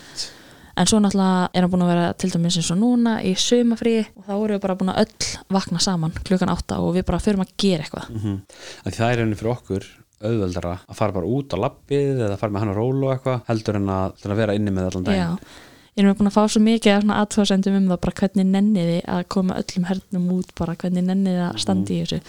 en 0.79 0.89
svo 0.89 1.01
náttúrulega 1.03 1.49
er 1.53 1.65
hann 1.65 1.73
búin 1.73 1.85
að 1.85 1.93
vera 1.93 2.11
til 2.19 2.31
dæmis 2.33 2.59
eins 2.61 2.73
og 2.75 2.81
núna 2.81 3.19
í 3.27 3.33
sumafrí 3.39 3.95
og 4.05 4.27
þá 4.27 4.35
erum 4.35 4.53
við 4.55 4.65
bara 4.65 4.77
búin 4.79 4.93
að 4.93 5.01
öll 5.05 5.31
vakna 5.57 5.83
saman 5.83 6.15
klukkan 6.27 6.53
8 6.55 6.79
og 6.85 6.93
við 6.97 7.07
bara 7.09 7.23
förum 7.23 7.45
að 7.45 7.55
gera 7.61 7.87
eitthvað. 7.87 8.11
Mm 8.15 8.43
Það 8.89 9.09
er 9.09 9.19
rauninni 9.21 9.39
fyrir 9.39 9.55
okkur 9.55 9.89
auðveldara 10.19 10.75
að 10.89 10.99
fara 10.99 11.15
bara 11.15 11.31
út 11.31 11.55
á 11.55 11.57
lappið 11.63 12.23
eða 12.27 12.39
fara 12.41 12.55
með 12.55 12.65
hann 12.65 12.73
að 12.73 12.79
róla 12.81 13.07
og 13.07 13.15
eitthvað 13.15 13.43
heldur 13.51 13.79
en 13.79 13.91
að, 13.95 14.15
að 14.27 14.39
vera 14.41 14.55
inni 14.59 14.75
með 14.75 14.89
allan 14.89 15.07
daginn. 15.07 15.35
Já, 15.39 15.67
erum 15.99 16.11
við 16.11 16.19
búin 16.21 16.31
að 16.31 16.37
fá 16.39 16.43
svo 16.47 16.63
mikið 16.65 16.95
af 16.95 17.05
svona 17.05 17.19
aðtóðsendum 17.23 17.79
um 17.79 17.91
það 17.93 18.01
bara 18.07 18.17
hvernig 18.23 18.49
nenniði 18.55 18.97
að 19.15 19.27
koma 19.35 19.59
öllum 19.63 19.89
hernum 19.91 20.31
út 20.35 20.55
bara 20.59 20.79
hvernig 20.79 21.07
nenniði 21.07 21.45
að 21.47 21.61
standa 21.63 21.95
í 21.95 22.01
þessu. 22.03 22.21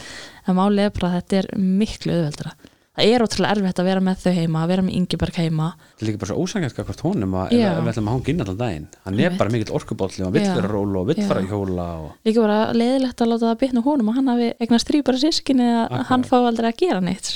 En 0.45 0.59
málið 0.59 0.85
er 0.85 0.93
bara 0.99 1.09
að 1.09 1.17
þetta 1.17 1.41
er 1.41 1.49
miklu 1.79 2.17
auðveldara 2.17 2.53
það 2.99 3.13
er 3.13 3.23
ótrúlega 3.25 3.55
erfitt 3.55 3.79
að 3.81 3.87
vera 3.89 4.03
með 4.03 4.23
þau 4.23 4.33
heima 4.35 4.61
að 4.63 4.71
vera 4.73 4.85
með 4.85 4.95
Ingeberg 4.99 5.39
heima. 5.39 5.67
Það 5.95 6.03
er 6.03 6.09
líka 6.09 6.21
bara 6.21 6.31
svo 6.31 6.45
ósangjarska 6.45 6.85
hvort 6.87 7.03
honum 7.05 7.35
að 7.39 7.53
við 7.55 7.91
ætlum 7.91 8.09
að 8.09 8.15
hanga 8.15 8.31
inn 8.33 8.43
allan 8.45 8.59
daginn. 8.59 8.87
Hann 9.05 9.19
er 9.23 9.37
bara 9.39 9.53
mikill 9.53 9.75
orkubólli 9.79 10.25
og 10.27 10.33
vill 10.35 10.45
vera 10.45 10.65
að 10.65 10.73
róla 10.73 11.03
og 11.03 11.11
vill 11.11 11.27
fara 11.29 11.43
í 11.43 11.49
hjóla 11.49 11.87
og... 12.03 12.09
líka 12.27 12.45
bara 12.45 12.59
leiðilegt 12.75 13.23
að 13.23 13.31
láta 13.33 13.47
það 13.47 13.59
bitna 13.63 13.83
á 13.83 13.87
honum 13.87 14.11
og 14.11 14.19
hann 14.19 14.33
hafi 14.33 14.49
eignast 14.59 14.89
þrýbara 14.91 15.21
sískinni 15.23 15.69
að 15.69 15.85
Akkurat. 15.85 16.09
hann 16.11 16.27
fá 16.27 16.37
aldrei 16.41 16.71
að 16.71 16.81
gera 16.83 17.03
neitt 17.05 17.31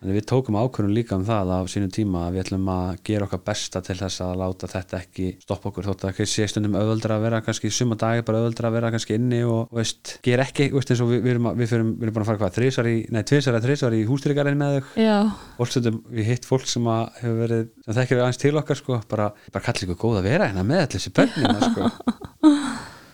Þannig 0.00 0.16
við 0.16 0.24
tókum 0.30 0.56
ákvörðun 0.56 0.94
líka 0.96 1.16
um 1.18 1.24
það 1.28 1.50
á 1.52 1.58
sínu 1.68 1.90
tíma 1.92 2.22
að 2.24 2.36
við 2.38 2.42
ætlum 2.46 2.68
að 2.72 2.92
gera 3.04 3.26
okkar 3.26 3.42
besta 3.44 3.82
til 3.84 3.96
þess 3.98 4.22
að 4.24 4.30
láta 4.40 4.68
þetta 4.72 5.00
ekki 5.02 5.26
stoppa 5.42 5.68
okkur. 5.68 5.88
Þótt 5.90 6.04
að 6.08 6.20
sé 6.30 6.46
stundum 6.48 6.78
auðveldra 6.80 7.18
að 7.18 7.24
vera 7.26 7.40
kannski 7.44 7.68
suma 7.74 7.98
dagi 8.00 8.22
bara 8.24 8.40
auðveldra 8.40 8.70
að 8.70 8.76
vera 8.78 8.90
kannski 8.94 9.18
inni 9.20 9.42
og 9.44 9.58
og 9.60 9.76
veist, 9.76 10.14
gera 10.24 10.46
ekki, 10.48 10.70
veist, 10.72 10.88
eins 10.94 11.02
og 11.04 11.10
við, 11.12 11.20
við, 11.26 11.34
erum, 11.34 11.48
að- 11.50 11.58
við, 11.60 11.68
fyrum, 11.74 11.90
við 12.00 12.06
erum 12.08 12.14
búin 12.16 12.24
að 12.24 12.30
fara 12.30 12.40
hvað, 12.40 12.54
þrísar 12.56 12.88
í, 12.88 12.94
nei, 13.12 13.20
tvisar 13.28 13.54
eða 13.58 13.64
þrísar 13.66 13.96
í 13.98 14.00
hústyrkarinn 14.08 14.56
með 14.62 14.78
þau 14.78 15.18
fólk 15.58 15.70
stundum, 15.74 15.98
við 16.16 16.30
hitt 16.32 16.48
fólk 16.48 16.64
sem 16.72 16.88
að 16.88 17.02
hefur 17.20 17.36
verið, 17.44 17.66
sem 17.84 17.98
þekkir 18.00 18.22
aðeins 18.24 18.40
til 18.40 18.54
okkar 18.62 18.80
sko, 18.80 19.00
bara, 19.12 19.28
bara 19.52 19.64
kallir 19.68 19.84
ykkur 19.90 20.00
góð 20.06 20.22
að 20.22 20.30
vera 20.30 20.48
hérna 20.48 20.64
með 20.64 20.80
allir 20.86 20.96
þessi 20.96 21.12
börnina 21.20 21.60
sko. 21.68 21.90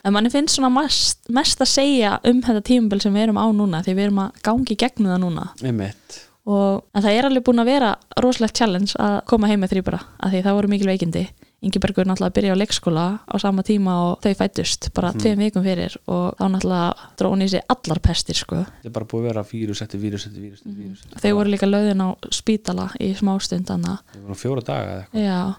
en 0.07 0.15
manni 0.15 0.31
finnst 0.31 0.55
svona 0.61 0.71
mest, 0.71 1.25
mest 1.35 1.61
að 1.67 1.73
segja 1.73 2.15
um 2.31 2.41
þetta 2.47 2.63
tímabil 2.71 3.01
sem 3.03 3.15
við 3.17 3.27
erum 3.27 3.41
á 3.43 3.47
núna 3.51 3.83
því 3.83 3.97
við 3.99 4.05
erum 4.07 4.23
að 4.29 4.41
gangi 4.47 4.77
gegnum 4.79 5.11
það 5.13 5.23
núna. 5.27 5.49
Einmitt, 5.67 6.21
og 6.47 6.85
það 6.95 7.11
er 7.19 7.27
alveg 7.27 7.43
búin 7.45 7.59
að 7.63 7.67
vera 7.73 7.91
rosalegt 8.23 8.55
challenge 8.57 8.95
að 9.03 9.17
koma 9.27 9.49
heim 9.51 9.61
með 9.65 9.73
þrýbara 9.75 9.99
af 10.23 10.31
því 10.31 10.43
það 10.47 10.55
voru 10.61 10.69
mikil 10.71 10.87
veikindi. 10.93 11.25
Ingebergur 11.67 12.05
náttúrulega 12.07 12.35
byrja 12.37 12.53
á 12.55 12.61
leikskóla 12.61 13.05
á 13.27 13.35
sama 13.43 13.63
tíma 13.67 13.95
og 14.13 14.21
þau 14.23 14.35
fættust 14.39 14.91
bara 14.95 15.11
Mhm. 15.11 15.19
tveim 15.23 15.39
vikum 15.41 15.65
fyrir 15.65 15.97
og 16.07 16.37
þá 16.39 16.45
náttúrulega 16.53 16.95
dróni 17.19 17.45
í 17.45 17.51
sig 17.51 17.63
allar 17.69 17.99
pestir 17.99 18.37
sko. 18.37 18.57
þetta 18.57 18.87
er 18.87 18.91
bara 18.91 19.07
búið 19.07 19.21
að 19.25 19.29
vera 19.33 19.43
vírus 19.43 19.83
eftir 19.83 19.99
vírus 20.01 20.27
eftir 20.27 20.43
vírus 20.43 20.61
eftir 20.61 20.77
vírus 20.77 21.01
eftir 21.07 21.21
þau 21.31 21.35
voru 21.37 21.51
líka 21.51 21.67
löðin 21.67 22.05
á 22.05 22.09
spítala 22.31 22.91
í 23.01 23.15
smástund 23.17 23.67
annað 23.67 23.99
það 24.15 24.23
voru 24.23 24.35
fjóra 24.35 24.63
daga 24.63 24.87
eða 24.93 25.03
eitthvað. 25.03 25.25
Já, 25.25 25.55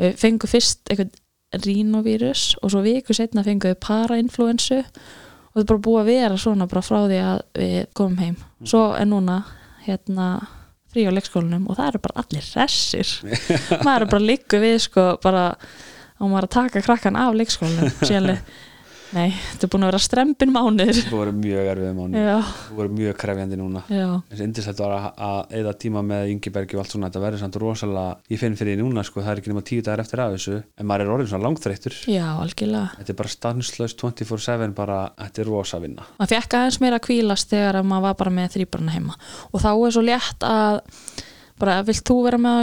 við 0.00 0.16
fengu 0.24 0.46
fyrst 0.48 0.80
eitthvað 0.90 1.10
rínóvírus 1.66 2.56
og 2.62 2.70
svo 2.72 2.82
viku 2.82 3.14
setna 3.14 3.44
fengu 3.44 3.68
við 3.70 3.78
parainfluensu 3.80 4.78
og 4.82 5.54
það 5.54 5.62
er 5.62 5.68
bara 5.70 5.84
búið 5.86 6.00
að 6.02 6.10
vera 6.10 6.36
svona 6.40 6.66
bara 6.68 6.82
frá 6.84 6.98
því 7.06 7.20
að 7.22 7.40
við 7.60 7.86
komum 7.94 8.18
heim. 8.18 8.36
Svo 8.64 8.82
er 8.98 9.06
núna 9.08 9.38
hérna 9.86 10.28
frí 10.92 11.06
á 11.08 11.12
leikskólanum 11.12 11.66
og 11.70 11.78
það 11.78 11.90
eru 11.92 12.02
bara 12.06 12.22
allir 12.22 12.46
hressir. 12.52 13.12
Maður 13.86 14.06
er 14.06 14.12
bara 14.14 14.28
líku 14.30 14.62
við 14.62 14.78
sko 14.86 15.08
bara 15.22 15.44
á 15.56 16.24
maður 16.24 16.48
að 16.48 16.54
taka 16.56 16.84
krakkan 16.84 17.18
af 17.20 17.36
leikskólanum 17.36 17.92
síðanlega 18.00 18.40
nei, 19.14 19.30
þetta 19.52 19.66
er 19.66 19.70
búin 19.72 19.84
að 19.84 19.90
vera 19.90 20.00
strempin 20.02 20.52
mánuður. 20.54 20.98
Það 21.06 21.14
voru 21.14 21.34
mjög 21.36 21.68
erfið 21.72 22.00
já, 22.16 22.36
það 22.42 22.76
voru 22.78 22.90
mjög 22.96 23.14
krefjandi 23.20 23.58
núna. 23.60 23.82
Og 24.16 24.42
indislegt 24.46 24.80
var 24.82 24.94
að, 24.96 25.06
að 25.28 25.54
eða 25.60 25.74
tíma 25.84 26.02
með 26.06 26.32
Ingibergi 26.32 26.78
og 26.78 26.82
allt 26.82 26.94
svona, 26.94 27.10
þetta 27.10 27.22
verður 27.26 27.42
samt 27.42 27.58
rosalega 27.62 28.32
ég 28.32 28.42
finn 28.42 28.58
fyrir 28.58 28.74
því 28.74 28.80
núna, 28.82 29.04
sko, 29.06 29.22
það 29.22 29.32
er 29.32 29.42
ekki 29.42 29.52
nema 29.52 29.64
tíu 29.70 29.84
dagar 29.86 30.02
eftir 30.02 30.22
af 30.24 30.34
þessu, 30.34 30.56
en 30.76 30.90
maður 30.90 31.04
er 31.06 31.12
orðin 31.16 31.30
svona 31.32 31.46
langþreyttur. 31.46 31.94
Já, 32.10 32.26
algjörlega. 32.34 32.88
Þetta 32.98 33.14
er 33.14 33.20
bara 33.20 33.34
stanslaust 33.36 34.02
24-7 34.02 34.74
bara, 34.76 34.98
þetta 35.22 35.44
er 35.44 35.50
rosa 35.52 35.82
vinna. 35.82 36.08
Maður 36.18 36.34
fekk 36.34 36.58
aðeins 36.60 36.80
meira 36.82 37.00
að 37.00 37.06
kvílast 37.06 37.52
þegar 37.54 37.80
að 37.80 37.88
maður 37.92 38.08
var 38.08 38.20
bara 38.24 38.36
með 38.40 38.52
þrýbarna 38.56 38.96
heima. 38.96 39.14
Og 39.52 39.62
þá 39.62 39.70
er 39.74 39.96
svo 39.96 40.04
létt 40.06 40.40
að 40.46 40.80
bara, 41.60 41.80
vilt 41.86 42.04
þú 42.06 42.16
vera 42.26 42.40
með 42.40 42.54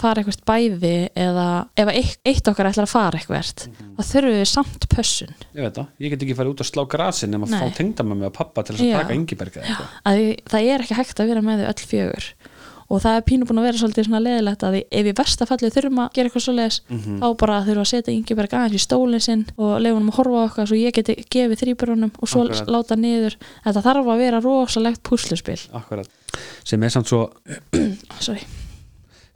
mm 0.00 0.06
-hmm. 0.06 0.06
ef 0.06 0.06
fara 0.06 0.22
eitthvað 0.22 0.44
bæði 0.50 1.08
eða 1.16 1.68
ef 1.76 1.88
eitt, 1.88 2.48
okkar 2.48 2.66
ætlar 2.70 2.86
að 2.86 2.94
fara 2.94 3.18
eitthvað 3.18 3.36
þá 3.96 4.02
þurfum 4.12 4.32
við 4.40 4.44
samt 4.48 4.88
pössun. 4.88 5.34
Ég 5.54 5.62
veit 5.62 5.74
það, 5.74 5.86
ég 6.00 6.10
get 6.10 6.22
ekki 6.22 6.34
farið 6.36 6.50
út 6.54 6.60
að 6.60 6.70
slá 6.70 6.84
grasin 6.88 7.34
að 7.34 7.50
Nei. 7.50 7.60
fá 7.60 7.76
tengdamömmu 7.76 8.26
og 8.26 8.32
pappa 8.32 8.62
til 8.62 8.76
þess 8.76 8.82
að 8.82 8.92
taka 9.00 9.14
því- 10.16 10.38
það 10.50 10.62
er 10.74 10.80
ekki 10.80 10.94
hægt 10.94 11.20
að 11.20 11.26
vera 11.28 11.40
með 11.40 11.58
þau 11.60 11.68
öll 11.68 11.86
fjögur. 11.90 12.24
Og 12.90 12.98
það 13.00 13.16
er 13.16 13.22
pínu 13.22 13.44
búin 13.46 13.58
að 13.60 13.62
vera 13.68 13.78
svolítið 13.78 14.04
svona 14.06 14.20
leðilegt 14.20 14.62
að 14.66 14.74
ef 14.90 15.06
í 15.06 15.12
versta 15.14 15.46
fallið 15.46 15.74
þurfum 15.76 15.98
að 16.02 16.12
gera 16.12 16.28
eitthvað 16.28 16.42
svoleiðis 16.42 16.80
Mhm. 16.90 17.20
þá 17.20 17.36
bara 17.38 17.62
þurfum 17.62 17.80
að 17.80 17.90
setja 17.92 18.12
Ingeberg 18.12 18.50
aðeins 18.50 18.74
í 18.74 18.78
stólinn 18.82 19.20
sinn 19.20 19.46
og 19.56 19.80
leifa 19.80 19.94
hann 19.94 20.08
að 20.10 20.14
horfa 20.16 20.44
okkar 20.50 20.66
svo 20.66 20.74
ég 20.76 20.92
geti 20.92 21.14
gefið 21.30 21.60
þrýbjörnum 21.62 22.10
og 22.18 22.28
svo 22.28 22.42
Akkurat. 22.50 22.66
láta 22.66 22.96
niður. 22.96 23.36
Þetta 23.64 23.82
þarf 23.82 24.06
að 24.10 24.18
vera 24.18 24.40
rosalegt 24.40 25.02
púsluspil. 25.04 25.68
Akkurat, 25.72 26.08
sem 26.64 26.82
er 26.82 26.88
samt 26.90 27.06
svo 27.06 27.30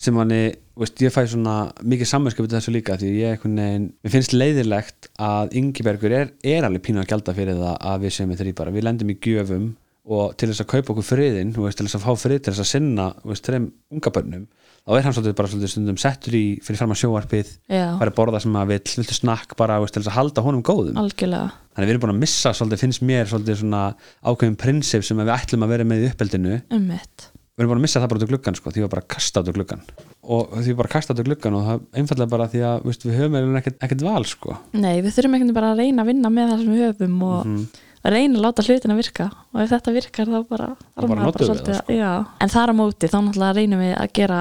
Sem 0.05 0.13
manni, 0.13 0.41
veist, 0.77 1.01
ég 1.01 1.13
fæ 1.15 1.23
svona 1.33 1.71
mikið 1.81 2.11
samverskap 2.11 2.45
við 2.45 2.57
þessu 2.59 2.73
líka 2.75 2.99
því 3.01 3.13
ég 3.23 3.39
einhvern 3.39 3.61
veginn, 3.63 3.87
mér 4.05 4.13
finnst 4.13 4.35
leiðilegt 4.35 5.09
að 5.23 5.55
Ingibergur 5.61 6.13
er, 6.13 6.35
er 6.45 6.67
alveg 6.67 6.85
pínu 6.85 7.01
að 7.01 7.09
gjalda 7.13 7.35
fyrir 7.39 7.57
það 7.57 7.79
að 7.93 8.05
við 8.05 8.15
séum 8.19 8.29
með 8.29 8.43
þrýbara, 8.43 8.75
við 8.75 8.85
lendum 8.85 9.15
í 9.15 9.17
gjöfum 9.25 9.71
og 10.05 10.35
til 10.37 10.51
þess 10.51 10.61
að 10.61 10.69
kaupa 10.75 10.93
okkur 10.93 11.07
friðin 11.09 11.55
veist, 11.57 11.79
til 11.81 11.87
þess 11.87 11.97
að 11.97 12.05
fá 12.05 12.21
frið 12.21 12.43
til 12.45 12.53
þess 12.53 12.65
að 12.67 12.71
sinna 12.75 13.07
þreim 13.41 13.71
unga 13.95 14.13
börnum 14.13 14.45
þá 14.85 14.93
er 14.99 15.07
hann 15.07 15.15
svolítið 15.17 15.37
bara 15.39 15.51
svolítið 15.51 15.73
stundum 15.73 16.01
settur 16.01 16.37
í 16.37 16.45
fyrir 16.65 16.81
fram 16.83 16.93
að 16.93 17.01
sjóarpið, 17.01 17.53
Já, 17.73 17.87
fara 17.97 18.13
að 18.13 18.19
borða 18.19 18.41
sem 18.45 18.59
að 18.61 18.73
vill 18.75 18.97
viltu 18.99 19.17
snakk 19.17 19.55
bara 19.57 19.79
veist, 19.81 19.97
til 19.97 20.03
þess 20.03 20.13
að 20.13 20.19
halda 20.19 20.45
honum 20.45 20.65
góðum. 20.67 20.99
Algjörlega. 21.01 21.55
Þannig 21.73 21.89
við 21.89 21.95
erum 21.95 22.05
búin 22.05 22.13
að 22.13 22.21
missa 22.27 22.53
svolítið, 22.53 22.83
finnst 22.85 23.07
mér 23.09 23.31
svolítið 23.31 23.63
svona 23.63 23.85
ákveðin 24.21 24.59
prinsip 24.61 25.07
sem 25.09 25.23
við 25.23 25.33
ætlum 25.39 25.65
að 25.65 25.73
vera 25.73 25.89
með 25.89 26.05
í 26.05 26.11
uppeldinu. 26.13 26.59
Um 26.69 26.85
mitt 26.93 27.31
við 27.55 27.63
erum 27.63 27.71
bara 27.71 27.79
að 27.79 27.85
missa 27.87 28.01
það 28.03 28.09
bara 28.11 28.19
út 28.19 28.25
af 28.27 28.31
gluggan 28.33 28.57
sko, 28.59 28.71
því 28.75 28.83
við 28.83 28.91
bara 28.91 29.03
að 29.05 29.11
kasta 29.15 29.41
út 29.45 29.49
af 29.51 29.55
gluggan 29.55 29.83
og 30.25 30.55
því 30.59 30.67
við 30.73 30.77
bara 30.81 30.89
að 30.91 30.95
kasta 30.97 31.15
út 31.15 31.21
af 31.23 31.27
gluggan 31.29 31.55
og 31.59 31.65
það 31.69 31.75
er 31.79 32.01
einfallega 32.03 32.31
bara 32.35 32.49
því 32.51 32.63
að 32.67 32.85
veist, 32.89 33.05
við 33.07 33.19
höfum 33.21 33.37
eiginlega 33.39 33.61
ekkert, 33.63 33.79
ekkert 33.87 34.03
val 34.09 34.25
sko. 34.27 34.57
Nei, 34.75 34.95
við 35.05 35.15
þurfum 35.15 35.37
veginn 35.39 35.55
bara 35.55 35.71
að 35.75 35.83
reyna 35.85 36.03
að 36.03 36.11
vinna 36.11 36.33
með 36.35 36.51
það 36.51 36.63
sem 36.65 36.75
við 36.75 36.85
höfum 36.89 37.23
og 37.29 37.47
Mhm. 37.47 37.67
að 38.05 38.13
reyna 38.17 38.39
að 38.39 38.45
láta 38.45 38.65
hlutin 38.67 38.91
að 38.95 39.01
virka 39.05 39.27
og 39.55 39.61
ef 39.63 39.71
þetta 39.71 39.95
virkar 39.95 40.27
þá 40.35 40.41
bara, 40.49 40.69
bara 40.97 41.31
við 41.31 41.47
svolítið 41.47 41.75
það, 41.79 41.85
að- 41.87 41.97
já. 41.97 42.27
en 42.41 42.49
þar 42.49 42.69
á 42.69 42.75
móti 42.75 43.07
þá 43.09 43.19
náttúrulega 43.23 43.55
reynum 43.61 43.81
við 43.81 43.95
að 44.03 44.13
gera 44.19 44.41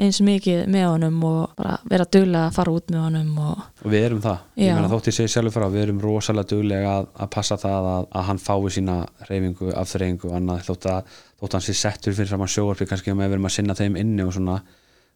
eins 0.00 0.20
mikið 0.24 0.62
með 0.72 0.86
honum 0.88 1.16
og 1.28 1.54
bara 1.58 1.74
vera 1.90 2.06
duglega 2.08 2.46
að 2.48 2.54
fara 2.56 2.72
út 2.72 2.92
með 2.92 3.02
honum 3.04 3.32
og 3.44 3.64
og 3.84 3.90
við 3.92 4.06
erum 4.06 4.22
það. 4.24 4.38
Ég 4.56 4.70
Já. 4.70 4.74
meina 4.76 4.90
þótt 4.92 5.10
ég 5.10 5.16
segi 5.18 5.32
sjálfur 5.34 5.54
frá, 5.56 5.66
við 5.72 5.82
erum 5.86 6.00
rosalega 6.00 6.48
duglega 6.54 6.94
að, 6.98 7.08
að 7.24 7.32
passa 7.34 7.58
það 7.60 7.88
að, 7.92 8.06
að 8.12 8.28
hann 8.30 8.40
fái 8.40 8.70
sína 8.76 8.96
reyfingu, 9.28 9.72
afþreyingu 9.82 10.30
og 10.30 10.36
annað. 10.38 10.62
Þótt 10.70 10.88
að 10.94 11.18
þótt 11.42 11.58
hann 11.58 11.66
sé 11.66 11.74
settur 11.76 12.16
fyrir 12.16 12.30
fram 12.32 12.46
að 12.46 12.54
sjóarpi 12.54 12.88
kannski 12.88 13.12
að 13.12 13.20
við 13.20 13.36
erum 13.36 13.50
að 13.50 13.54
sinna 13.58 13.76
þeim 13.78 13.98
inni 14.00 14.24
og 14.24 14.32
svona. 14.36 14.62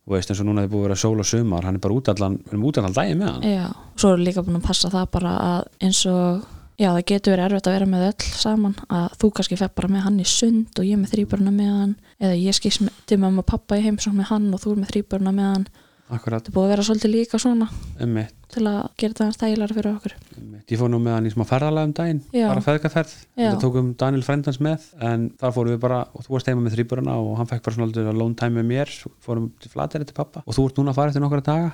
Og 0.07 0.15
veist 0.15 0.31
eins 0.31 0.39
og 0.39 0.47
núna 0.47 0.63
þið 0.63 0.71
búið 0.71 0.85
að 0.85 0.87
vera 0.87 0.99
sól 1.03 1.17
og 1.19 1.27
sumar 1.27 1.65
hann 1.67 1.79
er 1.81 1.83
bara 1.83 1.97
út 1.97 2.09
allan, 2.13 2.37
við 2.45 2.53
erum 2.53 2.67
út 2.69 2.77
allan 2.79 2.93
daginn 2.95 3.19
með 3.19 3.33
hann. 3.33 3.47
Já, 3.57 3.65
svo 3.99 4.13
er 4.15 4.21
líka 4.23 4.45
búin 4.47 4.61
að 4.61 4.69
passa 4.69 4.91
það 4.93 5.09
bara 5.17 5.33
að 5.43 5.65
eins 5.83 6.03
og, 6.07 6.45
já 6.79 6.91
það 6.93 7.05
getur 7.09 7.33
verið 7.37 7.47
erfitt 7.51 7.71
að 7.71 7.77
vera 7.79 7.87
með 7.95 8.05
öll 8.11 8.29
saman, 8.37 8.77
að 8.93 9.09
þú 9.23 9.33
kannski 9.39 9.57
fer 9.61 9.73
bara 9.75 9.89
með 9.95 10.07
hann 10.07 10.21
í 10.21 10.27
sund 10.29 10.79
og 10.79 10.85
ég 10.85 11.01
með 11.01 11.15
þrýbörna 11.15 11.55
með 11.57 11.73
hann 11.81 11.97
eða 12.21 12.37
ég 12.43 12.57
skýst 12.59 12.85
með- 12.85 13.03
til 13.07 13.19
mamma 13.23 13.41
og 13.45 13.47
pappa 13.49 13.79
í 13.81 13.85
heimsókn 13.87 14.17
með 14.21 14.31
hann 14.35 14.53
og 14.55 14.61
þú 14.61 14.73
er 14.77 14.81
með 14.85 14.93
þrýbörna 14.95 15.33
með 15.35 15.53
hann. 15.55 15.67
Akkurat, 16.07 16.47
er 16.47 16.53
búið 16.55 16.69
að 16.69 16.71
vera 16.71 16.83
svolítið 16.87 17.11
líka 17.11 17.39
svona 17.43 17.67
emmitt, 17.99 18.31
til 18.55 18.63
að 18.63 18.85
gera 18.97 19.25
hans 19.25 19.37
þægilega 19.41 19.75
fyrir 19.75 19.89
okkur. 19.97 20.13
Emmitt 20.39 20.71
ég 20.71 20.79
fór 20.79 20.91
nú 20.93 21.01
með 21.03 21.17
hann 21.17 21.27
í 21.27 21.33
smá 21.35 21.43
ferðalega 21.51 21.89
um 21.89 21.95
daginn 21.99 22.21
Já. 22.31 22.47
bara 22.47 22.63
feðgaferð, 22.63 23.15
Já. 23.35 23.49
þetta 23.51 23.63
tókum 23.65 23.89
Daniel 23.99 24.23
frendans 24.23 24.61
með 24.63 24.85
en 25.03 25.25
þar 25.41 25.51
fórum 25.57 25.75
við 25.75 25.81
bara, 25.83 25.99
og 26.15 26.23
þú 26.23 26.31
varst 26.37 26.47
heima 26.47 26.63
með 26.63 26.77
þrýburana 26.77 27.17
og 27.19 27.33
hann 27.41 27.51
fekk 27.51 27.65
bara 27.67 27.75
svona 27.75 28.09
alone 28.15 28.37
time 28.39 28.63
með 28.63 28.69
mér. 28.71 28.95
Fórum 29.27 29.51
til 29.59 29.69
flateri 29.75 30.07
til 30.07 30.15
pappa 30.15 30.45
og 30.47 30.55
þú 30.55 30.69
ert 30.69 30.79
núna 30.79 30.95
að 30.95 31.01
fara 31.01 31.11
eftir 31.11 31.23
nokkra 31.27 31.43
daga? 31.43 31.73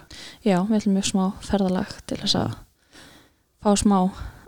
Já, 0.49 0.57
við 0.65 0.79
ætlum 0.81 0.97
mjög 0.97 1.11
smá 1.13 1.25
ferðalag 1.45 1.93
til 2.09 2.17
þess 2.25 2.35
að 2.41 2.57
fá 3.61 3.71
smá 3.85 3.99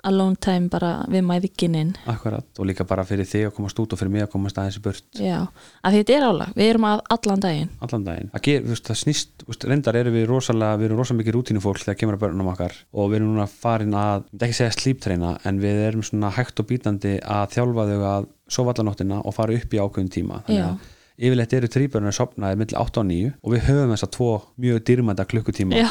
alone 0.09 0.39
time 0.43 0.71
bara 0.73 0.91
við 1.11 1.25
mæðikinin 1.29 1.93
akkurat, 2.11 2.47
og 2.59 2.69
líka 2.69 2.87
bara 2.89 3.05
fyrir 3.09 3.29
þig 3.29 3.49
að 3.49 3.55
komast 3.59 3.81
út 3.83 3.95
og 3.95 4.01
fyrir 4.01 4.13
mig 4.15 4.25
að 4.25 4.31
komast 4.35 4.61
aðeins 4.61 4.79
í 4.79 4.85
burt. 4.85 5.05
Já, 5.19 5.39
að 5.83 5.95
því 5.95 6.03
þetta 6.03 6.17
er 6.17 6.27
álag, 6.29 6.55
við 6.59 6.71
erum 6.73 6.89
að 6.89 7.03
allan 7.17 7.45
daginn. 7.45 7.71
Allan 7.87 8.07
daginn. 8.09 8.31
Að 8.35 8.47
ger, 8.49 8.65
veist, 8.71 8.89
það 8.89 9.01
snýst, 9.03 9.47
veist, 9.49 9.69
reyndar 9.71 10.01
erum 10.01 10.19
við 10.19 10.27
rosalega 10.31 10.81
við 10.81 10.89
erum 10.89 11.03
rosalega 11.03 11.23
mikið 11.23 11.39
rútínufólk 11.39 11.85
þegar 11.85 12.01
kemur 12.01 12.19
að 12.19 12.25
börnum 12.25 12.51
okkar 12.55 12.77
og 12.93 13.13
við 13.13 13.21
erum 13.21 13.35
núna 13.35 13.49
farin 13.51 13.97
að 13.99 14.27
ekki 14.41 14.59
segja 14.61 14.75
slíptreina 14.79 15.37
en 15.45 15.63
við 15.63 15.85
erum 15.89 16.05
svona 16.07 16.33
hægt 16.35 16.61
og 16.61 16.69
bítandi 16.71 17.17
að 17.21 17.57
þjálfa 17.57 17.89
þau 17.93 18.05
að 18.11 18.29
sofa 18.55 18.75
allan 18.75 18.91
nóttina 18.91 19.23
og 19.25 19.35
fara 19.37 19.57
upp 19.57 19.73
í 19.75 19.81
ákveðin 19.81 20.13
tíma. 20.13 20.43
Yfirleitt 21.15 21.53
eru 21.55 21.69
þrýbörnir 21.71 22.15
sopnaði 22.15 22.59
milli 22.59 22.75
8 22.75 23.03
og 23.03 23.07
9 23.07 23.29
og 23.39 23.53
við 23.53 23.69
höfum 23.69 23.93
þess 23.95 24.07
að 24.09 24.15
tvo 24.17 24.31
mjög 24.65 24.81
dýrmænda 24.89 25.27
klukkutíma. 25.31 25.79
Já, 25.79 25.87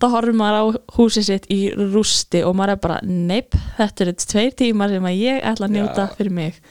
þá 0.00 0.06
horfum 0.14 0.40
maður 0.40 0.60
á 0.60 0.64
húsið 0.96 1.26
sitt 1.26 1.48
í 1.52 1.60
rústi 1.76 2.44
og 2.46 2.56
maður 2.58 2.76
er 2.76 2.84
bara, 2.86 3.00
neip, 3.06 3.56
þetta 3.78 4.06
eru 4.06 4.14
tveir 4.24 4.56
tímar 4.58 4.94
sem 4.94 5.10
ég 5.14 5.42
ætla 5.52 5.68
að 5.68 5.76
njóta 5.76 6.06
Já. 6.06 6.14
fyrir 6.16 6.36
mig. 6.40 6.62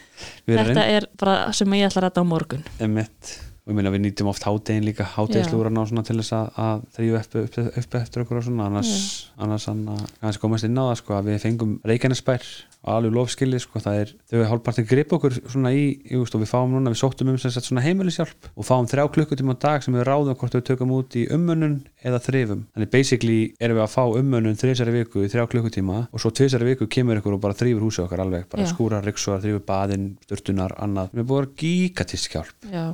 Við 0.50 0.58
Þetta 0.60 0.88
er 0.98 1.08
bara 1.20 1.38
sem 1.56 1.78
ég 1.78 1.90
ætla 1.90 2.04
að 2.04 2.08
rætta 2.08 2.26
á 2.26 2.32
morgun. 2.32 2.66
Einmitt 2.80 3.38
og 3.70 3.76
ég 3.76 3.78
meina 3.78 3.92
við 3.94 4.02
nýtum 4.08 4.32
oft 4.32 4.46
hádegin 4.48 4.88
líka 4.88 5.06
hádegislúrana 5.14 5.84
og 5.84 5.92
svona 5.92 6.02
til 6.08 6.16
þess 6.18 6.34
að, 6.34 6.48
að 6.64 6.80
þrýju 6.96 7.18
upp, 7.20 7.36
upp, 7.44 7.60
upp 7.84 7.98
eftir 8.00 8.24
okkur 8.24 8.40
og 8.40 8.48
svona. 8.48 8.66
Annars, 8.66 8.94
annars 9.38 9.68
hann 9.70 9.84
að 9.94 10.02
kannski 10.24 10.42
komast 10.42 10.66
inn 10.66 10.82
á 10.82 10.90
það 10.90 10.98
sko 11.04 11.18
að 11.20 11.30
við 11.30 11.44
fengum 11.46 11.76
Reykjanesbær 11.86 12.50
og 12.80 12.92
alveg 12.96 13.12
lofskilið 13.12 13.62
sko 13.66 13.82
það 13.84 13.98
er 14.02 14.12
þau 14.32 14.38
er 14.40 14.50
hálfpartin 14.50 14.88
grip 14.88 15.14
okkur 15.18 15.36
svona 15.52 15.72
í, 15.76 15.84
veist, 16.14 16.36
og 16.36 16.44
við 16.44 16.52
fáum 16.54 16.72
núna, 16.72 16.94
við 16.94 17.02
sóttum 17.02 17.32
um 17.34 17.40
sem 17.42 17.52
sagt 17.52 17.68
svona 17.68 17.84
heimilishjálp 17.84 18.48
og 18.54 18.66
fáum 18.68 18.88
þrjá 18.88 19.04
klukkutíma 19.18 19.56
á 19.60 19.62
dag 19.66 19.84
sem 19.84 19.98
við 19.98 20.06
ráðum 20.08 20.38
hvort 20.40 20.56
við 20.56 20.64
tökum 20.70 20.94
út 20.96 21.18
í 21.20 21.26
umönnun 21.36 21.82
eða 22.00 22.22
þrifum. 22.24 22.64
Þannig 22.72 22.92
basically 22.94 23.40
erum 23.60 23.82
við 23.82 23.84
að 23.84 23.96
fá 23.98 24.04
umönnun 24.22 24.60
þrísari 24.60 24.96
viku 24.96 25.26
í 25.26 25.32
þrjá 25.34 25.50
klukkutíma 25.52 26.00
og 26.08 26.24
svo 26.24 26.32
tvisari 26.32 26.70
viku 26.72 26.88
kemur 26.88 27.20
ykkur 27.20 27.36
og 27.36 27.44
bara 27.44 27.58
þrýfur 27.60 27.84
húsið 27.84 28.06
okkar 28.06 28.24
alveg 28.24 28.48
bara 28.52 28.64
Já. 28.64 28.72
skúrar, 28.72 29.04
ryksuar, 29.04 29.44
þrýfur 29.44 29.66
baðin, 29.68 30.08
sturtunar, 30.24 30.78
annað. 30.80 31.12
Við 31.20 31.28
búum 31.28 31.52
gigatist 31.60 32.32
hjálp. 32.32 32.56
Já, 32.72 32.86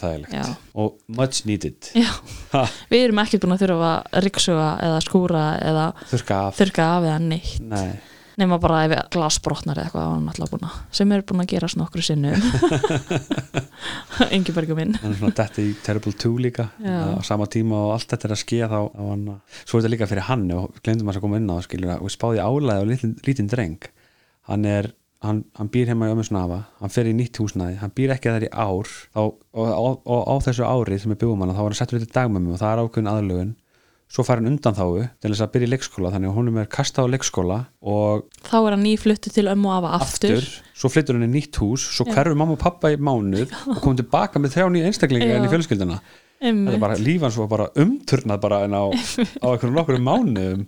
ógeðslega 0.00 0.26
þægilegt. 0.26 0.34
Já. 0.34 0.56
og 0.74 0.98
much 1.08 1.46
needed. 1.46 1.90
Við 2.90 3.02
erum 3.04 3.22
ekki 3.22 3.40
búin 3.42 3.56
að 3.56 3.64
þurfa 3.64 3.90
að 3.90 4.24
ryksuga 4.26 4.68
eða 4.86 5.00
skúra 5.04 5.42
eða 5.64 5.88
þurrka 6.10 6.38
af. 6.46 6.56
þurka 6.60 6.86
af 6.96 7.08
eða 7.08 7.18
neitt. 7.24 7.60
Nei, 7.70 8.00
nema 8.40 8.58
bara 8.62 8.84
ef 8.86 8.94
glasbrotnar 9.12 9.78
eða 9.78 9.90
eitthvað 9.90 10.64
að 10.64 10.78
sem 10.96 11.12
er 11.12 11.24
búin 11.28 11.44
að 11.44 11.50
gerast 11.52 11.78
nokkru 11.80 12.04
sinnum. 12.04 12.40
Ingebergu 14.36 14.76
minn. 14.78 14.96
Hann 15.00 15.12
er 15.12 15.18
svona 15.18 15.36
detti 15.42 15.66
í 15.70 15.74
Terrible 15.84 16.14
2 16.16 16.32
líka. 16.40 16.70
Já. 16.80 16.98
á 17.16 17.20
sama 17.26 17.48
tíma 17.50 17.84
og 17.86 17.94
allt 17.98 18.08
þetta 18.12 18.28
er 18.30 18.36
að 18.36 18.42
skeja 18.44 18.70
þá, 18.70 18.80
svo 19.64 19.78
er 19.78 19.82
þetta 19.82 19.94
líka 19.96 20.10
fyrir 20.10 20.28
hann 20.30 20.46
og 20.56 20.70
við 20.74 20.84
glemdum 20.86 21.12
að 21.12 21.22
koma 21.24 21.40
inn 21.40 21.50
á 21.50 21.56
það 21.58 21.66
skilur 21.68 21.94
að 21.96 22.06
við 22.06 22.16
spáði 22.16 22.44
álæði 22.44 22.80
á 22.80 22.88
lítinn 23.28 23.52
dreng. 23.52 23.90
Hann 24.50 24.64
er 24.66 24.90
Hann, 25.20 25.42
hann 25.52 25.68
býr 25.68 25.90
heima 25.92 26.06
í 26.08 26.12
ömmu 26.14 26.22
snafa, 26.24 26.62
hann 26.80 26.92
fer 26.92 27.04
í 27.04 27.12
nýtt 27.12 27.36
húsnæði 27.42 27.74
hann 27.82 27.90
býr 27.92 28.14
ekki 28.14 28.30
það 28.32 28.46
í 28.46 28.52
ár 28.56 28.88
þá, 28.88 29.18
og, 29.20 29.40
og, 29.52 29.98
og 30.08 30.20
á 30.32 30.34
þessu 30.46 30.64
ári 30.64 30.96
sem 30.96 31.12
við 31.12 31.18
byggjum 31.20 31.42
hann 31.44 31.50
þá 31.52 31.58
var 31.60 31.66
hann 31.74 31.76
settur 31.76 32.00
þetta 32.00 32.14
dagmömmu 32.22 32.54
og 32.54 32.60
það 32.62 32.70
er 32.72 32.80
ákveðin 32.86 33.10
aðlögun. 33.10 33.50
Svo 34.10 34.24
fær 34.24 34.40
hann 34.40 34.48
undan 34.48 34.78
þáu 34.78 34.94
til 35.20 35.28
þess 35.30 35.42
að 35.44 35.50
byrja 35.52 35.68
í 35.68 35.70
leikskóla 35.74 36.12
þannig 36.14 36.30
að 36.32 36.38
honum 36.38 36.56
er 36.62 36.70
kastað 36.72 37.04
á 37.04 37.12
leikskóla 37.12 37.58
og 37.92 38.24
þá 38.48 38.56
er 38.56 38.74
hann 38.74 38.82
nýfluttu 38.86 39.30
til 39.34 39.44
ömmu 39.52 39.68
og 39.68 39.76
afa 39.76 39.90
aftur, 40.00 40.46
svo 40.72 40.90
flyttur 40.90 41.18
hann 41.18 41.28
í 41.28 41.30
nýtt 41.34 41.60
hús 41.60 41.84
svo 41.84 42.06
Já. 42.08 42.14
hverfur 42.16 42.40
mamma 42.40 42.56
og 42.56 42.62
pappa 42.64 42.90
í 42.90 42.96
mánuð 42.96 43.52
og 43.52 43.82
komum 43.84 43.98
tilbaka 44.00 44.40
með 44.40 44.56
þrjá 44.56 44.70
nýja 44.72 44.88
einstaklinga 44.88 45.28
Já. 45.28 45.36
inn 45.36 45.46
í 45.46 45.52
fjölskylduna. 45.52 46.00
Þetta 46.40 46.72
er 46.74 46.80
bara 46.80 46.96
lífans 46.96 47.36
var 47.36 47.52
bara 47.52 47.68
umturnað 47.84 48.40
bara 48.40 48.62
en 48.64 48.72
á, 48.72 48.84
á 48.88 49.46
einhverjum 49.52 49.76
nokkur 49.76 50.00
mánuðum. 50.00 50.64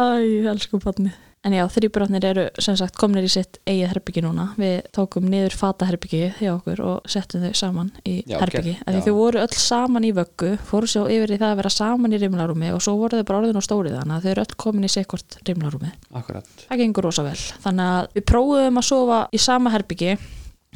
Æ, 0.00 0.08
elsku 0.48 0.80
barni 0.82 1.12
En 1.44 1.50
já, 1.56 1.64
þrýbrotnir 1.66 2.22
eru 2.28 2.42
sem 2.62 2.76
sagt 2.78 2.94
komnir 3.00 3.24
í 3.26 3.30
sitt 3.32 3.56
eigið 3.66 3.88
herbyggi 3.90 4.22
núna. 4.22 4.44
Við 4.60 4.76
tókum 4.94 5.24
niður 5.26 5.56
fataherbyggi 5.58 6.20
hjá 6.38 6.52
okkur 6.54 6.82
og 6.86 7.08
settum 7.10 7.42
þau 7.42 7.50
saman 7.58 7.88
í 8.06 8.20
Já, 8.30 8.36
herbyggi. 8.38 8.76
ok, 8.78 8.84
Okay, 8.92 9.00
þau 9.08 9.16
voru 9.16 9.40
öll 9.42 9.56
saman 9.58 10.06
í 10.06 10.12
vöggu, 10.14 10.52
fóru 10.68 10.86
svo 10.86 11.08
yfir 11.10 11.34
í 11.34 11.38
það 11.40 11.50
að 11.56 11.58
vera 11.64 11.72
saman 11.74 12.14
í 12.14 12.20
rimlarúmi 12.22 12.70
og 12.76 12.78
svo 12.86 12.94
voru 13.00 13.18
þau 13.18 13.26
bara 13.32 13.40
orðin 13.42 13.58
á 13.58 13.62
stórið 13.66 13.96
þannig 13.98 14.14
að 14.20 14.22
þau 14.22 14.30
eru 14.36 14.44
öll 14.46 14.56
komin 14.66 14.86
í 14.86 14.92
sikkort 14.94 15.38
rimlarúmi. 15.50 15.90
akkurat, 16.14 16.46
Það 16.68 16.78
gengur 16.84 17.08
rosa 17.10 17.26
vel. 17.26 17.34
Þannig 17.66 17.90
að 17.98 18.06
við 18.14 18.24
prófum 18.30 18.78
að 18.78 18.86
sofa 18.92 19.18
í 19.34 19.38
sama 19.42 19.74
herbyggi, 19.74 20.14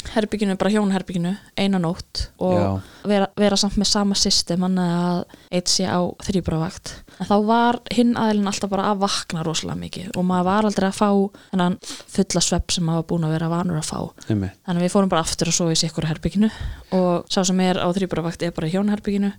herbygginu, 0.05 0.57
bara 0.61 0.71
hjónherbygginu, 0.75 1.33
eina 1.57 1.79
nótt 1.81 2.27
og 2.43 2.83
vera, 3.09 3.27
vera 3.39 3.57
samt 3.59 3.79
með 3.81 3.89
sama 3.91 4.17
system, 4.19 4.67
hann 4.67 4.79
að 4.81 5.23
eitt 5.57 5.73
sé 5.73 5.87
á 5.89 6.01
þrýbravakt. 6.27 6.93
En 7.17 7.29
þá 7.31 7.37
var 7.49 7.79
hinn 7.97 8.13
aðilinn 8.21 8.51
alltaf 8.51 8.71
bara 8.73 8.91
að 8.93 9.03
vakna 9.07 9.45
rosalega 9.47 9.81
mikið 9.81 10.11
og 10.13 10.27
maður 10.29 10.49
var 10.51 10.69
aldrei 10.69 10.89
að 10.91 10.99
fá 10.99 11.09
þennan 11.51 11.79
fulla 11.89 12.43
svepp 12.45 12.75
sem 12.77 12.85
maður 12.87 13.01
var 13.03 13.09
búin 13.13 13.29
að 13.29 13.37
vera 13.39 13.53
vanur 13.53 13.81
að 13.81 13.89
fá. 13.89 14.01
einmitt 14.29 14.59
Þannig 14.69 14.87
við 14.87 14.95
fórum 14.97 15.13
bara 15.13 15.25
aftur 15.25 15.51
að 15.51 15.59
sofa 15.59 15.77
í 15.77 15.81
sikkur 15.81 16.09
herbygginu 16.11 16.51
og 16.99 17.31
sá 17.33 17.41
sem 17.49 17.63
er 17.65 17.81
á 17.81 17.89
þrýbravakt 17.89 18.45
er 18.45 18.53
bara 18.57 18.71
hjónherbygginu 18.71 19.33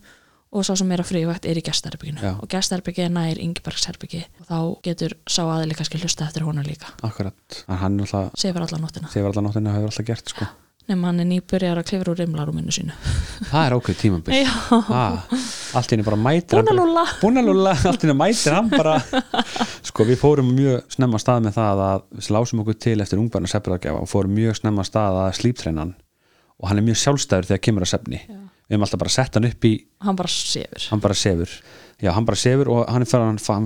og 0.51 0.63
sá 0.65 0.75
sem 0.79 0.91
er 0.91 1.03
á 1.03 1.05
frívægt 1.07 1.47
er 1.49 1.59
í 1.59 1.63
gestaherbygginu 1.65 2.23
Já. 2.23 2.35
og 2.39 2.47
gestaherbyggi 2.51 3.03
er 3.03 3.11
nær 3.13 3.41
Ingebergsherbyggi 3.41 4.23
og 4.41 4.47
þá 4.47 4.59
getur 4.87 5.17
sá 5.27 5.43
aðili 5.43 5.75
kannski 5.77 5.99
hlusta 5.99 6.27
eftir 6.27 6.47
honum 6.47 6.65
líka. 6.67 6.93
Akkurat, 7.03 7.63
en 7.67 7.81
hann 7.81 7.99
er 7.99 8.07
alltaf 8.07 8.39
sefur 8.39 8.63
alla 8.63 8.79
nóttina. 8.79 9.11
sefur 9.11 9.33
allan 9.33 9.49
nóttina 9.49 9.75
hefur 9.75 9.91
alltaf 9.91 10.07
gert 10.07 10.33
sko. 10.33 10.47
Nema 10.87 11.09
hann 11.09 11.19
er 11.19 11.27
nýbyrjar 11.27 11.81
að 11.81 11.89
klifra 11.89 12.13
úr 12.13 12.19
rimlarúminu 12.21 12.71
sínu. 12.71 12.93
Það 13.49 13.65
er 13.65 13.73
ákveð 13.75 13.97
tímabil. 13.99 14.37
Já, 14.39 14.53
ah, 14.71 15.17
allt 15.75 15.91
í 15.91 15.97
henni 15.97 16.05
bara 16.07 16.19
mætir 16.21 16.61
búin 16.61 16.71
að 16.71 16.79
lúla 16.79 17.03
Búnalúla, 17.19 17.73
allt 17.89 18.05
í 18.05 18.07
henni 18.07 18.15
mætir 18.15 18.55
hann 18.55 18.71
bara. 18.71 18.95
Sko 19.89 20.07
við 20.07 20.21
fórum 20.21 20.53
mjög 20.55 20.87
snemma 20.95 21.19
stað 21.19 21.43
með 21.43 21.59
það 21.59 21.83
að 21.89 22.05
við 22.15 22.31
lásum 22.37 22.63
okkur 22.63 22.79
til 22.87 22.95
eftir 23.03 23.19
ungbarna 23.19 23.51
seppurðargefa 23.51 24.05
og 24.05 24.07
fórum 24.07 24.37
mjög 24.39 24.61
snemma 24.61 24.87
stað 24.87 25.19
að 25.25 25.33
slíptreinan 25.41 25.91
og 26.57 26.71
hann 26.71 26.79
er 26.79 26.87
mjög 26.87 27.01
sjálfstæður 27.03 27.51
þegar 27.51 27.65
kemur 27.67 27.83
að 27.83 27.91
sefni. 27.91 28.21
Já. 28.23 28.39
Við 28.67 28.75
hefum 28.75 28.85
alltaf 28.87 28.99
bara 29.01 29.13
sett 29.13 29.37
hann 29.39 29.47
upp 29.47 29.65
í 29.67 29.73
hann 30.03 30.17
bara 30.19 30.31
sefur. 30.31 30.87
Hann 30.91 31.03
bara 31.03 31.15
sefur. 31.17 31.53
Já, 31.97 32.11
hann 32.13 32.27
bara 32.27 32.37
sefur 32.37 32.69
og 32.69 32.89
hann 32.91 33.05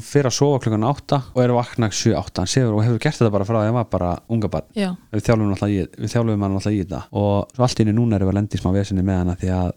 fer 0.05 0.29
að 0.29 0.35
sofa 0.37 0.61
klukkan 0.63 0.85
8 0.87 1.17
og 1.33 1.41
er 1.43 1.51
vakna 1.57 1.89
7-8 1.91 2.43
hann 2.43 2.51
sefur 2.53 2.77
og 2.77 2.83
hefur 2.85 3.01
gert 3.03 3.17
þetta 3.19 3.33
bara 3.33 3.47
frá 3.47 3.57
því 3.57 3.63
að 3.63 3.69
hann 3.71 3.79
var 3.79 3.89
bara 3.91 4.11
unga 4.31 4.51
barn. 4.53 4.69
Já, 4.77 4.91
við 5.11 5.25
þjálfum 5.25 6.45
hann 6.45 6.55
alltaf 6.55 6.71
í 6.71 6.79
þetta. 6.83 7.01
Og 7.11 7.51
svo 7.55 7.65
allt 7.67 7.81
í 7.81 7.83
henni 7.83 7.97
núna 7.97 8.15
erum 8.19 8.29
við 8.29 8.35
að 8.35 8.39
lendi 8.39 8.59
í 8.59 8.61
smá 8.61 8.71
vesinni 8.77 9.03
með 9.03 9.19
hann 9.23 9.33
því 9.41 9.51
að, 9.57 9.73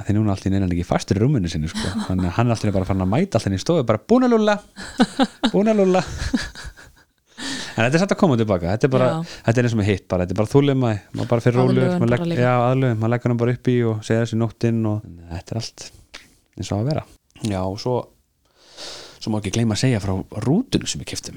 að 0.00 0.08
því 0.08 0.16
núna 0.16 0.32
allt 0.36 0.46
í 0.46 0.48
henni 0.48 0.60
er 0.60 0.64
hann 0.64 0.76
ekki 0.78 0.88
fastur 0.88 1.20
í 1.20 1.24
rúminu 1.26 1.52
sinni 1.52 1.68
sko. 1.68 1.92
þannig 2.08 2.30
að 2.30 2.36
hann 2.38 2.48
er 2.48 2.56
alltaf 2.56 2.76
bara 2.78 2.88
farin 2.88 3.04
að 3.04 3.12
mæta 3.12 3.40
alltaf 3.42 3.58
í 3.58 3.60
stofu 3.66 3.84
bara 3.92 4.00
búin 4.08 4.28
að 4.28 4.36
lulla 4.38 4.56
búin 5.52 5.74
að 5.74 5.82
lulla 5.82 6.04
en 7.40 7.80
þetta 7.84 7.96
er 7.96 8.02
satt 8.04 8.14
að 8.14 8.20
koma 8.22 8.36
tilbaka. 8.40 8.74
Þetta 8.76 8.88
er 8.88 8.92
bara, 8.92 9.10
þetta 9.46 9.58
er 9.62 9.68
eins 9.68 9.74
og 9.76 9.80
með 9.82 9.90
hitt 9.92 10.06
bara, 10.12 10.26
þetta 10.26 10.36
er 10.36 10.40
bara 10.42 10.52
þúlum 10.52 10.86
að 10.88 10.98
maður 11.16 11.30
bara 11.32 11.44
fyrir 11.46 11.58
rólu 11.60 11.72
Aðlögun 11.82 12.06
bara 12.06 12.26
líka. 12.28 12.40
já, 12.44 12.54
aðlöfum, 12.68 12.98
maður 13.02 13.14
leggur 13.16 13.32
hann 13.34 13.42
bara 13.42 13.56
upp 13.56 13.68
í 13.72 13.76
og 13.88 14.02
segja 14.06 14.24
þessi 14.26 14.40
nóttinn 14.42 14.82
og 14.92 15.06
þetta 15.32 15.54
er 15.56 15.62
allt 15.62 15.86
eins 16.58 16.72
og 16.72 16.78
að 16.82 16.90
vera. 16.92 17.04
Já, 17.42 17.60
og 17.64 17.78
svo 17.82 17.96
svo 19.22 19.30
má 19.30 19.38
ekki 19.38 19.52
gleyma 19.54 19.76
að 19.76 19.84
segja 19.84 20.00
frá 20.02 20.16
rútunum 20.42 20.88
sem 20.90 20.98
við 20.98 21.12
keftum 21.12 21.36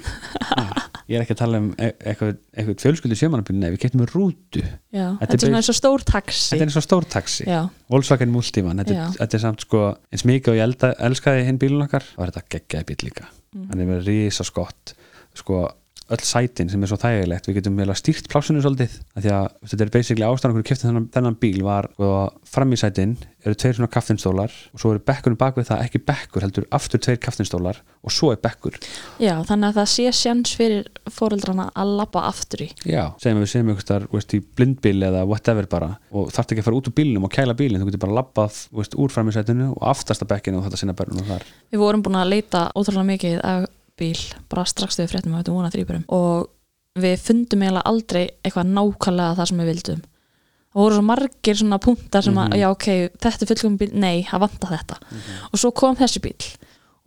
ég 1.06 1.20
er 1.20 1.22
ekki 1.22 1.36
að 1.36 1.42
tala 1.44 1.60
um 1.62 1.68
e- 1.78 1.92
eitthvað, 2.02 2.32
eitthvað 2.58 2.80
fjölskyldu 2.82 3.18
sjömanabíl 3.20 3.54
nei, 3.60 3.68
við 3.76 3.82
keftum 3.84 4.02
með 4.02 4.14
rútu. 4.16 4.64
Já. 4.90 5.12
Þetta 5.20 5.28
þetta 5.36 5.46
er 5.52 5.58
eins 5.60 5.70
og 5.70 5.78
stór 5.78 6.06
taxi. 6.10 6.48
Þetta 6.50 6.64
er 6.66 6.72
eins 6.72 6.78
og 6.82 6.86
stór 6.88 7.06
taxi. 7.14 7.46
Já, 7.46 7.60
Volkswagen 7.94 8.32
Multivan, 8.34 8.82
þetta, 8.82 8.96
er- 9.04 9.14
þetta 9.20 9.38
er 9.38 9.44
samt 9.44 9.62
sko 9.68 9.84
eins 10.10 10.26
mikið 10.26 10.50
og 10.56 10.58
ég 10.58 10.66
elda, 10.66 10.90
elskaði 11.12 11.46
hinn 11.46 11.60
bílun 11.62 11.86
okkar. 11.86 12.08
Er 12.18 12.32
þetta 12.34 12.44
geggjaði 12.56 12.88
bíl 12.90 12.98
líka. 13.06 13.28
Mhm. 13.54 13.68
hann 13.70 13.80
er 13.86 13.92
með 13.94 14.02
risa 14.10 14.44
skott 14.50 14.96
sko, 15.38 15.62
öll 16.14 16.22
sætin 16.22 16.70
sem 16.70 16.84
er 16.84 16.90
svo 16.92 16.98
þægilegt. 17.02 17.48
Við 17.50 17.60
getum 17.60 17.80
að 17.82 17.96
stýrt 17.98 18.28
plásinu 18.30 18.62
svolítið 18.62 18.98
því 19.16 19.32
að 19.34 19.48
þetta 19.66 19.86
er 19.86 19.94
basically 19.94 20.28
ástæðan 20.28 20.54
okkur 20.54 20.68
kefti 20.70 20.88
þennan, 20.90 21.08
þennan 21.16 21.38
bíl 21.42 21.64
var 21.66 21.88
og 21.98 22.36
fram 22.50 22.74
í 22.76 22.80
sætin 22.80 23.16
eru 23.46 23.58
tveir 23.58 23.78
svona 23.78 23.90
kaftinstólar 23.94 24.54
og 24.74 24.82
svo 24.82 24.92
eru 24.94 25.02
bekkurinn 25.06 25.38
bak 25.38 25.58
við 25.58 25.70
það 25.70 25.84
ekki 25.86 26.02
bekkur 26.06 26.46
heldur 26.46 26.68
aftur 26.74 27.02
tveir 27.02 27.20
kaftinstólar 27.22 27.82
og 28.06 28.14
svo 28.14 28.32
er 28.34 28.42
bekkur. 28.42 28.78
Já, 29.22 29.34
þannig 29.50 29.72
að 29.72 29.80
það 29.80 29.90
sé 29.94 30.14
sjans 30.20 30.56
fyrir 30.58 30.90
fóreldrana 31.14 31.68
að 31.74 31.94
labba 32.02 32.26
aftur 32.30 32.66
í. 32.66 32.70
Já, 32.86 33.04
segjum 33.22 33.42
við 33.42 33.52
segjum 33.54 33.72
veist, 34.14 34.36
í 34.38 34.42
blindbíl 34.58 34.98
eða 35.10 35.26
whatever 35.30 35.70
bara 35.70 35.96
og 36.14 36.30
þarf 36.34 36.54
ekki 36.54 36.66
að 36.66 36.70
fara 36.70 36.82
út 36.82 36.90
úr 36.92 36.98
bílnum 36.98 37.26
og 37.26 37.34
kæla 37.34 37.58
bílinn 37.58 37.82
þú 37.82 37.90
getur 37.90 38.06
bara 38.06 38.20
labbað 38.22 38.62
veist, 38.78 38.98
úr 38.98 39.14
fram 39.14 39.30
í 39.30 39.36
sætinu 39.36 39.72
og 39.74 39.88
aftasta 39.94 40.30
bekkinu 40.30 40.62
og 40.62 40.68
þetta 40.68 40.82
sinna 40.82 40.98
börnum 40.98 41.26
þar. 41.30 41.46
Við 41.74 41.82
vorum 41.82 42.06
búin 42.06 42.22
að 42.22 42.34
leita 42.34 42.68
ótrúlega 42.74 43.10
mikið 43.14 43.42
af 43.46 43.70
bíl 44.00 44.20
bara 44.52 44.66
strax 44.66 44.98
þegar 44.98 45.08
við 45.08 45.14
fréttum 45.14 45.34
að 45.36 45.42
þetta 45.44 45.56
vona 45.56 45.72
þrýburum 45.74 46.04
og 46.10 46.50
við 47.00 47.16
fundum 47.20 47.64
eiginlega 47.66 47.90
aldrei 47.92 48.24
eitthvað 48.44 48.70
nákvæmlega 48.76 49.36
það 49.40 49.50
sem 49.52 49.58
við 49.64 49.70
vildum. 49.74 50.02
Það 50.76 50.82
voru 50.84 50.96
svo 50.98 51.06
margir 51.08 51.56
svona 51.60 51.80
punktar 51.80 52.24
sem 52.24 52.36
að, 52.36 52.50
Mhm. 52.50 52.60
já 52.60 52.68
ok, 52.72 52.86
þetta 53.20 53.42
er 53.42 53.50
fullkomum 53.52 53.78
bíl 53.80 53.94
nei, 53.94 54.24
það 54.24 54.40
vanta 54.44 54.68
þetta. 54.68 54.98
Og 55.54 55.60
svo 55.60 55.72
kom 55.74 55.96
þessi 55.96 56.20
bíl 56.20 56.58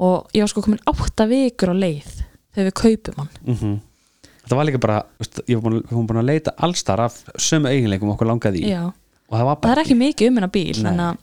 og 0.01 0.28
ég 0.32 0.40
var 0.40 0.48
sko 0.48 0.62
komin 0.62 0.81
átta 0.86 1.27
vikur 1.28 1.73
á 1.73 1.77
leið 1.77 2.24
þegar 2.55 2.70
við 2.70 2.74
kaupum 2.82 3.15
hann. 3.16 3.28
Mm 3.47 3.81
Þetta 4.48 4.56
var 4.56 4.65
líka 4.65 4.81
bara, 4.81 5.02
ég 5.47 5.60
var 5.60 5.70
búin, 6.09 6.23
að 6.23 6.24
leita 6.24 6.55
allstar 6.56 7.01
af 7.05 7.19
sömu 7.36 7.69
eiginleikum 7.69 8.09
okkur 8.15 8.31
langaði 8.31 8.62
í. 8.65 8.70
Já, 8.73 8.86
og 9.28 9.35
það 9.36 9.44
var 9.44 9.56
það 9.56 9.60
bara 9.60 9.74
er 9.74 9.85
ekki 9.85 9.97
mikið 9.98 10.28
um 10.31 10.36
hennar 10.39 10.51
bíl 10.55 10.73
þannig 10.73 11.05
að, 11.05 11.19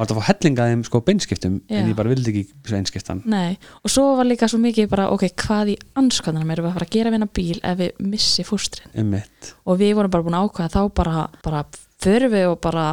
var 0.00 0.08
þetta 0.08 0.16
að 0.16 0.20
fá 0.20 0.30
hellingaðum 0.30 0.84
sko 0.88 1.02
beinskiptum 1.06 1.58
Já. 1.68 1.76
en 1.80 1.90
ég 1.92 1.98
bara 1.98 2.12
vildi 2.12 2.32
ekki 2.32 2.44
svo 2.70 2.80
einskiptan 2.80 3.22
nei 3.30 3.58
og 3.84 3.92
svo 3.92 4.06
var 4.18 4.28
líka 4.28 4.48
svo 4.50 4.60
mikið 4.62 4.88
bara, 4.92 5.10
ok, 5.14 5.28
hvað 5.44 5.74
í 5.74 5.76
anskoðanum 6.00 6.54
erum 6.56 6.66
við 6.66 6.72
að 6.72 6.78
fara 6.80 6.88
að 6.88 6.96
gera 6.96 7.12
við 7.12 7.18
hennar 7.20 7.34
bíl 7.40 7.60
ef 7.60 7.78
við 7.84 8.02
missi 8.16 8.46
fústrin 8.48 8.98
um 9.04 9.14
mitt 9.14 9.54
og 9.64 9.80
við 9.80 9.94
vorum 10.00 10.14
bara 10.16 10.26
búin 10.26 10.38
að 10.40 10.48
ákvæða 10.50 10.74
þá 10.74 10.82
bara, 11.00 11.28
bara 11.44 11.64
förum 12.00 12.32
við 12.32 12.46
og 12.48 12.60
bara 12.64 12.84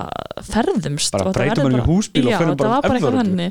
ferðumst 0.43 1.15
Bara 1.15 1.29
og 1.29 1.38
breytum 1.38 1.67
honum 1.67 1.79
í 1.84 1.85
húsbíl 1.88 2.25
og 2.25 2.34
já, 2.34 2.39
förum 2.41 2.57
þetta 2.57 2.81
bara 2.84 3.23
um 3.23 3.43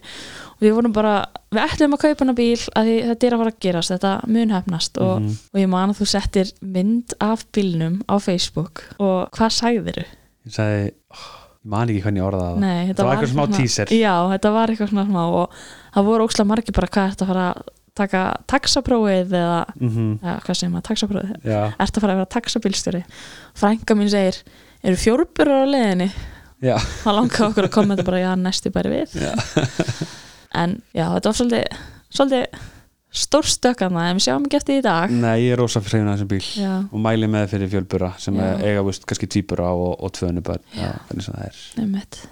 og 0.57 0.65
við 0.65 0.73
vorum 0.77 0.93
bara, 0.97 1.15
við 1.53 1.63
ætlum 1.67 1.97
að 1.97 2.03
kaupa 2.05 2.25
hana 2.25 2.35
bíl 2.37 2.61
að 2.77 2.91
þetta 3.11 3.29
er 3.29 3.35
að 3.37 3.43
fara 3.43 3.53
að 3.53 3.59
gerast, 3.67 3.93
þetta 3.93 4.13
mun 4.33 4.55
hefnast 4.55 5.01
og, 5.05 5.17
Mhm. 5.21 5.35
og 5.53 5.61
ég 5.61 5.69
man 5.69 5.91
að 5.93 5.99
þú 6.01 6.07
settir 6.13 6.53
mynd 6.63 7.15
af 7.21 7.45
bílnum 7.53 7.99
á 8.09 8.17
Facebook 8.21 8.85
og 8.99 9.31
hvað 9.37 9.53
sagðir 9.53 10.01
þú? 10.01 10.07
ég 10.47 10.53
sagði, 10.57 10.93
oh, 11.13 11.27
man 11.73 11.89
ekki 11.93 12.03
hvernig 12.05 12.23
ég 12.23 12.27
orðaði 12.29 12.51
það. 12.53 12.61
Nei, 12.63 12.83
þetta 12.89 13.01
það 13.03 13.09
var 13.09 13.17
eitthvað 13.17 13.33
smá 13.33 13.43
svona- 13.47 13.57
teaser. 13.61 13.93
Já, 13.97 14.15
þetta 14.33 14.53
var 14.57 14.73
eitthvað 14.73 14.91
svona 14.93 15.07
smá 15.09 15.23
og 15.41 15.57
það 15.97 16.07
voru 16.11 16.27
ókslega 16.29 16.51
margir 16.53 16.77
bara 16.79 16.91
hvað 16.97 17.11
ertu 17.11 17.27
að 17.27 17.33
fara 17.33 17.47
að 17.55 17.73
taka 17.97 18.21
taxaprófið 18.53 19.31
eða, 19.41 19.59
mm 19.81 20.09
ja, 20.23 20.35
hvað 20.45 20.59
segir 20.61 20.73
maður, 20.75 20.87
taxaprófið. 20.91 21.37
Já, 21.49 21.61
ertu 21.81 21.97
að 21.99 22.05
fara 22.05 22.13
að 22.17 22.21
vera 22.21 22.33
taxabílstjóri? 22.37 23.03
Frænka 23.57 23.97
mín 23.97 24.11
segir, 24.13 24.41
eru 24.85 24.97
fjórburur 25.01 25.65
á 25.65 25.73
leiðinni? 25.73 26.11
Já, 26.65 26.77
það 27.05 27.17
langaði 27.21 27.47
okkur 27.51 27.69
að 27.69 27.75
koma 27.79 27.97
þetta 27.97 28.07
bara 28.11 28.21
já, 28.23 28.31
næstu 28.41 28.73
bara 28.73 28.93
við. 28.93 29.17
Já. 29.17 29.33
en 30.63 30.77
já, 30.97 31.07
þetta 31.17 31.31
var 31.33 31.39
svolítið, 31.41 31.81
svolítið 32.17 32.61
stórstökana 33.17 34.07
en 34.11 34.19
við 34.21 34.27
sjáum 34.29 34.47
ekki 34.47 34.59
eftir 34.61 34.81
í 34.81 34.85
dag. 34.87 35.11
Nei, 35.13 35.47
ég 35.47 35.57
er 35.57 35.61
rosa 35.63 35.81
fyrir 35.85 36.07
þessum 36.09 36.31
bíl 36.31 36.43
já, 36.61 36.73
og 36.91 37.03
mæli 37.09 37.29
með 37.33 37.51
fyrir 37.55 37.73
fjölbura 37.73 38.13
sem 38.23 38.37
Já. 38.39 38.49
eiga 38.63 38.85
veist, 38.87 39.07
kannski 39.09 39.29
tvíbura 39.33 39.73
og, 39.75 39.93
og 40.05 40.13
tvönu 40.17 40.43
börn. 40.47 40.65
Já, 40.77 40.93
hvernig 41.09 41.27
sem 41.29 41.37
það 41.37 41.47
er. 41.51 41.61
Nefnitt 41.83 42.23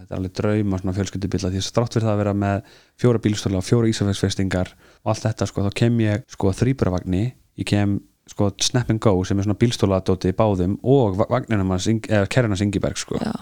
þetta 0.00 0.14
er 0.14 0.20
alveg 0.20 0.32
drauma 0.38 0.78
svona 0.80 0.94
fjölskyldubíla 0.96 1.50
því 1.52 1.58
að 1.60 1.64
strátt 1.66 1.94
fyrir 1.96 2.06
það 2.06 2.14
að 2.14 2.20
vera 2.22 2.32
með 2.40 2.70
fjóra 3.02 3.20
bílstóla 3.24 3.58
og 3.60 3.66
fjóra 3.66 3.90
ísafægsfestingar 3.90 4.70
og 5.04 5.10
allt 5.12 5.24
þetta 5.26 5.48
sko, 5.50 5.64
þá 5.66 5.74
kem 5.82 5.98
ég 6.06 6.22
sko 6.30 6.52
þrýburavagni, 6.56 7.22
ég 7.60 7.68
kem 7.68 7.98
sko 8.30 8.48
Snap 8.62 8.90
and 8.94 9.02
Go 9.02 9.12
sem 9.26 9.38
er 9.42 9.46
svona 9.46 9.58
bílstóladóti 9.60 10.30
í 10.32 10.36
báðum 10.38 10.78
og 10.86 11.18
vagninum 11.30 11.74
hans, 11.74 11.88
Ing- 11.90 12.06
eða 12.08 12.30
kerrunars 12.32 12.62
Ingiberg 12.64 12.98
sko. 13.02 13.18
Já, 13.20 13.34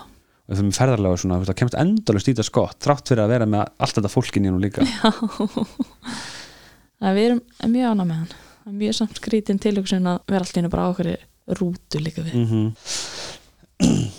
það 0.48 0.64
er 0.64 0.74
ferðarlega 0.80 1.20
svona, 1.22 1.40
það 1.44 1.58
kemst 1.62 1.78
endalust 1.84 2.28
í 2.30 2.34
þetta 2.34 2.48
skott 2.48 2.80
þrátt 2.88 3.12
fyrir 3.12 3.24
að 3.26 3.32
vera 3.36 3.48
með 3.54 3.64
allt 3.78 4.00
þetta 4.00 4.12
fólkin 4.16 4.48
í 4.48 4.52
nú 4.54 4.62
líka 4.64 4.84
það 7.02 7.18
við 7.18 7.28
erum 7.28 7.42
mjög 7.74 7.92
ána 7.92 8.06
með 8.08 8.20
hann. 8.20 8.32
Það 8.62 8.70
er 8.72 8.78
mjög 8.82 8.96
samt 8.98 9.20
skrítin 9.20 9.60
tilhugsun 9.62 10.10
að 10.10 10.18
vera 10.28 10.44
allt 10.44 10.56
í 10.56 10.62
einu 10.62 10.72
bara 10.72 10.86
á 10.86 10.92
okkur 10.92 11.10
rútu 11.58 12.02
líka 12.02 12.24
við. 12.26 12.40
Mm 12.44 12.72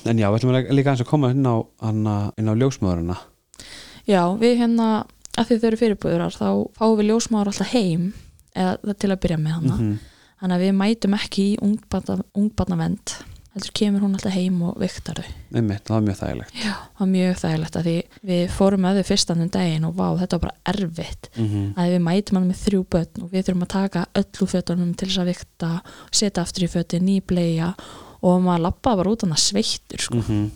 en 0.08 0.16
já, 0.16 0.30
við 0.32 0.38
ætlum 0.38 0.56
að 0.56 0.70
líka 0.72 0.94
að 0.96 1.02
koma 1.10 1.34
inn 1.36 1.44
á, 1.44 1.60
á 1.60 2.54
ljósmöðurina 2.56 3.18
já, 4.08 4.22
við 4.40 4.54
hérna, 4.62 4.86
að 5.36 5.50
því 5.50 5.58
þau 5.60 5.66
eru 5.68 5.80
fyrirbúðurar 5.82 6.38
þá 6.38 6.48
fáum 6.78 6.96
við 6.96 7.10
ljósmáður 7.10 7.52
alltaf 7.52 7.74
heim 7.74 8.06
eða 8.56 8.96
til 8.96 9.12
að 9.12 9.20
byrja 9.26 9.40
með 9.42 9.58
hana. 9.58 9.76
Mm 9.76 9.98
þannig 10.40 10.56
að 10.56 10.64
við 10.64 10.76
mætum 10.80 11.16
ekki 11.18 11.46
í 11.46 11.58
ungbarnavend 12.40 13.16
heldur 13.56 13.74
kemur 13.80 14.04
hún 14.06 14.16
alltaf 14.18 14.36
heim 14.36 14.60
og 14.68 14.78
viktar 14.82 15.22
þau. 15.22 15.30
Einmitt, 15.56 15.84
það 15.88 15.96
var 15.96 16.04
mjög 16.06 16.20
þægilegt. 16.20 16.60
Já, 16.60 16.74
það 16.74 17.02
var 17.02 17.12
mjög 17.14 17.40
þægilegt 17.42 17.80
að 17.80 17.88
því 17.90 17.96
við 18.32 18.44
fórum 18.56 18.84
með 18.86 19.00
þau 19.00 19.08
fyrst 19.10 19.34
annum 19.34 19.52
daginn 19.56 19.88
og 19.88 19.96
vá, 19.98 20.06
þetta 20.20 20.38
var 20.40 20.44
bara 20.46 20.74
erfitt. 20.74 21.32
Mm 21.36 21.48
að 21.80 21.94
við 21.94 22.04
mætum 22.06 22.38
hann 22.40 22.50
með 22.50 22.62
þrjú 22.66 22.84
börn 22.94 23.24
og 23.24 23.32
við 23.34 23.48
þurfum 23.48 23.66
að 23.66 23.74
taka 23.74 24.06
öllu 24.20 24.48
fötunum 24.54 24.94
til 24.98 25.08
þess 25.10 25.22
að 25.22 25.32
vikta 25.32 25.70
setja 26.12 26.44
aftur 26.44 26.66
í 26.66 26.70
fötin, 26.72 27.06
nýbleia 27.08 27.74
og 28.22 28.42
maður 28.44 28.66
lappaði 28.68 29.02
bara 29.02 29.14
út 29.14 29.26
hann 29.26 29.36
að 29.36 29.44
sveittur 29.44 30.04
sko. 30.04 30.22
-hmm. 30.22 30.50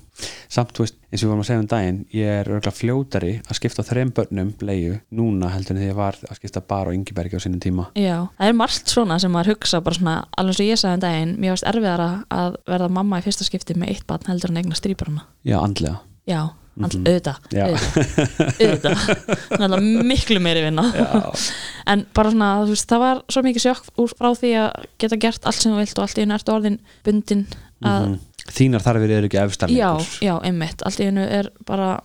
samt, 0.50 0.74
þú 0.76 0.86
veist, 0.86 0.98
eins 1.10 1.24
og 1.24 1.26
við 1.26 1.32
varum 1.32 1.44
að 1.44 1.50
segja 1.50 1.62
um 1.64 1.70
daginn 1.72 2.00
ég 2.14 2.32
er 2.40 2.50
örgulega 2.50 2.78
fljótari 2.78 3.34
að 3.48 3.60
skipta 3.60 3.84
á 3.84 3.90
þreim 3.90 4.14
börnum 4.14 4.54
bleiu 4.60 5.00
núna 5.12 5.50
heldur 5.54 5.76
en 5.76 5.82
því 5.82 5.90
ég 5.90 6.00
var 6.00 6.18
að 6.30 6.40
skipta 6.40 6.62
bara 6.62 6.92
á 6.92 6.96
Ingibergi 6.96 7.38
á 7.38 7.44
sínum 7.44 7.60
tíma 7.64 7.90
Já, 7.96 8.28
það 8.38 8.48
er 8.48 8.54
margt 8.54 8.88
svona 8.88 9.20
sem 9.20 9.32
maður 9.32 9.56
hugsa 9.56 9.82
bara 9.82 9.96
svona, 9.96 10.16
alveg 10.38 10.56
svo 10.56 10.66
ég 10.66 10.80
sagði 10.80 10.94
um 10.94 11.06
daginn 11.06 11.36
mér 11.40 11.56
varst 11.56 11.70
erfiðara 11.72 12.10
að 12.30 12.58
verða 12.68 12.90
mamma 12.90 13.20
í 13.20 13.26
fyrsta 13.26 13.44
skipti 13.44 13.78
með 13.78 13.96
eitt 13.96 14.08
barn 14.08 14.28
heldur 14.28 14.52
en 14.52 14.58
eigna 14.58 14.76
stríparana 14.76 15.28
já, 15.44 15.60
andlega 15.60 16.00
Já, 16.24 16.56
mm 16.74 16.84
Mhm. 16.84 17.04
auðvitað, 17.06 17.38
Já. 17.54 17.66
auðvitað, 17.70 18.24
auðvitað. 18.64 19.60
Alltaf 19.62 19.84
miklu 20.10 20.40
meiri 20.42 20.64
vinna. 20.66 20.86
Já, 20.96 21.08
en 21.94 22.06
bara 22.18 22.32
svona, 22.34 22.48
veist, 22.66 22.88
það 22.90 23.00
var 23.04 23.22
svo 23.30 23.44
mikið 23.46 23.66
sjokk 23.68 23.92
úr 24.02 24.14
frá 24.18 24.30
því 24.40 24.52
að 24.64 24.86
geta 25.04 25.20
gert 25.22 25.46
allt 25.46 25.62
sem 25.62 25.72
þú 25.72 25.78
vilt 25.84 25.98
og 26.00 26.04
allt 26.08 26.18
í 26.18 26.24
einu 26.26 26.34
ertu 26.38 26.54
orðin 26.56 26.80
bundin 27.06 27.44
að, 27.84 28.08
Mhm. 28.08 28.20
þínar 28.58 28.82
þarfir 28.88 29.12
eru 29.20 29.28
ekki 29.30 29.38
já, 29.38 29.46
efstarleikur 29.46 30.20
já, 30.26 30.34
einmitt. 30.44 30.82
Allt 30.86 31.00
í 31.00 31.06
einu 31.12 31.22
er 31.30 31.52
bara, 31.66 32.00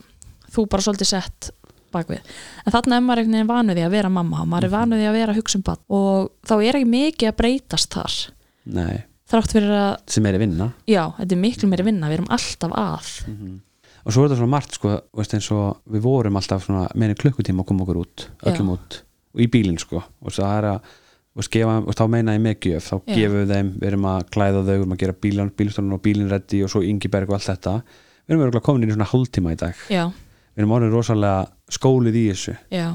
þú 0.52 0.68
bara 0.68 0.82
svolítið 0.82 1.06
sett 1.06 1.50
bakvið, 1.90 2.20
en 2.66 2.72
þarna 2.72 2.96
er 2.98 3.00
maður 3.00 3.18
einhvern 3.24 3.38
veginn 3.38 3.48
vanuð 3.48 3.76
því 3.78 3.84
að 3.86 3.90
vera 3.96 4.08
mamma, 4.12 4.44
maður 4.44 4.64
er 4.64 4.74
vanuð 4.76 4.98
því 5.00 5.06
að 5.08 5.16
vera 5.16 5.32
um 5.56 5.62
bann 5.62 5.78
og 5.88 6.30
þá 6.44 6.52
er 6.68 6.74
ekki 6.76 6.90
mikið 6.92 7.28
að 7.32 7.36
breytast 7.40 7.88
þar, 7.96 8.16
nei, 8.66 9.04
þrátt 9.30 9.52
fyrir 9.56 9.72
að 9.72 9.96
sem 10.06 10.26
er 10.26 10.34
í 10.34 10.38
vinna. 10.44 10.72
Já, 10.86 11.06
þetta 11.16 11.32
er 11.32 11.40
miklu 11.40 11.68
meiri 11.72 11.84
vinna, 11.88 12.08
við 12.12 12.18
erum 12.18 12.28
alltaf 12.36 12.72
að 12.76 13.08
og 14.04 14.14
svo 14.14 14.22
er 14.22 14.30
þetta 14.30 14.38
svona 14.40 14.54
margt 14.54 14.78
sko, 14.78 14.94
veist, 15.18 15.36
og 15.54 15.82
við 15.90 16.04
vorum 16.06 16.38
alltaf 16.40 16.68
meðin 16.68 17.18
klukkutíma 17.18 17.64
að 17.64 17.70
koma 17.70 17.84
okkur 17.84 18.00
út 18.04 18.26
öllum 18.46 18.72
Já. 18.72 18.74
út 18.76 18.98
og 19.34 19.42
í 19.44 19.48
bílinn 19.52 19.80
sko. 19.80 20.02
Og 20.24 20.34
það 20.34 20.54
er 20.58 20.68
að 20.72 20.92
veist, 21.38 21.52
gefa, 21.54 21.74
og 21.82 21.98
þá 21.98 22.04
meina 22.14 22.36
ég 22.36 22.44
með 22.44 22.68
gjöf. 22.68 22.86
Þá 22.88 22.96
Já. 22.98 23.14
gefum 23.14 23.40
við 23.40 23.52
þeim, 23.54 23.72
við 23.78 23.90
erum 23.90 24.08
að 24.12 24.22
klæða 24.36 24.62
þau 24.62 24.70
við 24.70 24.78
erum 24.78 24.94
að 24.96 25.02
gera 25.02 25.18
bílan, 25.26 25.52
bílstofnun 25.58 25.98
og 25.98 26.04
bílinn 26.06 26.32
reddi 26.32 26.62
og 26.64 26.72
svo 26.72 26.84
Ingiberg 26.86 27.30
og 27.30 27.38
allt 27.38 27.50
þetta. 27.50 27.74
Við 28.24 28.34
erum 28.34 28.46
örugglega 28.46 28.68
komin 28.68 28.86
inn 28.86 28.92
í 28.92 28.96
svona 28.96 29.10
hálftíma 29.12 29.52
í 29.54 29.60
dag. 29.60 29.84
Já, 29.92 30.08
við 30.54 30.64
erum 30.64 30.74
orðin 30.78 30.96
rosalega 30.96 31.76
skólið 31.78 32.18
í 32.18 32.24
þessu. 32.32 32.56
Já 32.74 32.88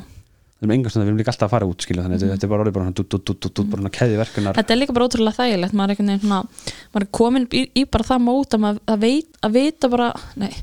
við 0.63 0.69
erum 0.69 0.75
engast 0.79 0.97
við 0.97 1.05
erum 1.05 1.21
líka 1.21 1.33
alltaf 1.33 1.49
að 1.49 1.55
fara 1.57 1.69
út 1.69 1.83
skilja 1.85 2.07
þannig 2.07 2.23
mm. 2.23 2.33
þetta 2.33 2.47
er 2.47 2.53
bara 2.55 2.65
orðið 2.65 2.77
bara 2.79 2.95
dút, 2.95 3.09
dút, 3.11 3.25
dút, 3.27 3.39
dút, 3.43 3.53
dút, 3.53 3.69
bara 3.69 3.83
svona 3.83 3.95
keði 3.99 4.19
verkunar 4.23 4.59
þetta 4.59 4.73
er 4.73 4.79
líka 4.79 4.95
bara 4.95 5.07
ótrúlega 5.09 5.37
þægilegt 5.43 5.75
maður 5.75 5.95
er, 5.95 5.99
veginn 5.99 6.23
svona, 6.23 6.43
maður 6.93 7.07
er 7.07 7.13
komin 7.19 7.47
í, 7.51 7.65
í 7.75 7.85
bara 7.85 8.07
það 8.07 8.23
mót 8.29 8.55
að 8.55 8.69
að, 8.73 8.99
veit, 9.03 9.41
að 9.43 9.57
vita 9.59 9.91
bara 9.91 10.13
nei, 10.39 10.53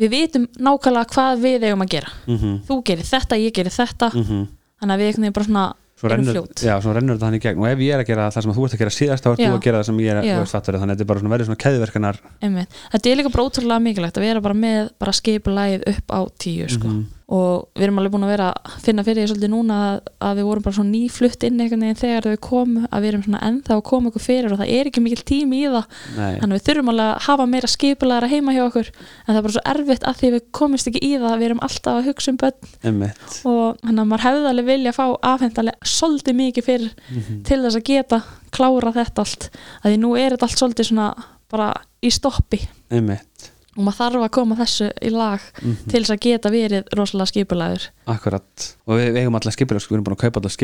við 0.00 0.10
vitum 0.14 0.48
nákvæmlega 0.58 1.14
hvað 1.14 1.40
við 1.44 1.68
eigum 1.68 1.84
að 1.84 1.94
gera. 1.94 2.12
Mm 2.26 2.36
-hmm, 2.36 2.60
þú 2.68 2.82
gerir 2.90 3.08
þetta, 3.08 3.40
ég 3.40 3.54
gerir 3.54 3.74
þetta. 3.74 4.10
Þannig 4.14 4.94
að 4.94 5.02
við 5.02 5.32
bara 5.32 5.46
svona 5.46 5.66
svo, 5.94 6.08
rennur, 6.08 6.34
fljót. 6.34 6.62
já, 6.62 6.74
svo 6.82 6.92
rennur 6.92 7.16
þetta 7.16 7.26
hann 7.26 7.38
í 7.38 7.40
gegn. 7.40 7.58
Og 7.58 7.68
ef 7.68 7.78
ég 7.78 7.94
er 7.94 8.00
að 8.02 8.08
gera 8.08 8.30
það 8.30 8.42
sem 8.42 8.52
þú 8.52 8.64
ert 8.64 8.74
að 8.74 8.82
gera 8.82 8.90
síðast 8.90 9.24
þá 9.24 9.30
ert 9.30 9.40
þú 9.40 9.54
að 9.54 9.64
gera 9.64 9.78
það 9.78 9.86
sem 9.86 10.00
ég 10.00 10.10
er 10.10 10.38
veist, 10.40 10.52
fattar, 10.52 10.74
þannig 10.74 10.90
að 10.90 10.94
þetta 10.94 11.04
er 11.04 11.10
bara 11.12 11.20
svona 11.20 11.34
verið 11.34 11.46
svona 11.46 11.62
keðiverkunar 11.64 12.16
einmitt. 12.42 12.70
þetta 12.92 13.10
er 13.10 13.16
líka 13.16 13.30
bara 13.30 13.44
ótrúlega 13.44 13.84
mikilvægt 13.84 14.18
að 14.18 14.26
vera 14.26 14.40
bara 14.40 14.54
með 14.54 14.90
bara 14.98 15.12
skipulægið 15.12 15.82
upp 15.94 16.06
á 16.10 16.20
tíu 16.38 16.68
sko. 16.68 16.88
Mhm. 16.88 17.06
Og 17.24 17.70
við 17.72 17.84
erum 17.86 17.98
alveg 18.02 18.12
búin 18.12 18.24
að 18.26 18.32
vera 18.34 18.46
að 18.52 18.72
finna 18.84 19.02
fyrir 19.06 19.22
því 19.24 19.30
svolítið 19.32 19.50
núna 19.54 19.76
að, 20.20 20.34
við 20.36 20.44
vorum 20.44 20.64
bara 20.66 20.76
svona 20.76 20.90
nýflutt 20.92 21.44
inn 21.48 21.60
einhvern 21.64 21.80
veginn 21.86 21.96
þegar 22.02 22.26
þau 22.28 22.40
komu 22.44 22.82
að 22.90 23.00
við 23.00 23.08
erum 23.14 23.22
svona 23.24 23.40
ennþá 23.48 23.76
að 23.78 23.82
koma 23.88 24.10
okkur 24.10 24.24
fyrir 24.26 24.52
og 24.52 24.60
það 24.60 24.72
er 24.74 24.90
ekki 24.90 25.02
mikil 25.04 25.22
tími 25.30 25.60
í 25.64 25.70
það. 25.72 25.86
Nei, 26.18 26.34
þannig 26.42 26.58
við 26.58 26.66
þurfum 26.68 26.90
alveg 26.92 27.08
að 27.14 27.24
hafa 27.28 27.46
meira 27.54 27.70
skipulæra 27.72 28.28
heima 28.28 28.52
hjá 28.52 28.62
okkur 28.66 28.90
en 28.92 29.30
það 29.32 29.38
er 29.40 29.46
bara 29.48 29.54
svo 29.56 29.64
erfitt 29.72 30.04
að 30.10 30.20
því 30.20 30.32
við 30.36 30.44
komumst 30.60 30.90
ekki 30.92 31.02
í 31.08 31.12
það 31.24 31.38
við 31.40 31.48
erum 31.48 31.64
alltaf 31.64 31.96
að 32.02 32.08
hugsa 32.10 32.34
um 32.34 32.40
börn. 32.44 32.70
Emmitt 32.92 33.38
og 33.48 33.80
þannig 33.80 34.04
að 34.04 34.10
maður 34.12 34.26
hefði 34.28 34.52
alveg 34.52 34.68
vilja 34.68 34.92
að 34.92 34.98
fá 35.00 35.06
afhendalega 35.32 35.90
svolítið 35.94 36.38
mikið 36.44 36.68
fyrir 36.68 36.92
Mhm. 37.08 37.42
til 37.48 37.60
þess 37.64 37.76
að 37.80 37.84
geta 37.88 38.20
klára 38.54 38.92
þetta 38.92 39.24
allt 39.24 39.48
að 39.82 39.90
því 39.90 39.98
nú 40.04 40.12
er 40.20 40.30
þetta 40.36 40.46
allt 40.48 40.60
svolítið 40.60 40.88
svona 40.92 41.08
bara 41.50 41.72
í 42.04 42.10
stoppi. 42.12 42.60
Emmitt 42.90 43.50
og 43.76 43.82
maður 43.82 43.98
þarf 44.00 44.24
að 44.26 44.30
koma 44.36 44.56
þessu 44.60 44.88
í 45.02 45.10
lag 45.14 45.40
Mhm. 45.62 45.76
til 45.90 46.00
þess 46.04 46.14
að 46.14 46.20
geta 46.26 46.50
verið 46.54 46.84
rosalega 46.98 47.30
skipulagur 47.32 47.86
Akkurat, 48.06 48.66
og 48.86 48.98
við, 49.00 49.16
eigum 49.22 49.34
alltaf 49.38 49.56
skipilögs 49.56 49.88
við 49.88 49.96
erum 49.98 50.04
búin 50.08 50.16
að 50.18 50.22
kaupa 50.24 50.40
alltaf 50.40 50.56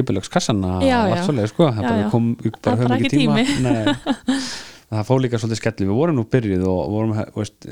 svoleið 1.27 1.49
sko 1.53 1.71
það 1.71 1.87
Já, 1.91 1.97
já. 2.05 2.11
kom, 2.11 2.37
Það 2.37 2.63
bara 2.63 2.77
er 2.77 2.83
höfum 2.83 2.97
ekki 2.99 3.11
tíma. 3.17 3.35
Nei. 3.61 4.41
það 4.91 5.05
fór 5.07 5.21
líka 5.23 5.39
svolítið 5.39 5.61
skelli 5.63 5.87
við 5.87 5.95
vorum 6.01 6.17
nú 6.19 6.25
byrjuð 6.31 6.65
og 6.67 6.81
vorum 6.91 7.13
veist, 7.37 7.67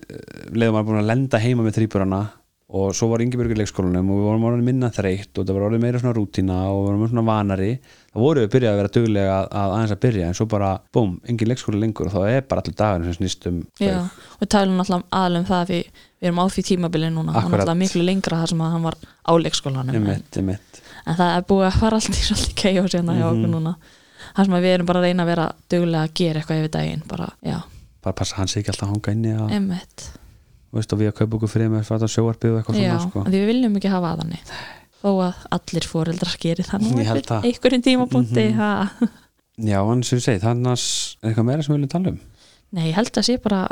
leiðum 0.55 0.79
að 0.81 0.87
búin 0.91 1.01
að 1.03 1.09
lenda 1.11 1.39
heima 1.43 1.65
með 1.67 1.79
þrýburana 1.81 2.21
og 2.69 2.91
svo 2.93 3.07
var 3.09 3.23
Ingeborg 3.25 3.49
í 3.55 3.57
leikskólanum 3.57 4.11
og 4.13 4.19
við 4.19 4.25
vorum 4.29 4.43
orðin 4.45 4.65
minna 4.67 4.91
þreytt 4.93 5.39
og 5.41 5.47
það 5.49 5.55
var 5.57 5.63
orðin 5.71 5.81
meira 5.87 5.99
svona 6.03 6.13
rútína 6.19 6.57
og 6.69 6.77
við 6.83 6.89
vorum 6.91 7.09
svona 7.09 7.25
vanari 7.25 7.71
þá 7.81 8.17
vorum 8.21 8.43
við 8.45 8.51
byrjað 8.53 8.73
að 8.75 8.77
vera 8.83 8.93
duglega 8.97 9.33
að, 9.39 9.47
að 9.61 9.69
aðeins 9.77 9.95
að 9.95 10.01
byrja 10.03 10.27
en 10.29 10.35
svo 10.37 10.47
bara, 10.53 10.69
búm, 10.93 11.15
engin 11.25 11.49
leikskóla 11.49 11.81
lengur 11.81 12.07
og 12.11 12.13
þá 12.13 12.21
er 12.29 12.43
bara 12.51 12.61
allir 12.61 12.77
dagarinn 12.77 13.09
sem 13.09 13.17
snýst 13.23 13.49
um 13.49 13.63
Já, 13.81 13.97
við 14.43 14.49
talum 14.53 14.77
náttúrulega 14.77 15.09
aðlum 15.23 15.47
það 15.49 15.61
að 15.65 15.69
við, 15.73 15.83
við 16.21 16.29
erum 16.29 16.43
á 16.43 16.47
því 16.53 16.63
tímabili 16.69 17.09
núna 17.15 17.31
Akkurat. 17.33 17.49
náttúrulega 17.65 17.81
miklu 17.87 18.03
lengra 18.05 18.41
þar 18.43 18.51
sem 18.53 18.61
að 18.67 18.73
hann 18.77 18.87
var 18.91 18.97
á 19.01 19.33
leikskólanum 19.49 19.89
en, 19.95 19.97
Einmitt, 20.03 20.37
einmitt. 20.43 20.83
en 21.09 21.15
það 21.23 21.31
er 21.39 21.49
búið 21.49 21.67
að 21.71 21.79
fara 21.81 21.97
allt 22.03 22.13
í 22.13 22.21
svolítið 22.29 22.55
kei 22.61 22.77
og 22.83 22.93
sérna 22.93 23.17
hjá 23.17 23.25
Mhm. 23.25 23.33
okkur 23.33 23.51
núna 23.57 23.73
þar 24.37 24.45
veist, 30.73 30.93
og 30.93 30.99
við 31.01 31.09
að 31.13 31.17
kaupa 31.21 31.37
okkur 31.39 31.49
fyrir 31.55 31.71
með 31.73 31.85
fata 31.89 32.09
sjóarpið 32.11 32.53
og 32.53 32.59
eitthvað 32.61 32.81
Já, 32.83 32.91
svona 32.99 33.09
sko. 33.11 33.25
við 33.33 33.47
viljum 33.49 33.77
ekki 33.81 33.89
hafa 33.95 34.13
að 34.15 34.23
þannig 34.25 34.53
þó 34.99 35.11
að 35.29 35.45
allir 35.59 35.87
foreldrar 35.89 36.37
gerir 36.43 36.67
það 36.69 36.89
Ég 36.99 37.27
það. 37.29 37.45
einhverjum 37.49 37.85
tímapunkti 37.87 38.49
Mhm. 38.49 38.57
ha. 38.59 38.91
Já, 39.59 39.79
en 39.93 40.03
sem 40.03 40.19
við 40.19 40.25
segi, 40.25 40.41
þannig 40.43 40.73
er 40.73 41.29
eitthvað 41.31 41.45
meira 41.49 41.63
sem 41.63 41.75
við 41.75 41.79
viljum 41.79 41.95
tala 41.95 42.09
um 42.15 42.19
Nei, 42.73 42.89
ég 42.91 42.95
held 42.95 43.13
að 43.17 43.25
sé 43.25 43.39
bara 43.43 43.63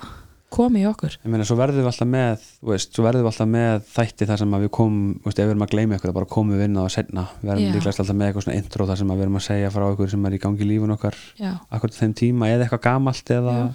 komið 0.56 0.80
í 0.80 0.86
okkur 0.88 1.10
ég 1.18 1.26
meina, 1.28 1.44
svo 1.44 1.56
verðum 1.58 1.82
við 1.82 1.88
alltaf 1.90 2.08
með 2.08 2.44
veist, 2.70 2.92
svo 2.94 3.02
verðum 3.04 3.24
við 3.26 3.30
alltaf 3.32 3.48
með 3.50 3.82
þætti 3.92 4.26
þar 4.30 4.38
sem 4.38 4.54
að 4.56 4.62
við 4.64 4.70
komum, 4.70 5.20
ef 5.26 5.34
við 5.34 5.42
erum 5.50 5.62
að 5.66 5.70
gleyma 5.74 5.94
eitthvað 5.98 6.14
bara 6.14 6.26
komum 6.32 6.54
við 6.56 6.64
inn 6.64 6.76
á 6.78 6.82
það 6.86 6.94
setna, 6.94 7.24
við 7.42 7.50
erum 7.50 7.74
líklegast 7.76 8.00
alltaf 8.00 8.16
með 8.16 8.26
eitthvað 8.30 8.44
svona 8.46 8.56
intro 8.62 8.86
þar 8.86 8.96
sem 9.02 9.10
að 9.10 9.16
við 9.18 9.22
erum 9.26 9.36
að 9.36 9.46
segja 9.50 9.70
frá 9.74 9.84
eitthvað 9.90 10.10
sem 10.14 10.26
er 10.26 10.32
í 10.38 10.40
gangi 10.46 10.62
í 10.62 10.68
lífun 10.70 10.94
okkar 10.96 11.14
akkurat 11.76 11.98
þeim 11.98 12.14
tíma, 12.22 12.48
eða 12.54 12.62
eitthvað 12.68 12.82
gamalt 12.86 13.34
eða, 13.36 13.56
Já. 13.58 13.72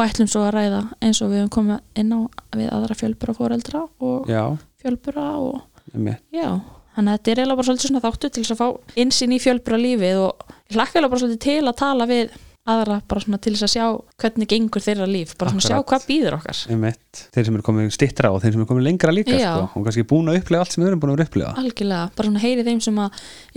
Og 0.00 0.04
ætlum 0.08 0.30
svo 0.32 0.42
að 0.48 0.52
ræða 0.56 0.82
eins 1.04 1.20
og 1.22 1.30
við 1.32 1.42
höfum 1.44 1.54
komið 1.58 2.02
inn 2.02 2.12
á 2.16 2.20
við 2.56 2.68
aðra 2.72 2.96
fjölbura 3.04 3.36
foreldra 3.36 3.84
og 4.00 4.28
já, 4.32 4.44
fjölbura 4.82 5.28
og 5.38 5.60
já, 6.32 6.50
þannig 6.96 7.10
að 7.12 7.16
þetta 7.18 7.32
er 7.32 7.40
eiginlega 7.40 7.56
bara 7.60 7.68
svolítið 7.70 7.88
svona 7.90 8.04
þáttu 8.08 8.30
til 8.36 8.44
að 8.50 8.60
fá 8.60 8.68
insinn 9.04 9.34
í 9.36 9.40
fjölbura 9.42 9.80
lífið 9.80 10.22
og 10.26 10.46
eiginlega 10.70 11.10
bara 11.10 11.20
svolítið 11.24 11.42
til 11.46 11.60
að 11.68 11.76
tala 11.84 12.06
við 12.10 12.38
aðra 12.70 12.98
bara 13.08 13.22
svona 13.24 13.38
til 13.42 13.54
þess 13.56 13.64
að 13.66 13.70
sjá 13.72 13.84
hvernig 14.20 14.46
gengur 14.52 14.82
þeirra 14.84 15.06
líf, 15.08 15.30
bara 15.40 15.50
svona 15.50 15.64
sjá 15.64 15.74
Akkurat. 15.78 15.88
hvað 15.90 16.04
býður 16.10 16.34
okkar. 16.36 16.58
Einmitt, 16.70 17.22
þeir 17.34 17.46
sem 17.48 17.56
eru 17.56 17.64
komið 17.66 17.88
stittra 17.96 18.30
og 18.30 18.42
þeir 18.44 18.52
sem 18.54 18.60
eru 18.60 18.68
komið 18.68 18.84
lengra 18.84 19.14
líka 19.16 19.38
sko, 19.40 19.62
og 19.80 19.86
kannski 19.88 20.04
búin 20.06 20.28
að 20.30 20.38
upplega 20.42 20.60
allt 20.66 20.76
sem 20.76 20.84
við 20.84 20.90
erum 20.90 21.00
búin 21.02 21.14
að 21.16 21.22
upplega 21.24 21.54
algjörlega, 21.64 22.02
bara 22.20 22.28
svona 22.28 22.42
heyri 22.44 22.66
þeim 22.68 22.82
sem 22.84 23.00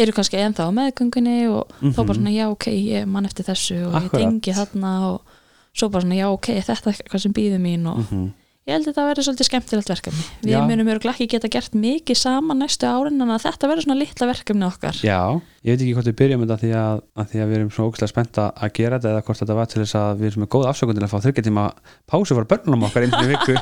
eru 0.08 0.16
kannski 0.18 0.40
ennþá 0.40 0.66
á 0.66 0.78
meðgöngunni 0.80 1.36
og 1.52 1.76
þá 1.84 2.00
bara 2.00 2.18
svona 2.18 2.34
já 2.34 2.46
ok, 2.56 2.68
ég 2.80 3.06
man 3.12 3.28
eftir 3.30 3.46
þessu 3.52 3.78
og 3.84 3.94
Mhm. 3.94 4.00
Akkurat. 4.08 4.24
ég 4.24 4.26
tengi 4.32 4.56
þarna 4.58 4.94
og 5.12 5.33
svo 5.74 5.90
bara 5.90 6.06
svona 6.06 6.20
já 6.22 6.28
ok, 6.30 6.48
þetta 6.62 6.80
er 6.80 6.96
eitthvað 6.96 7.22
sem 7.28 7.34
býður 7.34 7.62
mín 7.64 7.86
og 7.90 8.00
Mhm. 8.04 8.32
ég 8.64 8.72
held 8.78 8.86
að 8.88 8.94
þetta 8.94 9.04
verði 9.10 9.24
svolítið 9.26 9.48
skemmtilegt 9.50 9.90
verkefni 9.92 10.24
við 10.46 10.54
Já. 10.54 10.62
munum 10.70 10.88
örgulega 10.94 11.16
ekki 11.18 11.28
geta 11.34 11.50
gert 11.52 11.74
mikið 11.76 12.16
saman 12.16 12.60
næstu 12.64 12.88
árin 12.88 13.20
en 13.22 13.34
þetta 13.44 13.68
verður 13.68 13.84
svona 13.84 13.98
litla 14.00 14.28
verkefni 14.30 14.68
okkar 14.70 14.96
Já, 15.04 15.20
ég 15.66 15.74
veit 15.74 15.82
ekki 15.84 15.96
hvort 15.98 16.08
við 16.08 16.16
byrjum 16.22 16.46
þetta 16.46 16.60
því 16.62 16.72
að, 16.80 17.02
að 17.20 17.28
því 17.34 17.42
að 17.44 17.50
við 17.52 17.58
erum 17.58 17.72
svo 17.76 17.88
ógæslega 17.90 18.14
spennt 18.14 18.40
að 18.40 18.72
gera 18.80 19.00
þetta 19.02 19.12
eða 19.12 19.26
hvort 19.28 19.42
þetta 19.44 19.58
var 19.60 19.68
til 19.74 19.82
þess 19.84 19.96
að 20.00 20.22
við 20.24 20.30
erum 20.32 20.46
með 20.46 20.52
góða 20.56 20.70
afsökun 20.72 20.96
til 20.96 21.04
að 21.04 21.12
fá 21.12 21.20
þryggja 21.26 21.46
tíma 21.50 21.66
pásu 22.08 22.38
fyrir 22.38 22.50
börnunum 22.54 22.88
okkar 22.88 23.04
í 23.04 23.12
viku 23.34 23.56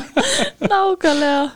nákvæmlega 0.70 1.50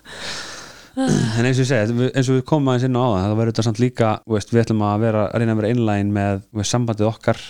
en 1.38 1.46
eins 1.46 1.58
og 1.58 1.64
ég 1.64 1.70
segi, 1.70 2.10
eins 2.14 2.28
og 2.30 2.36
við 2.38 2.44
komum 2.48 2.70
aðeins 2.70 2.86
inn 2.86 2.98
á 2.98 3.02
áðan 3.02 3.24
það 3.24 3.38
verður 3.38 3.52
þetta 3.54 3.64
samt 3.66 3.80
líka, 3.82 4.10
veist, 4.30 4.52
við 4.54 4.62
ætlum 4.62 4.82
að 4.86 5.00
vera 5.02 5.24
að 5.30 5.40
reyna 5.42 5.54
að 5.56 5.60
vera 5.62 5.70
einlægin 5.74 6.12
með, 6.14 6.42
veist, 6.54 6.70
sambandið 6.74 7.08
okkar 7.10 7.40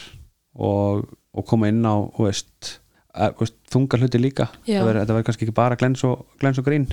og, 0.57 1.03
og 1.35 1.47
koma 1.49 1.69
inn 1.71 1.83
á 1.83 1.95
veist, 2.19 2.79
veist 3.39 3.57
þunga 3.73 3.99
hluti 4.01 4.21
líka, 4.21 4.49
þetta 4.67 5.11
verður 5.11 5.27
kannski 5.29 5.47
ekki 5.49 5.57
bara 5.57 5.79
glens 5.79 6.05
og, 6.07 6.25
glens 6.41 6.61
og 6.63 6.67
grín. 6.69 6.87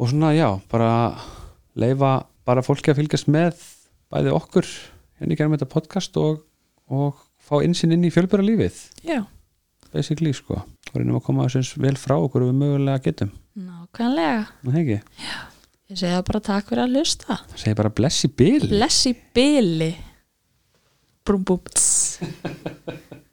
Og 0.00 0.10
svona, 0.10 0.32
já, 0.34 0.48
bara 0.72 0.90
leifa 1.78 2.16
bara 2.44 2.64
fólki 2.64 2.92
að 2.92 3.02
fylgjast 3.02 3.30
með 3.32 3.60
bæði 4.12 4.34
okkur, 4.34 4.68
henni 5.20 5.38
gerum 5.38 5.54
þetta 5.56 5.70
podcast 5.70 6.18
og, 6.20 6.42
og 6.92 7.20
fá 7.44 7.58
insinn 7.64 7.94
inn 7.94 8.06
í 8.06 8.12
fjölbæra 8.14 8.44
lífið, 8.44 8.80
já, 9.06 9.20
basically, 9.94 10.34
sko. 10.36 10.62
Og 10.90 11.00
reynum 11.00 11.18
að 11.18 11.26
koma 11.26 11.48
þess 11.50 11.76
vel 11.80 11.96
frá 11.98 12.16
okkur 12.18 12.48
við 12.48 12.56
mögulega 12.60 13.02
getum, 13.04 13.34
nákvæmlega. 13.58 14.48
Ég 15.92 15.98
segja 16.00 16.22
bara 16.24 16.40
takk 16.40 16.70
fyrir 16.70 16.86
að 16.86 16.96
hlusta. 16.96 17.36
Það 17.50 17.58
segir 17.60 17.76
bara 17.78 17.92
bless 17.92 18.24
í 18.24 18.30
bil 18.32 18.62
bless 18.70 19.04
í 19.10 19.12
byli 19.36 19.90
brúm 21.24 21.44
búm 21.44 21.60
tss. 21.68 22.20